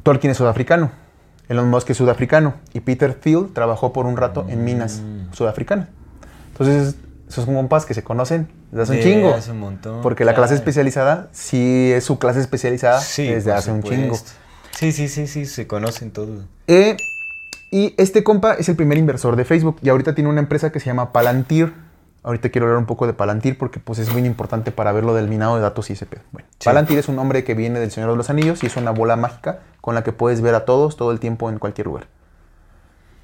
Tolkien 0.02 0.30
es 0.30 0.36
sudafricano. 0.36 0.90
Elon 1.48 1.68
Musk 1.68 1.90
es 1.90 1.96
sudafricano. 1.96 2.54
Y 2.72 2.80
Peter 2.80 3.14
Thiel 3.14 3.48
trabajó 3.52 3.92
por 3.92 4.06
un 4.06 4.16
rato 4.16 4.46
en 4.48 4.64
minas 4.64 5.00
Mm. 5.00 5.32
sudafricanas. 5.32 5.88
Entonces, 6.52 6.94
esos 7.28 7.44
compas 7.46 7.84
que 7.86 7.94
se 7.94 8.02
conocen 8.02 8.48
desde 8.70 8.82
hace 8.82 8.92
un 8.92 9.00
chingo. 9.00 9.34
hace 9.34 9.50
un 9.50 9.60
montón, 9.60 10.00
Porque 10.02 10.24
la 10.24 10.34
clase 10.34 10.54
especializada 10.54 11.28
sí 11.32 11.90
es 11.94 12.04
su 12.04 12.18
clase 12.18 12.40
especializada 12.40 13.00
Sí, 13.00 13.26
desde 13.28 13.52
hace 13.52 13.70
un 13.72 13.82
chingo. 13.82 14.16
Sí, 14.72 14.92
sí, 14.92 15.08
sí, 15.08 15.26
sí, 15.26 15.44
se 15.46 15.66
conocen 15.66 16.10
todos. 16.10 16.44
Eh, 16.66 16.96
y 17.70 17.94
este 17.98 18.22
compa 18.24 18.54
es 18.54 18.68
el 18.68 18.76
primer 18.76 18.96
inversor 18.96 19.36
de 19.36 19.44
Facebook 19.44 19.78
y 19.82 19.88
ahorita 19.90 20.14
tiene 20.14 20.30
una 20.30 20.40
empresa 20.40 20.70
que 20.72 20.80
se 20.80 20.86
llama 20.86 21.12
Palantir. 21.12 21.74
Ahorita 22.24 22.50
quiero 22.50 22.66
hablar 22.66 22.78
un 22.78 22.86
poco 22.86 23.06
de 23.06 23.12
Palantir 23.12 23.56
porque 23.56 23.78
pues 23.80 23.98
es 23.98 24.12
muy 24.12 24.24
importante 24.26 24.70
para 24.72 24.92
ver 24.92 25.04
lo 25.04 25.14
del 25.14 25.28
minado 25.28 25.56
de 25.56 25.62
datos 25.62 25.88
y 25.90 25.92
ese 25.94 26.04
pedo. 26.06 26.22
Bueno, 26.32 26.48
Sí. 26.58 26.64
Palantir 26.64 26.98
es 26.98 27.08
un 27.08 27.16
nombre 27.16 27.44
que 27.44 27.54
viene 27.54 27.78
del 27.80 27.90
Señor 27.90 28.10
de 28.10 28.16
los 28.16 28.28
Anillos 28.30 28.62
y 28.62 28.66
es 28.66 28.76
una 28.76 28.90
bola 28.90 29.16
mágica 29.16 29.60
con 29.80 29.94
la 29.94 30.02
que 30.02 30.12
puedes 30.12 30.40
ver 30.40 30.54
a 30.54 30.64
todos 30.64 30.96
todo 30.96 31.12
el 31.12 31.20
tiempo 31.20 31.48
en 31.48 31.58
cualquier 31.58 31.86
lugar. 31.86 32.06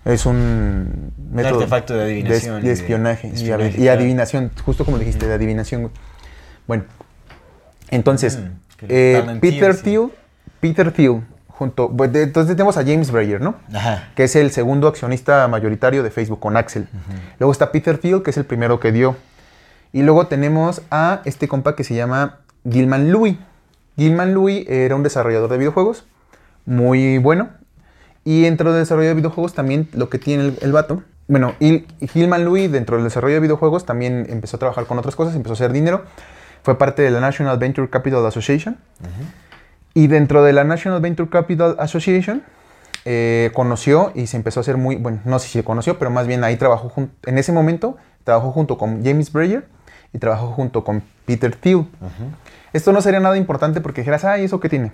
Es 0.05 0.27
un 0.27 1.13
método 1.33 1.55
artefacto 1.61 1.95
de 1.95 2.03
adivinación 2.05 2.63
de, 2.63 2.73
espionaje, 2.73 3.29
y 3.29 3.33
espionaje, 3.33 3.71
adi- 3.71 3.75
y, 3.81 3.83
claro. 3.85 4.01
adivinación, 4.01 4.51
justo 4.65 4.85
como 4.85 4.99
dijiste, 4.99 5.27
de 5.27 5.35
adivinación. 5.35 5.91
Bueno, 6.69 6.85
entonces, 7.91 8.39
Mm, 8.39 8.51
eh, 8.89 9.39
Peter 9.41 9.75
sí. 9.75 9.83
Thiel, 9.83 10.11
Peter 10.61 10.93
Thiel, 10.93 11.23
junto, 11.57 11.89
pues, 11.91 12.13
de- 12.13 12.23
entonces 12.25 12.57
tenemos 12.57 12.77
a 12.77 12.83
James 12.85 13.11
Breyer, 13.11 13.41
¿no? 13.41 13.55
Ajá. 13.73 14.09
que 14.17 14.25
es 14.25 14.35
el 14.37 14.51
segundo 14.51 14.89
accionista 14.89 15.47
mayoritario 15.49 16.03
de 16.03 16.11
Facebook 16.11 16.41
con 16.41 16.57
Axel. 16.57 16.89
Luego 17.39 17.53
está 17.53 17.71
Peter 17.73 17.99
Thiel, 17.99 18.23
que 18.23 18.31
es 18.31 18.37
el 18.37 18.45
primero 18.45 18.81
que 18.81 18.91
dio. 18.93 19.17
Y 19.93 20.03
luego 20.03 20.27
tenemos 20.27 20.83
a 20.91 21.21
este 21.25 21.47
compa 21.49 21.77
que 21.77 21.85
se 21.85 21.95
llama 21.95 22.39
Gilman 22.69 23.13
Louis. 23.13 23.37
Gilman 23.97 24.35
Louis 24.35 24.67
era 24.69 24.97
un 24.97 25.05
desarrollador 25.05 25.49
de 25.51 25.59
videojuegos, 25.59 26.05
muy 26.67 27.19
bueno. 27.19 27.51
Y 28.25 28.43
dentro 28.43 28.73
del 28.73 28.83
desarrollo 28.83 29.09
de 29.09 29.15
videojuegos 29.15 29.55
también 29.55 29.89
lo 29.93 30.09
que 30.09 30.19
tiene 30.19 30.45
el, 30.47 30.59
el 30.63 30.73
vato 30.73 31.03
bueno, 31.27 31.55
Hil- 31.61 31.87
Hillman 32.13 32.45
Louis 32.45 32.71
dentro 32.71 32.97
del 32.97 33.05
desarrollo 33.05 33.35
de 33.37 33.41
videojuegos 33.41 33.87
también 33.87 34.27
empezó 34.29 34.57
a 34.57 34.61
trabajar 34.61 34.85
con 34.87 34.99
otras 34.99 35.15
cosas, 35.17 35.35
empezó 35.35 35.53
a 35.53 35.57
hacer 35.57 35.73
dinero. 35.73 36.05
Fue 36.63 36.77
parte 36.77 37.01
de 37.03 37.11
la 37.11 37.21
National 37.21 37.57
Venture 37.59 37.89
Capital 37.89 38.27
Association. 38.27 38.77
Y 39.95 40.09
dentro 40.09 40.43
de 40.43 40.53
la 40.53 40.65
National 40.65 41.01
Venture 41.01 41.29
Capital 41.31 41.77
Association 41.79 42.43
eh, 43.05 43.51
conoció 43.55 44.11
y 44.15 44.27
se 44.27 44.37
empezó 44.37 44.61
a 44.61 44.63
hacer 44.63 44.77
muy, 44.77 44.97
bueno, 44.97 45.21
no 45.25 45.39
sé 45.39 45.47
si 45.49 45.59
se 45.59 45.65
conoció, 45.65 45.99
pero 45.99 46.11
más 46.11 46.27
bien 46.27 46.43
ahí 46.43 46.57
trabajó, 46.57 46.93
en 47.25 47.39
ese 47.39 47.53
momento 47.53 47.97
trabajó 48.25 48.51
junto 48.51 48.77
con 48.79 49.05
James 49.05 49.31
Breyer 49.33 49.67
y 50.13 50.19
trabajó 50.19 50.49
junto 50.49 50.85
con 50.85 51.03
Peter 51.27 51.55
Thiel. 51.55 51.87
Esto 52.73 52.93
no 52.93 53.01
sería 53.03 53.21
nada 53.21 53.37
importante 53.37 53.81
porque 53.81 54.01
dijeras, 54.01 54.25
ay, 54.25 54.45
¿eso 54.45 54.59
qué 54.59 54.69
tiene? 54.69 54.91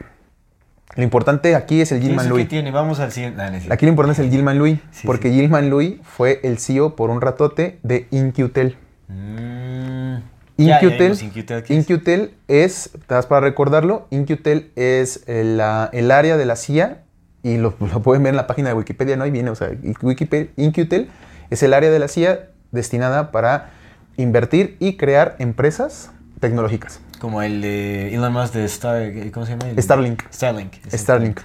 Lo 0.96 1.04
importante 1.04 1.54
aquí 1.54 1.80
es 1.80 1.92
el 1.92 2.00
¿Qué 2.00 2.06
Gilman 2.08 2.28
Louis. 2.28 2.48
tiene? 2.48 2.72
Vamos 2.72 2.98
al 2.98 3.12
siguiente. 3.12 3.60
Sí. 3.60 3.68
Aquí 3.70 3.86
lo 3.86 3.90
importante 3.90 4.20
es 4.20 4.26
el 4.26 4.30
Gilman 4.30 4.58
Louis, 4.58 4.80
Sí, 4.90 5.06
porque 5.06 5.28
sí. 5.28 5.34
Gilman 5.36 5.70
Louis 5.70 6.00
fue 6.02 6.40
el 6.42 6.58
CEO 6.58 6.96
por 6.96 7.10
un 7.10 7.20
ratote 7.20 7.78
de 7.84 8.08
InQtel. 8.10 8.76
Mm, 9.06 10.16
InQtel, 10.64 11.18
InQtel. 11.22 11.64
InQtel 11.68 12.34
es, 12.48 12.90
para 13.06 13.40
recordarlo, 13.40 14.06
InQtel 14.10 14.70
es 14.76 15.24
el, 15.28 15.56
la- 15.56 15.88
el 15.92 16.10
área 16.10 16.36
de 16.36 16.44
la 16.46 16.56
CIA, 16.56 17.02
y 17.42 17.56
lo, 17.56 17.74
lo 17.80 18.02
pueden 18.02 18.22
ver 18.22 18.30
en 18.30 18.36
la 18.36 18.46
página 18.46 18.68
de 18.68 18.74
Wikipedia, 18.74 19.16
no 19.16 19.24
ahí 19.24 19.30
viene, 19.30 19.50
o 19.50 19.54
sea, 19.54 19.70
Wikipedia, 20.02 20.48
InQtel 20.56 21.08
es 21.50 21.62
el 21.62 21.72
área 21.74 21.90
de 21.90 21.98
la 21.98 22.08
CIA 22.08 22.50
destinada 22.72 23.30
para 23.32 23.70
invertir 24.16 24.76
y 24.78 24.96
crear 24.96 25.36
empresas 25.38 26.10
tecnológicas. 26.40 27.00
Como 27.18 27.42
el 27.42 27.60
de 27.60 28.14
Elon 28.14 28.32
Musk 28.32 28.54
de 28.54 28.64
Star, 28.64 29.12
¿cómo 29.32 29.46
se 29.46 29.52
llama? 29.52 29.68
El- 29.70 29.82
Starlink. 29.82 30.22
Starlink. 30.32 30.74
Starlink. 30.92 31.40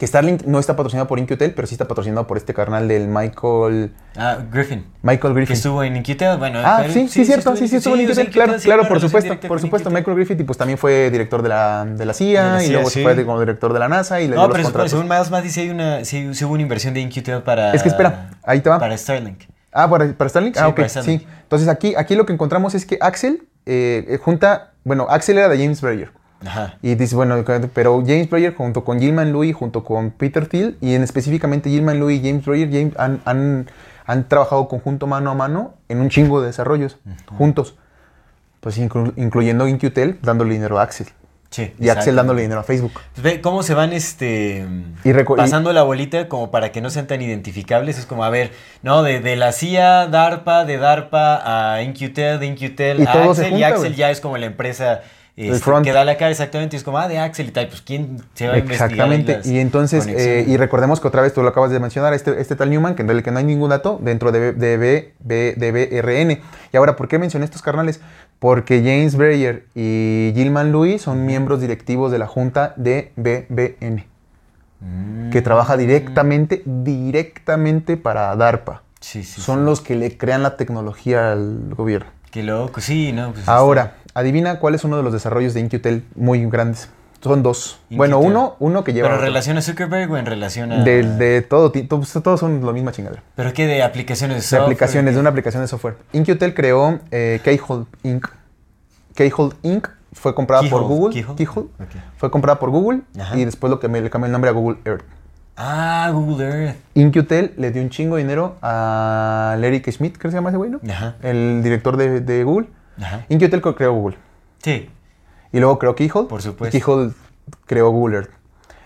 Que 0.00 0.06
Starlink 0.06 0.44
no 0.46 0.58
está 0.58 0.74
patrocinado 0.76 1.06
por 1.06 1.18
InQtel, 1.18 1.52
pero 1.52 1.68
sí 1.68 1.74
está 1.74 1.86
patrocinado 1.86 2.26
por 2.26 2.38
este 2.38 2.54
carnal 2.54 2.88
del 2.88 3.06
Michael, 3.06 3.92
Ah, 4.16 4.38
Griffin. 4.50 4.86
Michael 5.02 5.34
Que 5.34 5.36
Griffin. 5.40 5.56
estuvo 5.56 5.84
en 5.84 5.94
Inquitel, 5.94 6.38
bueno. 6.38 6.58
Ah, 6.64 6.78
pero 6.80 6.92
sí, 6.94 7.06
sí, 7.06 7.26
cierto, 7.26 7.54
sí, 7.54 7.68
sí, 7.68 7.76
estuvo 7.76 7.94
en 7.96 8.00
Inquitel, 8.00 8.30
claro, 8.30 8.58
sí, 8.58 8.64
claro, 8.64 8.88
por 8.88 8.98
supuesto, 8.98 9.38
por 9.46 9.60
supuesto. 9.60 9.90
Michael 9.90 10.16
Griffith 10.16 10.40
y 10.40 10.44
pues 10.44 10.56
también 10.56 10.78
fue 10.78 11.10
director 11.10 11.42
de 11.42 11.50
la, 11.50 11.84
de 11.84 12.06
la 12.06 12.14
CIA, 12.14 12.44
De 12.44 12.50
la 12.60 12.64
y 12.64 12.70
luego 12.70 12.88
sí. 12.88 13.02
fue 13.02 13.24
como 13.26 13.38
director 13.40 13.74
de 13.74 13.78
la 13.78 13.88
NASA 13.88 14.22
y 14.22 14.28
le 14.28 14.36
No, 14.36 14.48
los 14.48 14.72
pero 14.72 14.88
según- 14.88 15.06
Miles 15.06 15.30
Matt 15.30 15.42
dice, 15.44 15.60
hay 15.60 15.68
una, 15.70 16.02
sí, 16.06 16.32
sí 16.32 16.44
hubo 16.46 16.54
una 16.54 16.62
inversión 16.62 16.94
de 16.94 17.00
Inquitel 17.00 17.42
para... 17.42 17.72
Es 17.74 17.82
que 17.82 17.90
espera, 17.90 18.30
ahí 18.42 18.60
te 18.62 18.70
va. 18.70 18.78
Para 18.78 18.96
Starlink. 18.96 19.42
Ah, 19.70 19.90
¿para, 19.90 20.10
para 20.14 20.30
Starlink? 20.30 20.54
Sí, 20.54 20.60
ah, 20.64 20.68
ok, 20.68 20.76
para 20.76 20.88
Starlink. 20.88 21.20
sí. 21.20 21.26
Entonces 21.42 21.68
aquí, 21.68 21.94
aquí 21.94 22.14
lo 22.14 22.24
que 22.24 22.32
encontramos 22.32 22.74
es 22.74 22.86
que 22.86 22.96
Axel 23.02 23.46
eh, 23.66 24.06
eh, 24.08 24.16
junta, 24.16 24.72
bueno, 24.82 25.06
Axel 25.10 25.36
era 25.36 25.50
de 25.50 25.58
James 25.58 25.82
Breyer. 25.82 26.10
Ajá. 26.44 26.78
Y 26.82 26.94
dice, 26.94 27.14
bueno, 27.16 27.44
pero 27.74 28.02
James 28.06 28.30
Breyer 28.30 28.54
junto 28.54 28.84
con 28.84 28.98
Gilman 29.00 29.32
Louis, 29.32 29.54
junto 29.54 29.84
con 29.84 30.10
Peter 30.10 30.46
Thiel, 30.46 30.78
y 30.80 30.94
en 30.94 31.02
específicamente 31.02 31.68
Gilman 31.70 32.00
Louis 32.00 32.22
y 32.22 32.28
James 32.28 32.44
Breyer 32.44 32.70
James, 32.70 32.94
han, 32.98 33.20
han, 33.24 33.66
han 34.06 34.28
trabajado 34.28 34.66
conjunto 34.68 35.06
mano 35.06 35.30
a 35.30 35.34
mano 35.34 35.74
en 35.88 36.00
un 36.00 36.08
chingo 36.08 36.40
de 36.40 36.46
desarrollos, 36.48 36.98
juntos. 37.36 37.76
Pues 38.60 38.78
inclu- 38.78 39.12
incluyendo 39.16 39.66
InQtel 39.68 40.18
dándole 40.22 40.52
dinero 40.54 40.78
a 40.78 40.82
Axel. 40.82 41.06
Sí. 41.50 41.72
Y. 41.80 41.88
Axel 41.88 42.14
dándole 42.14 42.42
dinero 42.42 42.60
a 42.60 42.62
Facebook. 42.62 42.92
Pues 43.14 43.22
ve 43.24 43.40
cómo 43.40 43.62
se 43.64 43.74
van 43.74 43.92
este 43.92 44.66
Y 45.02 45.10
y- 45.10 45.24
pasando 45.36 45.72
la 45.72 45.82
bolita 45.82 46.28
como 46.28 46.50
para 46.50 46.70
que 46.70 46.80
no 46.80 46.90
sean 46.90 47.06
tan 47.06 47.20
identificables. 47.22 47.98
Es 47.98 48.06
como, 48.06 48.22
a 48.22 48.30
ver, 48.30 48.52
no, 48.82 49.02
de, 49.02 49.18
de 49.20 49.34
la 49.36 49.52
CIA, 49.52 50.06
DARPA, 50.06 50.64
de 50.64 50.76
DARPA 50.76 51.74
a 51.74 51.82
Inqtel, 51.82 52.38
de 52.38 52.46
Inqtel 52.46 53.00
Y 53.00 53.06
a 53.06 53.12
Axel. 53.24 53.46
y 53.46 53.50
junta, 53.50 53.66
Axel 53.66 53.80
güey. 53.80 53.94
ya 53.94 54.10
es 54.10 54.20
como 54.20 54.36
la 54.36 54.46
empresa 54.46 55.00
este, 55.48 55.70
que 55.82 55.92
da 55.92 56.04
la 56.04 56.16
cara 56.16 56.30
exactamente. 56.30 56.76
Y 56.76 56.78
es 56.78 56.84
como, 56.84 56.98
ah, 56.98 57.08
de 57.08 57.18
Axel 57.18 57.48
y 57.48 57.50
tal. 57.50 57.68
Pues 57.68 57.80
quién 57.80 58.18
se 58.34 58.46
va 58.48 58.54
a 58.54 58.58
Exactamente. 58.58 59.40
Y 59.44 59.58
entonces, 59.58 60.06
eh, 60.06 60.44
y 60.46 60.56
recordemos 60.56 61.00
que 61.00 61.08
otra 61.08 61.22
vez 61.22 61.32
tú 61.32 61.42
lo 61.42 61.48
acabas 61.48 61.70
de 61.70 61.80
mencionar, 61.80 62.12
este, 62.14 62.40
este 62.40 62.56
tal 62.56 62.70
Newman, 62.70 62.94
que 62.94 63.04
del 63.04 63.22
que 63.22 63.30
no 63.30 63.38
hay 63.38 63.44
ningún 63.44 63.70
dato 63.70 63.98
dentro 64.02 64.32
de, 64.32 64.52
de, 64.52 64.76
B- 64.76 65.14
B- 65.20 65.54
de 65.56 65.72
BRN. 65.72 66.40
Y 66.72 66.76
ahora, 66.76 66.96
¿por 66.96 67.08
qué 67.08 67.18
mencioné 67.18 67.44
estos 67.44 67.62
carnales? 67.62 68.00
Porque 68.38 68.78
James 68.78 69.16
Breyer 69.16 69.66
y 69.74 70.32
Gilman 70.34 70.72
Louis 70.72 71.00
son 71.02 71.26
miembros 71.26 71.60
directivos 71.60 72.10
de 72.10 72.18
la 72.18 72.26
junta 72.26 72.72
de 72.76 73.12
BBN, 73.16 74.06
que 75.30 75.42
trabaja 75.42 75.76
directamente, 75.76 76.62
directamente 76.64 77.96
para 77.96 78.34
DARPA. 78.36 78.82
Sí, 79.00 79.24
sí. 79.24 79.40
son 79.40 79.60
sí. 79.60 79.64
los 79.64 79.80
que 79.80 79.94
le 79.94 80.16
crean 80.16 80.42
la 80.42 80.56
tecnología 80.56 81.32
al 81.32 81.74
gobierno. 81.74 82.10
Qué 82.30 82.42
loco, 82.42 82.80
sí, 82.80 83.12
¿no? 83.12 83.32
Pues 83.32 83.48
Ahora, 83.48 83.96
adivina 84.14 84.58
cuál 84.58 84.74
es 84.74 84.84
uno 84.84 84.96
de 84.96 85.02
los 85.02 85.12
desarrollos 85.12 85.54
de 85.54 85.60
InQtel 85.60 86.04
muy 86.14 86.44
grandes. 86.46 86.88
Son 87.22 87.42
dos. 87.42 87.78
Bueno, 87.90 88.18
uno, 88.18 88.56
uno 88.60 88.82
que 88.82 88.94
lleva. 88.94 89.08
¿Pero 89.08 89.20
en 89.20 89.26
relación 89.26 89.58
a 89.58 89.62
Zuckerberg 89.62 90.10
o 90.10 90.16
en 90.16 90.24
relación 90.24 90.72
a...? 90.72 90.84
De, 90.84 91.02
de 91.02 91.42
todo, 91.42 91.70
ti- 91.70 91.82
todos, 91.82 92.10
todos 92.22 92.40
son 92.40 92.64
la 92.64 92.72
misma 92.72 92.92
chingadera. 92.92 93.22
¿Pero 93.36 93.52
qué? 93.52 93.66
¿De 93.66 93.82
aplicaciones 93.82 94.36
de 94.36 94.40
De 94.40 94.46
software? 94.46 94.62
aplicaciones, 94.64 95.14
de 95.14 95.20
una 95.20 95.28
aplicación 95.28 95.62
de 95.62 95.68
software. 95.68 95.96
InQtel 96.14 96.54
creó 96.54 96.98
eh, 97.10 97.40
Keyhole 97.44 97.84
Inc. 98.04 98.26
Keyhole 99.14 99.54
Inc. 99.62 99.88
fue 100.14 100.34
comprada 100.34 100.62
por 100.70 100.82
Google. 100.84 101.12
Keyhole. 101.14 101.36
Keyhole. 101.36 101.68
Ok. 101.78 101.88
Fue 102.16 102.30
comprada 102.30 102.58
por 102.58 102.70
Google 102.70 103.02
Ajá. 103.20 103.36
y 103.36 103.44
después 103.44 103.70
lo 103.70 103.80
que 103.80 103.88
me, 103.88 104.00
le 104.00 104.08
cambió 104.08 104.24
el 104.26 104.32
nombre 104.32 104.48
a 104.48 104.54
Google 104.54 104.78
Earth. 104.86 105.04
Ah, 105.58 106.08
Google 106.14 106.46
Earth. 106.68 106.76
InQtel 106.94 107.52
le 107.58 107.70
dio 107.70 107.82
un 107.82 107.90
chingo 107.90 108.16
de 108.16 108.22
dinero 108.22 108.56
a 108.62 109.56
Larry 109.58 109.82
K. 109.82 109.92
Schmidt, 109.92 110.12
creo 110.16 110.22
que 110.22 110.30
se 110.30 110.36
llama 110.38 110.48
ese 110.48 110.56
güey, 110.56 110.70
¿no? 110.70 110.80
Ajá. 110.90 111.16
El 111.22 111.60
director 111.62 111.98
de, 111.98 112.20
de 112.22 112.44
Google. 112.44 112.68
Ajá. 113.00 113.24
InQtel 113.28 113.60
creó 113.60 113.92
Google. 113.92 114.16
Sí. 114.62 114.90
Y 115.52 115.58
luego 115.58 115.78
creó 115.78 115.94
Keyhole. 115.94 116.28
Por 116.28 116.42
supuesto. 116.42 116.76
Y 116.76 116.80
Keyhole 116.80 117.12
creó 117.66 117.90
Google 117.90 118.16
Earth. 118.18 118.30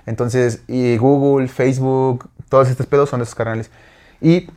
Entonces, 0.06 0.62
y 0.68 0.96
Google, 0.96 1.48
Facebook, 1.48 2.28
todos 2.48 2.68
estos 2.68 2.86
pedos 2.86 3.08
son 3.10 3.20
de 3.20 3.24
esos 3.24 3.34
canales. 3.34 3.70
Y 4.20 4.48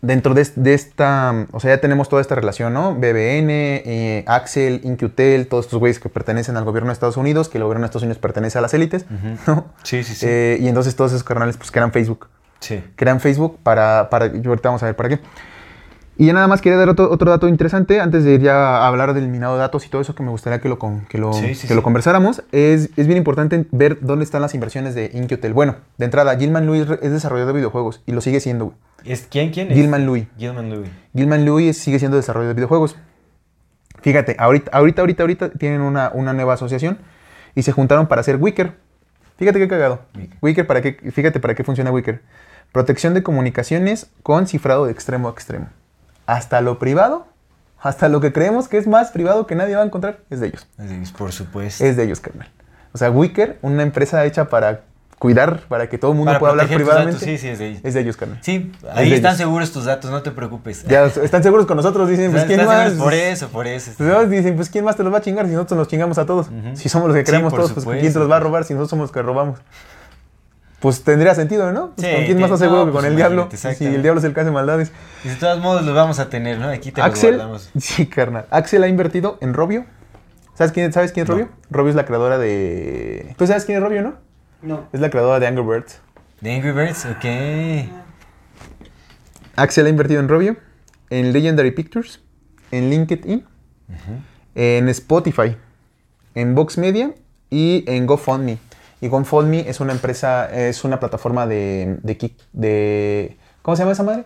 dentro 0.00 0.34
de, 0.34 0.42
es- 0.42 0.52
de 0.62 0.74
esta, 0.74 1.46
o 1.52 1.60
sea, 1.60 1.74
ya 1.76 1.80
tenemos 1.80 2.08
toda 2.08 2.20
esta 2.22 2.34
relación, 2.34 2.72
¿no? 2.72 2.94
BBN, 2.94 3.50
eh, 3.84 4.24
Axel, 4.26 4.80
InQtel, 4.84 5.46
todos 5.48 5.66
estos 5.66 5.78
güeyes 5.78 5.98
que 6.00 6.08
pertenecen 6.08 6.56
al 6.56 6.64
gobierno 6.64 6.88
de 6.88 6.94
Estados 6.94 7.16
Unidos, 7.16 7.48
que 7.48 7.58
el 7.58 7.64
gobierno 7.64 7.82
de 7.82 7.86
Estados 7.86 8.02
Unidos 8.02 8.18
pertenece 8.18 8.58
a 8.58 8.60
las 8.60 8.74
élites, 8.74 9.06
¿no? 9.46 9.66
Sí, 9.84 10.02
sí, 10.02 10.14
sí. 10.14 10.26
Eh, 10.28 10.58
y 10.60 10.68
entonces 10.68 10.96
todos 10.96 11.12
esos 11.12 11.24
canales 11.24 11.56
pues 11.56 11.70
crean 11.70 11.92
Facebook. 11.92 12.28
sí. 12.60 12.82
Crean 12.96 13.20
Facebook 13.20 13.58
para, 13.62 14.08
para, 14.10 14.26
y 14.26 14.42
ahorita 14.46 14.68
vamos 14.70 14.82
a 14.82 14.86
ver 14.86 14.96
para 14.96 15.08
qué. 15.08 15.20
Y 16.18 16.26
ya 16.26 16.34
nada 16.34 16.46
más 16.46 16.60
quería 16.60 16.78
dar 16.78 16.90
otro, 16.90 17.10
otro 17.10 17.30
dato 17.30 17.48
interesante 17.48 17.98
antes 18.00 18.22
de 18.24 18.34
ir 18.34 18.42
ya 18.42 18.76
a 18.78 18.86
hablar 18.86 19.14
del 19.14 19.28
minado 19.28 19.54
de 19.54 19.60
datos 19.60 19.86
y 19.86 19.88
todo 19.88 20.02
eso 20.02 20.14
que 20.14 20.22
me 20.22 20.30
gustaría 20.30 20.60
que 20.60 20.68
lo, 20.68 20.78
que 21.08 21.16
lo, 21.18 21.32
Sí, 21.32 21.54
sí, 21.54 21.66
que 21.66 21.74
lo 21.74 21.82
conversáramos. 21.82 22.42
Es, 22.52 22.90
es 22.96 23.06
bien 23.06 23.16
importante 23.16 23.66
ver 23.72 23.98
dónde 24.02 24.24
están 24.24 24.42
las 24.42 24.54
inversiones 24.54 24.94
de 24.94 25.10
InQtel. 25.14 25.54
Bueno, 25.54 25.76
de 25.96 26.04
entrada, 26.04 26.36
Gilman 26.36 26.66
Louis 26.66 26.86
es 27.00 27.12
desarrollador 27.12 27.54
de 27.54 27.58
videojuegos 27.60 28.02
y 28.06 28.12
lo 28.12 28.20
sigue 28.20 28.40
siendo. 28.40 28.66
güey. 28.66 28.76
¿Es, 29.04 29.26
¿Quién? 29.28 29.50
¿Quién 29.50 29.70
es? 29.72 29.76
Gilman 29.76 30.04
Louis. 30.06 30.26
Gilman 30.38 30.70
Louis. 30.70 30.90
Gilman 31.16 31.44
Louis 31.46 31.76
sigue 31.76 31.98
siendo 31.98 32.18
desarrollador 32.18 32.54
de 32.54 32.60
videojuegos. 32.60 32.96
Fíjate, 34.02 34.36
ahorita, 34.38 34.70
ahorita, 34.72 35.02
ahorita, 35.02 35.22
ahorita 35.22 35.50
tienen 35.50 35.80
una, 35.80 36.10
una 36.12 36.32
nueva 36.34 36.54
asociación 36.54 36.98
y 37.54 37.62
se 37.62 37.72
juntaron 37.72 38.06
para 38.06 38.20
hacer 38.20 38.36
Wicker. 38.36 38.74
Fíjate 39.38 39.58
qué 39.58 39.66
cagado. 39.66 40.02
Wicker. 40.14 40.38
Wicker, 40.42 40.66
para 40.66 40.82
qué, 40.82 41.10
fíjate 41.10 41.40
para 41.40 41.54
qué 41.54 41.64
funciona 41.64 41.90
Wicker. 41.90 42.20
Protección 42.70 43.14
de 43.14 43.22
comunicaciones 43.22 44.10
con 44.22 44.46
cifrado 44.46 44.86
de 44.86 44.92
extremo 44.92 45.28
a 45.28 45.32
extremo. 45.32 45.68
Hasta 46.32 46.60
lo 46.60 46.78
privado, 46.78 47.26
hasta 47.80 48.08
lo 48.08 48.20
que 48.20 48.32
creemos 48.32 48.68
que 48.68 48.78
es 48.78 48.86
más 48.86 49.10
privado 49.10 49.46
que 49.46 49.54
nadie 49.54 49.74
va 49.76 49.82
a 49.82 49.84
encontrar, 49.86 50.20
es 50.30 50.40
de 50.40 50.46
ellos. 50.48 50.66
Sí, 50.78 51.12
Por 51.16 51.32
supuesto. 51.32 51.84
Es 51.84 51.96
de 51.96 52.04
ellos, 52.04 52.20
carnal. 52.20 52.48
O 52.92 52.98
sea, 52.98 53.10
Wicker, 53.10 53.58
una 53.62 53.82
empresa 53.82 54.24
hecha 54.24 54.48
para 54.48 54.80
cuidar, 55.18 55.60
para 55.68 55.88
que 55.88 55.98
todo 55.98 56.10
el 56.12 56.16
mundo 56.16 56.30
Para 56.30 56.38
pueda 56.40 56.50
hablar 56.52 56.66
privadamente. 56.68 57.12
datos, 57.12 57.28
sí, 57.28 57.38
sí, 57.38 57.48
es 57.48 57.58
de 57.58 57.68
ellos. 57.68 57.80
Es 57.84 57.94
de 57.94 58.00
ellos, 58.00 58.16
carnal. 58.16 58.38
Sí, 58.42 58.72
Es 58.82 58.88
ahí 58.96 59.08
de 59.10 59.16
están 59.16 59.30
ellos. 59.30 59.38
seguros 59.38 59.72
tus 59.72 59.84
datos, 59.84 60.10
no 60.10 60.20
te 60.22 60.30
preocupes. 60.32 60.84
Ya 60.84 61.04
están 61.06 61.42
seguros 61.42 61.66
con 61.66 61.76
nosotros, 61.76 62.08
dicen, 62.08 62.32
pues 62.32 62.44
quién 62.44 62.64
más. 62.66 62.92
Por 62.94 63.14
eso, 63.14 63.48
por 63.48 63.66
eso. 63.66 63.92
Pues, 63.96 64.08
no, 64.08 64.24
dicen, 64.26 64.56
pues 64.56 64.68
quién 64.68 64.84
más 64.84 64.96
te 64.96 65.02
los 65.04 65.12
va 65.12 65.18
a 65.18 65.20
chingar 65.20 65.46
si 65.46 65.52
nosotros 65.52 65.78
nos 65.78 65.88
chingamos 65.88 66.18
a 66.18 66.26
todos. 66.26 66.48
Si 66.74 66.88
somos 66.88 67.08
los 67.08 67.14
que 67.16 67.22
Sí, 67.24 67.26
creamos 67.30 67.50
por 67.52 67.60
todos, 67.60 67.72
pues 67.72 67.84
supuesto. 67.84 68.00
quién 68.00 68.12
te 68.12 68.18
los 68.18 68.30
va 68.30 68.36
a 68.38 68.40
robar 68.40 68.64
si 68.64 68.74
nosotros 68.74 68.90
somos 68.90 69.04
los 69.04 69.12
que 69.12 69.22
robamos. 69.22 69.58
Pues 70.82 71.04
tendría 71.04 71.32
sentido, 71.36 71.70
¿no? 71.70 71.92
Pues, 71.94 72.08
Sí, 72.08 72.12
¿Con 72.12 72.24
quién 72.24 72.40
más 72.40 72.50
está 72.50 72.58
seguro 72.58 72.80
no, 72.80 72.86
que 72.86 72.90
con 72.90 73.00
pues, 73.02 73.10
el 73.12 73.16
diablo? 73.16 73.48
Si 73.52 73.86
el 73.86 74.02
diablo 74.02 74.18
es 74.18 74.24
el 74.24 74.34
que 74.34 74.40
hace 74.40 74.50
maldades. 74.50 74.90
Y 75.24 75.28
de 75.28 75.36
todos 75.36 75.60
modos 75.60 75.84
los 75.84 75.94
vamos 75.94 76.18
a 76.18 76.28
tener, 76.28 76.58
¿no? 76.58 76.68
Aquí 76.68 76.90
te 76.90 77.00
Axel, 77.00 77.36
los 77.36 77.38
guardamos. 77.38 77.70
sí, 77.78 78.06
carnal. 78.06 78.46
Axel 78.50 78.82
ha 78.82 78.88
invertido 78.88 79.38
en 79.40 79.54
Robio. 79.54 79.86
¿Sabes 80.54 80.72
quién, 80.72 80.92
¿sabes 80.92 81.12
quién 81.12 81.22
es 81.22 81.28
No. 81.28 81.36
Robio? 81.36 81.50
Robio 81.70 81.90
es 81.90 81.94
la 81.94 82.04
creadora 82.04 82.36
de... 82.36 83.36
¿Tú 83.38 83.46
sabes 83.46 83.64
quién 83.64 83.78
es 83.78 83.84
Robio, 83.84 84.02
no? 84.02 84.14
No. 84.60 84.88
Es 84.92 85.00
la 85.00 85.08
creadora 85.08 85.38
de 85.38 85.46
Angry 85.46 85.64
Birds. 85.64 86.00
De 86.40 86.52
Angry 86.52 86.72
Birds, 86.72 87.06
ok. 87.06 87.88
Axel 89.54 89.86
ha 89.86 89.88
invertido 89.88 90.18
en 90.18 90.28
Robio, 90.28 90.56
en 91.10 91.32
Legendary 91.32 91.70
Pictures, 91.70 92.20
en 92.72 92.90
LinkedIn, 92.90 93.46
en 94.56 94.88
Spotify, 94.88 95.56
en 96.34 96.56
Vox 96.56 96.76
Media 96.76 97.14
y 97.50 97.84
en 97.86 98.06
GoFundMe. 98.06 98.58
Y 99.02 99.08
GoFundMe 99.08 99.68
es 99.68 99.80
una 99.80 99.92
empresa, 99.92 100.48
es 100.50 100.84
una 100.84 100.98
plataforma 101.00 101.46
de, 101.46 101.98
de, 102.02 102.16
kick- 102.16 102.38
de 102.54 103.36
¿cómo 103.60 103.76
se 103.76 103.82
llama 103.82 103.92
esa 103.92 104.04
madre? 104.04 104.24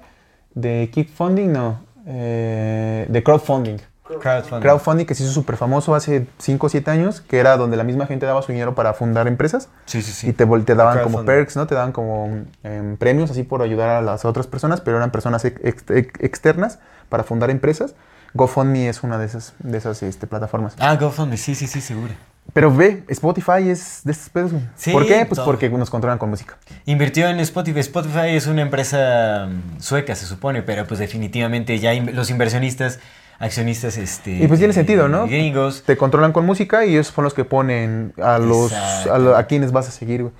De 0.54 0.90
kickfunding, 0.92 1.50
no, 1.50 1.80
eh, 2.06 3.06
de 3.08 3.22
crowdfunding. 3.24 3.78
Crowdfunding. 4.20 4.60
crowdfunding 4.60 5.04
que 5.06 5.14
se 5.16 5.24
hizo 5.24 5.32
súper 5.32 5.56
famoso 5.56 5.94
hace 5.96 6.28
5 6.38 6.66
o 6.66 6.68
7 6.68 6.90
años, 6.92 7.20
que 7.20 7.38
era 7.40 7.56
donde 7.56 7.76
la 7.76 7.82
misma 7.82 8.06
gente 8.06 8.24
daba 8.24 8.40
su 8.42 8.52
dinero 8.52 8.76
para 8.76 8.94
fundar 8.94 9.26
empresas. 9.26 9.68
Sí, 9.86 10.00
sí, 10.00 10.12
sí. 10.12 10.28
Y 10.28 10.32
te, 10.32 10.44
daban 10.76 11.02
como 11.02 11.24
perks, 11.24 11.56
¿no? 11.56 11.66
Te 11.66 11.74
daban 11.74 11.90
como 11.90 12.44
em, 12.62 12.96
premios 12.98 13.32
así 13.32 13.42
por 13.42 13.62
ayudar 13.62 13.88
a 13.88 14.00
las 14.02 14.24
otras 14.24 14.46
personas, 14.46 14.80
pero 14.80 14.98
eran 14.98 15.10
personas 15.10 15.44
ex- 15.44 15.60
ex- 15.64 15.90
ex- 15.90 16.20
externas 16.22 16.78
para 17.08 17.24
fundar 17.24 17.50
empresas. 17.50 17.94
GoFundMe 18.34 18.88
es 18.88 19.02
una 19.02 19.18
de 19.18 19.26
esas, 19.26 19.54
de 19.58 19.78
esas 19.78 20.02
este, 20.04 20.26
plataformas. 20.28 20.74
Ah, 20.78 20.94
GoFundMe, 20.96 21.36
sí, 21.38 21.54
sí, 21.56 21.66
sí, 21.66 21.80
seguro. 21.80 22.12
Pero 22.56 22.74
ve, 22.74 23.02
Spotify 23.08 23.68
es 23.68 24.00
de 24.04 24.12
estos 24.12 24.30
pedos. 24.30 24.50
Sí, 24.76 24.90
¿Por 24.90 25.06
qué? 25.06 25.26
Pues 25.26 25.36
todo. 25.36 25.44
porque 25.44 25.68
nos 25.68 25.90
controlan 25.90 26.16
con 26.18 26.30
música. 26.30 26.56
Invirtió 26.86 27.28
en 27.28 27.38
Spotify. 27.40 27.80
Spotify 27.80 28.28
es 28.30 28.46
una 28.46 28.62
empresa 28.62 29.46
mm, 29.50 29.78
sueca, 29.80 30.14
se 30.14 30.24
supone, 30.24 30.62
pero 30.62 30.86
pues 30.86 30.98
definitivamente 30.98 31.78
ya 31.78 31.92
los 31.92 32.30
inversionistas, 32.30 32.98
accionistas, 33.38 33.98
este... 33.98 34.38
Y 34.42 34.46
pues 34.48 34.58
tiene 34.58 34.72
sentido, 34.72 35.06
¿no? 35.06 35.26
Gringos. 35.26 35.82
Te 35.84 35.98
controlan 35.98 36.32
con 36.32 36.46
música 36.46 36.86
y 36.86 36.92
ellos 36.92 37.08
son 37.08 37.24
los 37.24 37.34
que 37.34 37.44
ponen 37.44 38.14
a 38.16 38.38
los 38.38 38.72
a, 38.72 39.18
lo- 39.18 39.36
a 39.36 39.42
quienes 39.46 39.70
vas 39.72 39.88
a 39.88 39.90
seguir. 39.90 40.22
güey. 40.22 40.32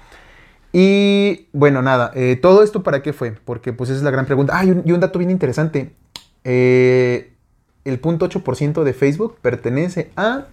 Y 0.73 1.49
bueno, 1.53 1.83
nada, 1.83 2.13
eh, 2.15 2.39
todo 2.41 2.63
esto 2.63 2.83
para 2.83 3.03
qué 3.03 3.13
fue? 3.13 3.33
Porque 3.33 3.75
pues 3.75 3.91
esa 3.91 3.99
es 3.99 4.03
la 4.05 4.11
gran 4.11 4.25
pregunta. 4.25 4.55
Ah, 4.57 4.65
y 4.65 4.71
un, 4.71 4.83
y 4.87 4.93
un 4.93 5.01
dato 5.01 5.19
bien 5.19 5.31
interesante. 5.31 5.93
Eh, 6.45 7.33
el 7.85 8.01
0.8% 8.01 8.85
de 8.85 8.93
Facebook 8.95 9.37
pertenece 9.43 10.11
a 10.17 10.47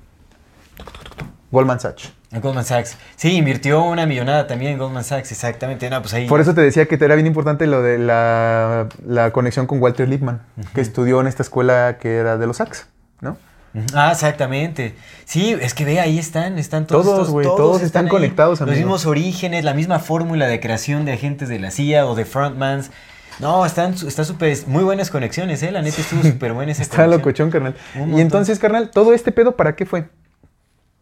Goldman 1.54 1.80
Sachs. 1.80 2.12
A 2.32 2.40
Goldman 2.40 2.66
Sachs. 2.66 2.98
Sí, 3.16 3.38
invirtió 3.38 3.84
una 3.84 4.06
millonada 4.08 4.48
también 4.48 4.72
en 4.74 4.80
Goldman 4.80 5.04
Sachs, 5.04 5.32
exactamente. 5.32 5.90
No, 5.90 6.02
pues 6.02 6.14
ahí... 6.16 6.28
Por 6.28 6.42
eso 6.42 6.54
te 6.56 6.62
decía 6.62 6.88
que 6.88 6.98
te 6.98 7.06
era 7.06 7.14
bien 7.16 7.28
importante 7.28 7.68
lo 7.68 7.82
de 7.84 8.00
la, 8.00 8.88
la 9.06 9.32
conexión 9.32 9.68
con 9.68 9.80
Walter 9.82 10.10
Lippmann, 10.10 10.42
que 10.74 10.82
estudió 10.82 11.22
en 11.22 11.28
esta 11.28 11.44
escuela 11.44 11.98
que 12.02 12.18
era 12.18 12.38
de 12.38 12.48
los 12.48 12.58
Sachs, 12.58 12.88
¿no? 13.22 13.38
Ah, 13.94 14.12
exactamente. 14.12 14.96
Sí, 15.26 15.56
es 15.60 15.74
que 15.74 15.86
ve, 15.86 16.00
ahí 16.00 16.20
están, 16.20 16.58
están 16.60 16.86
todos. 16.88 17.06
Todos, 17.06 17.30
güey, 17.30 17.46
todos 17.46 17.82
están 17.82 18.06
ahí. 18.06 18.10
conectados, 18.12 18.60
Los 18.60 18.70
amigo. 18.70 18.78
mismos 18.78 19.06
orígenes, 19.06 19.64
la 19.64 19.74
misma 19.74 20.00
fórmula 20.00 20.48
de 20.48 20.60
creación 20.60 21.06
de 21.06 21.14
agentes 21.14 21.50
de 21.50 21.60
la 21.60 21.72
CIA 21.72 22.06
o 22.08 22.16
de 22.16 22.26
frontmans. 22.26 22.92
No, 23.40 23.66
están, 23.66 23.94
está 23.94 24.24
súper, 24.24 24.56
muy 24.68 24.84
buenas 24.84 25.10
conexiones, 25.10 25.64
¿eh? 25.64 25.72
La 25.72 25.82
neta 25.82 26.02
estuvo 26.02 26.22
súper 26.32 26.54
buena 26.54 26.72
esa 26.72 26.84
Está 26.84 27.08
locochón, 27.08 27.50
carnal. 27.50 27.76
Y 27.96 28.22
entonces, 28.22 28.60
carnal, 28.60 28.92
todo 28.92 29.14
este 29.14 29.32
pedo, 29.32 29.56
¿para 29.56 29.76
qué 29.76 29.86
fue? 29.88 30.06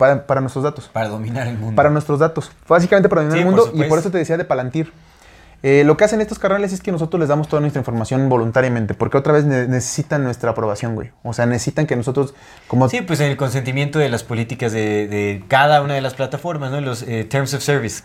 Para, 0.01 0.25
para 0.25 0.41
nuestros 0.41 0.63
datos. 0.63 0.89
Para 0.91 1.07
dominar 1.09 1.47
el 1.47 1.57
mundo. 1.57 1.75
Para 1.75 1.89
nuestros 1.91 2.17
datos. 2.19 2.51
Básicamente 2.67 3.07
para 3.07 3.21
dominar 3.21 3.37
Sí, 3.37 3.41
el 3.41 3.45
por 3.45 3.53
mundo. 3.55 3.67
Y 3.67 3.71
supuesto. 3.71 3.89
por 3.89 3.99
eso 3.99 4.11
te 4.11 4.17
decía 4.17 4.35
de 4.37 4.45
Palantir. 4.45 4.91
Eh, 5.63 5.83
lo 5.85 5.95
que 5.95 6.03
hacen 6.05 6.19
estos 6.21 6.39
carnales 6.39 6.73
es 6.73 6.81
que 6.81 6.91
nosotros 6.91 7.19
les 7.19 7.29
damos 7.29 7.47
toda 7.47 7.59
nuestra 7.61 7.79
información 7.79 8.27
voluntariamente. 8.29 8.95
Porque 8.95 9.17
otra 9.19 9.31
vez 9.33 9.45
ne- 9.45 9.67
necesitan 9.67 10.23
nuestra 10.23 10.49
aprobación, 10.49 10.95
güey. 10.95 11.11
O 11.23 11.33
sea, 11.33 11.45
necesitan 11.45 11.85
que 11.85 11.95
nosotros, 11.95 12.33
como 12.67 12.89
Sí, 12.89 13.01
pues 13.01 13.19
en 13.19 13.27
el 13.29 13.37
consentimiento 13.37 13.99
de 13.99 14.09
las 14.09 14.23
políticas 14.23 14.71
de, 14.71 15.07
de 15.07 15.43
cada 15.47 15.83
una 15.83 15.93
de 15.93 16.01
las 16.01 16.15
plataformas, 16.15 16.71
¿no? 16.71 16.81
Los 16.81 17.03
eh, 17.03 17.25
Terms 17.25 17.53
of 17.53 17.61
Service. 17.61 18.03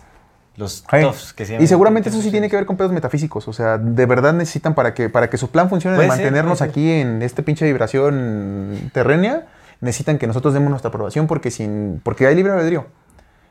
Los 0.55 0.83
TOFs 0.83 1.33
que 1.33 1.45
se 1.45 1.53
llaman. 1.53 1.63
Y 1.63 1.67
seguramente 1.67 2.09
eso 2.09 2.19
sí 2.21 2.29
tiene 2.31 2.49
que 2.49 2.55
ver 2.55 2.65
con 2.65 2.77
pedos 2.77 2.91
metafísicos. 2.91 3.47
O 3.47 3.53
sea, 3.53 3.77
de 3.79 4.05
verdad 4.07 4.33
necesitan 4.33 4.73
para 4.75 4.93
que, 4.93 5.07
para 5.09 5.29
que 5.29 5.37
su 5.37 5.49
plan 5.49 5.69
funcione 5.69 5.97
de 5.97 6.07
mantenernos 6.07 6.59
ser. 6.59 6.69
aquí 6.69 6.91
en 6.91 7.21
este 7.21 7.43
pinche 7.43 7.65
vibración 7.65 8.89
terrenea, 8.93 9.45
necesitan 9.81 10.17
que 10.17 10.27
nosotros 10.27 10.53
demos 10.53 10.69
nuestra 10.69 10.89
aprobación 10.89 11.27
porque 11.27 11.51
sin. 11.51 12.01
porque 12.03 12.27
hay 12.27 12.35
libre 12.35 12.53
albedrío. 12.53 12.87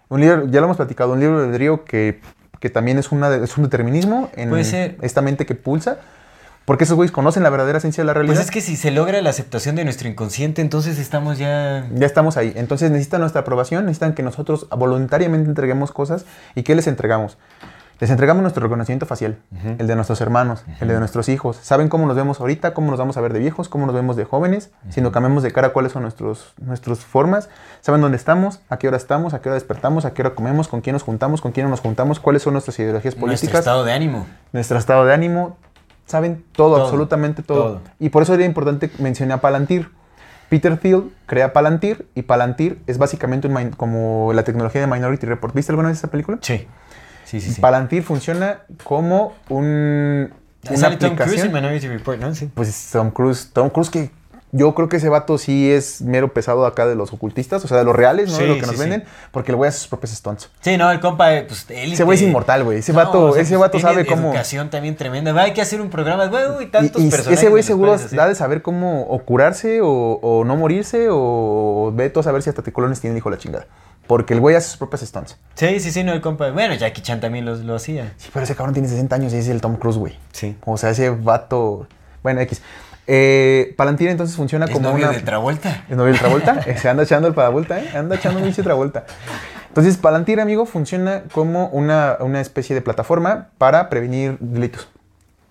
Un 0.08 0.20
libre, 0.20 0.44
ya 0.50 0.60
lo 0.60 0.66
hemos 0.66 0.76
platicado, 0.76 1.12
un 1.12 1.20
libre 1.20 1.36
albedrío 1.36 1.84
que, 1.84 2.20
que 2.60 2.70
también 2.70 2.98
es, 2.98 3.10
una 3.10 3.34
es 3.34 3.56
un 3.56 3.64
determinismo 3.64 4.30
en 4.36 4.50
Puede 4.50 4.64
ser. 4.64 4.96
esta 5.02 5.20
mente 5.20 5.46
que 5.46 5.54
pulsa. 5.54 5.98
Porque 6.66 6.82
esos 6.82 6.96
güeyes 6.96 7.12
conocen 7.12 7.44
la 7.44 7.50
verdadera 7.50 7.78
esencia 7.78 8.02
de 8.02 8.06
la 8.06 8.12
realidad. 8.12 8.34
Pues 8.34 8.44
es 8.44 8.50
que 8.50 8.60
si 8.60 8.74
se 8.74 8.90
logra 8.90 9.22
la 9.22 9.30
aceptación 9.30 9.76
de 9.76 9.84
nuestro 9.84 10.08
inconsciente, 10.08 10.62
entonces 10.62 10.98
estamos 10.98 11.38
ya... 11.38 11.88
Ya 11.94 12.06
estamos 12.06 12.36
ahí. 12.36 12.52
Entonces 12.56 12.90
necesitan 12.90 13.20
nuestra 13.20 13.42
aprobación, 13.42 13.84
necesitan 13.84 14.14
que 14.14 14.24
nosotros 14.24 14.66
voluntariamente 14.76 15.48
entreguemos 15.48 15.92
cosas. 15.92 16.26
¿Y 16.56 16.64
qué 16.64 16.74
les 16.74 16.88
entregamos? 16.88 17.38
Les 17.98 18.10
entregamos 18.10 18.42
nuestro 18.42 18.62
reconocimiento 18.62 19.06
facial, 19.06 19.38
el 19.78 19.86
de 19.86 19.94
nuestros 19.94 20.20
hermanos, 20.20 20.64
el 20.80 20.88
de 20.88 20.98
nuestros 20.98 21.30
hijos. 21.30 21.56
Saben 21.62 21.88
cómo 21.88 22.06
nos 22.06 22.14
vemos 22.14 22.40
ahorita, 22.40 22.74
cómo 22.74 22.90
nos 22.90 22.98
vamos 22.98 23.16
a 23.16 23.22
ver 23.22 23.32
de 23.32 23.38
viejos, 23.38 23.70
cómo 23.70 23.86
nos 23.86 23.94
vemos 23.94 24.16
de 24.16 24.24
jóvenes, 24.26 24.70
si 24.90 25.00
nos 25.00 25.12
cambiamos 25.12 25.42
de 25.42 25.50
cara, 25.50 25.70
cuáles 25.70 25.92
son 25.92 26.02
nuestros, 26.02 26.52
nuestras 26.60 26.98
formas. 26.98 27.48
Saben 27.80 28.02
dónde 28.02 28.18
estamos, 28.18 28.60
a 28.68 28.76
qué 28.76 28.88
hora 28.88 28.98
estamos, 28.98 29.32
a 29.32 29.40
qué 29.40 29.48
hora 29.48 29.54
despertamos, 29.54 30.04
a 30.04 30.12
qué 30.12 30.20
hora 30.20 30.34
comemos, 30.34 30.68
con 30.68 30.82
quién 30.82 30.92
nos 30.92 31.04
juntamos, 31.04 31.40
con 31.40 31.52
quién 31.52 31.64
no 31.64 31.70
nos 31.70 31.80
juntamos, 31.80 32.20
cuáles 32.20 32.42
son 32.42 32.52
nuestras 32.52 32.78
ideologías 32.78 33.14
Nuestro 33.16 33.26
políticas, 33.28 33.58
estado 33.60 33.84
de 33.84 33.92
ánimo. 33.92 34.26
nuestro 34.52 34.76
estado 34.78 35.06
de 35.06 35.14
ánimo. 35.14 35.56
Saben 36.04 36.44
todo, 36.52 36.74
Todo, 36.74 36.84
absolutamente 36.84 37.42
todo. 37.42 37.62
todo. 37.64 37.80
Y 37.98 38.10
por 38.10 38.22
eso 38.22 38.34
era 38.34 38.44
importante 38.44 38.90
mencionar 38.98 39.38
a 39.38 39.40
Palantir. 39.40 39.90
Peter 40.50 40.76
Thiel 40.76 41.10
crea 41.26 41.52
Palantir 41.52 42.06
y 42.14 42.22
Palantir 42.22 42.80
es 42.86 42.98
básicamente 42.98 43.48
un 43.48 43.70
como 43.70 44.32
la 44.34 44.44
tecnología 44.44 44.82
de 44.82 44.86
Minority 44.86 45.26
Report. 45.26 45.54
¿Viste 45.54 45.72
alguna 45.72 45.88
vez 45.88 45.98
esa 45.98 46.08
película? 46.08 46.38
Sí. 46.42 46.68
Sí, 47.26 47.40
sí, 47.40 47.52
sí. 47.52 47.60
Palantir 47.60 48.04
funciona 48.04 48.60
como 48.84 49.34
un, 49.48 50.32
una 50.70 50.98
Tom 50.98 51.16
Cruise 51.16 51.42
en 51.42 51.52
Minority 51.52 51.88
Report, 51.88 52.20
¿no? 52.20 52.32
Sí. 52.34 52.48
Pues 52.54 52.88
Tom 52.92 53.10
Cruise, 53.10 53.50
Tom 53.52 53.68
Cruise 53.68 53.90
que 53.90 54.10
yo 54.52 54.74
creo 54.74 54.88
que 54.88 54.96
ese 54.98 55.08
vato 55.08 55.38
sí 55.38 55.70
es 55.70 56.00
mero 56.02 56.32
pesado 56.32 56.66
acá 56.66 56.86
de 56.86 56.94
los 56.94 57.12
ocultistas, 57.12 57.64
o 57.64 57.68
sea, 57.68 57.76
de 57.78 57.84
los 57.84 57.94
reales, 57.94 58.30
no 58.30 58.36
de 58.38 58.42
Sí, 58.44 58.48
lo 58.48 58.54
que 58.54 58.60
sí, 58.60 58.66
nos 58.66 58.74
sí. 58.76 58.80
venden, 58.80 59.04
porque 59.32 59.52
el 59.52 59.56
güey 59.56 59.68
hace 59.68 59.80
sus 59.80 59.88
propios 59.88 60.12
stunts. 60.12 60.50
Sí, 60.60 60.76
no, 60.76 60.90
el 60.90 61.00
compa, 61.00 61.34
eh, 61.34 61.42
pues 61.42 61.66
élite. 61.68 61.94
Ese 61.94 62.04
güey 62.04 62.16
es 62.16 62.22
inmortal, 62.22 62.64
güey. 62.64 62.78
Ese 62.78 62.92
vato- 62.92 63.36
ese 63.36 63.56
vato 63.56 63.72
tiene 63.78 63.82
sabe 63.90 64.06
cómo- 64.06 64.28
educación 64.28 64.70
también 64.70 64.96
tremenda. 64.96 65.32
Va, 65.32 65.42
Hay 65.42 65.52
que 65.52 65.60
hacer 65.62 65.80
un 65.80 65.90
programa, 65.90 66.26
güey, 66.26 66.44
uy, 66.58 66.64
Y, 66.64 66.66
tantos 66.68 67.02
y 67.02 67.08
personajes. 67.10 67.38
ese 67.38 67.48
güey 67.48 67.62
de 67.62 67.62
los 67.62 67.66
seguro 67.66 67.92
hacer. 67.92 68.16
da 68.16 68.28
de 68.28 68.34
saber 68.34 68.62
cómo 68.62 69.02
o 69.02 69.18
curarse 69.24 69.80
o, 69.82 69.88
o 70.22 70.44
no 70.44 70.56
morirse 70.56 71.08
o 71.10 71.90
ve 71.94 72.08
todo 72.10 72.20
a 72.20 72.24
saber 72.24 72.42
si 72.42 72.48
hasta 72.50 72.62
colones 72.72 73.00
tiene 73.00 73.14
el 73.14 73.18
hijo 73.18 73.30
de 73.30 73.36
la 73.36 73.42
chingada. 73.42 73.66
Porque 74.06 74.34
el 74.34 74.40
güey 74.40 74.54
hace 74.54 74.68
sus 74.68 74.76
propios 74.78 75.00
stunts. 75.00 75.36
Sí, 75.56 75.80
sí, 75.80 75.90
sí, 75.90 76.04
no, 76.04 76.12
el 76.12 76.20
compa. 76.20 76.50
Bueno, 76.52 76.74
Jackie 76.76 77.02
Chan 77.02 77.20
también 77.20 77.44
lo, 77.44 77.56
lo 77.56 77.74
hacía. 77.74 78.12
Sí, 78.16 78.30
pero 78.32 78.44
ese 78.44 78.54
cabrón 78.54 78.72
tiene 78.72 78.88
60 78.88 79.16
años 79.16 79.32
y 79.34 79.38
es 79.38 79.48
el 79.48 79.60
Tom 79.60 79.74
Cruise, 79.76 79.96
güey. 79.98 80.16
Sí. 80.30 80.56
O 80.64 80.76
sea, 80.76 80.90
ese 80.90 81.10
vato... 81.10 81.88
Bueno, 82.22 82.40
X. 82.42 82.62
Eh, 83.06 83.74
Palantir 83.76 84.08
entonces 84.08 84.36
funciona 84.36 84.66
como 84.66 84.90
novio 84.90 85.06
una... 85.08 85.16
de 85.16 85.22
Travolta. 85.22 85.84
¿Es 85.88 85.96
novio 85.96 86.12
de 86.12 86.18
Travolta? 86.18 86.60
Eh, 86.66 86.76
Se 86.76 86.88
anda 86.88 87.04
echando 87.04 87.28
el 87.28 87.34
Padavolta, 87.34 87.78
¿eh? 87.80 87.90
Anda 87.94 88.16
echando 88.16 88.40
un 88.40 88.52
Travolta. 88.52 89.04
Entonces, 89.68 89.96
Palantir, 89.96 90.40
amigo, 90.40 90.66
funciona 90.66 91.22
como 91.32 91.68
una, 91.68 92.16
una 92.20 92.40
especie 92.40 92.74
de 92.74 92.80
plataforma 92.82 93.48
para 93.58 93.88
prevenir 93.90 94.36
delitos. 94.40 94.88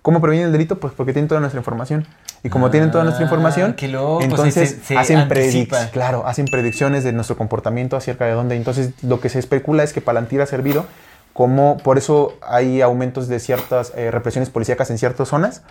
¿Cómo 0.02 0.20
previenen 0.22 0.48
el 0.48 0.52
delito? 0.52 0.80
Pues 0.80 0.94
porque 0.96 1.14
tienen 1.14 1.28
toda 1.30 1.40
nuestra 1.42 1.60
información. 1.60 2.06
Y 2.44 2.50
como 2.50 2.70
tienen 2.70 2.92
toda 2.92 3.04
nuestra 3.04 3.24
Ah, 3.24 3.28
información, 3.28 3.74
qué 3.74 3.88
loco, 3.88 4.22
entonces 4.22 4.70
se- 4.70 4.80
se 4.84 4.98
hacen 4.98 5.18
anticipa. 5.18 5.78
predic- 5.78 5.90
claro, 5.92 6.28
hacen 6.28 6.46
predicciones 6.46 7.04
de 7.04 7.12
nuestro 7.12 7.38
comportamiento 7.38 7.96
acerca 7.98 8.26
de 8.26 8.34
dónde. 8.34 8.56
Entonces, 8.56 8.92
lo 9.02 9.20
que 9.20 9.30
se 9.30 9.40
especula 9.40 9.82
es 9.84 9.94
que 9.94 10.02
Palantir 10.02 10.42
ha 10.42 10.46
servido 10.46 10.86
como, 11.34 11.78
por 11.78 11.98
eso 11.98 12.38
hay 12.48 12.82
aumentos 12.82 13.28
de 13.28 13.40
ciertas 13.40 13.94
eh, 13.96 14.12
represiones 14.12 14.50
policíacas 14.52 14.92
en 14.92 15.00
ciertas 15.00 15.28
zonas, 15.28 15.64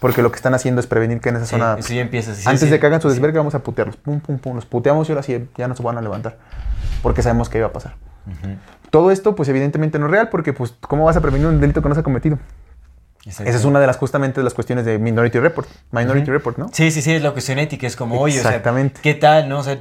porque 0.00 0.22
lo 0.22 0.30
que 0.30 0.36
están 0.36 0.54
haciendo 0.54 0.80
es 0.80 0.86
prevenir 0.86 1.20
que 1.20 1.28
en 1.30 1.36
esa 1.36 1.44
Sí, 1.46 1.50
zona 1.52 1.76
empieza. 2.00 2.34
sí, 2.34 2.42
antes 2.46 2.60
sí. 2.62 2.68
de 2.70 2.78
que 2.80 2.86
hagan 2.86 3.00
su 3.00 3.08
Sí. 3.08 3.14
desvergue, 3.14 3.38
vamos 3.38 3.54
a 3.54 3.60
putearlos. 3.60 3.96
Pum, 3.96 4.20
pum, 4.20 4.38
pum. 4.38 4.54
Los 4.54 4.66
puteamos 4.66 5.08
y 5.08 5.12
ahora 5.12 5.22
sí 5.22 5.48
ya 5.56 5.66
no 5.68 5.74
se 5.74 5.82
van 5.82 5.98
a 5.98 6.02
levantar. 6.02 6.38
Porque 7.02 7.22
sabemos 7.22 7.48
que 7.48 7.58
iba 7.58 7.66
a 7.66 7.72
pasar. 7.72 7.94
Todo 8.90 9.10
esto, 9.10 9.34
pues 9.34 9.48
evidentemente 9.48 9.98
no 9.98 10.06
es 10.06 10.12
real, 10.12 10.28
porque, 10.28 10.52
pues, 10.52 10.74
¿cómo 10.80 11.04
vas 11.04 11.16
a 11.16 11.20
prevenir 11.20 11.46
un 11.46 11.60
delito 11.60 11.82
que 11.82 11.88
no 11.88 11.94
se 11.94 12.00
ha 12.00 12.04
cometido? 12.04 12.38
Exacto. 13.24 13.50
Esa 13.50 13.58
es 13.58 13.64
una 13.64 13.80
de 13.80 13.86
las, 13.86 13.96
justamente, 13.98 14.40
de 14.40 14.44
las 14.44 14.54
cuestiones 14.54 14.84
de 14.86 14.98
Minority 14.98 15.38
Report. 15.40 15.68
Minority 15.92 16.30
Report, 16.30 16.56
¿no? 16.58 16.68
Sí, 16.72 16.90
sí, 16.90 17.02
sí, 17.02 17.12
es 17.12 17.22
la 17.22 17.32
cuestión 17.32 17.58
ética. 17.58 17.86
Es 17.86 17.96
como, 17.96 18.18
oye, 18.20 18.38
o 18.38 18.42
sea, 18.42 18.50
Exactamente. 18.52 19.00
¿qué 19.02 19.14
tal, 19.14 19.48
no? 19.48 19.58
O 19.58 19.62
sea, 19.62 19.78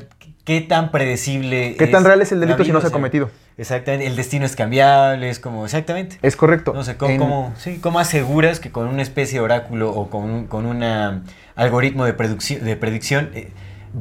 ¿qué 0.48 0.62
tan 0.62 0.90
predecible 0.92 1.76
¿Qué 1.78 1.86
tan 1.88 2.04
real 2.06 2.22
es 2.22 2.32
el 2.32 2.40
delito 2.40 2.58
si 2.60 2.64
vida? 2.64 2.74
no 2.74 2.82
se 2.82 2.88
ha 2.88 2.92
cometido? 2.92 3.30
Exactamente. 3.58 4.08
El 4.08 4.16
destino 4.16 4.46
es 4.46 4.56
cambiable, 4.56 5.30
es 5.30 5.40
como, 5.40 5.66
exactamente. 5.66 6.18
Es 6.22 6.36
correcto. 6.36 6.74
No 6.74 6.84
sé, 6.84 6.96
¿cómo, 6.96 7.12
En- 7.12 7.20
cómo- 7.20 7.54
sí, 7.58 7.80
¿cómo 7.82 8.00
aseguras 8.00 8.60
que 8.60 8.72
con 8.72 8.88
una 8.88 9.02
especie 9.02 9.40
de 9.40 9.44
oráculo 9.46 9.92
o 9.92 10.10
con 10.10 10.24
un 10.24 10.48
con 10.48 10.66
una 10.66 11.24
algoritmo 11.56 12.06
de, 12.06 12.14
predicción, 12.14 12.64
de 12.64 12.76
predicción 12.78 13.30
eh, 13.34 13.52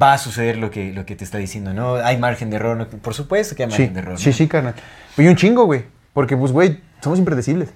va 0.01 0.12
a 0.12 0.18
suceder 0.18 0.56
lo 0.59 0.70
que, 0.70 0.93
lo 0.93 1.05
que 1.05 1.16
te 1.16 1.24
está 1.24 1.39
diciendo? 1.39 1.74
¿no? 1.74 1.97
Hay 1.97 2.16
margen 2.18 2.48
de 2.51 2.56
error, 2.56 2.77
¿no? 2.77 2.86
por 2.89 3.12
supuesto 3.14 3.56
que 3.56 3.64
hay 3.64 3.68
margen 3.68 3.89
Sí, 3.89 3.93
de 3.94 4.01
error. 4.01 4.18
sí, 4.18 4.28
¿no? 4.31 4.35
sí, 4.36 4.47
carnal. 4.47 4.74
Y 5.18 5.27
un 5.27 5.36
chingo, 5.36 5.64
güey. 5.64 5.85
Porque, 6.12 6.35
pues, 6.36 6.51
güey, 6.52 6.81
somos 7.02 7.18
impredecibles. 7.18 7.68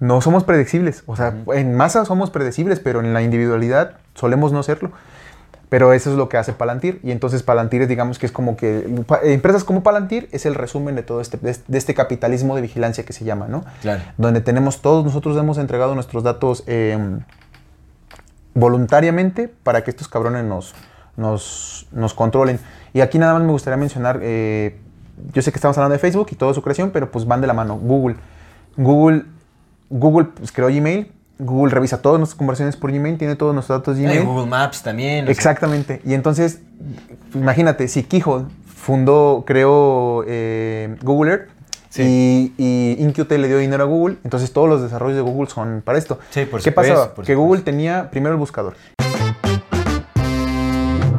No 0.00 0.20
somos 0.20 0.42
predecibles. 0.44 1.04
O 1.06 1.14
sea, 1.14 1.34
en 1.54 1.76
masa 1.76 2.04
somos 2.04 2.30
predecibles, 2.30 2.80
pero 2.80 2.98
en 3.00 3.12
la 3.12 3.22
individualidad 3.22 3.98
solemos 4.14 4.50
no 4.52 4.62
serlo. 4.64 4.90
Pero 5.68 5.92
eso 5.92 6.10
es 6.10 6.16
lo 6.16 6.28
que 6.30 6.36
hace 6.38 6.52
Palantir. 6.54 6.98
Y 7.02 7.10
entonces 7.10 7.42
Palantir 7.42 7.82
es, 7.82 7.88
digamos 7.88 8.18
que 8.18 8.24
es 8.26 8.32
como 8.32 8.56
que... 8.56 9.02
pa- 9.06 9.20
Empresas 9.22 9.64
como 9.64 9.82
Palantir 9.82 10.28
es 10.32 10.46
el 10.46 10.54
resumen 10.54 10.94
de 10.94 11.02
todo 11.02 11.20
este, 11.20 11.36
de 11.36 11.50
este- 11.50 11.70
de 11.70 11.76
este 11.78 11.92
capitalismo 11.94 12.54
de 12.56 12.62
vigilancia 12.62 13.04
que 13.04 13.12
se 13.12 13.24
llama, 13.24 13.48
¿no? 13.48 13.64
Claro. 13.82 14.02
Donde 14.16 14.40
tenemos 14.40 14.80
todos, 14.80 15.04
nosotros 15.04 15.36
hemos 15.36 15.58
entregado 15.58 15.94
nuestros 15.94 16.22
datos 16.22 16.64
eh, 16.66 16.96
voluntariamente 18.54 19.48
para 19.62 19.84
que 19.84 19.90
estos 19.90 20.08
cabrones 20.08 20.44
nos, 20.44 20.74
nos, 21.16 21.86
nos 21.92 22.14
controlen. 22.14 22.58
Y 22.92 23.00
aquí 23.00 23.18
nada 23.18 23.34
más 23.34 23.42
me 23.42 23.52
gustaría 23.52 23.76
mencionar, 23.76 24.20
eh, 24.22 24.78
yo 25.32 25.42
sé 25.42 25.52
que 25.52 25.56
estamos 25.56 25.76
hablando 25.78 25.92
de 25.92 25.98
Facebook 25.98 26.28
y 26.30 26.36
toda 26.36 26.54
su 26.54 26.62
creación, 26.62 26.90
pero 26.90 27.10
pues 27.10 27.26
van 27.26 27.40
de 27.40 27.46
la 27.46 27.52
mano. 27.52 27.76
Google. 27.76 28.16
Google, 28.76 29.24
Google 29.90 30.28
pues, 30.34 30.52
creó 30.52 30.68
Gmail 30.68 31.12
Google 31.38 31.72
revisa 31.72 32.02
todas 32.02 32.18
nuestras 32.18 32.36
conversaciones 32.38 32.76
por 32.76 32.90
Gmail, 32.92 33.16
tiene 33.18 33.36
todos 33.36 33.54
nuestros 33.54 33.78
datos 33.80 33.96
Gmail. 33.98 34.24
Google 34.24 34.46
Maps 34.46 34.82
también. 34.82 35.24
sea, 35.26 35.32
Exactamente. 35.32 36.00
Y 36.04 36.14
entonces, 36.14 36.60
imagínate, 37.34 37.88
si 37.88 38.02
Keyhole 38.02 38.46
fundó, 38.66 39.44
creó 39.46 40.24
eh, 40.26 40.96
Google 41.02 41.30
Earth 41.32 41.48
Sí. 41.90 42.52
y, 42.58 42.62
y 42.62 43.02
InQT 43.02 43.30
le 43.32 43.48
dio 43.48 43.58
dinero 43.58 43.82
a 43.84 43.86
Google, 43.86 44.16
entonces 44.22 44.52
todos 44.52 44.68
los 44.68 44.82
desarrollos 44.82 45.16
de 45.16 45.22
Google 45.22 45.48
son 45.48 45.80
para 45.82 45.96
esto. 45.96 46.18
Sí, 46.30 46.44
por 46.44 46.60
¿Qué 46.60 46.70
supuesto, 46.70 46.92
pasaba? 46.94 47.14
por 47.14 47.24
que 47.24 47.32
supuesto. 47.32 47.40
Google 47.42 47.62
tenía 47.62 48.10
primero 48.10 48.34
el 48.34 48.38
buscador. 48.38 48.74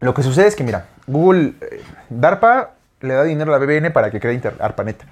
Lo 0.00 0.14
que 0.14 0.22
sucede 0.22 0.46
es 0.46 0.56
que, 0.56 0.64
mira, 0.64 0.86
Google, 1.06 1.54
eh, 1.60 1.82
DARPA 2.08 2.70
le 3.00 3.14
da 3.14 3.24
dinero 3.24 3.54
a 3.54 3.58
la 3.58 3.64
BBN 3.64 3.90
para 3.90 4.10
que 4.10 4.20
cree 4.20 4.40
ARPANET. 4.60 5.02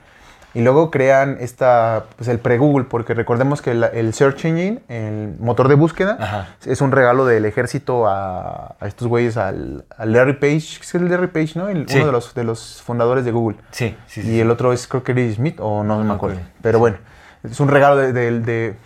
Y 0.54 0.62
luego 0.62 0.90
crean 0.90 1.36
esta, 1.40 2.04
pues 2.16 2.28
el 2.28 2.38
pre-Google, 2.38 2.86
porque 2.88 3.12
recordemos 3.12 3.60
que 3.60 3.72
el 3.72 4.14
Search 4.14 4.46
Engine, 4.46 4.80
el 4.88 5.34
motor 5.38 5.68
de 5.68 5.74
búsqueda, 5.74 6.16
Ajá. 6.18 6.48
es 6.64 6.80
un 6.80 6.92
regalo 6.92 7.26
del 7.26 7.44
ejército 7.44 8.06
a, 8.06 8.74
a 8.80 8.86
estos 8.86 9.06
güeyes, 9.06 9.36
al, 9.36 9.84
al 9.98 10.12
Larry 10.12 10.32
Page, 10.34 10.80
es 10.80 10.94
el 10.94 11.10
Larry 11.10 11.26
Page, 11.26 11.52
¿no? 11.56 11.68
El- 11.68 11.86
Sí. 11.86 11.96
Uno 11.98 12.06
de 12.06 12.12
los, 12.12 12.34
de 12.34 12.44
los 12.44 12.80
fundadores 12.82 13.26
de 13.26 13.32
Google. 13.32 13.58
Sí, 13.70 13.94
sí, 14.06 14.22
sí. 14.22 14.30
Y 14.30 14.40
el 14.40 14.50
otro 14.50 14.72
es, 14.72 14.86
creo 14.86 15.02
que 15.04 15.12
Gary 15.12 15.34
Smith, 15.34 15.58
o 15.60 15.84
no, 15.84 15.98
No 15.98 16.04
me 16.04 16.14
acuerdo. 16.14 16.36
acuerdo. 16.36 16.52
Pero 16.62 16.78
bueno, 16.78 16.96
es 17.44 17.60
un 17.60 17.68
regalo 17.68 17.96
de, 17.96 18.14
de- 18.14 18.40
de- 18.40 18.76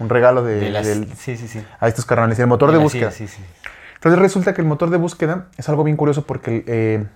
un 0.00 0.08
regalo 0.08 0.42
de, 0.42 0.56
De 0.58 0.70
las- 0.70 0.86
del- 0.86 1.06
Sí, 1.14 1.36
sí, 1.36 1.46
sí. 1.46 1.64
a 1.78 1.86
estos 1.86 2.04
carnales. 2.04 2.36
El 2.40 2.48
motor 2.48 2.72
de 2.72 2.78
La 2.78 2.82
búsqueda. 2.82 3.12
CIA, 3.12 3.28
Sí, 3.28 3.36
sí. 3.36 3.42
Entonces 4.06 4.22
resulta 4.22 4.54
que 4.54 4.60
el 4.60 4.68
motor 4.68 4.90
de 4.90 4.98
búsqueda 4.98 5.46
es 5.56 5.68
algo 5.68 5.82
bien 5.82 5.96
curioso 5.96 6.22
porque 6.22 6.62
eh, 6.68 7.06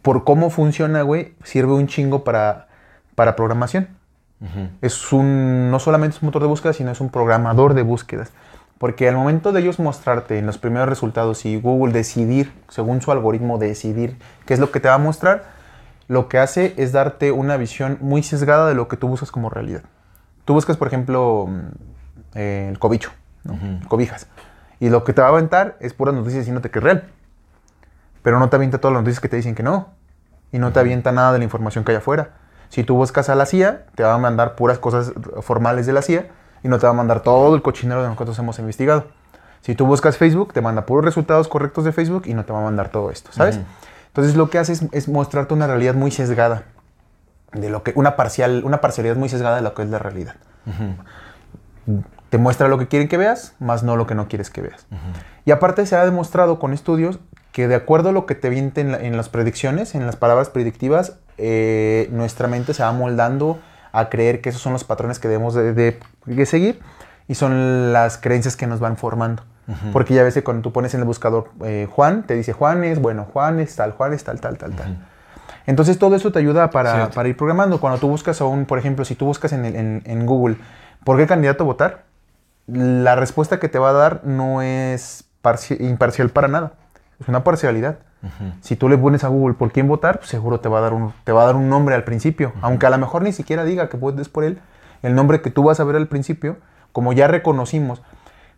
por 0.00 0.24
cómo 0.24 0.48
funciona, 0.48 1.02
güey, 1.02 1.34
sirve 1.44 1.74
un 1.74 1.86
chingo 1.86 2.24
para, 2.24 2.68
para 3.14 3.36
programación. 3.36 3.88
Es 4.80 5.12
un, 5.12 5.70
no 5.70 5.78
solamente 5.78 6.16
es 6.16 6.22
un 6.22 6.28
motor 6.28 6.40
de 6.40 6.48
búsqueda, 6.48 6.72
sino 6.72 6.90
es 6.90 7.02
un 7.02 7.10
programador 7.10 7.74
de 7.74 7.82
búsquedas. 7.82 8.30
Porque 8.78 9.06
al 9.06 9.16
momento 9.16 9.52
de 9.52 9.60
ellos 9.60 9.78
mostrarte 9.78 10.38
en 10.38 10.46
los 10.46 10.56
primeros 10.56 10.88
resultados 10.88 11.44
y 11.44 11.60
Google 11.60 11.92
decidir, 11.92 12.54
según 12.70 13.02
su 13.02 13.12
algoritmo, 13.12 13.58
decidir 13.58 14.16
qué 14.46 14.54
es 14.54 14.60
lo 14.60 14.70
que 14.70 14.80
te 14.80 14.88
va 14.88 14.94
a 14.94 14.98
mostrar, 14.98 15.44
lo 16.08 16.30
que 16.30 16.38
hace 16.38 16.72
es 16.78 16.92
darte 16.92 17.32
una 17.32 17.58
visión 17.58 17.98
muy 18.00 18.22
sesgada 18.22 18.66
de 18.66 18.74
lo 18.74 18.88
que 18.88 18.96
tú 18.96 19.08
buscas 19.08 19.30
como 19.30 19.50
realidad. 19.50 19.82
Tú 20.46 20.54
buscas, 20.54 20.78
por 20.78 20.88
ejemplo, 20.88 21.48
mm, 21.50 21.58
eh, 22.36 22.68
el 22.70 22.78
cobicho, 22.78 23.10
¿no? 23.44 23.58
cobijas. 23.88 24.26
Y 24.80 24.88
lo 24.88 25.04
que 25.04 25.12
te 25.12 25.20
va 25.20 25.28
a 25.28 25.30
aventar 25.30 25.76
es 25.80 25.92
puras 25.94 26.14
noticias 26.14 26.40
diciéndote 26.40 26.70
que 26.70 26.78
es 26.78 26.82
real. 26.82 27.04
Pero 28.22 28.38
no 28.38 28.48
te 28.48 28.56
avienta 28.56 28.78
todas 28.78 28.94
las 28.94 29.02
noticias 29.02 29.20
que 29.20 29.28
te 29.28 29.36
dicen 29.36 29.54
que 29.54 29.62
no. 29.62 29.88
Y 30.52 30.58
no 30.58 30.72
te 30.72 30.80
avienta 30.80 31.12
nada 31.12 31.32
de 31.32 31.38
la 31.38 31.44
información 31.44 31.84
que 31.84 31.92
hay 31.92 31.98
afuera. 31.98 32.30
Si 32.70 32.82
tú 32.82 32.96
buscas 32.96 33.28
a 33.28 33.34
la 33.34 33.46
CIA, 33.46 33.86
te 33.94 34.02
va 34.02 34.14
a 34.14 34.18
mandar 34.18 34.56
puras 34.56 34.78
cosas 34.78 35.12
formales 35.42 35.86
de 35.86 35.92
la 35.92 36.02
CIA 36.02 36.26
y 36.62 36.68
no 36.68 36.78
te 36.78 36.86
va 36.86 36.90
a 36.90 36.94
mandar 36.94 37.20
todo 37.20 37.54
el 37.54 37.62
cochinero 37.62 38.02
de 38.02 38.08
lo 38.08 38.14
que 38.14 38.20
nosotros 38.20 38.38
hemos 38.38 38.58
investigado. 38.58 39.06
Si 39.60 39.74
tú 39.74 39.86
buscas 39.86 40.16
Facebook, 40.16 40.52
te 40.52 40.60
manda 40.60 40.86
puros 40.86 41.04
resultados 41.04 41.48
correctos 41.48 41.84
de 41.84 41.92
Facebook 41.92 42.22
y 42.26 42.34
no 42.34 42.44
te 42.44 42.52
va 42.52 42.60
a 42.60 42.64
mandar 42.64 42.88
todo 42.88 43.10
esto, 43.10 43.30
¿sabes? 43.32 43.60
Entonces 44.06 44.34
lo 44.34 44.50
que 44.50 44.58
hace 44.58 44.72
es, 44.72 44.84
es 44.92 45.08
mostrarte 45.08 45.52
una 45.52 45.66
realidad 45.66 45.94
muy 45.94 46.10
sesgada. 46.10 46.64
De 47.52 47.68
lo 47.68 47.82
que, 47.82 47.92
una, 47.96 48.16
parcial, 48.16 48.62
una 48.64 48.80
parcialidad 48.80 49.16
muy 49.16 49.28
sesgada 49.28 49.56
de 49.56 49.62
lo 49.62 49.74
que 49.74 49.82
es 49.82 49.90
la 49.90 49.98
realidad. 49.98 50.36
Te 52.30 52.38
muestra 52.38 52.68
lo 52.68 52.78
que 52.78 52.88
quieren 52.88 53.08
que 53.08 53.16
veas, 53.16 53.54
más 53.58 53.82
no 53.82 53.96
lo 53.96 54.06
que 54.06 54.14
no 54.14 54.28
quieres 54.28 54.50
que 54.50 54.62
veas. 54.62 54.86
Y 55.44 55.50
aparte 55.50 55.84
se 55.86 55.96
ha 55.96 56.04
demostrado 56.04 56.58
con 56.58 56.72
estudios 56.72 57.18
que 57.52 57.66
de 57.68 57.74
acuerdo 57.74 58.10
a 58.10 58.12
lo 58.12 58.24
que 58.26 58.34
te 58.36 58.48
viente 58.48 58.80
en, 58.80 58.92
la- 58.92 59.00
en 59.00 59.16
las 59.16 59.28
predicciones, 59.28 59.94
en 59.96 60.06
las 60.06 60.14
palabras 60.16 60.48
predictivas, 60.50 61.14
eh, 61.38 62.08
nuestra 62.12 62.46
mente 62.48 62.72
se 62.74 62.82
va 62.84 62.92
moldando 62.92 63.58
a 63.92 64.08
creer 64.08 64.40
que 64.40 64.50
esos 64.50 64.62
son 64.62 64.72
los 64.72 64.84
patrones 64.84 65.18
que 65.18 65.26
debemos 65.28 65.54
de, 65.54 65.72
de- 65.74 65.98
de 66.26 66.46
seguir 66.46 66.78
y 67.26 67.34
son 67.34 67.92
las 67.92 68.16
creencias 68.18 68.56
que 68.56 68.66
nos 68.68 68.78
van 68.80 68.96
formando. 68.96 69.42
Porque 69.92 70.14
ya 70.14 70.22
ves 70.24 70.34
que 70.34 70.42
cuando 70.42 70.62
tú 70.62 70.72
pones 70.72 70.94
en 70.94 71.00
el 71.00 71.06
buscador 71.06 71.50
eh, 71.64 71.86
Juan, 71.90 72.24
te 72.24 72.34
dice 72.34 72.52
Juan 72.52 72.82
es, 72.84 73.00
bueno, 73.00 73.26
Juan 73.32 73.60
es 73.60 73.74
tal, 73.76 73.92
Juan 73.92 74.12
es 74.12 74.24
tal, 74.24 74.40
tal, 74.40 74.58
tal, 74.58 74.74
tal. 74.74 74.98
Entonces 75.66 75.98
todo 75.98 76.16
eso 76.16 76.32
te 76.32 76.38
ayuda 76.40 76.70
para, 76.70 77.06
ir 77.28 77.36
programando. 77.36 77.80
Cuando 77.80 77.98
tú 78.00 78.08
buscas 78.08 78.40
a 78.40 78.44
un, 78.46 78.64
por 78.66 78.78
ejemplo, 78.78 79.04
si 79.04 79.14
tú 79.14 79.26
buscas 79.26 79.52
en, 79.52 79.64
el- 79.64 79.76
en- 79.76 80.02
en 80.06 80.26
Google, 80.26 80.56
¿por 81.04 81.16
qué 81.18 81.26
candidato 81.26 81.64
votar? 81.64 82.04
La 82.72 83.16
respuesta 83.16 83.58
que 83.58 83.68
te 83.68 83.78
va 83.78 83.90
a 83.90 83.92
dar 83.92 84.20
no 84.24 84.62
es 84.62 85.24
parci- 85.42 85.80
imparcial 85.80 86.30
para 86.30 86.48
nada. 86.48 86.72
Es 87.20 87.28
una 87.28 87.44
parcialidad. 87.44 87.98
Si 88.60 88.76
tú 88.76 88.88
le 88.90 88.98
pones 88.98 89.24
a 89.24 89.28
Google 89.28 89.54
por 89.54 89.72
quién 89.72 89.88
votar, 89.88 90.18
pues 90.18 90.28
seguro 90.28 90.60
te 90.60 90.68
va 90.68 90.78
a 90.78 90.80
dar 90.82 90.92
un, 90.92 91.12
te 91.24 91.32
va 91.32 91.42
a 91.42 91.46
dar 91.46 91.56
un 91.56 91.70
nombre 91.70 91.94
al 91.94 92.04
principio. 92.04 92.52
Aunque 92.60 92.84
a 92.86 92.90
lo 92.90 92.98
mejor 92.98 93.22
ni 93.22 93.32
siquiera 93.32 93.64
diga 93.64 93.88
que 93.88 93.96
votes 93.96 94.28
por 94.28 94.44
él, 94.44 94.58
el 95.02 95.14
nombre 95.14 95.40
que 95.40 95.50
tú 95.50 95.62
vas 95.62 95.80
a 95.80 95.84
ver 95.84 95.96
al 95.96 96.06
principio, 96.06 96.58
como 96.92 97.14
ya 97.14 97.28
reconocimos, 97.28 98.02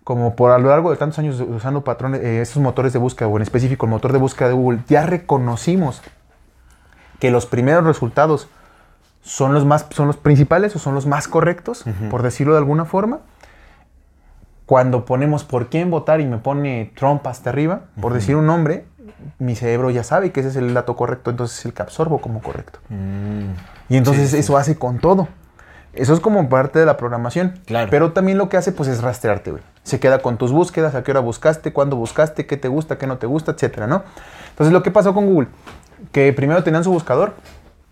como 0.02 0.34
por 0.34 0.50
a 0.50 0.58
lo 0.58 0.68
largo 0.70 0.90
de 0.90 0.96
tantos 0.96 1.20
años 1.20 1.38
usando 1.40 1.84
patrones, 1.84 2.20
eh, 2.22 2.40
esos 2.40 2.60
motores 2.60 2.92
de 2.92 2.98
búsqueda, 2.98 3.28
o 3.28 3.36
en 3.36 3.42
específico 3.42 3.86
el 3.86 3.90
motor 3.90 4.12
de 4.12 4.18
búsqueda 4.18 4.48
de 4.48 4.54
Google, 4.54 4.80
ya 4.88 5.06
reconocimos 5.06 6.02
que 7.20 7.30
los 7.30 7.46
primeros 7.46 7.84
resultados 7.84 8.48
son 9.22 9.54
los 9.54 9.64
más 9.64 9.86
son 9.90 10.08
los 10.08 10.16
principales 10.16 10.74
o 10.74 10.80
son 10.80 10.96
los 10.96 11.06
más 11.06 11.28
correctos, 11.28 11.84
por 12.10 12.22
decirlo 12.22 12.54
de 12.54 12.58
alguna 12.58 12.84
forma. 12.84 13.20
Cuando 14.72 15.04
ponemos 15.04 15.44
por 15.44 15.68
quién 15.68 15.90
votar 15.90 16.22
y 16.22 16.24
me 16.24 16.38
pone 16.38 16.92
Trump 16.96 17.26
hasta 17.26 17.50
arriba, 17.50 17.82
por 18.00 18.14
decir 18.14 18.36
un 18.36 18.46
nombre, 18.46 18.86
mi 19.38 19.54
cerebro 19.54 19.90
ya 19.90 20.02
sabe 20.02 20.32
que 20.32 20.40
ese 20.40 20.48
es 20.48 20.56
el 20.56 20.72
dato 20.72 20.96
correcto, 20.96 21.28
entonces 21.28 21.58
es 21.58 21.66
el 21.66 21.74
que 21.74 21.82
absorbo 21.82 22.22
como 22.22 22.40
correcto. 22.40 22.78
Y 23.90 23.98
entonces 23.98 24.22
Mm. 24.22 24.26
Sí, 24.28 24.30
sí. 24.30 24.38
eso 24.38 24.56
hace 24.56 24.78
con 24.78 24.98
todo. 24.98 25.28
Eso 25.92 26.14
es 26.14 26.20
como 26.20 26.48
parte 26.48 26.78
de 26.78 26.86
la 26.86 26.96
programación. 26.96 27.60
Claro. 27.66 27.90
Pero 27.90 28.12
también 28.12 28.38
lo 28.38 28.48
que 28.48 28.56
hace 28.56 28.72
pues 28.72 28.88
es 28.88 29.02
rastrearte, 29.02 29.50
güey. 29.50 29.62
Se 29.82 30.00
queda 30.00 30.20
con 30.20 30.38
tus 30.38 30.52
búsquedas, 30.52 30.94
a 30.94 31.02
qué 31.02 31.10
hora 31.10 31.20
buscaste, 31.20 31.74
cuándo 31.74 31.96
buscaste, 31.96 32.46
qué 32.46 32.56
te 32.56 32.68
gusta, 32.68 32.96
qué 32.96 33.06
no 33.06 33.18
te 33.18 33.26
gusta, 33.26 33.52
etcétera, 33.52 33.86
¿no? 33.86 34.04
Entonces 34.52 34.72
lo 34.72 34.82
que 34.82 34.90
pasó 34.90 35.12
con 35.12 35.26
Google, 35.26 35.48
que 36.12 36.32
primero 36.32 36.64
tenían 36.64 36.82
su 36.82 36.90
buscador, 36.92 37.34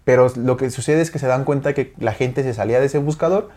pero 0.05 0.29
lo 0.35 0.57
que 0.57 0.71
sucede 0.71 1.03
es 1.03 1.11
que 1.11 1.19
se 1.19 1.27
dan 1.27 1.45
cuenta 1.45 1.75
que 1.75 1.93
la 1.99 2.15
gente 2.15 2.43
se 2.43 2.55
salía 2.55 2.81
de 2.81 2.87
ese 2.87 2.97
buscador 2.97 3.51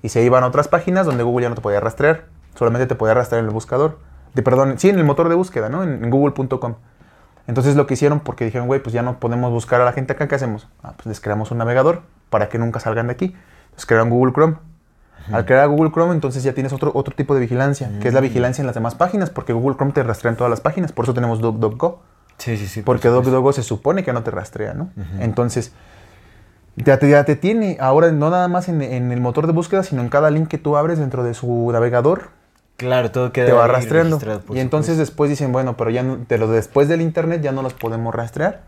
y 0.00 0.08
se 0.08 0.22
iban 0.22 0.42
a 0.42 0.46
otras 0.46 0.68
páginas 0.68 1.04
donde 1.04 1.22
Google 1.22 1.42
ya 1.42 1.48
no 1.50 1.54
te 1.54 1.60
podía 1.60 1.78
rastrear, 1.78 2.32
solamente 2.54 2.86
te 2.86 2.94
podía 2.94 3.14
rastrear 3.14 3.40
en 3.40 3.48
el 3.48 3.54
buscador. 3.54 3.98
De, 4.34 4.42
perdón, 4.42 4.78
sí, 4.78 4.88
en 4.88 4.98
el 4.98 5.04
motor 5.04 5.28
de 5.28 5.34
búsqueda, 5.34 5.68
¿no? 5.68 5.82
En, 5.82 6.04
en 6.04 6.10
google.com. 6.10 6.74
Entonces 7.46 7.76
lo 7.76 7.86
que 7.86 7.94
hicieron, 7.94 8.20
porque 8.20 8.44
dijeron, 8.44 8.66
güey, 8.66 8.82
pues 8.82 8.92
ya 8.92 9.02
no 9.02 9.18
podemos 9.18 9.50
buscar 9.50 9.80
a 9.80 9.84
la 9.84 9.92
gente 9.92 10.12
acá, 10.12 10.28
¿qué 10.28 10.36
hacemos? 10.36 10.68
Ah, 10.82 10.92
pues 10.96 11.06
les 11.06 11.20
creamos 11.20 11.50
un 11.50 11.58
navegador 11.58 12.02
para 12.30 12.48
que 12.48 12.58
nunca 12.58 12.80
salgan 12.80 13.08
de 13.08 13.14
aquí. 13.14 13.36
Entonces 13.64 13.86
crearon 13.86 14.10
Google 14.10 14.32
Chrome. 14.32 14.56
Al 15.30 15.44
crear 15.44 15.68
Google 15.68 15.92
Chrome, 15.92 16.14
entonces 16.14 16.42
ya 16.42 16.52
tienes 16.52 16.72
otro, 16.72 16.90
otro 16.94 17.14
tipo 17.14 17.34
de 17.34 17.40
vigilancia, 17.40 17.90
que 18.00 18.08
es 18.08 18.14
la 18.14 18.20
vigilancia 18.20 18.60
en 18.60 18.66
las 18.66 18.74
demás 18.74 18.96
páginas, 18.96 19.30
porque 19.30 19.52
Google 19.52 19.76
Chrome 19.76 19.92
te 19.92 20.02
rastrea 20.02 20.32
en 20.32 20.36
todas 20.36 20.50
las 20.50 20.60
páginas, 20.60 20.90
por 20.90 21.04
eso 21.04 21.14
tenemos 21.14 21.40
DuckDuckGo. 21.40 22.02
Sí, 22.38 22.56
sí, 22.56 22.66
sí. 22.66 22.80
por 22.82 22.96
Porque 22.96 23.08
supuesto. 23.08 23.30
DuckDuckGo 23.30 23.52
se 23.52 23.62
supone 23.62 24.02
que 24.02 24.12
no 24.12 24.24
te 24.24 24.32
rastrea, 24.32 24.74
¿no? 24.74 24.90
Entonces, 25.20 25.72
ya 26.74 26.98
te, 26.98 27.08
ya 27.08 27.24
te 27.24 27.36
tiene, 27.36 27.76
ahora 27.80 28.10
no 28.10 28.30
nada 28.30 28.48
más 28.48 28.68
en, 28.68 28.82
en 28.82 29.12
el 29.12 29.20
motor 29.20 29.46
de 29.46 29.52
búsqueda, 29.52 29.84
sino 29.84 30.02
en 30.02 30.08
cada 30.08 30.28
link 30.30 30.48
que 30.48 30.58
tú 30.58 30.76
abres 30.76 30.98
dentro 30.98 31.22
de 31.22 31.34
su 31.34 31.70
navegador, 31.70 32.30
Claro, 32.82 33.10
todo 33.12 33.32
queda 33.32 33.46
te 33.46 33.52
va 33.52 33.66
rastreando. 33.68 34.18
Y 34.52 34.58
entonces 34.58 34.98
después 34.98 35.30
dicen, 35.30 35.52
bueno, 35.52 35.76
pero 35.76 35.90
ya 35.90 36.02
no- 36.02 36.16
de 36.16 36.38
los 36.38 36.48
de 36.50 36.56
después 36.56 36.88
del 36.88 37.00
internet 37.00 37.40
ya 37.42 37.52
no 37.52 37.62
los 37.62 37.74
podemos 37.74 38.12
rastrear. 38.14 38.62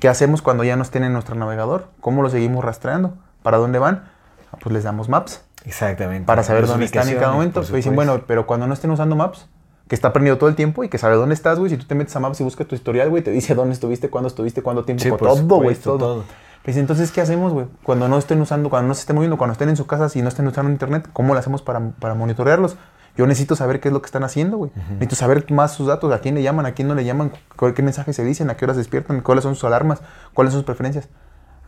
¿Qué 0.00 0.08
hacemos 0.08 0.42
cuando 0.42 0.64
ya 0.64 0.74
no 0.76 0.82
estén 0.82 1.04
en 1.04 1.12
nuestro 1.12 1.36
navegador? 1.36 1.86
¿Cómo 2.00 2.22
los 2.22 2.32
seguimos 2.32 2.64
rastreando? 2.64 3.14
¿Para 3.42 3.58
dónde 3.58 3.78
van? 3.78 4.04
Ah, 4.52 4.56
Pues 4.60 4.72
les 4.72 4.82
damos 4.82 5.08
maps 5.08 5.44
Exactamente. 5.64 6.26
para 6.26 6.42
saber 6.42 6.66
dónde 6.66 6.84
están 6.86 7.08
en 7.08 7.18
cada 7.18 7.32
momento. 7.32 7.60
Pues 7.60 7.72
dicen, 7.72 7.94
bueno, 7.94 8.22
pero 8.26 8.46
cuando 8.46 8.66
no 8.66 8.74
estén 8.74 8.90
usando 8.90 9.14
Maps, 9.16 9.46
que 9.88 9.94
está 9.94 10.12
prendido 10.12 10.36
todo 10.38 10.48
el 10.48 10.56
tiempo 10.56 10.82
y 10.82 10.88
que 10.88 10.98
sabe 10.98 11.14
dónde 11.14 11.34
estás, 11.34 11.58
güey, 11.58 11.70
si 11.70 11.76
tú 11.76 11.86
te 11.86 11.94
metes 11.94 12.14
a 12.16 12.20
Maps 12.20 12.40
y 12.40 12.44
buscas 12.44 12.66
tu 12.66 12.74
historial, 12.74 13.08
güey, 13.08 13.22
te 13.22 13.30
dice 13.30 13.54
dónde 13.54 13.74
estuviste, 13.74 14.10
cuándo 14.10 14.28
estuviste, 14.28 14.62
cuánto 14.62 14.84
tiempo, 14.84 15.02
Sí, 15.04 15.10
por 15.10 15.20
todo, 15.20 15.44
güey, 15.56 15.76
todo. 15.76 15.98
todo. 15.98 16.24
Pues 16.64 16.76
entonces, 16.78 17.12
¿qué 17.12 17.20
hacemos, 17.20 17.52
güey? 17.52 17.66
Cuando 17.82 18.08
no 18.08 18.16
estén 18.18 18.40
usando, 18.40 18.70
cuando 18.70 18.88
no 18.88 18.94
se 18.94 19.00
estén 19.00 19.14
moviendo, 19.16 19.36
cuando 19.36 19.52
estén 19.52 19.68
en 19.68 19.76
su 19.76 19.86
casa 19.86 20.08
y 20.18 20.22
no 20.22 20.28
estén 20.28 20.46
usando 20.46 20.70
internet, 20.70 21.08
¿cómo 21.12 21.34
lo 21.34 21.38
hacemos 21.40 21.60
para, 21.62 21.90
para 22.00 22.14
monitorearlos? 22.14 22.76
Yo 23.16 23.26
necesito 23.26 23.54
saber 23.56 23.78
qué 23.80 23.88
es 23.88 23.92
lo 23.94 24.00
que 24.02 24.06
están 24.06 24.24
haciendo, 24.24 24.56
güey. 24.56 24.70
Necesito 24.90 25.14
saber 25.16 25.50
más 25.52 25.72
sus 25.72 25.86
datos, 25.86 26.12
a 26.12 26.18
quién 26.18 26.34
le 26.34 26.42
llaman, 26.42 26.66
a 26.66 26.72
quién 26.72 26.88
no 26.88 26.94
le 26.94 27.04
llaman, 27.04 27.32
qué 27.74 27.82
mensajes 27.82 28.16
se 28.16 28.24
dicen, 28.24 28.50
a 28.50 28.56
qué 28.56 28.64
horas 28.64 28.76
despiertan, 28.76 29.20
cuáles 29.20 29.44
son 29.44 29.54
sus 29.54 29.64
alarmas, 29.64 30.00
cuáles 30.32 30.52
son 30.52 30.60
sus 30.62 30.66
preferencias. 30.66 31.08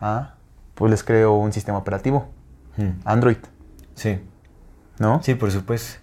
Ah, 0.01 0.33
pues 0.75 0.91
les 0.91 1.03
creo 1.03 1.33
un 1.35 1.53
sistema 1.53 1.77
operativo. 1.77 2.27
Hmm. 2.75 2.91
Android, 3.05 3.37
Sí, 3.95 4.19
¿no? 4.99 5.21
sí, 5.23 5.35
por 5.35 5.49
supuesto. 5.51 5.99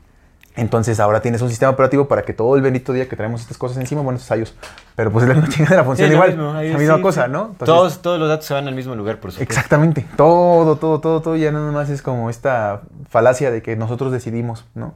Entonces 0.57 1.01
ahora 1.01 1.21
tienes 1.21 1.43
un 1.43 1.49
sistema 1.49 1.73
operativo 1.73 2.07
para 2.07 2.23
que 2.23 2.33
todo 2.33 2.55
el 2.55 2.63
bendito 2.63 2.93
día 2.93 3.09
que 3.09 3.17
traemos 3.17 3.41
estas 3.41 3.59
cosas 3.59 3.77
encima, 3.79 4.03
bueno, 4.03 4.19
estos 4.21 4.39
iOS, 4.39 4.55
pero 4.95 5.11
pues 5.11 5.29
es 5.29 5.37
la 5.37 5.49
chingadera, 5.49 5.83
Sí, 5.83 5.87
funciona 5.87 6.09
lo 6.11 6.15
igual, 6.15 6.29
mismo, 6.31 6.53
la 6.55 6.79
misma 6.79 6.97
sí, 6.97 7.03
cosa. 7.03 7.27
¿no? 7.29 7.41
Entonces- 7.51 7.67
todos, 7.67 8.03
todos 8.03 8.21
los 8.21 8.29
datos 8.29 8.47
se 8.47 8.55
van 8.55 8.69
al 8.69 8.75
mismo 8.75 8.95
lugar, 8.95 9.19
por 9.19 9.33
supuesto. 9.33 9.53
Exactamente, 9.53 10.07
todo, 10.17 10.77
todo, 10.77 11.01
todo, 11.01 11.21
todo 11.23 11.37
ya 11.37 11.51
nada 11.51 11.73
más 11.73 11.91
es 11.91 12.03
como 12.03 12.31
esta 12.31 12.83
falacia 13.11 13.51
de 13.51 13.63
que 13.63 13.75
nosotros 13.77 14.13
decidimos, 14.13 14.65
¿no? 14.75 14.95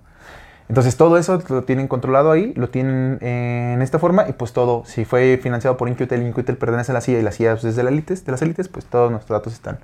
Entonces 0.69 0.97
todo 0.97 1.17
eso 1.17 1.43
lo 1.49 1.63
tienen 1.65 1.89
controlado 1.89 2.31
ahí, 2.31 2.53
lo 2.55 2.69
tienen 2.69 3.19
en 3.23 3.81
esta 3.81 3.99
forma 3.99 4.29
y 4.29 4.33
pues 4.35 4.53
todo, 4.53 4.83
si 4.85 5.05
fue 5.07 5.39
financiado 5.43 5.77
por 5.79 5.89
Inquitel, 5.89 6.23
Inquitel 6.23 6.57
pertenece 6.59 6.93
a 6.93 6.95
la 6.95 7.01
CIA 7.01 7.21
y 7.21 7.23
la 7.23 7.33
CIA 7.33 7.53
pues, 7.53 7.65
es 7.65 7.77
de, 7.77 7.83
la 7.83 7.91
élites, 7.91 8.25
de 8.25 8.33
las 8.33 8.43
élites, 8.43 8.69
pues 8.69 8.85
todos 8.85 9.11
nuestros 9.11 9.39
datos 9.39 9.55
están 9.55 9.79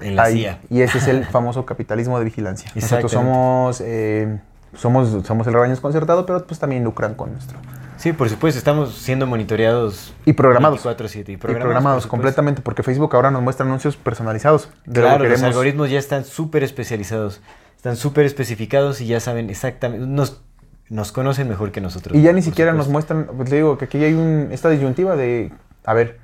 En 0.00 0.16
la 0.16 0.24
ahí. 0.24 0.40
CIA. 0.40 0.58
Y 0.70 0.82
ese 0.82 0.98
es 0.98 1.06
el 1.06 1.24
famoso 1.24 1.64
capitalismo 1.64 2.18
de 2.18 2.24
vigilancia. 2.24 2.70
Nosotros 2.74 3.12
somos, 3.12 3.80
eh, 3.80 4.40
somos, 4.74 5.24
somos 5.24 5.46
el 5.46 5.52
rebaño 5.52 5.70
desconcertado, 5.70 6.26
pero 6.26 6.44
pues 6.46 6.58
también 6.58 6.82
lucran 6.82 7.14
con 7.14 7.32
nuestro. 7.32 7.58
Sí, 7.96 8.12
por 8.12 8.28
supuesto, 8.28 8.58
estamos 8.58 8.96
siendo 8.96 9.28
monitoreados. 9.28 10.12
Y 10.24 10.32
programados. 10.32 10.84
24/7. 10.84 11.28
Y 11.28 11.34
Y 11.34 11.36
programados, 11.36 11.62
programados 11.62 11.94
por 11.98 12.02
supuesto. 12.02 12.08
completamente, 12.08 12.60
porque 12.60 12.82
Facebook 12.82 13.14
ahora 13.14 13.30
nos 13.30 13.42
muestra 13.42 13.64
anuncios 13.64 13.96
personalizados. 13.96 14.68
De 14.84 15.00
lo 15.00 15.06
Claro, 15.06 15.22
que 15.22 15.30
los 15.30 15.42
algoritmos 15.44 15.88
ya 15.88 16.00
están 16.00 16.24
súper 16.24 16.64
especializados. 16.64 17.40
Están 17.82 17.96
súper 17.96 18.26
especificados 18.26 19.00
y 19.00 19.08
ya 19.08 19.18
saben 19.18 19.50
exactamente. 19.50 20.06
Nos, 20.06 20.40
nos 20.88 21.10
conocen 21.10 21.48
mejor 21.48 21.72
que 21.72 21.80
nosotros. 21.80 22.16
Y 22.16 22.22
ya 22.22 22.32
ni 22.32 22.40
por 22.40 22.44
siquiera 22.44 22.72
nos 22.72 22.86
muestran, 22.86 23.26
pues 23.36 23.50
le 23.50 23.56
digo 23.56 23.76
que 23.76 23.86
aquí 23.86 23.98
hay 24.04 24.14
un, 24.14 24.50
esta 24.52 24.70
disyuntiva 24.70 25.16
de, 25.16 25.50
a 25.84 25.92
ver, 25.92 26.20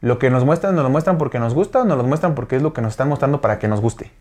lo 0.00 0.20
que 0.20 0.30
nos 0.30 0.44
muestran, 0.44 0.76
nos 0.76 0.84
lo 0.84 0.90
muestran 0.90 1.18
porque 1.18 1.40
nos 1.40 1.52
gusta 1.52 1.82
o 1.82 1.84
nos 1.84 1.96
lo 1.96 2.04
muestran 2.04 2.36
porque 2.36 2.54
es 2.54 2.62
lo 2.62 2.72
que 2.72 2.80
nos 2.80 2.92
están 2.92 3.08
mostrando 3.08 3.40
para 3.40 3.58
que 3.58 3.66
nos 3.66 3.80
guste. 3.80 4.12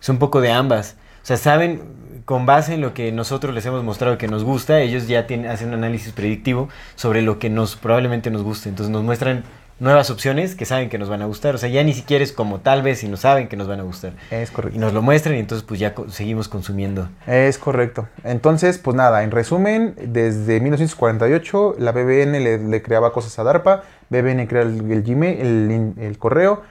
Es 0.00 0.08
un 0.08 0.20
poco 0.20 0.40
de 0.40 0.52
ambas. 0.52 0.94
O 1.20 1.26
sea, 1.26 1.36
saben, 1.36 1.82
con 2.26 2.46
base 2.46 2.74
en 2.74 2.80
lo 2.80 2.94
que 2.94 3.10
nosotros 3.10 3.52
les 3.52 3.66
hemos 3.66 3.82
mostrado 3.82 4.18
que 4.18 4.28
nos 4.28 4.44
gusta, 4.44 4.82
ellos 4.82 5.08
ya 5.08 5.26
tienen, 5.26 5.50
hacen 5.50 5.70
un 5.70 5.74
análisis 5.74 6.12
predictivo 6.12 6.68
sobre 6.94 7.22
lo 7.22 7.40
que 7.40 7.50
nos 7.50 7.74
probablemente 7.74 8.30
nos 8.30 8.44
guste. 8.44 8.68
Entonces 8.68 8.92
nos 8.92 9.02
muestran 9.02 9.42
nuevas 9.82 10.10
opciones 10.10 10.54
que 10.54 10.64
saben 10.64 10.88
que 10.88 10.96
nos 10.98 11.08
van 11.08 11.20
a 11.22 11.26
gustar. 11.26 11.54
O 11.54 11.58
sea, 11.58 11.68
ya 11.68 11.82
ni 11.84 11.92
siquiera 11.92 12.24
es 12.24 12.32
como 12.32 12.60
tal 12.60 12.82
vez 12.82 13.00
si 13.00 13.08
no 13.08 13.16
saben 13.16 13.48
que 13.48 13.56
nos 13.56 13.68
van 13.68 13.80
a 13.80 13.82
gustar. 13.82 14.12
Es 14.30 14.50
correcto. 14.50 14.76
Y 14.76 14.80
nos 14.80 14.92
lo 14.94 15.02
muestran 15.02 15.34
y 15.36 15.38
entonces 15.40 15.66
pues 15.66 15.78
ya 15.80 15.94
co- 15.94 16.08
seguimos 16.08 16.48
consumiendo. 16.48 17.08
Es 17.26 17.58
correcto. 17.58 18.08
Entonces, 18.24 18.78
pues 18.78 18.96
nada, 18.96 19.22
en 19.24 19.30
resumen, 19.30 19.94
desde 20.06 20.60
1948 20.60 21.76
la 21.78 21.92
BBN 21.92 22.32
le, 22.42 22.58
le 22.58 22.82
creaba 22.82 23.12
cosas 23.12 23.38
a 23.38 23.44
DARPA, 23.44 23.82
BBN 24.10 24.46
crea 24.46 24.62
el, 24.62 24.90
el 24.90 25.02
Gmail, 25.02 25.40
el, 25.40 25.92
el 25.98 26.18
correo, 26.18 26.62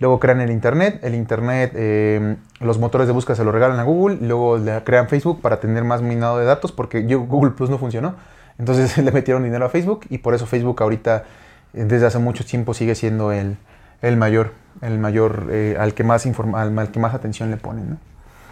luego 0.00 0.18
crean 0.20 0.40
el 0.40 0.50
Internet, 0.50 1.00
el 1.02 1.14
Internet, 1.14 1.72
eh, 1.74 2.36
los 2.60 2.78
motores 2.78 3.06
de 3.06 3.12
búsqueda 3.12 3.36
se 3.36 3.44
lo 3.44 3.52
regalan 3.52 3.78
a 3.78 3.84
Google, 3.84 4.18
luego 4.20 4.58
le 4.58 4.82
crean 4.84 5.08
Facebook 5.08 5.40
para 5.40 5.60
tener 5.60 5.84
más 5.84 6.02
minado 6.02 6.38
de 6.38 6.44
datos, 6.44 6.72
porque 6.72 7.06
yo- 7.06 7.20
Google 7.20 7.52
Plus 7.52 7.70
no 7.70 7.78
funcionó. 7.78 8.14
Entonces 8.58 8.98
le 9.04 9.12
metieron 9.12 9.44
dinero 9.44 9.64
a 9.66 9.68
Facebook 9.68 10.06
y 10.08 10.18
por 10.18 10.34
eso 10.34 10.46
Facebook 10.46 10.82
ahorita, 10.82 11.24
desde 11.84 12.06
hace 12.06 12.18
mucho 12.18 12.44
tiempo, 12.44 12.74
sigue 12.74 12.94
siendo 12.94 13.32
el, 13.32 13.56
el 14.02 14.16
mayor, 14.16 14.54
el 14.80 14.98
mayor, 14.98 15.48
eh, 15.50 15.76
al, 15.78 15.94
que 15.94 16.04
más 16.04 16.26
informa- 16.26 16.60
al, 16.62 16.78
al 16.78 16.90
que 16.90 16.98
más 17.00 17.14
atención 17.14 17.50
le 17.50 17.56
ponen, 17.56 17.90
¿no? 17.90 17.96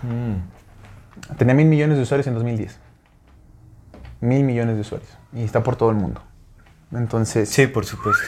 Mm. 0.03 1.37
Tenía 1.39 1.55
mil 1.55 1.67
millones 1.67 1.97
de 1.97 2.03
usuarios 2.03 2.27
en 2.27 2.35
2010. 2.35 2.79
Mil 4.21 4.45
millones 4.45 4.75
de 4.77 4.81
usuarios. 4.83 5.11
Y 5.33 5.43
está 5.45 5.63
por 5.63 5.77
todo 5.77 5.91
el 5.91 5.97
mundo. 5.97 6.23
Entonces, 6.93 7.49
Sí, 7.49 7.67
por 7.67 7.85
supuesto. 7.85 8.25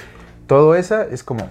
todo 0.46 0.74
esa 0.74 1.04
es 1.04 1.22
como 1.22 1.48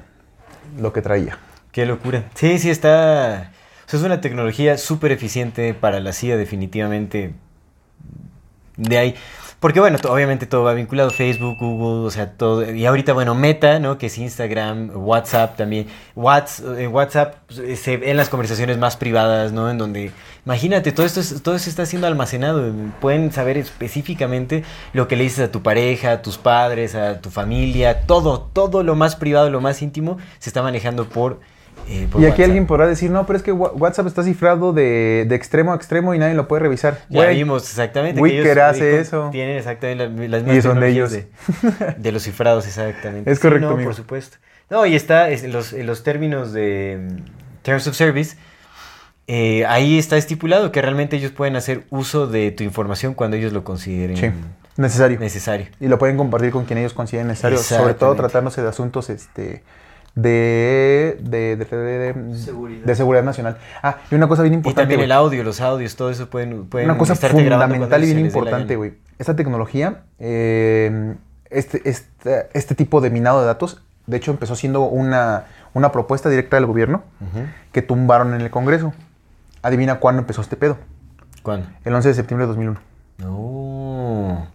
lo 0.80 0.94
que 0.94 1.02
traía. 1.02 1.38
Qué 1.72 1.86
locura. 1.86 2.26
Sí, 2.36 2.58
sí, 2.60 2.70
está... 2.70 3.52
O 3.86 3.90
sea, 3.90 4.00
es 4.00 4.06
una 4.06 4.20
tecnología 4.20 4.78
súper 4.78 5.12
eficiente 5.12 5.74
para 5.74 6.00
la 6.00 6.12
CIA, 6.12 6.38
definitivamente. 6.38 7.34
De 8.76 8.98
ahí... 8.98 9.16
Porque 9.60 9.80
bueno, 9.80 9.98
obviamente 10.08 10.46
todo 10.46 10.64
va 10.64 10.74
vinculado, 10.76 11.10
Facebook, 11.10 11.58
Google, 11.60 12.06
o 12.06 12.12
sea, 12.12 12.34
todo. 12.34 12.72
Y 12.72 12.86
ahorita, 12.86 13.14
bueno, 13.14 13.34
Meta, 13.34 13.80
¿no? 13.80 13.98
Que 13.98 14.06
es 14.06 14.18
Instagram, 14.20 14.92
WhatsApp 14.94 15.58
también. 15.58 15.88
Whats, 16.16 16.60
en 16.78 16.94
WhatsApp 16.94 17.38
pues, 17.48 17.80
se 17.80 17.98
ven 17.98 18.18
las 18.18 18.30
conversaciones 18.30 18.78
más 18.78 18.98
privadas, 18.98 19.54
¿no? 19.54 19.68
En 19.72 19.80
donde, 19.80 20.12
imagínate, 20.46 20.92
todo 20.92 21.08
esto, 21.08 21.22
es- 21.22 21.42
todo 21.42 21.56
eso 21.56 21.72
está 21.72 21.88
siendo 21.88 22.06
almacenado. 22.06 22.72
Pueden 23.02 23.32
saber 23.32 23.58
específicamente 23.58 24.64
lo 24.94 25.08
que 25.08 25.16
le 25.16 25.24
dices 25.24 25.46
a 25.48 25.52
tu 25.52 25.64
pareja, 25.64 26.12
a 26.12 26.22
tus 26.22 26.38
padres, 26.38 26.94
a 26.94 27.20
tu 27.20 27.32
familia, 27.32 28.02
todo, 28.02 28.40
todo 28.54 28.84
lo 28.84 28.96
más 28.96 29.16
privado, 29.16 29.50
lo 29.50 29.60
más 29.60 29.82
íntimo, 29.82 30.20
se 30.38 30.52
está 30.52 30.62
manejando 30.62 31.10
por... 31.10 31.40
Y 31.88 32.04
aquí 32.04 32.16
WhatsApp. 32.26 32.40
alguien 32.46 32.66
podrá 32.68 32.88
decir, 32.88 33.10
no, 33.12 33.26
pero 33.26 33.38
es 33.38 33.44
que 33.44 33.52
Wha- 33.54 33.72
WhatsApp 33.74 34.08
está 34.08 34.24
cifrado 34.24 34.74
de, 34.74 35.26
de 35.28 35.36
extremo 35.36 35.72
a 35.72 35.76
extremo 35.76 36.14
y 36.14 36.20
nadie 36.20 36.34
lo 36.34 36.48
puede 36.48 36.64
revisar. 36.64 37.00
Ya 37.10 37.28
vimos 37.28 37.64
exactamente. 37.64 38.20
Ellos, 38.22 38.58
hace 38.58 39.00
eso. 39.00 39.30
Tienen 39.32 39.58
exactamente 39.58 40.08
la- 40.10 40.28
las 40.28 40.42
Y 40.42 40.46
mismas 40.46 40.64
son 40.64 40.80
de 40.80 40.88
tecnologías 40.88 41.14
ellos. 41.14 41.80
De, 41.80 41.94
de 41.98 42.12
los 42.12 42.24
cifrados, 42.24 42.68
exactamente. 42.68 43.32
Es 43.32 43.40
correcto, 43.40 43.68
no, 43.68 43.74
amigo. 43.76 43.90
por 43.90 43.96
supuesto. 43.96 44.38
No, 44.70 44.86
y 44.86 44.96
está 44.96 45.30
es, 45.30 45.44
en, 45.44 45.54
los, 45.54 45.72
en 45.74 45.88
los 45.88 46.04
términos 46.04 46.52
de 46.52 47.00
mm, 47.00 47.62
Terms 47.64 47.88
of 47.88 47.96
Service. 47.96 48.36
eh, 49.28 49.66
ahí 49.66 49.98
está 49.98 50.18
estipulado 50.18 50.72
que 50.72 50.82
realmente 50.82 51.16
ellos 51.18 51.32
pueden 51.32 51.56
hacer 51.56 51.84
uso 51.90 52.28
de 52.28 52.52
tu 52.52 52.64
información 52.64 53.14
cuando 53.14 53.38
ellos 53.38 53.54
lo 53.54 53.64
consideren 53.64 54.18
Sí, 54.18 54.32
necesario. 54.78 55.20
necesario. 55.20 55.68
Y 55.80 55.88
lo 55.88 55.98
pueden 55.98 56.18
compartir 56.18 56.52
con 56.52 56.66
quien 56.66 56.80
ellos 56.80 56.94
consideren 56.94 57.28
necesario. 57.28 57.58
Sobre 57.60 57.94
todo 57.94 58.16
tratándose 58.16 58.62
de 58.62 58.70
asuntos 58.70 59.10
este, 59.10 59.64
de, 60.22 61.18
de, 61.22 61.56
de, 61.56 61.66
de- 61.66 62.14
de- 62.14 62.38
Seguridad. 62.38 62.86
de 62.86 62.96
seguridad 62.96 63.24
nacional. 63.24 63.58
Ah, 63.84 63.98
y 64.10 64.16
una 64.16 64.28
cosa 64.28 64.42
bien 64.42 64.54
Y 64.54 64.58
importante. 64.58 64.82
también 64.82 65.00
güey. 65.00 65.06
el 65.06 65.12
audio, 65.12 65.44
los 65.44 65.62
audios, 65.62 65.96
todo 65.96 66.10
eso 66.10 66.28
pueden, 66.30 66.66
pueden 66.66 66.90
Una 66.90 66.98
cosa 66.98 67.16
fundamental 67.16 68.04
y 68.04 68.08
bien 68.08 68.20
importante, 68.26 68.76
güey. 68.76 68.94
Esta 69.20 69.36
tecnología, 69.36 70.02
eh, 70.18 71.16
este, 71.52 71.88
este, 71.88 72.48
este 72.54 72.74
tipo 72.76 73.00
de 73.00 73.10
minado 73.12 73.42
de 73.42 73.46
datos, 73.46 73.82
de 74.08 74.18
hecho 74.18 74.32
empezó 74.32 74.56
siendo 74.56 74.82
una, 74.84 75.46
una 75.74 75.92
propuesta 75.92 76.30
directa 76.30 76.56
del 76.58 76.66
gobierno 76.66 77.04
que 77.72 77.82
tumbaron 77.84 78.34
en 78.34 78.42
el 78.42 78.50
Congreso. 78.50 78.94
Adivina 79.62 80.00
cuándo 80.00 80.22
empezó 80.22 80.42
este 80.42 80.56
pedo. 80.56 80.78
¿Cuándo? 81.44 81.68
El 81.86 81.94
11 81.94 82.10
de 82.10 82.14
septiembre 82.16 82.46
de 82.46 82.48
2001. 82.48 82.80
No. 83.20 84.48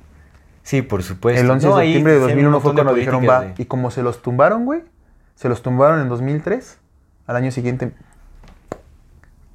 Sí, 0.62 0.82
por 0.82 1.02
supuesto. 1.02 1.40
el 1.40 1.50
11 1.50 1.66
No, 1.66 1.76
de 1.76 1.84
septiembre 1.84 2.12
de 2.14 2.20
se 2.20 2.26
ven 2.34 2.46
un 2.46 2.52
2001 2.52 2.60
fue 2.60 2.74
cuando 2.74 2.94
dijeron 2.94 3.28
va. 3.28 3.40
de- 3.42 3.54
Y 3.58 3.64
como 3.66 3.90
se 3.90 4.02
los 4.02 4.22
tumbaron, 4.22 4.64
güey, 4.64 4.82
se 5.42 5.48
los 5.48 5.60
tumbaron 5.60 6.00
en 6.00 6.08
2003, 6.08 6.78
al 7.26 7.34
año 7.36 7.50
siguiente, 7.50 7.92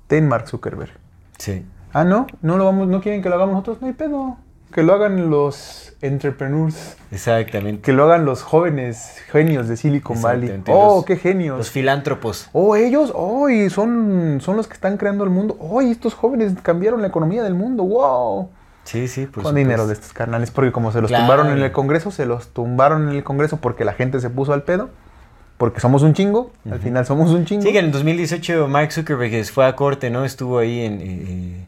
ten 0.07 0.27
Mark 0.27 0.47
Zuckerberg. 0.49 0.91
Sí. 1.37 1.65
Ah, 1.93 2.03
no, 2.03 2.27
no 2.41 2.57
lo 2.57 2.65
vamos, 2.65 2.89
no 2.89 2.99
quieren 3.01 3.21
que 3.21 3.29
lo 3.29 3.35
hagamos 3.35 3.53
nosotros, 3.53 3.79
no 3.81 3.87
hay 3.87 3.93
pedo. 3.93 4.37
Que 4.73 4.83
lo 4.83 4.93
hagan 4.93 5.29
los 5.29 5.93
entrepreneurs. 6.01 6.97
Exactamente. 7.11 7.81
Que 7.81 7.93
lo 7.93 8.03
hagan 8.03 8.25
los 8.25 8.43
jóvenes 8.43 9.15
genios 9.31 9.69
de 9.69 9.77
Silicon 9.77 10.21
Valley. 10.21 10.61
Oh, 10.67 10.97
los- 10.97 11.05
qué 11.05 11.15
genios. 11.15 11.57
Los 11.57 11.71
filántropos. 11.71 12.49
Oh, 12.51 12.75
ellos, 12.75 13.13
oh, 13.15 13.47
y 13.49 13.69
son, 13.69 14.39
son 14.41 14.57
los 14.57 14.67
que 14.67 14.73
están 14.73 14.97
creando 14.97 15.23
el 15.23 15.29
mundo. 15.29 15.55
Oh, 15.61 15.81
y 15.81 15.89
estos 15.89 16.13
jóvenes 16.15 16.53
cambiaron 16.61 17.01
la 17.01 17.07
economía 17.07 17.43
del 17.43 17.53
mundo. 17.55 17.83
Wow. 17.83 18.49
Sí, 18.83 19.07
sí, 19.07 19.25
por 19.25 19.43
Con 19.43 19.55
dinero 19.55 19.87
de 19.87 19.93
estos 19.93 20.11
carnales, 20.11 20.51
porque 20.51 20.73
como 20.73 20.91
se 20.91 20.99
los 21.01 21.09
Claro. 21.09 21.23
tumbaron 21.23 21.47
en 21.57 21.63
el 21.63 21.71
Congreso, 21.71 22.11
se 22.11 22.25
los 22.25 22.49
tumbaron 22.49 23.09
en 23.09 23.15
el 23.15 23.23
Congreso 23.23 23.57
porque 23.57 23.85
la 23.85 23.93
gente 23.93 24.19
se 24.19 24.29
puso 24.29 24.51
al 24.51 24.63
pedo. 24.63 24.89
Porque 25.57 25.79
somos 25.79 26.03
un 26.03 26.13
chingo. 26.13 26.51
Al 26.69 26.79
final 26.79 27.05
somos 27.05 27.31
un 27.31 27.45
chingo. 27.45 27.63
Sí, 27.63 27.71
que 27.71 27.79
en 27.79 27.85
el 27.85 27.91
2018 27.91 28.67
Mark 28.67 28.91
Zuckerberg 28.91 29.45
fue 29.45 29.65
a 29.65 29.75
corte, 29.75 30.09
¿no? 30.09 30.23
Estuvo 30.23 30.59
ahí 30.59 30.81
en, 30.81 31.01
eh, 31.01 31.05
eh, 31.05 31.67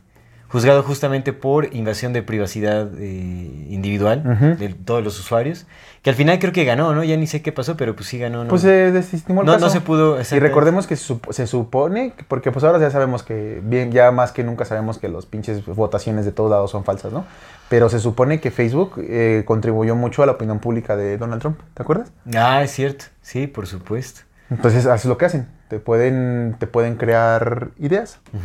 juzgado 0.49 0.83
justamente 0.83 1.31
por 1.33 1.73
invasión 1.75 2.11
de 2.11 2.23
privacidad 2.23 2.89
eh, 2.97 3.67
individual 3.69 4.57
de 4.59 4.69
todos 4.69 5.03
los 5.03 5.19
usuarios. 5.19 5.65
Que 6.01 6.09
al 6.09 6.15
final 6.15 6.39
creo 6.39 6.53
que 6.53 6.63
ganó, 6.63 6.93
¿no? 6.95 7.03
Ya 7.03 7.17
ni 7.17 7.27
sé 7.27 7.41
qué 7.41 7.51
pasó, 7.51 7.75
pero 7.77 7.93
pues 7.95 8.07
sí 8.07 8.17
ganó, 8.17 8.43
¿no? 8.43 8.49
Pues 8.49 8.61
se 8.61 8.91
desestimó 8.91 9.41
el 9.41 9.47
No- 9.47 9.53
caso. 9.53 9.65
no 9.65 9.71
se 9.71 9.81
pudo, 9.81 10.17
Y 10.19 10.39
recordemos 10.39 10.87
que 10.87 10.95
se, 10.95 11.13
sup- 11.13 11.31
se 11.33 11.45
supone, 11.45 12.13
que- 12.13 12.23
porque 12.23 12.51
pues 12.51 12.63
ahora 12.63 12.79
ya 12.79 12.89
sabemos 12.89 13.21
que, 13.23 13.61
bien, 13.63 13.91
ya 13.91 14.09
más 14.11 14.31
que 14.31 14.43
nunca 14.43 14.63
sabemos 14.65 14.97
que 14.97 15.09
los 15.09 15.25
pinches 15.25 15.65
votaciones 15.65 16.23
de 16.25 16.31
todos 16.31 16.49
lados 16.49 16.71
son 16.71 16.83
falsas, 16.85 17.11
¿no? 17.11 17.25
Pero 17.67 17.89
se 17.89 17.99
supone 17.99 18.39
que 18.39 18.49
Facebook 18.49 18.93
eh, 18.97 19.43
contribuyó 19.45 19.95
mucho 19.95 20.23
a 20.23 20.25
la 20.25 20.31
opinión 20.31 20.59
pública 20.59 20.95
de 20.95 21.17
Donald 21.17 21.41
Trump, 21.41 21.59
¿te 21.73 21.83
acuerdas? 21.83 22.11
Ah, 22.33 22.63
es 22.63 22.71
cierto. 22.71 23.05
Sí, 23.21 23.45
por 23.47 23.67
supuesto. 23.67 24.21
Entonces, 24.49 24.85
haces 24.87 25.05
lo 25.05 25.17
que 25.17 25.25
hacen. 25.25 25.47
Te 25.67 25.79
pueden, 25.79 26.55
te 26.59 26.65
pueden 26.65 26.95
crear 26.95 27.69
ideas, 27.77 28.19
te 28.31 28.39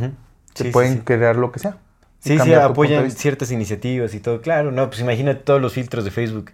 Sí, 0.54 0.64
sí, 0.64 0.70
pueden 0.70 0.94
sí. 0.94 1.00
crear 1.04 1.36
lo 1.36 1.52
que 1.52 1.60
sea. 1.60 1.76
Sí, 2.24 2.38
sí, 2.38 2.54
apoyan 2.54 3.10
ciertas 3.10 3.50
iniciativas 3.52 4.14
y 4.14 4.20
todo. 4.20 4.40
Claro, 4.40 4.70
no, 4.72 4.88
pues 4.88 5.00
imagínate 5.00 5.40
todos 5.42 5.60
los 5.60 5.72
filtros 5.74 6.04
de 6.04 6.10
Facebook 6.10 6.50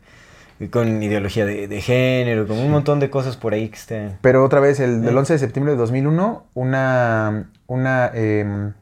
eh, 0.58 0.68
con 0.68 1.02
ideología 1.02 1.46
de, 1.46 1.68
de 1.68 1.80
género, 1.80 2.46
con 2.46 2.58
un 2.58 2.70
montón 2.70 2.98
de 3.00 3.08
cosas 3.08 3.36
por 3.36 3.54
ahí 3.54 3.68
que 3.68 3.76
están. 3.76 4.18
Pero 4.20 4.44
otra 4.44 4.60
vez, 4.60 4.80
el 4.80 5.00
del 5.02 5.14
Eh. 5.14 5.18
11 5.18 5.32
de 5.34 5.38
septiembre 5.38 5.72
de 5.72 5.78
2001, 5.78 6.44
una, 6.54 7.48
una, 7.68 8.10
em, 8.14 8.72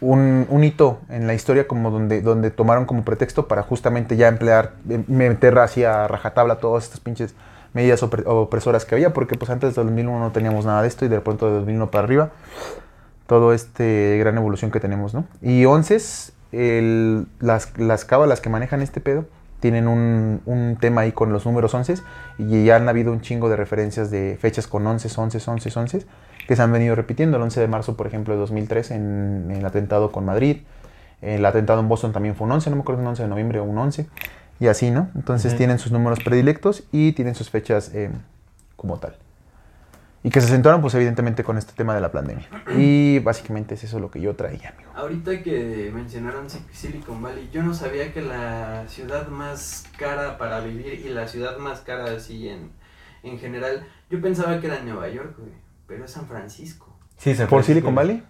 un, 0.00 0.46
un 0.50 0.64
hito 0.64 1.00
en 1.08 1.26
la 1.26 1.34
historia 1.34 1.66
como 1.66 1.90
donde, 1.90 2.20
donde 2.20 2.50
tomaron 2.50 2.84
como 2.84 3.04
pretexto 3.04 3.48
para 3.48 3.62
justamente 3.62 4.16
ya 4.16 4.28
emplear, 4.28 4.74
em, 4.88 5.04
meter 5.08 5.58
hacia 5.58 6.06
rajatabla 6.08 6.56
todas 6.56 6.84
estas 6.84 7.00
pinches 7.00 7.34
medidas 7.72 8.02
opre- 8.02 8.22
opresoras 8.26 8.84
que 8.84 8.94
había, 8.94 9.12
porque 9.12 9.36
pues 9.36 9.50
antes 9.50 9.74
de 9.74 9.82
2001 9.82 10.18
no 10.18 10.30
teníamos 10.32 10.66
nada 10.66 10.82
de 10.82 10.88
esto 10.88 11.04
y 11.04 11.08
de 11.08 11.20
pronto 11.20 11.46
de 11.46 11.54
2001 11.54 11.90
para 11.90 12.04
arriba 12.04 12.30
todo 13.26 13.52
este 13.52 14.16
gran 14.18 14.36
evolución 14.36 14.70
que 14.70 14.80
tenemos, 14.80 15.14
¿no? 15.14 15.24
Y 15.42 15.64
onces, 15.64 16.32
el- 16.52 17.26
las, 17.40 17.76
las 17.78 18.04
cábalas 18.04 18.40
que 18.40 18.50
manejan 18.50 18.82
este 18.82 19.00
pedo 19.00 19.24
tienen 19.60 19.88
un, 19.88 20.42
un 20.44 20.76
tema 20.78 21.02
ahí 21.02 21.12
con 21.12 21.32
los 21.32 21.46
números 21.46 21.72
onces 21.74 22.02
y 22.38 22.64
ya 22.64 22.76
han 22.76 22.88
habido 22.88 23.12
un 23.12 23.22
chingo 23.22 23.48
de 23.48 23.56
referencias 23.56 24.10
de 24.10 24.36
fechas 24.38 24.66
con 24.66 24.86
onces, 24.86 25.16
onces, 25.16 25.48
onces, 25.48 25.74
onces 25.76 26.06
que 26.46 26.54
se 26.54 26.60
han 26.62 26.70
venido 26.70 26.94
repitiendo. 26.94 27.38
El 27.38 27.42
11 27.44 27.60
de 27.60 27.68
marzo, 27.68 27.96
por 27.96 28.06
ejemplo, 28.06 28.34
de 28.34 28.40
2003 28.40 28.90
en, 28.90 29.46
en 29.50 29.56
el 29.56 29.64
atentado 29.64 30.12
con 30.12 30.26
Madrid. 30.26 30.58
El 31.22 31.46
atentado 31.46 31.80
en 31.80 31.88
Boston 31.88 32.12
también 32.12 32.34
fue 32.36 32.46
un 32.46 32.52
11, 32.52 32.68
no 32.68 32.76
me 32.76 32.82
acuerdo 32.82 33.00
un 33.00 33.06
11 33.08 33.22
de 33.22 33.28
noviembre 33.30 33.58
o 33.60 33.64
un 33.64 33.78
11. 33.78 34.06
Y 34.60 34.66
así, 34.66 34.90
¿no? 34.90 35.08
Entonces 35.14 35.52
tienen 35.56 35.78
sus 35.78 35.90
números 35.90 36.18
predilectos 36.22 36.84
y 36.92 37.12
tienen 37.12 37.34
sus 37.34 37.48
fechas 37.48 37.90
eh, 37.94 38.10
como 38.76 38.98
tal. 38.98 39.16
Y 40.24 40.30
que 40.30 40.40
se 40.40 40.46
acentuaron, 40.46 40.80
pues 40.80 40.94
evidentemente, 40.94 41.44
con 41.44 41.58
este 41.58 41.74
tema 41.74 41.94
de 41.94 42.00
la 42.00 42.10
pandemia. 42.10 42.48
Y 42.76 43.18
básicamente 43.18 43.74
es 43.74 43.84
eso 43.84 44.00
lo 44.00 44.10
que 44.10 44.20
yo 44.22 44.34
traía, 44.34 44.70
amigo. 44.70 44.90
Ahorita 44.94 45.42
que 45.42 45.92
mencionaron 45.94 46.46
Sil- 46.48 46.64
Silicon 46.72 47.22
Valley, 47.22 47.50
yo 47.52 47.62
no 47.62 47.74
sabía 47.74 48.12
que 48.12 48.22
la 48.22 48.88
ciudad 48.88 49.28
más 49.28 49.84
cara 49.98 50.38
para 50.38 50.60
vivir 50.60 50.94
y 51.04 51.10
la 51.10 51.28
ciudad 51.28 51.58
más 51.58 51.80
cara 51.82 52.06
así 52.16 52.48
en, 52.48 52.70
en 53.22 53.38
general, 53.38 53.86
yo 54.10 54.20
pensaba 54.22 54.58
que 54.60 54.66
era 54.68 54.80
Nueva 54.80 55.08
York, 55.10 55.34
güey, 55.38 55.52
pero 55.86 56.06
es 56.06 56.10
San 56.10 56.26
Francisco. 56.26 56.96
Sí, 57.18 57.34
San 57.34 57.46
¿Por 57.46 57.62
Francisco. 57.62 57.66
Silicon 57.74 57.94
Valley? 57.94 58.22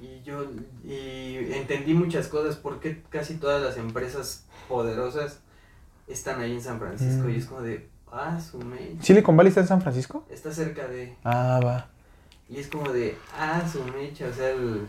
Y 0.00 0.22
yo 0.24 0.44
y 0.84 1.52
entendí 1.54 1.94
muchas 1.94 2.26
cosas, 2.26 2.56
porque 2.56 3.02
casi 3.08 3.34
todas 3.36 3.62
las 3.62 3.76
empresas 3.76 4.46
poderosas 4.68 5.40
están 6.08 6.40
ahí 6.40 6.54
en 6.54 6.60
San 6.60 6.80
Francisco 6.80 7.28
Mm. 7.28 7.30
y 7.30 7.36
es 7.36 7.46
como 7.46 7.62
de, 7.62 7.88
ah, 8.12 8.38
su 8.40 8.58
mecha, 8.58 9.02
¿Silicon 9.02 9.36
Valley 9.36 9.48
está 9.50 9.60
en 9.60 9.66
San 9.68 9.80
Francisco? 9.82 10.24
está 10.30 10.50
cerca 10.52 10.86
de... 10.88 11.16
Ah, 11.24 11.60
va. 11.64 11.88
Y 12.48 12.58
es 12.58 12.68
como 12.68 12.90
de, 12.92 13.16
ah, 13.38 13.62
su 13.70 13.82
mecha, 13.84 14.26
o 14.28 14.32
sea, 14.32 14.50
el- 14.50 14.88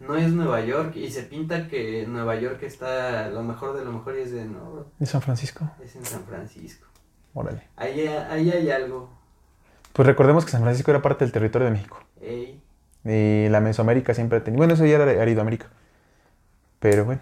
no 0.00 0.14
es 0.14 0.30
Nueva 0.32 0.60
York 0.60 0.94
y 0.96 1.10
se 1.10 1.24
pinta 1.24 1.66
que 1.66 2.06
Nueva 2.06 2.36
York 2.36 2.62
está 2.62 3.28
lo 3.30 3.42
mejor 3.42 3.76
de 3.76 3.84
lo 3.84 3.90
mejor 3.92 4.16
y 4.16 4.20
es 4.22 4.30
de, 4.32 4.44
no, 4.44 4.86
¿De 4.98 5.06
San 5.06 5.20
Francisco? 5.22 5.68
es 5.82 5.96
en 5.96 6.04
San 6.04 6.22
Francisco. 6.24 6.86
Órale. 7.34 7.62
Ahí, 7.76 8.06
ahí 8.06 8.50
hay 8.50 8.70
algo, 8.70 9.10
Pues 9.92 10.06
recordemos 10.06 10.44
que 10.44 10.50
San 10.52 10.62
Francisco 10.62 10.90
era 10.92 11.02
parte 11.02 11.24
del 11.24 11.32
territorio 11.32 11.66
de 11.66 11.72
México. 11.72 12.00
ey. 12.20 12.62
Y 13.04 13.48
la 13.48 13.60
Mesoamérica 13.60 14.12
siempre 14.12 14.38
ha 14.38 14.44
tenido. 14.44 14.58
Bueno, 14.58 14.74
eso 14.74 14.84
ya 14.84 14.96
era 14.96 15.22
Aridoamérica. 15.22 15.66
Pero 16.78 17.04
bueno. 17.06 17.20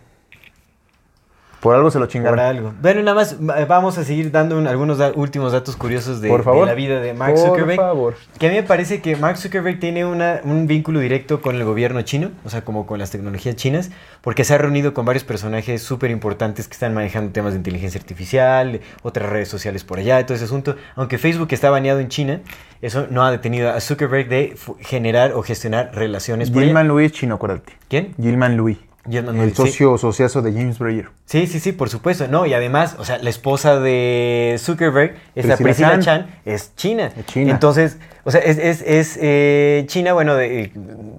Por 1.66 1.74
algo 1.74 1.90
se 1.90 1.98
lo 1.98 2.04
Por 2.04 2.12
chingaron. 2.12 2.38
algo. 2.38 2.74
Bueno, 2.80 3.02
nada 3.02 3.14
más 3.16 3.36
va- 3.40 3.64
vamos 3.64 3.98
a 3.98 4.04
seguir 4.04 4.30
dando 4.30 4.56
un- 4.56 4.66
algunos 4.68 4.98
da- 4.98 5.12
últimos 5.14 5.52
datos 5.52 5.74
curiosos 5.76 6.20
de, 6.20 6.28
Por 6.28 6.44
favor. 6.44 6.60
de 6.60 6.66
la 6.66 6.74
vida 6.74 7.00
de 7.00 7.12
Mark 7.12 7.34
Por 7.34 7.44
Zuckerberg. 7.48 7.76
favor. 7.76 8.14
Que 8.38 8.46
a 8.46 8.50
mí 8.50 8.56
me 8.56 8.62
parece 8.62 9.00
que 9.02 9.16
Mark 9.16 9.36
Zuckerberg 9.38 9.80
tiene 9.80 10.04
una- 10.04 10.40
un 10.44 10.66
vínculo 10.66 11.00
directo 11.00 11.40
con 11.42 11.56
el 11.56 11.64
gobierno 11.64 12.02
chino, 12.02 12.30
o 12.44 12.50
sea, 12.50 12.62
como 12.62 12.86
con 12.86 12.98
las 13.00 13.10
tecnologías 13.10 13.56
chinas, 13.56 13.90
porque 14.20 14.44
se 14.44 14.54
ha 14.54 14.58
reunido 14.58 14.94
con 14.94 15.04
varios 15.04 15.24
personajes 15.24 15.82
súper 15.82 16.10
importantes 16.10 16.68
que 16.68 16.74
están 16.74 16.94
manejando 16.94 17.32
temas 17.32 17.52
de 17.52 17.58
inteligencia 17.58 18.00
artificial, 18.00 18.80
otras 19.02 19.28
redes 19.28 19.48
sociales 19.48 19.82
por 19.82 19.98
allá, 19.98 20.24
todo 20.24 20.34
ese 20.36 20.44
asunto. 20.44 20.76
Aunque 20.94 21.18
Facebook 21.18 21.48
está 21.50 21.68
baneado 21.70 21.98
en 21.98 22.08
China, 22.08 22.40
eso 22.80 23.06
no 23.10 23.24
ha 23.24 23.30
detenido 23.30 23.70
a 23.70 23.80
Zuckerberg 23.80 24.28
de 24.28 24.56
generar 24.80 25.32
o 25.32 25.42
gestionar 25.42 25.90
relaciones 25.94 26.50
por 26.50 26.58
allá. 26.58 26.66
Gilman 26.66 26.86
Louis 26.88 27.10
chino, 27.12 27.34
acuérdate. 27.34 27.72
¿Quién? 27.88 28.14
Gilman 28.20 28.56
Louis. 28.56 28.78
El 29.10 29.50
sí. 29.50 29.54
socio 29.56 29.96
sociazo 29.98 30.42
de 30.42 30.52
James 30.52 30.78
Breyer. 30.78 31.08
Sí, 31.26 31.46
sí, 31.46 31.60
sí, 31.60 31.72
por 31.72 31.88
supuesto. 31.90 32.26
No, 32.28 32.46
y 32.46 32.54
además, 32.54 32.96
o 32.98 33.04
sea, 33.04 33.18
la 33.18 33.30
esposa 33.30 33.78
de 33.80 34.56
Zuckerberg, 34.58 35.16
Priscilla 35.34 35.56
Priscilla 35.56 35.90
Chan. 35.90 36.00
Chan, 36.02 36.26
es 36.44 36.74
china. 36.76 37.12
Es 37.16 37.26
china. 37.26 37.50
Entonces, 37.52 37.98
o 38.24 38.30
sea, 38.30 38.40
es, 38.40 38.58
es, 38.58 38.82
es, 38.82 39.18
eh, 39.20 39.84
China, 39.88 40.12
bueno, 40.12 40.34
de, 40.34 40.72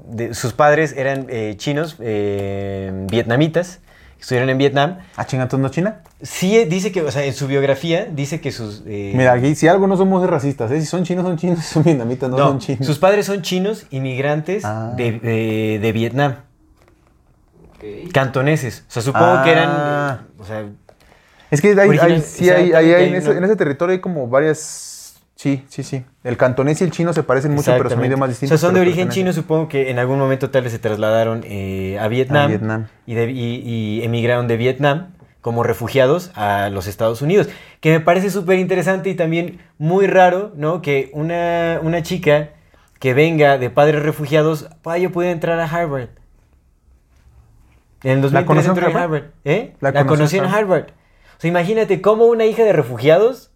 de- 0.10 0.34
sus 0.34 0.54
padres 0.54 0.94
eran 0.98 1.28
eh, 1.30 1.56
chinos, 1.58 1.96
eh, 2.00 2.92
vietnamitas, 3.10 3.80
estuvieron 4.20 4.50
en 4.50 4.58
Vietnam. 4.58 4.98
¿Ah, 5.16 5.26
chingatos 5.26 5.60
no 5.60 5.70
China? 5.70 6.02
Sí, 6.22 6.66
dice 6.66 6.92
que, 6.92 7.02
o 7.04 7.12
sea, 7.12 7.24
en 7.24 7.34
su 7.34 7.46
biografía, 7.48 8.06
dice 8.12 8.42
que 8.42 8.52
sus... 8.52 8.82
eh, 8.88 9.14
Mira, 9.16 9.34
aquí 9.34 9.54
si 9.56 9.68
algo 9.68 9.86
no 9.88 9.96
somos 9.96 10.28
racistas, 10.28 10.72
¿eh? 10.72 10.80
Si 10.82 10.88
son 10.88 11.04
chinos, 11.04 11.24
son 11.26 11.38
chinos. 11.38 11.60
Si 11.60 11.66
son 11.74 11.84
vietnamitas, 11.84 12.30
no, 12.30 12.38
no, 12.38 12.48
son 12.48 12.60
chinos. 12.60 12.86
sus 12.88 12.98
padres 12.98 13.26
son 13.28 13.42
chinos, 13.44 13.86
inmigrantes 13.92 14.66
Ah. 14.66 14.94
de, 14.98 15.12
de- 15.20 15.80
de 15.82 15.92
Vietnam, 15.92 16.38
ok. 17.78 18.12
cantoneses. 18.12 18.84
O 18.88 18.92
sea, 18.92 19.02
supongo 19.02 19.44
que 19.44 19.52
eran... 19.52 19.70
Ah. 19.70 20.20
eh, 20.22 20.32
o 20.40 20.44
sea, 20.46 20.66
Es 21.52 21.62
que 21.62 21.70
hay, 21.80 21.98
hay- 21.98 22.22
sí, 22.22 22.50
hay, 22.50 22.74
hay- 22.74 22.94
hay- 22.94 23.08
en, 23.10 23.16
ese, 23.16 23.32
en 23.32 23.44
ese 23.44 23.56
territorio 23.56 23.94
hay 23.94 24.00
como 24.00 24.28
varias... 24.28 24.94
Sí, 25.36 25.64
sí, 25.70 25.84
sí. 25.84 26.04
El 26.24 26.36
cantonés 26.36 26.82
y 26.82 26.84
el 26.84 26.90
chino 26.92 27.14
se 27.14 27.22
parecen 27.22 27.54
mucho, 27.54 27.72
pero 27.78 27.92
son 27.92 28.04
idiomas 28.04 28.28
O 28.28 28.30
distintos. 28.32 28.60
sea, 28.60 28.68
son 28.70 28.74
de 28.74 28.82
origen 28.82 29.10
chino, 29.10 29.32
supongo 29.34 29.68
que 29.70 29.92
en 29.92 30.00
algún 30.00 30.18
momento 30.18 30.50
tal 30.50 30.64
vez 30.64 30.72
se 30.74 30.80
trasladaron 30.80 31.44
eh, 31.46 32.00
a, 32.02 32.08
Vietnam, 32.08 32.46
A 32.46 32.48
Vietnam. 32.48 32.88
Y, 33.06 33.14
de- 33.14 33.30
y- 33.32 33.62
y 33.64 34.04
emigraron 34.04 34.48
de 34.48 34.58
Vietnam 34.58 35.14
como 35.42 35.62
refugiados 35.62 36.32
a 36.34 36.70
los 36.72 36.88
Estados 36.88 37.22
Unidos. 37.22 37.48
Que 37.82 37.92
me 37.92 38.00
parece 38.00 38.32
súper 38.32 38.58
interesante 38.58 39.12
y 39.12 39.14
también 39.14 39.60
muy 39.78 40.08
raro, 40.08 40.52
¿no? 40.56 40.82
Que 40.82 41.12
una, 41.14 41.80
una 41.84 42.02
chica 42.02 42.50
que 43.00 43.14
venga 43.14 43.60
de 43.60 43.70
padres 43.70 44.02
refugiados, 44.02 44.68
vaya, 44.84 45.10
puede 45.12 45.30
entrar 45.30 45.60
a 45.60 45.66
Harvard. 45.66 46.10
En 48.04 48.12
el 48.12 48.22
2003 48.22 48.46
conoció 48.46 48.72
en 48.72 48.78
entró 48.78 48.92
en 48.92 48.98
Harvard? 48.98 49.24
¿Eh? 49.46 49.74
¿La 49.80 49.92
La, 49.92 50.06
conoció 50.06 50.44
en 50.44 50.50
Harvard. 50.50 50.86
O 51.38 51.40
sea, 51.40 51.48
imagínate 51.50 52.02
cómo 52.02 52.26
una 52.26 52.46
hija 52.46 52.64
de 52.64 52.74
refugiados 52.74 53.52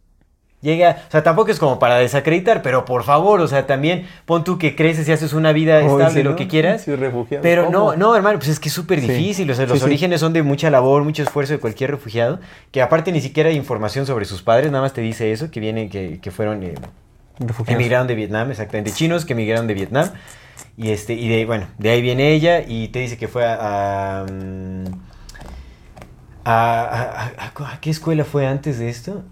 llega. 0.61 0.97
O 1.07 1.11
sea, 1.11 1.23
tampoco 1.23 1.49
es 1.51 1.57
como 1.59 1.80
para 1.80 1.95
desacreditar, 1.97 2.61
pero 2.61 2.85
por 2.85 3.03
favor, 3.03 3.39
o 3.41 3.47
sea, 3.47 3.65
también 3.65 4.07
pon 4.26 4.43
tú 4.43 4.57
que 4.59 4.76
creces 4.76 5.07
y 5.07 5.11
haces 5.11 5.34
una 5.34 5.51
vida 5.53 5.80
estable, 5.81 6.23
lo 6.23 6.31
¿no? 6.31 6.35
que 6.35 6.47
quieras. 6.47 6.84
Sí, 6.84 6.95
refugiado. 6.95 7.41
Pero 7.41 7.65
¿Cómo? 7.65 7.91
no, 7.93 7.95
no, 7.95 8.15
hermano, 8.15 8.38
pues 8.38 8.49
es 8.49 8.59
que 8.59 8.69
es 8.69 8.73
súper 8.76 8.99
Sí. 8.99 9.07
difícil. 9.07 9.49
O 9.49 9.55
sea, 9.55 9.65
los 9.65 9.81
orígenes 9.84 10.19
son 10.19 10.34
de 10.34 10.43
mucha 10.43 10.69
labor, 10.69 11.03
mucho 11.03 11.23
esfuerzo 11.23 11.53
de 11.53 11.59
cualquier 11.59 11.89
refugiado. 11.91 12.39
Que 12.72 12.81
aparte 12.84 13.11
ni 13.11 13.22
siquiera 13.22 13.49
hay 13.49 13.55
información 13.55 14.05
sobre 14.05 14.26
sus 14.26 14.43
padres, 14.43 14.72
nada 14.72 14.84
más 14.84 14.93
te 14.93 15.01
dice 15.01 15.31
eso, 15.31 15.49
que 15.49 15.59
vienen, 15.59 15.89
que, 15.89 16.19
que 16.22 16.30
fueron. 16.31 16.61
eh, 16.63 16.76
Refugiados. 17.39 17.80
emigraron 17.81 18.05
de 18.07 18.13
Vietnam, 18.13 18.51
exactamente. 18.51 18.91
Chinos 18.91 19.26
que 19.26 19.34
emigraron 19.34 19.65
de 19.65 19.73
Vietnam. 19.73 20.09
Y 20.77 20.91
este, 20.91 21.14
y 21.14 21.27
de, 21.30 21.45
bueno, 21.45 21.68
de 21.77 21.89
ahí 21.91 22.02
viene 22.02 22.31
ella 22.34 22.61
y 22.65 22.88
te 22.89 22.99
dice 22.99 23.18
que 23.18 23.27
fue 23.27 23.45
a. 23.45 24.22
a, 24.22 24.26
mm, 24.26 24.85
a- 26.45 26.81
a- 26.81 27.31
a- 27.38 27.73
¿a 27.73 27.80
qué 27.81 27.89
escuela 27.91 28.23
fue 28.26 28.48
antes 28.48 28.80
de 28.80 28.89
esto? 28.89 29.23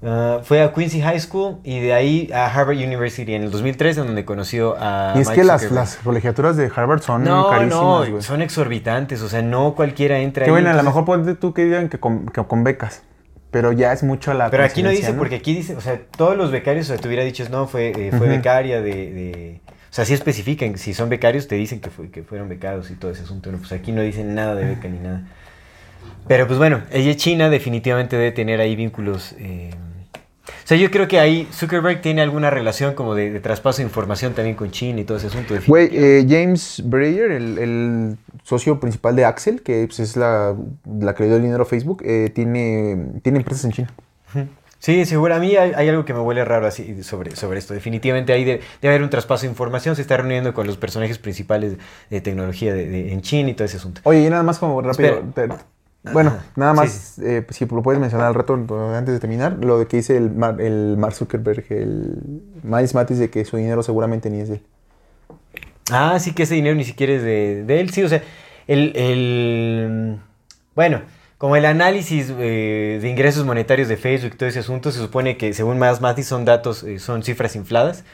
Ah, 0.00 0.38
fue 0.44 0.62
a 0.62 0.72
Quincy 0.72 1.00
High 1.00 1.18
School 1.20 1.56
y 1.64 1.80
de 1.80 1.92
ahí 1.92 2.30
a 2.32 2.46
Harvard 2.46 2.76
University 2.76 3.34
en 3.34 3.42
el 3.42 3.50
2003, 3.50 3.98
en 3.98 4.06
donde 4.06 4.24
conoció 4.24 4.76
a. 4.78 5.14
Y 5.16 5.20
es 5.20 5.28
Mike 5.28 5.40
que 5.40 5.44
las, 5.46 5.70
las 5.72 5.96
colegiaturas 5.96 6.56
de 6.56 6.70
Harvard 6.74 7.02
son 7.02 7.24
No, 7.24 7.48
carísimas, 7.50 8.08
no, 8.08 8.22
son 8.22 8.40
exorbitantes, 8.42 9.20
o 9.22 9.28
sea, 9.28 9.42
no 9.42 9.74
cualquiera 9.74 10.20
entra 10.20 10.44
Que 10.44 10.50
ahí. 10.50 10.52
bueno, 10.52 10.70
a 10.70 10.74
lo 10.74 10.82
mejor 10.84 11.04
ponte 11.04 11.34
tú 11.34 11.52
que 11.52 11.64
digan 11.64 11.88
que 11.88 11.98
con, 11.98 12.26
que 12.26 12.44
con 12.44 12.62
becas. 12.62 13.02
Pero 13.50 13.72
ya 13.72 13.92
es 13.92 14.02
mucho 14.02 14.34
la 14.34 14.50
Pero 14.50 14.64
aquí 14.64 14.82
no 14.82 14.90
dice, 14.90 15.14
porque 15.14 15.36
aquí 15.36 15.54
dice, 15.54 15.74
o 15.74 15.80
sea, 15.80 16.00
todos 16.16 16.36
los 16.36 16.50
becarios, 16.50 16.86
o 16.86 16.92
sea, 16.92 16.98
te 17.00 17.08
hubiera 17.08 17.24
dicho, 17.24 17.44
no, 17.50 17.66
fue, 17.66 17.92
eh, 18.08 18.12
fue 18.16 18.28
becaria 18.28 18.82
de, 18.82 18.92
de- 18.92 19.60
O 19.90 19.94
sea, 19.94 20.04
sí 20.04 20.12
especifican, 20.12 20.76
si 20.76 20.92
son 20.92 21.08
becarios 21.08 21.48
te 21.48 21.54
dicen 21.54 21.80
que, 21.80 21.88
fue, 21.90 22.10
que 22.10 22.22
fueron 22.22 22.48
becados 22.48 22.90
y 22.90 22.94
todo 22.94 23.10
ese 23.10 23.22
asunto. 23.22 23.50
No, 23.50 23.58
pues 23.58 23.72
aquí 23.72 23.90
no 23.92 24.02
dicen 24.02 24.34
nada 24.34 24.54
de 24.54 24.66
beca 24.66 24.88
ni 24.88 24.98
nada. 24.98 25.22
Pero 26.26 26.46
pues 26.46 26.58
bueno, 26.58 26.82
ella 26.90 27.10
es 27.10 27.16
china, 27.16 27.48
definitivamente 27.48 28.16
debe 28.16 28.32
tener 28.32 28.60
ahí 28.60 28.76
vínculos. 28.76 29.34
eh, 29.38 29.70
O 30.48 30.66
sea, 30.68 30.76
yo 30.76 30.90
creo 30.90 31.08
que 31.08 31.18
ahí 31.18 31.48
Zuckerberg 31.52 32.00
tiene 32.02 32.20
alguna 32.22 32.50
relación 32.50 32.94
como 32.94 33.14
de, 33.14 33.30
de 33.30 33.40
traspaso 33.40 33.78
de 33.78 33.84
información 33.84 34.34
también 34.34 34.56
con 34.56 34.70
China 34.70 35.00
y 35.00 35.04
todo 35.04 35.16
ese 35.18 35.28
asunto. 35.28 35.54
Güey, 35.66 35.90
eh, 35.92 36.26
James 36.28 36.82
Breyer, 36.84 37.30
el, 37.32 37.58
el 37.58 38.16
socio 38.44 38.80
principal 38.80 39.16
de 39.16 39.24
Axel, 39.24 39.62
que 39.62 39.84
pues, 39.86 40.00
es 40.00 40.16
la, 40.16 40.54
la 41.00 41.14
que 41.14 41.22
le 41.22 41.28
dio 41.28 41.36
el 41.36 41.42
dinero 41.42 41.62
a 41.62 41.66
Facebook, 41.66 42.02
eh, 42.04 42.30
tiene, 42.34 42.96
tiene 43.22 43.38
empresas 43.38 43.64
en 43.64 43.72
China. 43.72 43.90
Sí, 44.80 45.04
seguro. 45.06 45.34
A 45.34 45.40
mí 45.40 45.56
hay, 45.56 45.72
hay 45.74 45.88
algo 45.88 46.04
que 46.04 46.14
me 46.14 46.20
huele 46.20 46.44
raro 46.44 46.64
así 46.68 47.02
sobre, 47.02 47.34
sobre 47.34 47.58
esto. 47.58 47.74
Definitivamente 47.74 48.32
ahí 48.32 48.44
de- 48.44 48.60
debe 48.80 48.94
haber 48.94 49.02
un 49.02 49.10
traspaso 49.10 49.42
de 49.42 49.48
información. 49.48 49.96
Se 49.96 50.02
está 50.02 50.16
reuniendo 50.16 50.54
con 50.54 50.68
los 50.68 50.76
personajes 50.76 51.18
principales 51.18 51.74
de 52.10 52.20
tecnología 52.20 52.72
de- 52.72 52.86
de- 52.88 53.12
en 53.12 53.20
China 53.20 53.50
y 53.50 53.54
todo 53.54 53.64
ese 53.64 53.78
asunto. 53.78 54.00
Oye, 54.04 54.20
y 54.24 54.30
nada 54.30 54.44
más 54.44 54.60
como 54.60 54.80
rápido. 54.80 55.18
Espera. 55.18 55.56
Bueno, 56.12 56.36
nada 56.56 56.72
Sí, 56.72 56.86
más, 56.86 57.18
eh, 57.20 57.46
si 57.50 57.66
lo 57.66 57.82
puedes 57.82 58.00
mencionar 58.00 58.28
al 58.28 58.34
rato 58.34 58.54
antes 58.54 59.14
de 59.14 59.20
terminar, 59.20 59.58
lo 59.64 59.78
de 59.78 59.86
que 59.86 59.98
dice 59.98 60.16
el, 60.16 60.30
Mar- 60.32 60.60
el 60.60 60.96
Mark 60.98 61.14
Zuckerberg, 61.14 61.64
el 61.70 62.18
Miles 62.62 62.94
Matis, 62.94 63.18
de 63.18 63.30
que 63.30 63.44
su 63.44 63.56
dinero 63.56 63.82
seguramente 63.82 64.30
ni 64.30 64.40
es 64.40 64.48
de 64.48 64.56
él. 64.56 64.62
Ah, 65.90 66.18
sí 66.20 66.34
que 66.34 66.42
ese 66.42 66.54
dinero 66.54 66.74
ni 66.76 66.84
siquiera 66.84 67.14
es 67.14 67.22
de, 67.22 67.64
de 67.64 67.80
él. 67.80 67.90
Sí, 67.90 68.02
o 68.02 68.08
sea, 68.08 68.22
el... 68.66 68.92
el- 68.96 70.18
bueno, 70.74 71.02
como 71.38 71.56
el 71.56 71.64
análisis 71.66 72.32
eh, 72.38 72.98
de 73.00 73.08
ingresos 73.08 73.44
monetarios 73.46 73.88
de 73.88 73.96
Facebook 73.96 74.32
y 74.34 74.36
todo 74.36 74.48
ese 74.48 74.58
asunto, 74.60 74.90
se 74.92 74.98
supone 74.98 75.36
que 75.36 75.52
según 75.54 75.78
más 75.78 76.00
Matis 76.00 76.26
son 76.26 76.44
datos, 76.44 76.82
eh, 76.84 76.98
son 76.98 77.22
cifras 77.22 77.56
infladas. 77.56 78.04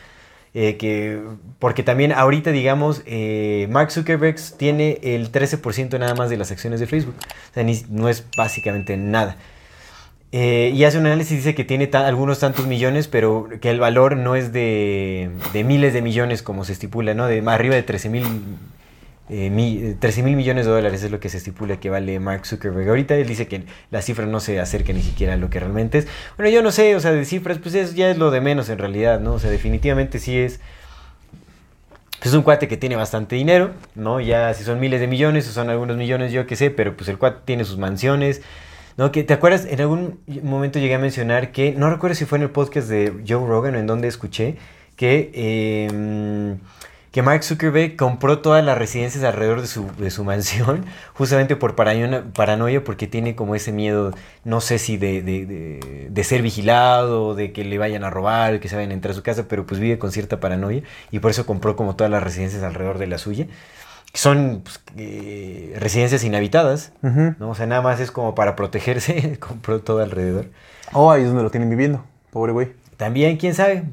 Eh, 0.55 0.77
que, 0.77 1.21
porque 1.59 1.83
también 1.83 2.13
ahorita, 2.13 2.53
digamos, 2.53 3.03
eh, 3.07 3.67
Mark 3.71 3.91
Zuckerberg 3.91 4.37
tiene 4.57 5.01
el 5.03 5.33
13% 5.33 5.99
nada 5.99 6.15
más 6.15 6.31
de 6.31 6.37
las 6.37 6.53
acciones 6.53 6.79
de 6.79 6.87
Facebook. 6.87 7.17
O 7.19 7.55
sea, 7.55 7.65
no 7.91 8.09
es 8.09 8.25
básicamente 8.37 8.97
nada. 8.97 9.37
Eh, 10.31 10.73
y 10.75 10.85
hace 10.85 10.99
un 10.99 11.07
análisis, 11.07 11.39
dice 11.39 11.55
que 11.55 11.65
tiene 11.65 11.91
algunos 11.93 12.39
tantos 12.41 12.67
millones, 12.67 13.09
pero 13.09 13.49
que 13.61 13.71
el 13.71 13.81
valor 13.81 14.17
no 14.17 14.37
es 14.37 14.53
de, 14.53 15.31
de 15.53 15.65
miles 15.65 15.93
de 15.93 16.03
millones 16.03 16.43
como 16.43 16.65
se 16.65 16.73
estipula, 16.73 17.15
¿no? 17.15 17.27
De 17.27 17.43
más 17.43 17.55
arriba 17.55 17.75
de 17.75 17.83
13 17.83 18.09
mil 18.09 18.25
eh, 19.31 19.51
mi- 19.51 19.79
eh, 19.79 19.97
13 19.99 20.23
mil 20.23 20.37
millones 20.37 20.67
de 20.67 20.73
dólares 20.73 21.03
es 21.03 21.11
lo 21.11 21.19
que 21.21 21.29
se 21.29 21.39
estipula 21.39 21.79
que 21.81 21.91
vale 21.91 22.19
Mark 22.21 22.47
Zuckerberg. 22.47 22.89
Ahorita 22.89 23.15
él 23.15 23.27
dice 23.27 23.47
que 23.49 23.65
la 23.91 24.03
cifra 24.03 24.27
no 24.27 24.41
se 24.41 24.61
acerca 24.61 24.93
ni 24.93 25.03
siquiera 25.03 25.35
a 25.35 25.37
lo 25.37 25.49
que 25.51 25.61
realmente 25.61 25.99
es. 25.99 26.07
Bueno, 26.37 26.51
yo 26.51 26.63
no 26.63 26.71
sé, 26.73 26.95
o 26.97 27.01
sea, 27.01 27.13
de 27.13 27.25
cifras, 27.25 27.59
pues 27.59 27.75
es, 27.75 27.95
ya 27.95 28.11
es 28.11 28.19
lo 28.19 28.31
de 28.31 28.41
menos 28.41 28.69
en 28.69 28.79
realidad, 28.79 29.21
¿no? 29.21 29.35
O 29.35 29.39
sea, 29.39 29.51
definitivamente 29.51 30.19
sí 30.19 30.37
es... 30.39 30.61
pues 32.19 32.27
Es 32.27 32.35
un 32.35 32.43
cuate 32.43 32.69
que 32.69 32.77
tiene 32.77 32.97
bastante 32.97 33.37
dinero, 33.37 33.73
¿no? 33.95 34.21
Ya 34.21 34.53
si 34.55 34.65
son 34.65 34.79
miles 34.81 35.01
de 35.01 35.07
millones 35.07 35.49
o 35.49 35.53
son 35.53 35.71
algunos 35.71 35.97
millones, 35.97 36.33
yo 36.33 36.47
qué 36.47 36.57
sé, 36.57 36.71
pero 36.71 36.97
pues 36.97 37.09
el 37.09 37.19
cuate 37.19 37.41
tiene 37.45 37.65
sus 37.65 37.79
mansiones, 37.79 38.43
¿no? 38.97 39.11
Que, 39.11 39.25
¿Te 39.25 39.33
acuerdas? 39.35 39.67
En 39.69 39.81
algún 39.81 40.21
momento 40.43 40.79
llegué 40.79 40.95
a 40.95 40.99
mencionar 40.99 41.51
que, 41.53 41.73
no 41.73 41.91
recuerdo 41.91 42.15
si 42.15 42.25
fue 42.27 42.37
en 42.39 42.43
el 42.43 42.51
podcast 42.51 42.89
de 42.89 43.13
Joe 43.27 43.47
Rogan 43.47 43.75
en 43.75 43.87
donde 43.87 44.09
escuché, 44.09 44.57
que, 44.97 45.31
eh, 45.35 46.57
que 47.15 47.23
Mark 47.23 47.45
Zuckerberg 47.45 47.95
compró 47.95 48.41
todas 48.41 48.65
las 48.65 48.77
residencias 48.77 49.23
alrededor 49.23 49.61
de 49.61 49.69
su, 49.69 49.87
de 49.99 50.11
su 50.11 50.25
mansión, 50.25 50.85
justamente 51.15 51.55
por 51.55 51.77
paranoia, 51.77 52.25
paranoia, 52.35 52.83
porque 52.83 53.07
tiene 53.07 53.37
como 53.37 53.55
ese 53.55 53.71
miedo, 53.71 54.13
no 54.43 54.61
sé 54.61 54.81
si 54.81 54.97
de, 54.97 55.23
de, 55.23 55.47
de- 55.47 56.09
de 56.11 56.25
ser 56.25 56.43
vigilado, 56.43 57.37
de 57.37 57.53
que 57.53 57.65
le 57.65 57.79
vayan 57.79 58.03
a 58.03 58.11
robar, 58.11 58.59
que 58.59 58.69
se 58.69 58.75
vayan 58.75 58.91
a 58.91 58.95
entrar 58.95 59.13
a 59.13 59.15
su 59.15 59.23
casa, 59.23 59.47
pero 59.49 59.65
pues 59.65 59.81
vive 59.81 59.97
con 59.97 60.11
cierta 60.11 60.41
paranoia 60.41 60.83
y 61.13 61.21
por 61.21 61.31
eso 61.31 61.47
compró 61.47 61.77
como 61.77 61.95
todas 61.95 62.11
las 62.11 62.21
residencias 62.23 62.65
alrededor 62.65 62.99
de 62.99 63.07
la 63.07 63.19
suya. 63.19 63.47
Son 64.13 64.63
pues, 64.65 64.81
eh, 64.97 65.75
residencias 65.79 66.25
inhabitadas. 66.25 66.93
¿no? 67.39 67.51
O 67.51 67.55
sea, 67.55 67.67
nada 67.67 67.81
más 67.83 68.01
es 68.01 68.11
como 68.11 68.35
para 68.35 68.57
protegerse, 68.57 69.39
compró 69.41 69.81
todo 69.81 70.01
alrededor. 70.03 70.47
Oh, 70.93 71.13
ahí 71.13 71.23
es 71.23 71.29
donde 71.29 71.45
lo 71.45 71.51
tienen 71.51 71.71
viviendo. 71.71 72.05
Pobre 72.33 72.53
güey. 72.53 72.73
También, 72.97 73.37
quién 73.39 73.55
sabe, 73.55 73.85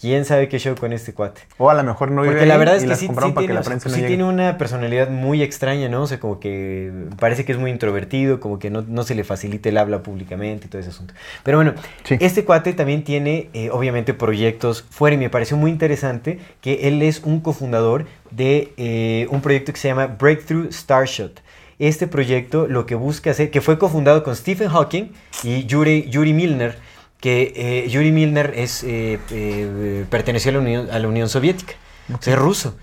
quién 0.00 0.24
sabe 0.24 0.48
qué 0.48 0.58
show 0.58 0.74
con 0.76 0.92
este 0.92 1.14
cuate. 1.14 1.40
O 1.58 1.70
a 1.70 1.74
lo 1.74 1.82
mejor 1.82 2.10
no 2.10 2.22
vive 2.22 2.34
Porque 2.34 2.46
la 2.46 2.56
verdad 2.56 2.76
es 2.76 2.84
que 2.84 2.94
sí, 2.96 3.06
sí 3.08 3.12
tiene, 3.14 3.46
que 3.46 3.58
o 3.58 3.62
sea, 3.62 3.72
pues 3.78 3.86
no 3.86 3.92
sí 3.94 4.02
tiene 4.02 4.24
una 4.24 4.58
personalidad 4.58 5.08
muy 5.10 5.42
extraña, 5.42 5.88
¿no? 5.88 6.02
O 6.02 6.06
sea, 6.06 6.20
como 6.20 6.38
que 6.40 6.92
parece 7.18 7.44
que 7.44 7.52
es 7.52 7.58
muy 7.58 7.70
introvertido, 7.70 8.40
como 8.40 8.58
que 8.58 8.70
no, 8.70 8.82
no 8.82 9.02
se 9.04 9.14
le 9.14 9.24
facilita 9.24 9.68
el 9.68 9.78
habla 9.78 10.02
públicamente 10.02 10.66
y 10.66 10.68
todo 10.70 10.80
ese 10.80 10.90
asunto. 10.90 11.14
Pero 11.42 11.58
bueno, 11.58 11.74
Sí. 12.04 12.16
este 12.20 12.44
cuate 12.44 12.72
también 12.72 13.04
tiene, 13.04 13.48
eh, 13.54 13.70
obviamente, 13.70 14.14
proyectos 14.14 14.84
fuera 14.90 15.14
y 15.14 15.18
me 15.18 15.30
pareció 15.30 15.56
muy 15.56 15.70
interesante 15.70 16.38
que 16.60 16.88
él 16.88 17.02
es 17.02 17.20
un 17.24 17.40
cofundador 17.40 18.06
de 18.30 18.72
eh, 18.76 19.26
un 19.30 19.40
proyecto 19.40 19.72
que 19.72 19.78
se 19.78 19.88
llama 19.88 20.06
Breakthrough 20.06 20.70
Starshot. 20.72 21.42
Este 21.78 22.06
proyecto 22.06 22.66
lo 22.66 22.86
que 22.86 22.94
busca 22.94 23.30
hacer, 23.32 23.50
que 23.50 23.60
fue 23.60 23.78
cofundado 23.78 24.22
con 24.22 24.34
Stephen 24.34 24.68
Hawking 24.68 25.12
y 25.42 25.64
Yuri, 25.66 26.08
Yuri 26.08 26.32
Milner, 26.32 26.76
que 27.20 27.52
eh, 27.56 27.88
Yuri 27.88 28.12
Milner 28.12 28.52
es, 28.56 28.82
eh, 28.84 29.18
eh, 29.30 30.04
perteneció 30.10 30.50
a 30.50 30.54
la 30.54 30.58
Unión, 30.60 30.88
a 30.90 30.98
la 30.98 31.08
Unión 31.08 31.28
Soviética, 31.28 31.74
o 32.12 32.22
sea, 32.22 32.34
es 32.34 32.38
ruso. 32.38 32.76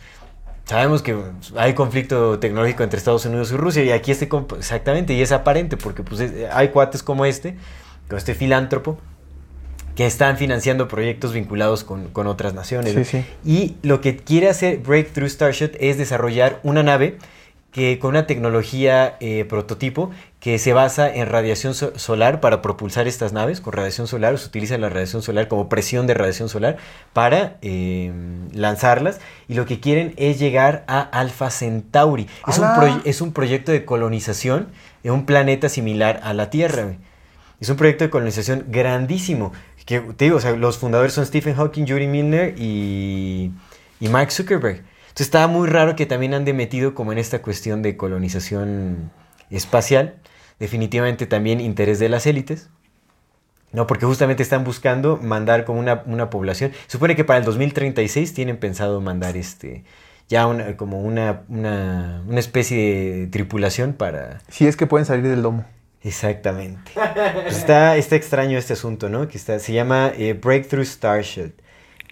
Sabemos 0.66 1.02
que 1.02 1.16
hay 1.58 1.74
conflicto 1.74 2.40
tecnológico 2.40 2.84
entre 2.84 2.98
Estados 2.98 3.26
Unidos 3.26 3.52
y 3.52 3.58
Rusia 3.58 3.84
y 3.84 3.92
aquí 3.92 4.12
este 4.12 4.30
exactamente 4.58 5.14
y 5.14 5.22
es 5.22 5.32
aparente 5.34 5.76
porque 5.78 6.04
pues 6.04 6.22
es- 6.22 6.32
hay 6.54 6.70
cuates 6.70 7.04
como 7.04 7.26
este, 7.26 7.56
como 8.08 8.18
este 8.18 8.34
filántropo 8.34 8.98
que 9.96 10.06
están 10.08 10.38
financiando 10.38 10.88
proyectos 10.88 11.34
vinculados 11.34 11.84
con, 11.84 12.08
con 12.08 12.28
otras 12.28 12.54
naciones. 12.54 12.96
¿no? 12.96 13.04
Sí, 13.04 13.22
sí. 13.22 13.26
Y 13.46 13.76
lo 13.88 14.00
que 14.02 14.16
quiere 14.18 14.50
hacer 14.50 14.78
Breakthrough 14.80 15.28
Starshot 15.30 15.76
es 15.80 15.98
desarrollar 15.98 16.60
una 16.64 16.82
nave 16.82 17.18
que 17.74 17.98
con 18.00 18.12
una 18.12 18.28
tecnología 18.28 19.18
eh, 19.20 19.46
prototipo 19.50 20.12
que 20.40 20.60
se 20.60 20.74
basa 20.74 21.12
en 21.14 21.28
radiación 21.28 21.74
so- 21.74 21.98
solar 21.98 22.40
para 22.40 22.62
propulsar 22.62 23.08
estas 23.08 23.34
naves. 23.34 23.62
Con 23.62 23.74
radiación 23.74 24.08
solar 24.08 24.38
se 24.38 24.48
utiliza 24.48 24.78
la 24.78 24.90
radiación 24.90 25.24
solar 25.24 25.48
como 25.48 25.70
presión 25.70 26.06
de 26.06 26.14
radiación 26.14 26.50
solar 26.50 26.78
para 27.14 27.58
eh, 27.64 28.14
lanzarlas. 28.54 29.20
Y 29.48 29.56
lo 29.56 29.66
que 29.66 29.80
quieren 29.80 30.14
es 30.18 30.38
llegar 30.40 30.84
a 30.88 31.02
Alpha 31.02 31.50
Centauri. 31.50 32.28
Es 32.48 32.60
un, 32.60 32.66
es 33.06 33.22
un 33.22 33.34
proyecto 33.34 33.72
de 33.72 33.86
colonización 33.86 34.68
en 35.04 35.12
un 35.12 35.26
planeta 35.26 35.68
similar 35.68 36.20
a 36.24 36.34
la 36.34 36.50
Tierra. 36.52 36.94
Es 37.60 37.70
un 37.70 37.76
proyecto 37.78 38.04
de 38.04 38.10
colonización 38.12 38.66
grandísimo. 38.70 39.52
Que 39.86 40.00
te 40.00 40.26
digo, 40.26 40.38
o 40.38 40.40
sea, 40.40 40.52
los 40.52 40.78
fundadores 40.78 41.14
son 41.14 41.26
Stephen 41.26 41.56
Hawking, 41.56 41.86
Yuri 41.86 42.08
Milner 42.08 42.54
y, 42.58 43.52
y 44.00 44.08
Mark 44.10 44.32
Zuckerberg. 44.32 44.84
Entonces 45.14 45.28
estaba 45.28 45.46
muy 45.46 45.68
raro 45.68 45.96
que 45.96 46.08
también 46.08 46.34
han 46.34 46.44
de 46.44 46.54
metido 46.54 46.96
como 46.96 47.12
en 47.12 47.20
esta 47.20 47.44
cuestión 47.44 47.84
de 47.84 47.96
colonización 47.98 49.12
espacial. 49.52 50.16
Definitivamente 50.60 51.28
también 51.28 51.62
interés 51.62 52.00
de 52.00 52.10
las 52.10 52.26
élites. 52.26 52.72
No, 53.72 53.86
porque 53.86 54.08
justamente 54.08 54.42
están 54.42 54.64
buscando 54.64 55.18
mandar 55.18 55.66
como 55.66 55.80
una, 55.80 56.02
una 56.08 56.32
población. 56.32 56.72
Supone 56.88 57.16
que 57.16 57.24
para 57.24 57.38
el 57.38 57.46
2036 57.46 58.34
tienen 58.34 58.58
pensado 58.58 59.02
mandar 59.02 59.38
este 59.38 59.84
ya 60.30 60.48
una, 60.48 60.76
como 60.78 61.00
una, 61.00 61.44
una, 61.48 62.24
una 62.28 62.40
especie 62.40 63.20
de 63.20 63.28
tripulación 63.28 63.94
para, 63.94 64.42
Si 64.50 64.66
es 64.66 64.76
que 64.76 64.88
pueden 64.88 65.06
salir 65.06 65.28
del 65.28 65.44
domo. 65.44 65.64
Exactamente. 66.02 66.92
Pues 66.96 67.58
está, 67.58 67.98
está 67.98 68.16
extraño 68.16 68.58
este 68.58 68.74
asunto, 68.74 69.10
¿no? 69.10 69.28
Que 69.28 69.38
está, 69.38 69.60
se 69.60 69.74
llama 69.74 70.12
eh, 70.18 70.34
Breakthrough 70.34 70.86
Starshot. 70.86 71.52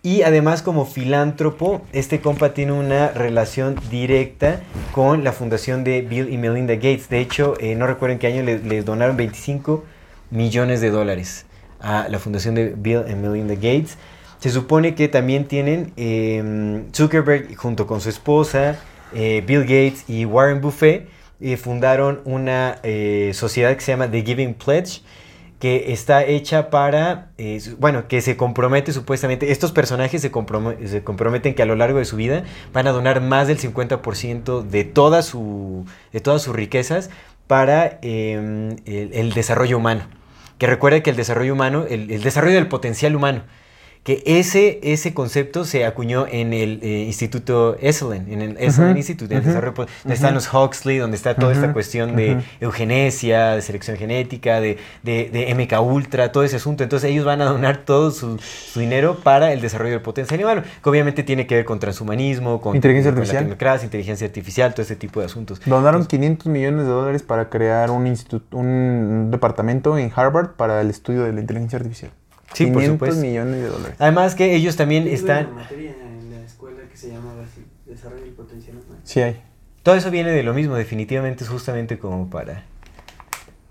Y 0.03 0.23
además 0.23 0.63
como 0.63 0.85
filántropo, 0.85 1.81
este 1.93 2.21
compa 2.21 2.53
tiene 2.55 2.71
una 2.71 3.09
relación 3.09 3.75
directa 3.91 4.61
con 4.93 5.23
la 5.23 5.31
fundación 5.31 5.83
de 5.83 6.01
Bill 6.01 6.33
y 6.33 6.37
Melinda 6.37 6.73
Gates. 6.73 7.07
De 7.07 7.19
hecho, 7.19 7.53
eh, 7.59 7.75
no 7.75 7.85
recuerdo 7.85 8.13
en 8.13 8.19
qué 8.19 8.27
año 8.27 8.41
le- 8.41 8.57
les 8.59 8.83
donaron 8.83 9.15
25 9.15 9.83
millones 10.31 10.81
de 10.81 10.89
dólares 10.89 11.45
a 11.79 12.07
la 12.09 12.17
fundación 12.17 12.55
de 12.55 12.73
Bill 12.75 13.03
y 13.07 13.13
Melinda 13.13 13.53
Gates. 13.53 13.97
Se 14.39 14.49
supone 14.49 14.95
que 14.95 15.07
también 15.07 15.45
tienen 15.45 15.93
eh, 15.97 16.83
Zuckerberg 16.95 17.55
junto 17.55 17.85
con 17.85 18.01
su 18.01 18.09
esposa, 18.09 18.79
eh, 19.13 19.43
Bill 19.45 19.61
Gates 19.61 20.05
y 20.09 20.25
Warren 20.25 20.61
Buffett, 20.61 21.09
eh, 21.41 21.57
fundaron 21.57 22.21
una 22.25 22.77
sociedad 23.33 23.75
que 23.75 23.81
se 23.81 23.91
llama 23.91 24.09
The 24.09 24.23
Giving 24.23 24.55
Pledge, 24.55 25.01
que 25.61 25.93
está 25.93 26.25
hecha 26.25 26.71
para, 26.71 27.29
eh, 27.37 27.61
bueno, 27.77 28.07
que 28.07 28.21
se 28.21 28.35
compromete 28.35 28.91
supuestamente, 28.93 29.51
estos 29.51 29.71
personajes 29.71 30.19
se, 30.19 30.31
comprometen 30.31 31.53
que 31.53 31.61
a 31.61 31.67
lo 31.67 31.75
largo 31.75 31.99
de 31.99 32.05
su 32.05 32.15
vida 32.15 32.43
van 32.73 32.87
a 32.87 32.91
donar 32.91 33.21
más 33.21 33.47
del 33.47 33.59
50% 33.59 34.63
de, 34.63 35.21
su, 35.21 35.85
de 36.11 36.19
todas 36.19 36.41
sus 36.41 36.55
riquezas 36.55 37.11
para 37.45 37.99
eh, 38.01 38.75
el, 39.13 39.33
desarrollo 39.33 39.77
humano. 39.77 40.01
Que 40.57 40.65
recuerde 40.65 41.03
que 41.03 41.11
el 41.11 41.15
desarrollo 41.15 41.53
humano, 41.53 41.85
el 41.87 42.23
desarrollo 42.23 42.55
del 42.55 42.67
potencial 42.67 43.15
humano, 43.15 43.43
que 44.03 44.23
ese, 44.25 44.79
ese 44.81 45.13
concepto 45.13 45.63
se 45.63 45.85
acuñó 45.85 46.25
en 46.27 46.53
el 46.53 46.79
eh, 46.81 47.03
Instituto 47.05 47.77
Esalen, 47.79 48.31
en 48.33 48.41
el 48.41 48.57
Esalen 48.57 48.91
Ujú, 48.91 48.97
Institute, 48.97 49.31
en 49.31 49.37
el 49.37 49.43
ujú, 49.43 49.49
desarrollo, 49.49 49.87
donde 50.03 50.15
están 50.15 50.33
los 50.33 50.51
Huxley, 50.51 50.97
donde 50.97 51.17
está 51.17 51.35
toda 51.35 51.53
esta 51.53 51.71
cuestión 51.71 52.15
de 52.15 52.37
eugenesia, 52.59 53.51
de 53.51 53.61
selección 53.61 53.97
genética, 53.97 54.59
de, 54.59 54.77
de, 55.03 55.29
de 55.31 55.53
MK 55.53 55.81
Ultra, 55.81 56.31
todo 56.31 56.43
ese 56.43 56.55
asunto. 56.55 56.83
Entonces 56.83 57.11
ellos 57.11 57.25
van 57.25 57.41
a 57.41 57.45
donar 57.45 57.85
todo 57.85 58.09
su, 58.09 58.39
su 58.39 58.79
dinero 58.79 59.19
para 59.21 59.53
el 59.53 59.61
desarrollo 59.61 59.91
del 59.91 60.01
potencial 60.01 60.41
humano, 60.41 60.63
que 60.83 60.89
obviamente 60.89 61.21
tiene 61.21 61.45
que 61.45 61.55
ver 61.55 61.65
con 61.65 61.79
transhumanismo, 61.79 62.59
con, 62.59 62.75
Inteligencia 62.75 63.11
con 63.11 63.17
la 63.17 63.21
artificial. 63.21 63.43
tecnocracia, 63.43 63.85
inteligencia 63.85 64.25
artificial, 64.25 64.73
todo 64.73 64.81
ese 64.81 64.95
tipo 64.95 65.19
de 65.19 65.27
asuntos. 65.27 65.61
Donaron 65.65 66.05
500 66.07 66.47
millones 66.47 66.85
de 66.85 66.91
dólares 66.91 67.21
para 67.21 67.49
crear 67.49 67.91
un, 67.91 68.07
instituto, 68.07 68.57
un 68.57 69.29
departamento 69.29 69.95
en 69.99 70.11
Harvard 70.15 70.51
para 70.55 70.81
el 70.81 70.89
estudio 70.89 71.23
de 71.23 71.33
la 71.33 71.41
inteligencia 71.41 71.77
artificial. 71.77 72.11
Sí, 72.53 72.65
por 72.67 72.81
500 72.81 72.91
supuesto. 72.93 73.21
millones 73.21 73.55
de 73.61 73.67
dólares. 73.67 73.95
Además 73.99 74.35
que 74.35 74.55
ellos 74.55 74.75
también 74.75 75.03
Tuve 75.03 75.13
están... 75.13 75.45
una 75.47 75.61
materia 75.63 75.91
en 75.91 76.31
la 76.31 76.45
escuela 76.45 76.79
que 76.89 76.97
se 76.97 77.09
llamaba 77.09 77.43
así, 77.43 77.65
Desarrollo 77.85 78.23
del 78.23 78.33
Potencial 78.33 78.77
Humano. 78.77 79.01
Sí 79.03 79.21
hay. 79.21 79.41
Todo 79.83 79.95
eso 79.95 80.11
viene 80.11 80.31
de 80.31 80.43
lo 80.43 80.53
mismo, 80.53 80.75
definitivamente 80.75 81.43
es 81.43 81.49
justamente 81.49 81.97
como 81.97 82.29
para, 82.29 82.65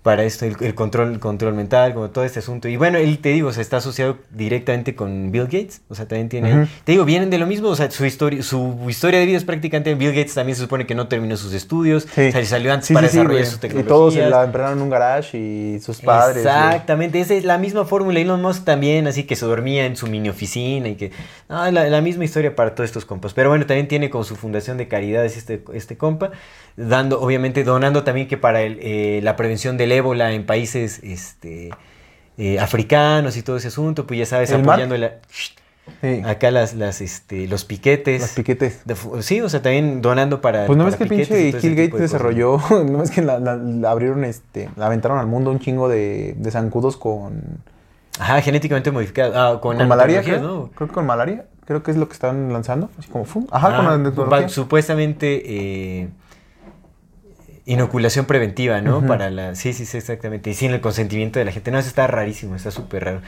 para 0.03 0.23
esto, 0.23 0.45
el, 0.45 0.55
el 0.61 0.73
control, 0.73 1.19
control 1.19 1.53
mental, 1.53 1.93
como 1.93 2.09
todo 2.09 2.23
este 2.25 2.39
asunto. 2.39 2.67
Y 2.67 2.75
bueno, 2.75 2.97
él 2.97 3.19
te 3.19 3.29
digo, 3.29 3.49
o 3.49 3.53
sea, 3.53 3.61
está 3.61 3.77
asociado 3.77 4.17
directamente 4.31 4.95
con 4.95 5.31
Bill 5.31 5.43
Gates, 5.43 5.81
o 5.89 5.95
sea, 5.95 6.07
también 6.07 6.27
tiene... 6.27 6.67
Te 6.85 6.93
digo, 6.93 7.05
vienen 7.05 7.29
de 7.29 7.37
lo 7.37 7.45
mismo, 7.45 7.67
o 7.69 7.75
sea, 7.75 7.91
su 7.91 8.03
historia, 8.05 8.41
su 8.41 8.77
historia 8.89 9.19
de 9.19 9.27
vida 9.27 9.37
es 9.37 9.43
prácticamente... 9.45 9.93
Bill 9.93 10.09
Gates 10.09 10.33
también 10.33 10.55
se 10.55 10.63
supone 10.63 10.87
que 10.87 10.95
no 10.95 11.07
terminó 11.07 11.37
sus 11.37 11.53
estudios, 11.53 12.07
Sí. 12.15 12.29
o 12.29 12.31
sea, 12.31 12.45
salió 12.45 12.73
antes 12.73 12.87
Sí, 12.87 12.93
para 12.95 13.09
sí, 13.09 13.17
desarrollar 13.17 13.45
sus 13.45 13.55
Y 13.57 13.59
tecnologías. 13.59 13.87
todos 13.89 14.13
se 14.15 14.27
la 14.27 14.43
empezaron 14.43 14.77
en 14.77 14.81
un 14.83 14.89
garage 14.89 15.37
y 15.37 15.79
sus 15.81 16.01
padres. 16.01 16.37
Exactamente, 16.45 17.19
esa 17.19 17.35
es 17.35 17.43
la 17.45 17.57
misma 17.59 17.85
fórmula. 17.85 18.19
Elon 18.19 18.41
Musk 18.41 18.63
también, 18.65 19.05
así 19.05 19.23
que 19.25 19.35
se 19.35 19.45
dormía 19.45 19.85
en 19.85 19.95
su 19.95 20.07
mini 20.07 20.29
oficina 20.29 20.87
y 20.89 20.95
que. 20.95 21.11
ah, 21.47 21.69
la, 21.71 21.87
la 21.89 22.01
misma 22.01 22.25
historia 22.25 22.55
para 22.55 22.73
todos 22.73 22.89
estos 22.89 23.05
compas. 23.05 23.33
Pero 23.33 23.49
bueno, 23.49 23.65
también 23.67 23.87
tiene 23.87 24.09
con 24.09 24.25
su 24.25 24.35
fundación 24.35 24.77
de 24.77 24.87
caridades 24.87 25.37
este, 25.37 25.63
este 25.73 25.95
compa, 25.97 26.31
dando, 26.77 27.21
obviamente, 27.21 27.63
donando 27.63 28.03
también 28.03 28.27
que 28.27 28.37
para 28.37 28.61
el, 28.61 28.79
eh, 28.81 29.19
la 29.23 29.35
prevención 29.35 29.77
del 29.77 29.91
ébola 29.91 30.31
en 30.33 30.45
países 30.45 30.99
este, 31.03 31.69
eh, 32.37 32.59
africanos 32.59 33.37
y 33.37 33.43
todo 33.43 33.57
ese 33.57 33.67
asunto, 33.69 34.07
pues 34.07 34.19
ya 34.19 34.25
sabes, 34.25 34.51
¿El 34.51 34.61
apoyando 34.61 34.97
la. 34.97 35.13
Sí. 36.01 36.21
Acá 36.25 36.51
las, 36.51 36.75
las, 36.75 37.01
este, 37.01 37.47
los 37.47 37.65
piquetes. 37.65 38.21
Los 38.21 38.29
piquetes. 38.31 38.81
De 38.85 38.95
sí, 39.21 39.41
o 39.41 39.49
sea, 39.49 39.61
también 39.61 40.01
donando 40.01 40.39
para. 40.39 40.65
Pues 40.67 40.77
no 40.77 40.83
para 40.85 40.91
ves 40.91 40.97
que 40.97 41.03
el 41.03 41.09
pinche 41.09 41.59
tipo 41.59 41.97
de 41.97 42.03
desarrolló, 42.03 42.59
no 42.69 42.99
ves 42.99 43.11
que 43.11 43.21
la, 43.21 43.39
la- 43.39 43.55
la 43.57 43.91
abrieron, 43.91 44.23
este, 44.23 44.69
la 44.77 44.85
aventaron 44.85 45.17
al 45.17 45.27
mundo 45.27 45.49
un 45.51 45.59
chingo 45.59 45.89
de, 45.89 46.35
de 46.37 46.51
zancudos 46.51 46.97
con, 46.97 47.41
Ajá, 48.19 48.41
genéticamente 48.41 48.91
modificado. 48.91 49.33
Ah, 49.35 49.59
con, 49.59 49.77
con 49.77 49.87
malaria, 49.87 50.21
creo. 50.21 50.39
¿no? 50.39 50.69
Creo 50.75 50.87
que 50.87 50.93
con 50.93 51.05
malaria, 51.07 51.45
creo 51.65 51.81
que 51.81 51.91
es 51.91 51.97
lo 51.97 52.07
que 52.07 52.13
están 52.13 52.53
lanzando, 52.53 52.89
así 52.99 53.09
como, 53.09 53.25
¡fum! 53.25 53.47
Ajá, 53.51 53.69
Ah, 53.73 53.97
con 54.13 54.29
la 54.29 54.41
va- 54.43 54.49
supuestamente 54.49 55.41
eh, 55.45 56.09
inoculación 57.65 58.25
preventiva, 58.25 58.81
¿no? 58.81 59.05
Para 59.05 59.29
la. 59.29 59.55
Sí, 59.55 59.73
sí, 59.73 59.85
sí, 59.85 59.97
exactamente. 59.97 60.49
Y 60.49 60.53
sin 60.53 60.71
el 60.71 60.81
consentimiento 60.81 61.39
de 61.39 61.45
la 61.45 61.51
gente. 61.51 61.71
No, 61.71 61.79
eso 61.79 61.89
está 61.89 62.07
rarísimo, 62.07 62.55
está 62.55 62.71
súper 62.71 63.05
raro. 63.05 63.21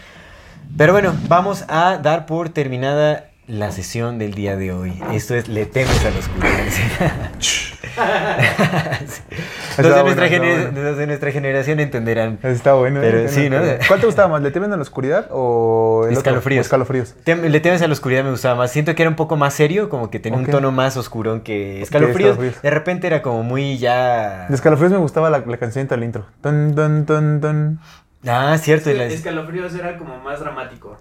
Pero 0.77 0.93
bueno, 0.93 1.13
vamos 1.27 1.65
a 1.67 1.97
dar 1.97 2.25
por 2.25 2.49
terminada 2.49 3.29
la 3.47 3.71
sesión 3.71 4.19
del 4.19 4.33
día 4.33 4.55
de 4.55 4.71
hoy. 4.71 5.01
Esto 5.11 5.35
es 5.35 5.47
Le 5.47 5.65
temes 5.65 6.03
a. 6.05 6.09
Los, 6.11 6.27
Está 6.27 7.31
de 9.77 9.83
bueno, 9.83 10.03
nuestra 10.03 10.27
bueno. 10.27 11.05
nuestra 11.05 11.31
generación 11.31 11.79
entenderán. 11.79 12.39
Está 12.43 12.73
bueno. 12.73 12.99
Pero 13.01 13.27
sí, 13.29 13.49
¿no? 13.49 13.59
¿Cuál 13.87 13.99
te 13.99 14.05
gustaba 14.05 14.27
más? 14.29 14.41
¿Le 14.41 14.51
temen 14.51 14.71
a 14.73 14.75
la 14.75 14.81
oscuridad 14.81 15.27
o 15.31 16.01
el 16.05 16.09
otro? 16.09 16.19
Escalofríos. 16.19 16.59
O 16.59 16.61
escalofríos. 16.61 17.15
Tem- 17.25 17.41
Le 17.41 17.59
temes 17.59 17.81
a 17.81 17.87
la 17.87 17.93
oscuridad 17.93 18.23
me 18.23 18.31
gustaba 18.31 18.55
más. 18.55 18.71
Siento 18.71 18.95
que 18.95 19.03
era 19.03 19.09
un 19.09 19.15
poco 19.15 19.35
más 19.35 19.53
serio, 19.53 19.89
como 19.89 20.09
que 20.09 20.19
tenía 20.19 20.39
un 20.39 20.45
tono 20.45 20.71
más 20.71 20.97
oscurón 20.97 21.41
que 21.41 21.81
escalofríos. 21.81 22.31
Escalofríos. 22.31 22.61
De 22.61 22.69
repente 22.69 23.07
era 23.07 23.21
como 23.21 23.43
muy 23.43 23.77
ya. 23.77 24.47
De 24.49 24.55
escalofríos 24.55 24.91
me 24.91 24.99
gustaba 24.99 25.29
la, 25.29 25.39
la 25.39 25.57
canción 25.57 25.87
del 25.87 26.03
intro. 26.03 26.25
Dun, 26.41 26.75
dun, 26.75 27.05
dun, 27.05 27.41
dun. 27.41 27.79
Ah, 28.25 28.57
cierto. 28.57 28.89
Escalofríos 28.89 29.75
era 29.75 29.97
como 29.97 30.17
más 30.19 30.39
dramático. 30.39 30.97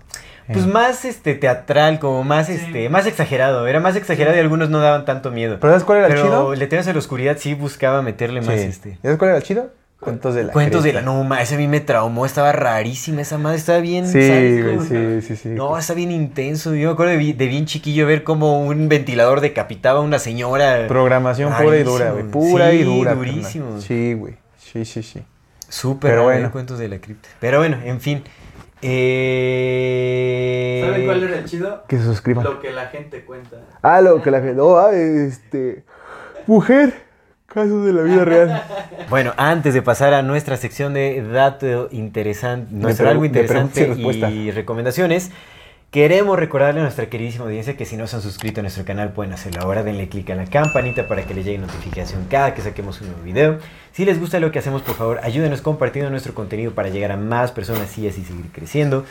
Pues 0.52 0.66
más 0.66 1.04
este 1.04 1.34
teatral, 1.34 1.98
como 1.98 2.24
más 2.24 2.48
este, 2.48 2.88
más 2.88 3.06
exagerado. 3.06 3.66
Era 3.66 3.80
más 3.80 3.96
exagerado 3.96 4.36
y 4.36 4.40
algunos 4.40 4.70
no 4.70 4.78
daban 4.80 5.04
tanto 5.04 5.30
miedo. 5.30 5.58
¿Pero 5.60 5.72
sabes 5.72 5.84
cuál 5.84 5.98
era 5.98 6.06
el 6.08 6.12
Pero 6.14 6.24
chido? 6.26 6.54
Le 6.54 6.66
temes 6.66 6.86
a 6.88 6.92
la 6.92 6.98
oscuridad 6.98 7.36
sí 7.38 7.54
buscaba 7.54 8.02
meterle 8.02 8.40
más 8.40 8.54
Sí. 8.60 8.66
este. 8.66 8.98
¿Sabes 9.02 9.18
cuál 9.18 9.30
era 9.30 9.38
el 9.38 9.44
chido? 9.44 9.70
Cuentos 10.00 10.34
de 10.34 10.42
la 10.42 10.52
Cuentos 10.52 10.82
de 10.82 10.92
la 10.92 11.00
cresta. 11.00 11.12
Numa, 11.14 11.40
ese 11.42 11.54
a 11.54 11.58
mí 11.58 11.68
me 11.68 11.78
traumó, 11.78 12.26
estaba 12.26 12.50
rarísima 12.50 13.20
esa 13.20 13.38
madre, 13.38 13.56
estaba 13.58 13.78
bien. 13.78 14.04
Sí, 14.08 14.60
güey, 14.60 14.80
sí, 14.80 15.22
sí, 15.28 15.36
sí. 15.36 15.48
No, 15.50 15.78
está 15.78 15.94
bien 15.94 16.10
intenso. 16.10 16.74
Yo 16.74 16.88
me 16.88 16.94
acuerdo 16.94 17.12
de, 17.12 17.34
de 17.34 17.46
bien 17.46 17.66
chiquillo 17.66 18.04
ver 18.04 18.24
cómo 18.24 18.60
un 18.64 18.88
ventilador 18.88 19.40
decapitaba 19.40 20.00
a 20.00 20.02
una 20.02 20.18
señora. 20.18 20.88
Programación 20.88 21.52
pura 21.54 21.76
y 21.76 21.82
dura, 21.84 22.10
güey. 22.10 22.24
Pura 22.24 22.72
y 22.72 22.78
Sí, 22.78 22.84
dura. 22.84 23.14
durísimo. 23.14 23.80
Sí, 23.80 24.14
güey. 24.14 24.34
Sí, 24.58 24.84
sí, 24.84 25.04
sí. 25.04 25.22
Súper 25.68 26.10
Pero 26.10 26.22
raro, 26.22 26.32
bueno. 26.34 26.48
eh, 26.48 26.50
cuentos 26.50 26.78
de 26.80 26.88
la 26.88 26.98
cripta. 26.98 27.28
Pero 27.38 27.58
bueno, 27.58 27.78
en 27.84 28.00
fin. 28.00 28.24
Eh... 28.82 30.82
¿Saben 30.84 31.06
cuál 31.06 31.22
era 31.22 31.38
el 31.38 31.44
chido? 31.44 31.84
Que 31.88 31.98
se 31.98 32.04
suscriban. 32.04 32.44
Lo 32.44 32.60
que 32.60 32.72
la 32.72 32.86
gente 32.86 33.24
cuenta. 33.24 33.58
Ah, 33.80 34.00
lo 34.00 34.20
que 34.20 34.30
la 34.30 34.40
gente. 34.40 34.60
Oh, 34.60 34.78
ah, 34.78 34.92
este. 34.92 35.84
Mujer. 36.46 37.12
Casos 37.46 37.84
de 37.84 37.92
la 37.92 38.02
vida 38.02 38.24
real. 38.24 38.62
Bueno, 39.10 39.34
antes 39.36 39.74
de 39.74 39.82
pasar 39.82 40.14
a 40.14 40.22
nuestra 40.22 40.56
sección 40.56 40.94
de 40.94 41.22
dato 41.22 41.88
interesante, 41.90 42.74
nuestro 42.74 43.10
algo 43.10 43.26
interesante 43.26 43.92
y 43.94 44.50
recomendaciones, 44.50 45.30
queremos 45.92 46.38
recordarle 46.38 46.80
a 46.80 46.84
nuestra 46.84 47.10
queridísima 47.10 47.44
audiencia 47.44 47.76
que 47.76 47.84
si 47.84 47.98
no 47.98 48.06
se 48.06 48.16
han 48.16 48.22
suscrito 48.22 48.60
a 48.60 48.62
nuestro 48.62 48.86
canal 48.86 49.12
pueden 49.12 49.34
hacerlo 49.34 49.60
ahora, 49.60 49.82
denle 49.82 50.08
click 50.08 50.30
a 50.30 50.34
la 50.34 50.46
campanita 50.46 51.06
para 51.06 51.24
que 51.24 51.34
les 51.34 51.44
llegue 51.44 51.58
notificación 51.58 52.26
cada 52.30 52.54
que 52.54 52.62
saquemos 52.62 53.02
un 53.02 53.08
nuevo 53.08 53.22
video. 53.22 53.58
Si 53.92 54.06
les 54.06 54.18
gusta 54.18 54.40
lo 54.40 54.50
que 54.50 54.58
hacemos, 54.58 54.80
por 54.80 54.94
favor, 54.94 55.20
ayúdenos 55.22 55.60
compartiendo 55.60 56.10
nuestro 56.10 56.32
contenido 56.32 56.72
para 56.72 56.88
llegar 56.88 57.12
a 57.12 57.18
más 57.18 57.52
personas 57.52 57.96
y 57.98 58.08
así 58.08 58.24
seguir 58.24 58.50
creciendo. 58.52 59.04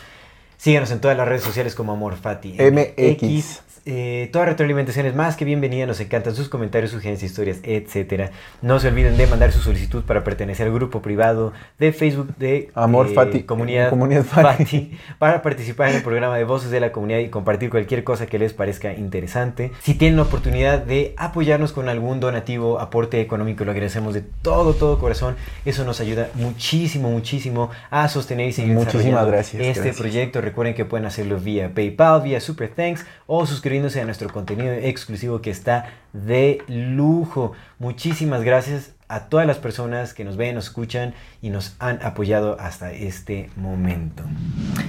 Síganos 0.61 0.91
en 0.91 1.01
todas 1.01 1.17
las 1.17 1.27
redes 1.27 1.41
sociales 1.41 1.73
como 1.73 1.91
AmorFati. 1.93 2.55
MX. 2.59 3.61
Eh, 3.87 4.29
toda 4.31 4.45
retroalimentación 4.45 5.07
es 5.07 5.15
más 5.15 5.35
que 5.35 5.43
bienvenida, 5.43 5.87
nos 5.87 5.99
encantan 5.99 6.35
sus 6.35 6.49
comentarios, 6.49 6.91
sugerencias, 6.91 7.31
historias, 7.31 7.57
etcétera. 7.63 8.29
No 8.61 8.79
se 8.79 8.89
olviden 8.89 9.17
de 9.17 9.25
mandar 9.25 9.51
su 9.51 9.59
solicitud 9.59 10.03
para 10.03 10.23
pertenecer 10.23 10.67
al 10.67 10.73
grupo 10.73 11.01
privado 11.01 11.51
de 11.79 11.91
Facebook 11.91 12.35
de 12.37 12.69
Amor 12.75 13.07
eh, 13.07 13.13
Fati. 13.15 13.41
Comunidad, 13.41 13.89
Comunidad 13.89 14.23
Fati. 14.23 14.65
Fati, 14.65 14.97
para 15.17 15.41
participar 15.41 15.89
en 15.89 15.95
el 15.95 16.03
programa 16.03 16.37
de 16.37 16.43
Voces 16.43 16.69
de 16.69 16.79
la 16.79 16.91
Comunidad 16.91 17.19
y 17.19 17.29
compartir 17.29 17.71
cualquier 17.71 18.03
cosa 18.03 18.27
que 18.27 18.37
les 18.37 18.53
parezca 18.53 18.93
interesante. 18.93 19.71
Si 19.81 19.95
tienen 19.95 20.17
la 20.17 20.23
oportunidad 20.23 20.77
de 20.77 21.15
apoyarnos 21.17 21.71
con 21.73 21.89
algún 21.89 22.19
donativo, 22.19 22.79
aporte 22.79 23.19
económico, 23.19 23.65
lo 23.65 23.71
agradecemos 23.71 24.13
de 24.13 24.21
todo, 24.21 24.75
todo 24.75 24.99
corazón. 24.99 25.35
Eso 25.65 25.85
nos 25.85 25.99
ayuda 26.01 26.29
muchísimo, 26.35 27.09
muchísimo 27.09 27.71
a 27.89 28.07
sostener 28.07 28.49
y 28.49 28.51
seguir 28.51 28.75
Muchísimas 28.75 28.93
desarrollando 29.01 29.31
gracias, 29.31 29.61
este 29.63 29.73
gracias. 29.73 29.97
proyecto. 29.97 30.41
Recuerden 30.51 30.75
que 30.75 30.83
pueden 30.83 31.05
hacerlo 31.05 31.39
vía 31.39 31.73
PayPal, 31.73 32.23
vía 32.23 32.41
Super 32.41 32.67
Thanks 32.67 33.05
o 33.25 33.45
suscribiéndose 33.45 34.01
a 34.01 34.05
nuestro 34.05 34.27
contenido 34.33 34.73
exclusivo 34.73 35.41
que 35.41 35.49
está 35.49 35.85
de 36.11 36.61
lujo. 36.67 37.53
Muchísimas 37.79 38.43
gracias 38.43 38.91
a 39.07 39.29
todas 39.29 39.47
las 39.47 39.59
personas 39.59 40.13
que 40.13 40.25
nos 40.25 40.35
ven, 40.35 40.55
nos 40.55 40.65
escuchan 40.65 41.13
y 41.41 41.51
nos 41.51 41.77
han 41.79 42.03
apoyado 42.03 42.59
hasta 42.59 42.91
este 42.91 43.49
momento. 43.55 44.23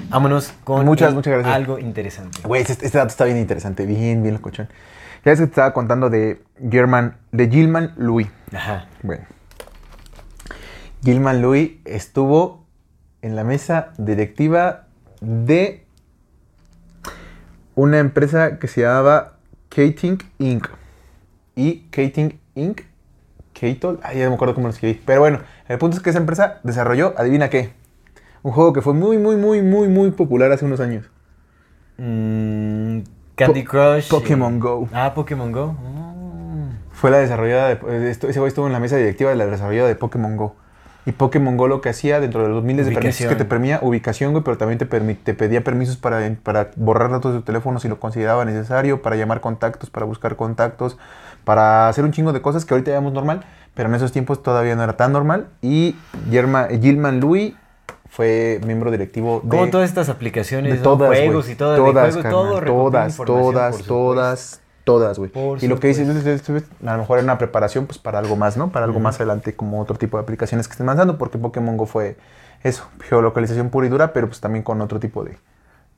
Vámonos 0.09 0.52
con 0.64 0.84
Muchas, 0.84 1.10
el- 1.10 1.14
muchas 1.14 1.32
gracias. 1.34 1.55
algo 1.55 1.78
interesante. 1.78 2.40
Güey, 2.43 2.62
este, 2.62 2.84
este 2.84 2.98
dato 2.98 3.10
está 3.12 3.24
bien 3.24 3.39
interesante. 3.39 3.86
Bien, 3.86 4.20
bien 4.20 4.34
locochón. 4.34 4.68
Ya 5.24 5.30
es 5.30 5.39
que 5.39 5.47
te 5.47 5.51
estaba 5.52 5.72
contando 5.72 6.10
de 6.10 6.43
German, 6.72 7.18
de 7.30 7.48
Gilman 7.48 7.94
Louis. 7.98 8.26
Ajá. 8.52 8.89
Bueno. 9.05 9.26
Gilman 11.05 11.40
Louis 11.40 11.74
estuvo 11.84 12.66
en 13.22 13.36
la 13.36 13.44
mesa 13.44 13.93
directiva 13.98 14.89
de 15.22 15.84
una 17.74 17.98
empresa 17.98 18.58
que 18.58 18.68
se 18.68 18.82
llamaba 18.82 19.34
Kating 19.70 20.18
Inc. 20.38 20.68
Y 21.56 21.80
Kating 21.90 22.38
Inc. 22.54 22.82
Katol, 23.58 24.00
ay, 24.02 24.18
ya 24.18 24.24
no 24.24 24.30
me 24.30 24.34
acuerdo 24.34 24.54
cómo 24.54 24.66
lo 24.66 24.72
escribí. 24.72 25.00
Pero 25.06 25.20
bueno, 25.20 25.40
el 25.68 25.78
punto 25.78 25.96
es 25.96 26.02
que 26.02 26.10
esa 26.10 26.18
empresa 26.18 26.58
desarrolló, 26.64 27.14
adivina 27.16 27.48
qué, 27.48 27.72
un 28.42 28.50
juego 28.52 28.72
que 28.72 28.82
fue 28.82 28.92
muy, 28.92 29.18
muy, 29.18 29.36
muy, 29.36 29.62
muy, 29.62 29.88
muy 29.88 30.10
popular 30.10 30.50
hace 30.50 30.64
unos 30.64 30.80
años. 30.80 31.08
Mm, 31.98 33.00
Candy 33.36 33.62
Po- 33.62 33.70
Crush. 33.70 34.08
Pokémon 34.08 34.56
eh, 34.56 34.58
Go. 34.58 34.88
Ah, 34.92 35.12
Pokémon 35.14 35.52
Go. 35.52 35.76
Fue 36.90 37.10
la 37.10 37.18
desarrollada, 37.18 37.74
de, 37.74 38.08
eh, 38.08 38.10
ese 38.10 38.38
güey 38.38 38.48
estuvo 38.48 38.66
en 38.66 38.72
la 38.72 38.80
mesa 38.80 38.96
directiva 38.96 39.30
de 39.30 39.36
la 39.36 39.46
desarrollada 39.46 39.88
de 39.88 39.94
Pokémon 39.94 40.36
Go. 40.36 40.56
Y 41.04 41.12
Pokémon 41.12 41.56
Go 41.56 41.66
lo 41.66 41.80
que 41.80 41.88
hacía 41.88 42.20
dentro 42.20 42.44
de 42.44 42.48
los 42.48 42.62
miles 42.62 42.86
de 42.86 42.92
permisos 42.92 43.26
que 43.26 43.34
te 43.34 43.44
permitía 43.44 43.80
ubicación, 43.82 44.30
güey, 44.32 44.44
pero 44.44 44.56
también 44.56 44.78
te, 44.78 44.86
pedía 45.34 45.64
permisos 45.64 45.96
para, 45.96 46.20
para 46.44 46.70
borrar 46.76 47.10
datos 47.10 47.32
de 47.32 47.40
tu 47.40 47.44
teléfono 47.44 47.80
si 47.80 47.88
lo 47.88 47.98
consideraba 47.98 48.44
necesario, 48.44 49.02
para 49.02 49.16
llamar 49.16 49.40
contactos, 49.40 49.90
para 49.90 50.06
buscar 50.06 50.36
contactos, 50.36 50.96
para 51.44 51.88
hacer 51.88 52.04
un 52.04 52.12
chingo 52.12 52.32
de 52.32 52.40
cosas 52.40 52.64
que 52.64 52.74
ahorita 52.74 52.92
llamamos 52.92 53.14
normal, 53.14 53.44
pero 53.74 53.88
en 53.88 53.96
esos 53.96 54.12
tiempos 54.12 54.44
todavía 54.44 54.76
no 54.76 54.84
era 54.84 54.96
tan 54.96 55.12
normal. 55.12 55.48
Y 55.60 55.96
Germa- 56.30 56.68
Gilman 56.80 57.18
Louis 57.18 57.54
fue 58.08 58.60
miembro 58.64 58.90
directivo 58.92 59.40
de... 59.42 59.48
Como 59.48 59.70
todas 59.70 59.88
estas 59.88 60.08
aplicaciones, 60.08 60.72
De 60.74 60.78
todas, 60.78 61.08
juegos 61.08 61.48
y 61.48 61.56
todo, 61.56 61.76
todas, 61.76 62.14
de 62.14 62.22
juegos, 62.22 62.22
carnal, 62.22 62.64
todo 62.64 62.90
todas, 62.90 63.16
todas, 63.16 63.82
todas, 63.82 64.61
todas, 64.84 65.18
güey. 65.18 65.30
Y 65.60 65.68
lo 65.68 65.78
que 65.78 65.88
dices, 65.88 66.09
a 66.09 66.92
lo 66.92 66.98
mejor 66.98 67.18
era 67.18 67.24
una 67.24 67.38
preparación 67.38 67.86
pues 67.86 67.98
para 67.98 68.18
algo 68.18 68.36
más, 68.36 68.56
¿no? 68.56 68.70
Para 68.70 68.84
algo 68.84 69.00
más 69.00 69.16
adelante, 69.16 69.54
como 69.54 69.80
otro 69.80 69.96
tipo 69.96 70.16
de 70.16 70.22
aplicaciones 70.22 70.68
que 70.68 70.72
estén 70.72 70.86
lanzando, 70.86 71.18
porque 71.18 71.38
Pokémon 71.38 71.76
Go 71.76 71.86
fue 71.86 72.16
eso, 72.62 72.86
geolocalización 73.02 73.70
pura 73.70 73.86
y 73.86 73.90
dura, 73.90 74.12
pero 74.12 74.28
pues 74.28 74.40
también 74.40 74.62
con 74.62 74.80
otro 74.80 75.00
tipo 75.00 75.24
de, 75.24 75.36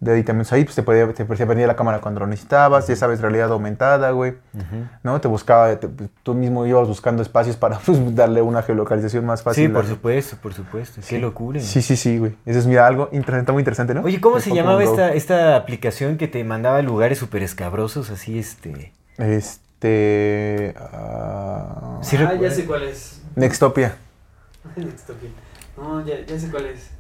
de 0.01 0.13
aditamentos 0.13 0.53
ahí, 0.53 0.65
pues 0.65 0.77
te 0.77 0.83
podía, 0.83 1.11
te, 1.13 1.25
te 1.25 1.67
la 1.67 1.77
cámara 1.77 2.01
cuando 2.01 2.21
lo 2.21 2.27
necesitabas, 2.27 2.87
ya 2.87 2.97
sabes, 2.97 3.21
realidad 3.21 3.51
aumentada, 3.53 4.11
güey, 4.11 4.35
¿no? 5.03 5.21
Te 5.21 5.29
buscaba, 5.29 5.75
te- 5.79 5.89
tú 6.23 6.35
mismo 6.35 6.67
ibas 6.67 6.87
buscando 6.89 7.23
espacios 7.23 7.57
para 7.57 7.79
pues, 7.87 8.15
darle 8.15 8.43
una 8.43 8.63
geolocalización 8.63 9.25
más 9.25 9.43
fácil. 9.43 9.67
Sí, 9.69 9.73
por 9.73 9.87
supuesto, 9.87 10.37
por 10.43 10.53
supuesto. 10.53 11.01
Qué 11.09 11.19
locura. 11.19 11.61
Sí, 11.61 11.81
sí, 11.81 11.97
sí, 11.97 12.19
güey. 12.19 12.35
Eso 12.45 12.59
es, 12.59 12.67
mira, 12.67 12.87
algo 12.87 13.09
interesante, 13.13 13.53
muy 13.53 13.61
interesante, 13.61 13.95
¿no? 13.95 14.03
Oye, 14.03 14.21
¿cómo 14.21 14.41
se 14.41 14.51
Pokémon 14.51 14.57
llamaba 14.73 14.85
Go. 14.85 14.91
esta, 14.91 15.13
esta 15.15 15.57
aplicación 15.57 16.17
que 16.19 16.29
te 16.29 16.43
mandaba 16.45 16.79
a 16.79 16.83
lugares 16.83 17.19
súper 17.19 17.43
escabrosos, 17.43 18.11
así, 18.11 18.39
este... 18.39 18.93
Este. 19.17 20.75
ah, 20.79 21.99
Sí, 22.03 22.17
ah, 22.19 22.35
ya 22.35 22.51
sé 22.51 22.67
cuál 22.67 22.83
es. 22.83 23.23
Nextopia. 23.37 23.97
Nextopia. 24.77 25.31
No, 25.77 26.05
ya, 26.05 26.21
ya 26.27 26.39
sé 26.39 26.51
cuál 26.51 26.67
es. 26.67 26.91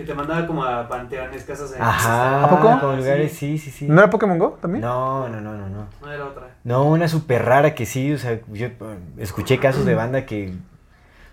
Que 0.00 0.06
te 0.06 0.14
mandaba 0.14 0.46
como 0.46 0.64
a 0.64 0.88
panteones, 0.88 1.44
casas 1.44 1.74
en 1.76 1.82
Ajá, 1.82 2.44
¿A 2.44 2.48
poco? 2.48 2.80
como 2.80 2.96
lugares, 2.96 3.32
sí, 3.32 3.58
sí, 3.58 3.70
sí. 3.70 3.86
¿No 3.86 4.00
era 4.00 4.08
Pokémon 4.08 4.38
Go 4.38 4.58
también? 4.58 4.82
No, 4.82 5.28
no, 5.28 5.42
no, 5.42 5.52
no, 5.58 5.68
no. 5.68 5.86
No 6.00 6.10
era 6.10 6.24
otra. 6.24 6.46
No, 6.64 6.84
una 6.84 7.06
súper 7.06 7.44
rara 7.44 7.74
que 7.74 7.84
sí, 7.84 8.10
o 8.14 8.16
sea, 8.16 8.40
yo 8.50 8.68
eh, 8.68 8.74
escuché 9.18 9.58
casos 9.58 9.84
de 9.84 9.94
banda 9.94 10.24
que, 10.24 10.54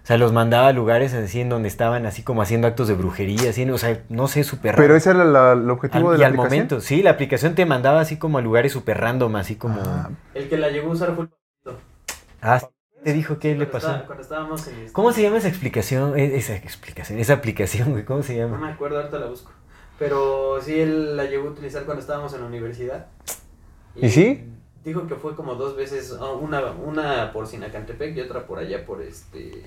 o 0.04 0.06
sea, 0.06 0.18
los 0.18 0.34
mandaba 0.34 0.68
a 0.68 0.74
lugares 0.74 1.14
así 1.14 1.40
en 1.40 1.48
donde 1.48 1.70
estaban 1.70 2.06
así 2.06 2.24
como 2.24 2.42
haciendo 2.42 2.68
actos 2.68 2.90
de 2.90 2.96
brujería, 2.96 3.52
así, 3.52 3.70
o 3.70 3.78
sea, 3.78 4.02
no 4.10 4.28
sé, 4.28 4.44
súper 4.44 4.74
raro. 4.76 4.84
Pero 4.84 4.98
ese 4.98 5.12
era 5.12 5.24
la- 5.24 5.54
el 5.54 5.70
objetivo 5.70 6.10
Al- 6.10 6.18
de 6.18 6.18
y 6.18 6.22
la 6.22 6.28
al 6.28 6.34
aplicación. 6.34 6.56
momento, 6.58 6.82
sí, 6.82 7.02
la 7.04 7.12
aplicación 7.12 7.56
te 7.56 7.66
mandaba 7.66 8.02
así 8.02 8.18
como 8.18 8.38
a 8.38 8.42
lugares 8.42 8.74
súper 8.74 8.98
random, 9.00 9.34
así 9.38 9.56
como... 9.56 9.80
Ah, 9.80 10.10
El 10.34 10.50
que 10.50 10.58
la 10.58 10.70
llegó 10.72 10.90
a 10.90 10.94
usar 10.94 11.16
fue 11.16 11.24
el. 11.26 11.32
Ah, 12.42 12.60
¿sí 12.60 12.68
te 13.04 13.14
dijo 13.14 13.40
qué 13.40 13.56
le 13.56 13.66
pasó? 13.66 13.88
estaba- 13.88 14.06
Cuando 14.06 14.24
estábamos 14.24 14.68
en 14.68 14.76
este- 14.80 14.94
¿Cómo 14.94 15.12
se 15.12 15.22
llama 15.22 15.38
esa 15.38 15.48
explicación? 15.48 16.18
Eh, 16.18 16.36
Esa 16.38 16.56
explicación, 16.56 17.20
esa 17.20 17.34
aplicación, 17.34 17.92
güey, 17.92 18.06
¿cómo 18.06 18.24
se 18.24 18.34
No 18.36 18.48
llama? 18.48 18.58
me 18.68 18.72
acuerdo, 18.74 18.98
ahorita 18.98 19.20
la 19.20 19.28
busco. 19.28 19.52
Pero 20.00 20.60
sí, 20.62 20.80
él 20.80 21.18
la 21.18 21.26
llegó 21.26 21.48
a 21.48 21.52
utilizar 21.52 21.84
cuando 21.86 22.02
estábamos 22.02 22.34
en 22.34 22.42
la 22.42 22.48
universidad. 22.48 23.08
¿Y 23.96 24.10
sí? 24.10 24.44
Dijo 24.84 25.08
que 25.08 25.16
fue 25.16 25.36
como 25.36 25.56
dos 25.56 25.76
veces, 25.76 26.16
ah, 26.20 26.32
una, 26.34 26.62
una 26.72 27.32
por 27.34 27.48
Sinacantepec 27.48 28.16
y 28.16 28.22
otra 28.22 28.46
por 28.46 28.60
allá 28.60 28.86
por 28.86 29.02
este, 29.02 29.64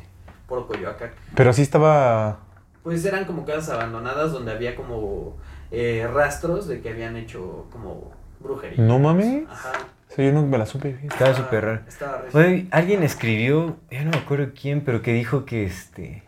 por 0.47 0.67
Coyoacán. 0.67 1.11
Pero 1.35 1.53
sí 1.53 1.63
estaba... 1.63 2.39
Pues 2.83 3.05
eran 3.05 3.25
como 3.27 3.45
casas 3.45 3.71
abandonadas 3.71 4.33
donde 4.33 4.53
había 4.53 4.75
como 4.77 5.37
eh, 5.71 6.09
rastros 6.13 6.67
de 6.69 6.81
que 6.81 6.89
habían 6.91 7.17
hecho 7.17 7.67
como 7.71 8.13
brujería. 8.39 8.83
No 8.83 8.99
mames. 8.99 9.45
Ajá. 9.51 9.73
Sí, 10.15 10.25
yo 10.25 10.33
no 10.33 10.43
me 10.45 10.59
la 10.59 10.67
supe. 10.67 10.97
Estaba 11.05 11.35
súper 11.35 11.65
raro. 11.65 11.81
Estaba 11.89 12.23
Oye, 12.35 12.67
alguien 12.71 13.03
escribió, 13.03 13.77
ya 13.91 14.05
no 14.05 14.11
me 14.11 14.17
acuerdo 14.19 14.49
quién, 14.61 14.81
pero 14.81 15.03
que 15.03 15.13
dijo 15.13 15.45
que 15.45 15.65
este. 15.65 16.23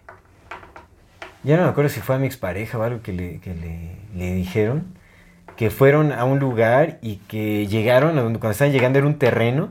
Ya 1.44 1.56
no 1.56 1.64
me 1.64 1.68
acuerdo 1.70 1.90
si 1.90 2.00
fue 2.00 2.14
a 2.14 2.18
mi 2.18 2.26
expareja 2.26 2.78
o 2.78 2.82
algo 2.84 3.02
que 3.02 3.12
le, 3.12 3.38
que 3.40 3.54
le, 3.54 3.96
le 4.16 4.34
dijeron. 4.34 4.84
Que 5.56 5.70
fueron 5.70 6.12
a 6.12 6.24
un 6.24 6.38
lugar 6.38 6.98
y 7.02 7.16
que 7.28 7.66
llegaron, 7.66 8.16
a 8.18 8.22
donde- 8.22 8.38
cuando 8.38 8.52
estaban 8.52 8.72
llegando 8.72 8.98
era 8.98 9.06
un 9.08 9.18
terreno 9.18 9.70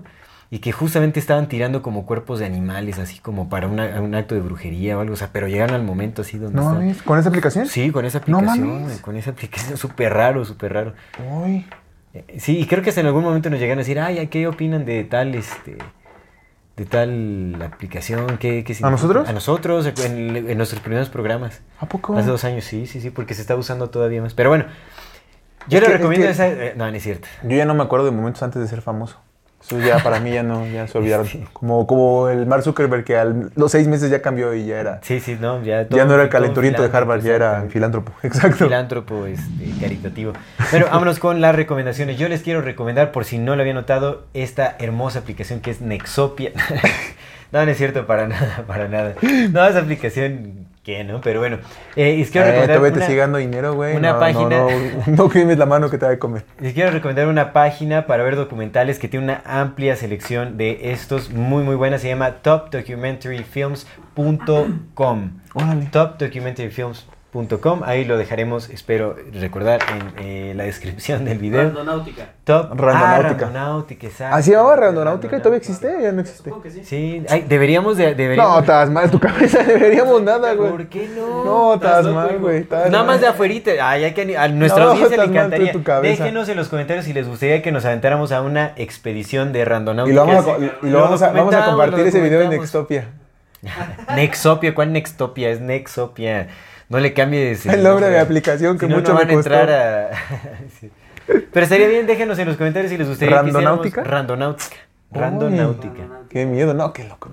y 0.51 0.59
que 0.59 0.73
justamente 0.73 1.19
estaban 1.19 1.47
tirando 1.47 1.81
como 1.81 2.05
cuerpos 2.05 2.39
de 2.39 2.45
animales, 2.45 2.99
así 2.99 3.19
como 3.19 3.47
para 3.49 3.67
una- 3.67 3.99
un 4.01 4.13
acto 4.13 4.35
de 4.35 4.41
brujería 4.41 4.97
o 4.97 5.01
algo. 5.01 5.13
O 5.13 5.17
sea, 5.17 5.29
pero 5.31 5.47
llegaron 5.47 5.73
al 5.73 5.83
momento 5.83 6.21
así 6.23 6.37
donde 6.37 6.57
No 6.57 6.65
mames, 6.73 7.01
¿con 7.01 7.17
esa 7.17 7.29
aplicación? 7.29 7.65
Sí, 7.67 7.89
con 7.91 8.03
esa 8.05 8.21
No 8.27 8.37
aplicación, 8.39 8.81
mames. 8.83 8.99
con 9.01 9.15
esa 9.15 9.31
aplicación, 9.31 9.77
súper 9.77 10.13
raro, 10.13 10.43
súper 10.45 10.73
raro. 10.73 10.93
Uy. 11.33 11.65
Eh, 12.13 12.37
Sí, 12.39 12.59
y 12.59 12.65
creo 12.65 12.81
que 12.83 12.89
hasta 12.89 13.01
en 13.01 13.07
algún 13.07 13.23
momento 13.23 13.49
nos 13.49 13.59
llegan 13.59 13.77
a 13.77 13.81
decir, 13.81 13.99
ay, 13.99 14.27
¿qué 14.27 14.47
opinan 14.47 14.85
de 14.85 15.03
tal, 15.03 15.33
este, 15.35 15.77
de 16.77 16.85
tal 16.85 17.61
aplicación? 17.61 18.37
¿Qué, 18.37 18.63
qué 18.63 18.73
significa?" 18.73 18.89
nosotros? 18.89 19.29
A 19.29 19.33
nosotros, 19.33 19.85
en, 20.05 20.35
en 20.49 20.57
nuestros 20.57 20.81
primeros 20.81 21.09
programas. 21.09 21.61
¿A 21.79 21.85
poco? 21.85 22.15
Hace 22.17 22.29
dos 22.29 22.43
años, 22.43 22.65
sí, 22.65 22.85
sí, 22.87 22.99
sí, 23.01 23.09
porque 23.11 23.33
se 23.33 23.41
está 23.41 23.55
usando 23.55 23.89
todavía 23.89 24.21
más. 24.21 24.33
Pero 24.33 24.49
bueno, 24.49 24.65
yo 25.67 25.77
Es 25.77 25.81
le 25.83 25.87
que- 25.87 25.93
es 25.93 25.97
recomiendo 25.99 26.25
que- 26.27 26.31
esa... 26.31 26.47
eh, 26.49 26.73
no, 26.75 26.89
no 26.89 26.95
es 26.97 27.03
cierto. 27.03 27.27
Yo 27.43 27.55
ya 27.55 27.65
no 27.65 27.73
me 27.73 27.83
acuerdo 27.83 28.05
de 28.05 28.11
momentos 28.11 28.41
antes 28.43 28.61
de 28.61 28.67
ser 28.67 28.81
famoso. 28.81 29.19
Eso 29.61 29.79
ya 29.79 29.99
para 29.99 30.19
mí 30.19 30.31
ya 30.31 30.43
no, 30.43 30.65
ya 30.67 30.87
se 30.87 30.97
olvidaron. 30.97 31.27
Como, 31.53 31.85
como 31.87 32.29
el 32.29 32.45
Mark 32.45 32.63
Zuckerberg 32.63 33.03
que 33.03 33.15
a 33.17 33.25
los 33.25 33.71
seis 33.71 33.87
meses 33.87 34.09
ya 34.09 34.21
cambió 34.21 34.53
y 34.53 34.65
ya 34.65 34.79
era. 34.79 34.99
Sí, 35.03 35.19
sí, 35.19 35.37
no, 35.39 35.61
ya... 35.63 35.83
ya 35.83 35.87
todo- 35.87 36.05
no 36.05 36.13
era 36.15 36.23
el 36.23 36.29
calenturiento 36.29 36.81
de 36.87 36.95
Harvard, 36.95 37.21
ya 37.21 37.35
era 37.35 37.65
filántropo. 37.69 38.11
Exacto. 38.23 38.65
filántropo 38.65 39.25
este, 39.25 39.71
caritativo. 39.79 40.33
Pero 40.71 40.87
vámonos 40.91 41.19
con 41.19 41.41
las 41.41 41.55
recomendaciones. 41.55 42.17
Yo 42.17 42.27
les 42.27 42.41
quiero 42.41 42.61
recomendar, 42.61 43.11
por 43.11 43.23
si 43.25 43.37
no 43.37 43.55
lo 43.55 43.61
había 43.61 43.73
notado, 43.73 44.23
esta 44.33 44.75
hermosa 44.79 45.19
aplicación 45.19 45.59
que 45.61 45.71
es 45.71 45.81
Nexopia. 45.81 46.51
no, 47.51 47.63
no 47.65 47.71
es 47.71 47.77
cierto, 47.77 48.05
para 48.07 48.27
nada, 48.27 48.63
para 48.67 48.87
nada. 48.87 49.13
No, 49.51 49.65
esa 49.65 49.79
aplicación, 49.79 50.67
¿qué 50.83 51.03
no? 51.03 51.21
Pero 51.21 51.39
bueno, 51.39 51.57
eh, 51.95 52.17
les 52.17 52.31
quiero 52.31 52.47
recomendar 52.47 52.77
todavía 52.77 52.93
te 52.93 52.99
una- 52.99 53.07
sigue 53.07 53.19
dando 53.19 53.37
dinero, 53.37 53.73
güey. 53.75 53.95
una 53.95 54.13
no, 54.13 54.19
página- 54.19 54.49
No, 54.61 54.69
no, 55.07 55.15
no 55.23 55.29
quemes 55.29 55.57
la 55.57 55.65
mano 55.65 55.89
que 55.89 55.97
te 55.97 56.05
va 56.05 56.11
a 56.13 56.19
comer. 56.19 56.43
Les 56.59 56.73
quiero 56.73 56.91
recomendar 56.91 57.27
una 57.27 57.53
página 57.53 58.07
para 58.07 58.23
ver 58.23 58.35
documentales 58.35 58.99
que 58.99 59.07
tiene 59.07 59.25
una 59.25 59.41
amplia 59.45 59.95
selección 59.95 60.57
de 60.57 60.91
estos 60.91 61.29
muy 61.31 61.63
muy 61.63 61.75
buenas. 61.75 62.01
Se 62.01 62.07
llama 62.09 62.31
topdocumentaryfilms.com. 62.41 65.31
Órale. 65.53 65.85
Topdocumentaryfilms.com. 65.91 67.20
Ahí 67.85 68.03
lo 68.03 68.17
dejaremos, 68.17 68.69
espero 68.69 69.15
recordar, 69.31 69.79
en 69.89 70.13
eh, 70.25 70.53
la 70.53 70.65
descripción 70.65 71.23
del 71.23 71.37
video. 71.37 71.63
Randonáutica. 71.63 72.29
Top 72.43 72.71
Randonáutica. 72.77 73.07
Ah, 73.07 73.21
Randonáutica, 73.21 74.07
exacto. 74.07 74.35
¿Así 74.35 74.51
llamaba 74.51 74.75
Randonáutica 74.75 75.37
y 75.37 75.39
todavía 75.39 75.57
existe? 75.59 75.95
Ya 76.01 76.11
no 76.11 76.19
existe. 76.21 76.43
Supongo 76.43 76.63
que 76.63 76.71
sí. 76.71 76.83
Sí, 76.83 77.23
ay, 77.29 77.45
deberíamos 77.47 77.95
de... 77.95 78.15
Deberíamos... 78.15 78.53
No, 78.53 78.59
estás 78.59 78.89
mal 78.89 79.09
tu 79.09 79.19
cabeza, 79.19 79.63
deberíamos 79.63 80.21
nada, 80.21 80.53
güey. 80.55 80.71
¿Por 80.71 80.87
qué 80.87 81.09
no? 81.15 81.45
No, 81.45 81.73
estás 81.75 82.05
mal, 82.07 82.37
güey. 82.39 82.67
Nada 82.69 82.89
mal. 82.89 83.05
más 83.05 83.21
de 83.21 83.27
afuerita. 83.27 83.71
Ay, 83.81 84.03
hay 84.03 84.13
que, 84.13 84.37
a 84.37 84.49
nuestra 84.49 84.83
No, 84.83 84.91
audiencia 84.91 85.17
le 85.17 85.23
encantaría. 85.23 85.73
Déjenos 86.01 86.49
en 86.49 86.57
los 86.57 86.67
comentarios 86.67 87.05
si 87.05 87.13
les 87.13 87.29
gustaría 87.29 87.61
que 87.61 87.71
nos 87.71 87.85
aventáramos 87.85 88.33
a 88.33 88.41
una 88.41 88.73
expedición 88.75 89.53
de 89.53 89.63
randonáutica. 89.63 90.11
Y 90.11 90.15
lo 90.15 90.25
vamos 90.25 90.47
a, 90.47 90.55
co- 90.55 90.61
y 90.61 90.89
lo 90.89 90.91
Lo 90.91 91.01
vamos 91.01 91.21
a, 91.21 91.27
vamos 91.27 91.55
a 91.55 91.59
documentamos, 91.59 91.69
compartir 91.69 92.07
ese 92.07 92.21
video 92.21 92.41
en. 92.41 92.49
Nextopia. 92.49 93.05
Nexopia, 94.15 94.75
¿cuál 94.75 94.91
Nextopia? 94.91 95.49
Es 95.49 95.61
Nexopia. 95.61 96.47
No 96.91 96.99
le 96.99 97.13
cambies 97.13 97.65
El 97.65 97.83
nombre 97.83 98.07
de 98.09 98.19
aplicación 98.19 98.77
que 98.77 98.85
Si 98.87 98.93
mucho 98.93 99.13
no 99.13 99.19
van 99.19 99.29
a 99.29 99.33
costó. 99.33 99.53
entrar 99.53 99.69
a... 99.71 100.09
Sí. 100.79 100.91
Pero 101.53 101.63
estaría 101.63 101.87
bien, 101.87 102.05
déjenos 102.05 102.37
en 102.39 102.47
los 102.47 102.57
comentarios 102.57 102.91
si 102.91 102.97
les 102.97 103.07
gustaría 103.07 103.41
que 103.41 103.47
hiciéramos 103.49 103.63
¿Randonáutica? 103.85 104.03
Randonáutica. 104.03 104.75
Randonáutica. 105.11 106.03
Qué 106.29 106.45
miedo, 106.45 106.73
no, 106.73 106.91
qué 106.91 107.05
loco. 107.05 107.29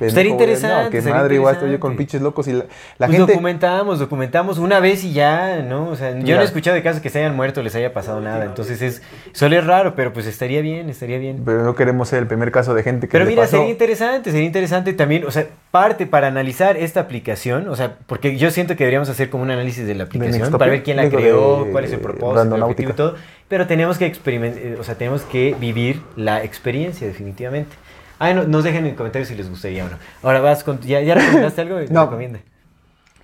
Estaría 0.00 0.30
interesante, 0.32 0.90
No, 0.92 0.98
estaría 0.98 1.14
madre, 1.18 1.34
igual 1.36 1.54
estoy 1.54 1.72
yo 1.72 1.80
con 1.80 1.96
pinches 1.96 2.20
locos 2.22 2.48
y 2.48 2.52
la, 2.52 2.64
la 2.98 3.06
Pues 3.06 3.18
gente. 3.18 3.32
documentamos, 3.32 3.98
documentamos 3.98 4.58
una 4.58 4.80
vez 4.80 5.04
y 5.04 5.12
ya, 5.12 5.62
¿no? 5.62 5.88
O 5.88 5.96
sea, 5.96 6.18
yo 6.18 6.36
no 6.36 6.42
he 6.42 6.44
escuchado 6.44 6.74
de 6.74 6.82
casos 6.82 7.00
que 7.02 7.10
se 7.10 7.18
hayan 7.18 7.34
muerto, 7.36 7.62
les 7.62 7.74
haya 7.74 7.92
pasado 7.92 8.20
nada. 8.20 8.44
Entonces 8.44 8.80
es, 8.82 9.02
suele 9.32 9.60
raro, 9.60 9.94
pero 9.94 10.12
pues 10.12 10.26
estaría 10.26 10.60
bien, 10.60 10.88
estaría 10.90 11.18
bien. 11.18 11.42
Pero 11.44 11.62
no 11.64 11.74
queremos 11.74 12.08
ser 12.08 12.20
el 12.20 12.26
primer 12.26 12.50
caso 12.52 12.74
de 12.74 12.82
gente 12.82 13.08
que 13.08 13.12
Pero 13.12 13.24
le 13.24 13.30
mira, 13.30 13.42
pasó. 13.42 13.56
sería 13.58 13.70
interesante, 13.70 14.30
sería 14.30 14.46
interesante 14.46 14.92
también, 14.92 15.24
o 15.24 15.30
sea, 15.30 15.46
parte 15.70 16.06
para 16.06 16.28
analizar 16.28 16.76
esta 16.76 17.00
aplicación, 17.00 17.68
o 17.68 17.76
sea, 17.76 17.96
porque 18.06 18.36
yo 18.36 18.50
siento 18.50 18.74
que 18.76 18.84
deberíamos 18.84 19.08
hacer 19.08 19.28
como 19.30 19.42
un 19.42 19.50
análisis 19.50 19.86
de 19.86 19.94
la 19.94 20.04
aplicación 20.04 20.50
para 20.52 20.70
ver 20.70 20.82
quién 20.82 20.96
la 20.96 21.08
creó, 21.08 21.64
de 21.64 21.72
cuál 21.72 21.84
es 21.84 21.92
el 21.92 22.00
propósito, 22.00 22.54
el 22.54 22.62
objetivo 22.62 22.90
y 22.90 22.94
todo, 22.94 23.16
pero 23.48 23.66
tenemos 23.66 23.98
que 23.98 24.06
experimentar, 24.06 24.62
o 24.80 24.84
sea, 24.84 24.94
tenemos 24.96 25.22
que 25.22 25.54
vivir 25.58 26.00
la 26.16 26.42
experiencia 26.44 27.06
definitivamente. 27.06 27.76
Ay, 28.18 28.34
no, 28.34 28.44
nos 28.44 28.64
dejen 28.64 28.86
en 28.86 28.94
comentarios 28.94 29.28
si 29.28 29.34
les 29.34 29.48
gustaría 29.48 29.84
o 29.84 29.88
no. 29.88 29.96
Ahora 30.22 30.40
vas 30.40 30.64
con, 30.64 30.80
¿ya, 30.80 31.00
ya 31.00 31.14
recomendaste 31.14 31.60
algo? 31.60 31.78
No. 31.90 32.04
Recomienda. 32.06 32.40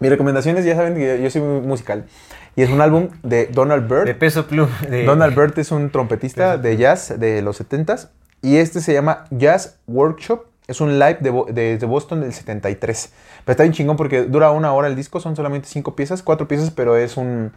Mis 0.00 0.10
recomendaciones, 0.10 0.64
ya 0.64 0.74
saben 0.76 0.94
que 0.94 1.22
yo 1.22 1.30
soy 1.30 1.40
muy 1.42 1.60
musical. 1.66 2.04
Y 2.56 2.62
es 2.62 2.70
un 2.70 2.80
álbum 2.80 3.08
de 3.22 3.46
Donald 3.46 3.88
Byrd. 3.88 4.04
De 4.06 4.14
peso 4.14 4.46
pluma. 4.46 4.70
de- 4.88 5.04
Donald 5.04 5.34
Byrd 5.34 5.58
es 5.58 5.70
un 5.72 5.90
trompetista 5.90 6.56
de 6.58 6.76
jazz 6.76 7.14
de 7.18 7.42
los 7.42 7.60
70s. 7.60 8.08
Y 8.42 8.56
este 8.56 8.80
se 8.80 8.92
llama 8.92 9.24
Jazz 9.30 9.78
Workshop. 9.86 10.44
Es 10.66 10.80
un 10.80 10.98
live 10.98 11.18
de, 11.20 11.32
de- 11.52 11.78
de 11.78 11.86
Boston 11.86 12.20
del 12.20 12.32
73. 12.32 13.12
Pero 13.44 13.52
está 13.52 13.62
bien 13.64 13.72
chingón 13.72 13.96
porque 13.96 14.22
dura 14.22 14.50
una 14.50 14.72
hora 14.72 14.88
el 14.88 14.96
disco. 14.96 15.18
Son 15.20 15.34
solamente 15.36 15.68
cinco 15.68 15.96
piezas, 15.96 16.22
cuatro 16.22 16.46
piezas, 16.46 16.70
pero 16.70 16.96
es 16.96 17.16
un, 17.16 17.52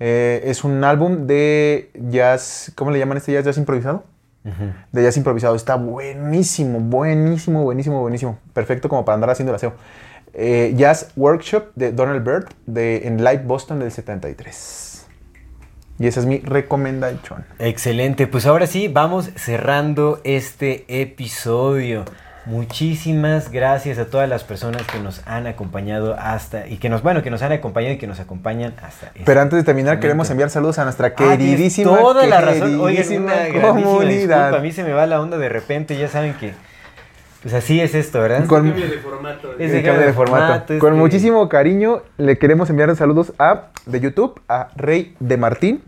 eh, 0.00 0.42
es 0.44 0.64
un 0.64 0.82
álbum 0.84 1.26
de 1.26 1.90
jazz. 2.10 2.72
¿Cómo 2.74 2.90
le 2.90 2.98
llaman 2.98 3.16
este 3.18 3.32
jazz? 3.32 3.44
¿Jazz 3.44 3.56
improvisado? 3.58 4.04
De 4.44 5.02
jazz 5.02 5.16
improvisado. 5.16 5.54
Está 5.54 5.76
buenísimo, 5.76 6.80
buenísimo, 6.80 7.62
buenísimo, 7.62 8.00
buenísimo. 8.00 8.38
Perfecto 8.52 8.88
como 8.88 9.04
para 9.04 9.14
andar 9.14 9.30
haciendo 9.30 9.52
el 9.52 9.56
aseo. 9.56 9.74
Eh, 10.34 10.72
jazz 10.76 11.12
Workshop 11.16 11.72
de 11.74 11.92
Donald 11.92 12.24
Byrd 12.24 12.48
de, 12.66 13.06
en 13.06 13.18
Live 13.18 13.42
Boston 13.44 13.78
del 13.78 13.92
73. 13.92 15.06
Y 15.98 16.06
esa 16.06 16.20
es 16.20 16.26
mi 16.26 16.38
recomendación. 16.38 17.44
Excelente, 17.58 18.26
pues 18.26 18.46
ahora 18.46 18.66
sí, 18.66 18.88
vamos 18.88 19.30
cerrando 19.36 20.20
este 20.24 20.84
episodio. 20.88 22.04
Muchísimas 22.46 23.50
gracias 23.52 23.98
a 23.98 24.06
todas 24.06 24.28
las 24.28 24.42
personas 24.44 24.82
que 24.82 24.98
nos 24.98 25.22
han 25.26 25.46
acompañado 25.46 26.16
hasta 26.18 26.66
y 26.66 26.78
que 26.78 26.88
nos, 26.88 27.02
bueno, 27.02 27.22
que 27.22 27.30
nos 27.30 27.40
han 27.42 27.52
acompañado 27.52 27.94
y 27.94 27.98
que 27.98 28.06
nos 28.08 28.18
acompañan 28.20 28.74
hasta 28.82 29.06
este 29.08 29.22
Pero 29.24 29.40
antes 29.40 29.56
de 29.58 29.62
terminar, 29.64 29.92
momento. 29.92 30.02
queremos 30.02 30.30
enviar 30.30 30.50
saludos 30.50 30.78
a 30.78 30.84
nuestra 30.84 31.08
Ah, 31.08 31.14
queridísima, 31.14 31.96
toda 31.96 32.26
la 32.26 32.40
razón. 32.40 32.80
Oigan, 32.80 33.22
una 33.22 33.34
grandísima 33.34 33.34
disculpa. 33.44 33.68
A 33.68 33.72
comunidad. 33.72 34.60
mí 34.62 34.72
se 34.72 34.82
me 34.84 34.92
va 34.92 35.06
la 35.06 35.20
onda 35.20 35.38
de 35.38 35.48
repente, 35.48 35.96
ya 35.96 36.08
saben 36.08 36.34
que 36.34 36.52
pues 37.42 37.54
así 37.54 37.80
es 37.80 37.94
esto, 37.94 38.20
¿verdad? 38.20 38.46
Con- 38.46 38.68
Cambio 38.70 38.88
de 38.88 38.98
formato. 38.98 39.52
Es 39.58 39.72
de 39.72 39.82
cambio 39.82 40.06
de 40.06 40.12
formato. 40.12 40.44
formato, 40.46 40.78
Con 40.78 40.92
este- 40.92 41.00
muchísimo 41.00 41.48
cariño 41.48 42.02
le 42.16 42.38
queremos 42.38 42.70
enviar 42.70 42.94
saludos 42.96 43.32
a 43.38 43.68
de 43.86 44.00
YouTube 44.00 44.40
a 44.48 44.68
Rey 44.76 45.16
de 45.18 45.36
Martín, 45.36 45.82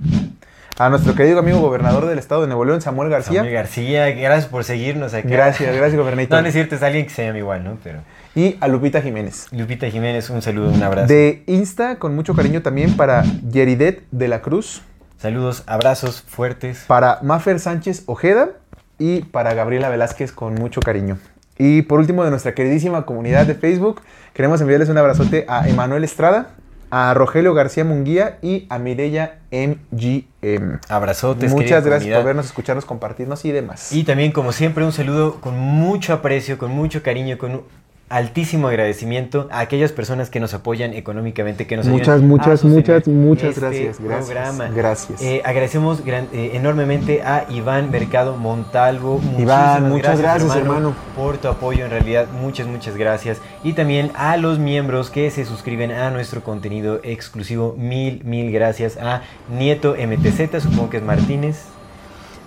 a 0.76 0.88
nuestro 0.88 1.14
querido 1.14 1.38
amigo 1.38 1.60
gobernador 1.60 2.06
del 2.06 2.18
estado 2.18 2.40
de 2.42 2.48
Nuevo 2.48 2.64
León, 2.64 2.80
Samuel 2.80 3.09
García. 3.09 3.40
Samuel 3.40 3.55
García, 3.55 4.10
gracias 4.10 4.46
por 4.46 4.64
seguirnos 4.64 5.14
acá. 5.14 5.28
Gracias, 5.28 5.74
gracias, 5.74 5.96
gobernador. 5.96 6.42
No, 6.42 6.48
es 6.48 6.52
cierto, 6.52 6.74
es 6.74 6.82
alguien 6.82 7.05
que 7.05 7.10
se 7.10 7.24
llama 7.24 7.38
igual, 7.38 7.62
¿no? 7.62 7.78
Pero 7.84 8.01
Y 8.34 8.56
a 8.60 8.66
Lupita 8.66 9.01
Jiménez. 9.01 9.46
Lupita 9.52 9.88
Jiménez, 9.88 10.30
un 10.30 10.42
saludo, 10.42 10.70
un 10.70 10.82
abrazo. 10.82 11.06
De 11.06 11.44
Insta, 11.46 11.98
con 11.98 12.14
mucho 12.16 12.34
cariño 12.34 12.62
también 12.62 12.96
para 12.96 13.22
Yeridet 13.51 14.02
de 14.10 14.28
la 14.28 14.42
Cruz, 14.42 14.82
Saludos, 15.18 15.62
abrazos 15.66 16.22
fuertes. 16.22 16.84
para 16.86 17.20
Mafer 17.22 17.59
Sánchez 17.60 18.02
Ojeda 18.06 18.51
y 18.98 19.20
para 19.22 19.55
Gabriela 19.55 19.88
Velázquez 19.88 20.32
con 20.32 20.55
mucho 20.55 20.80
cariño. 20.80 21.18
Y 21.56 21.82
por 21.82 22.01
último, 22.01 22.24
de 22.24 22.30
nuestra 22.30 22.52
queridísima 22.52 23.06
comunidad 23.06 23.46
de 23.46 23.55
Facebook, 23.55 24.02
queremos 24.32 24.60
enviarles 24.60 24.88
un 24.88 24.98
abrazote 24.98 25.46
a 25.48 25.68
Emanuel 25.68 26.02
Estrada, 26.02 26.48
a 26.96 27.12
Rogelio 27.12 27.54
García 27.54 27.84
Munguía 27.84 28.38
y 28.40 28.66
a 28.68 28.78
Mireya 28.78 29.40
MGM. 29.50 30.78
Abrazotes. 30.88 31.50
Muchas 31.50 31.84
gracias 31.84 32.02
comunidad. 32.02 32.18
por 32.18 32.24
vernos, 32.24 32.46
escucharnos, 32.46 32.84
compartirnos 32.84 33.44
y 33.44 33.50
demás. 33.50 33.90
Y 33.90 34.04
también, 34.04 34.30
como 34.30 34.52
siempre, 34.52 34.84
un 34.84 34.92
saludo 34.92 35.40
con 35.40 35.58
mucho 35.58 36.12
aprecio, 36.12 36.56
con 36.56 36.70
mucho 36.70 37.02
cariño, 37.02 37.36
con 37.36 37.62
altísimo 38.09 38.68
agradecimiento 38.68 39.48
a 39.51 39.60
aquellas 39.60 39.90
personas 39.93 40.31
que 40.31 40.39
nos 40.39 40.55
apoyan 40.55 40.93
económicamente, 40.93 41.66
que 41.66 41.76
nos 41.76 41.86
Muchas, 41.86 42.09
ayudan 42.09 42.28
muchas, 42.28 42.47
a 42.48 42.56
sostener 42.59 42.76
muchas, 42.76 43.09
muchas 43.09 43.48
este 43.51 43.60
gracias, 43.60 44.01
gracias, 44.01 44.26
programa. 44.26 44.68
gracias. 44.76 45.22
Eh, 45.22 45.43
agradecemos 45.44 46.05
gran- 46.05 46.28
eh, 46.32 46.51
enormemente 46.55 47.22
a 47.22 47.47
Iván 47.48 47.90
Mercado 47.90 48.36
Montalvo. 48.36 49.20
Iván, 49.39 49.82
Muchísimas 49.85 49.90
muchas 49.90 50.20
gracias, 50.20 50.56
hermano. 50.56 50.94
por 51.16 51.39
tu 51.39 51.48
apoyo, 51.48 51.85
en 51.85 51.90
realidad, 51.90 52.26
muchas, 52.40 52.66
muchas 52.66 52.97
gracias. 52.97 53.39
Y 53.64 53.72
también 53.72 54.10
a 54.14 54.36
los 54.36 54.59
miembros 54.59 55.10
que 55.10 55.31
se 55.31 55.44
suscriben 55.44 55.90
a 55.90 56.10
nuestro 56.10 56.43
contenido 56.43 57.01
exclusivo, 57.02 57.74
mil, 57.78 58.22
mil 58.24 58.52
gracias. 58.52 58.97
A 58.98 59.22
Nieto 59.51 59.94
MTZ, 59.98 60.60
supongo 60.60 60.90
que 60.90 60.98
es 60.98 61.02
Martínez. 61.02 61.64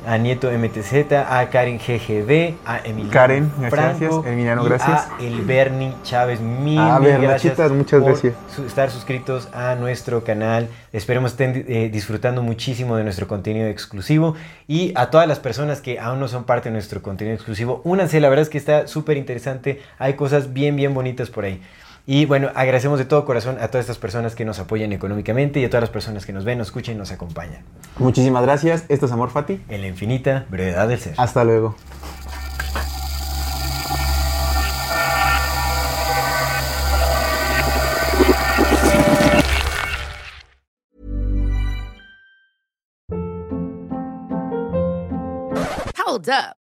A 0.06 0.18
Nieto 0.18 0.50
MTZ, 0.50 1.12
a 1.14 1.50
Karen 1.50 1.80
GGB, 1.80 2.56
a 2.66 2.80
Emiliano 2.86 3.12
Karen, 3.12 3.52
Franco, 3.70 3.70
gracias. 3.72 4.26
Emiliano, 4.26 4.64
y 4.64 4.70
gracias. 4.70 5.08
A 5.12 5.18
El 5.22 5.42
Bernie 5.42 5.94
Chávez, 6.04 6.40
mil, 6.40 6.80
A 6.80 7.00
mil 7.00 7.10
ver, 7.10 7.22
gracias. 7.22 7.58
Nachitas, 7.58 7.72
muchas 7.78 8.02
por 8.02 8.12
gracias. 8.12 8.34
su- 8.56 8.64
estar 8.66 8.90
suscritos 8.90 9.50
a 9.54 9.76
nuestro 9.76 10.24
canal. 10.24 10.70
Esperemos 10.94 11.32
estén 11.32 11.66
eh, 11.68 11.90
disfrutando 11.92 12.42
muchísimo 12.42 12.96
de 12.96 13.04
nuestro 13.04 13.28
contenido 13.28 13.68
exclusivo. 13.68 14.36
Y 14.68 14.94
a 14.96 15.10
todas 15.10 15.28
las 15.28 15.40
personas 15.40 15.82
que 15.82 16.00
aún 16.00 16.20
no 16.22 16.28
son 16.30 16.46
parte 16.46 16.70
de 16.70 16.74
nuestro 16.74 17.02
contenido 17.02 17.36
exclusivo, 17.36 17.82
únanse. 17.84 18.22
La 18.22 18.30
verdad 18.30 18.44
es 18.44 18.50
que 18.50 18.58
está 18.60 18.88
súper 18.88 19.18
interesante. 19.18 19.82
Hay 20.00 20.14
cosas 20.14 20.54
bien, 20.54 20.76
bien 20.78 20.94
bonitas 20.94 21.30
por 21.30 21.44
ahí. 21.44 21.62
Y 22.10 22.26
bueno, 22.26 22.52
agradecemos 22.56 23.00
de 23.00 23.06
todo 23.06 23.26
corazón 23.26 23.58
a 23.60 23.68
todas 23.68 23.84
estas 23.84 23.98
personas 23.98 24.34
que 24.34 24.46
nos 24.46 24.60
apoyan 24.60 24.94
económicamente 24.94 25.60
y 25.60 25.66
a 25.66 25.70
todas 25.70 25.82
las 25.82 25.90
personas 25.90 26.26
que 26.26 26.32
nos 26.32 26.46
ven, 26.46 26.58
nos 26.58 26.68
escuchan 26.68 26.96
y 26.96 26.98
nos 26.98 27.12
acompañan. 27.12 27.64
Muchísimas 28.00 28.44
gracias. 28.44 28.86
Esto 28.88 29.08
es 29.08 29.12
Amor 29.12 29.30
Fati. 29.30 29.62
En 29.68 29.82
la 29.82 29.88
infinita 29.88 30.46
brevedad 30.50 30.88
del 30.88 31.00
ser. 31.00 31.16
Hasta 31.18 31.44
luego. 31.44 31.76
Hold 45.98 46.30
up. 46.30 46.67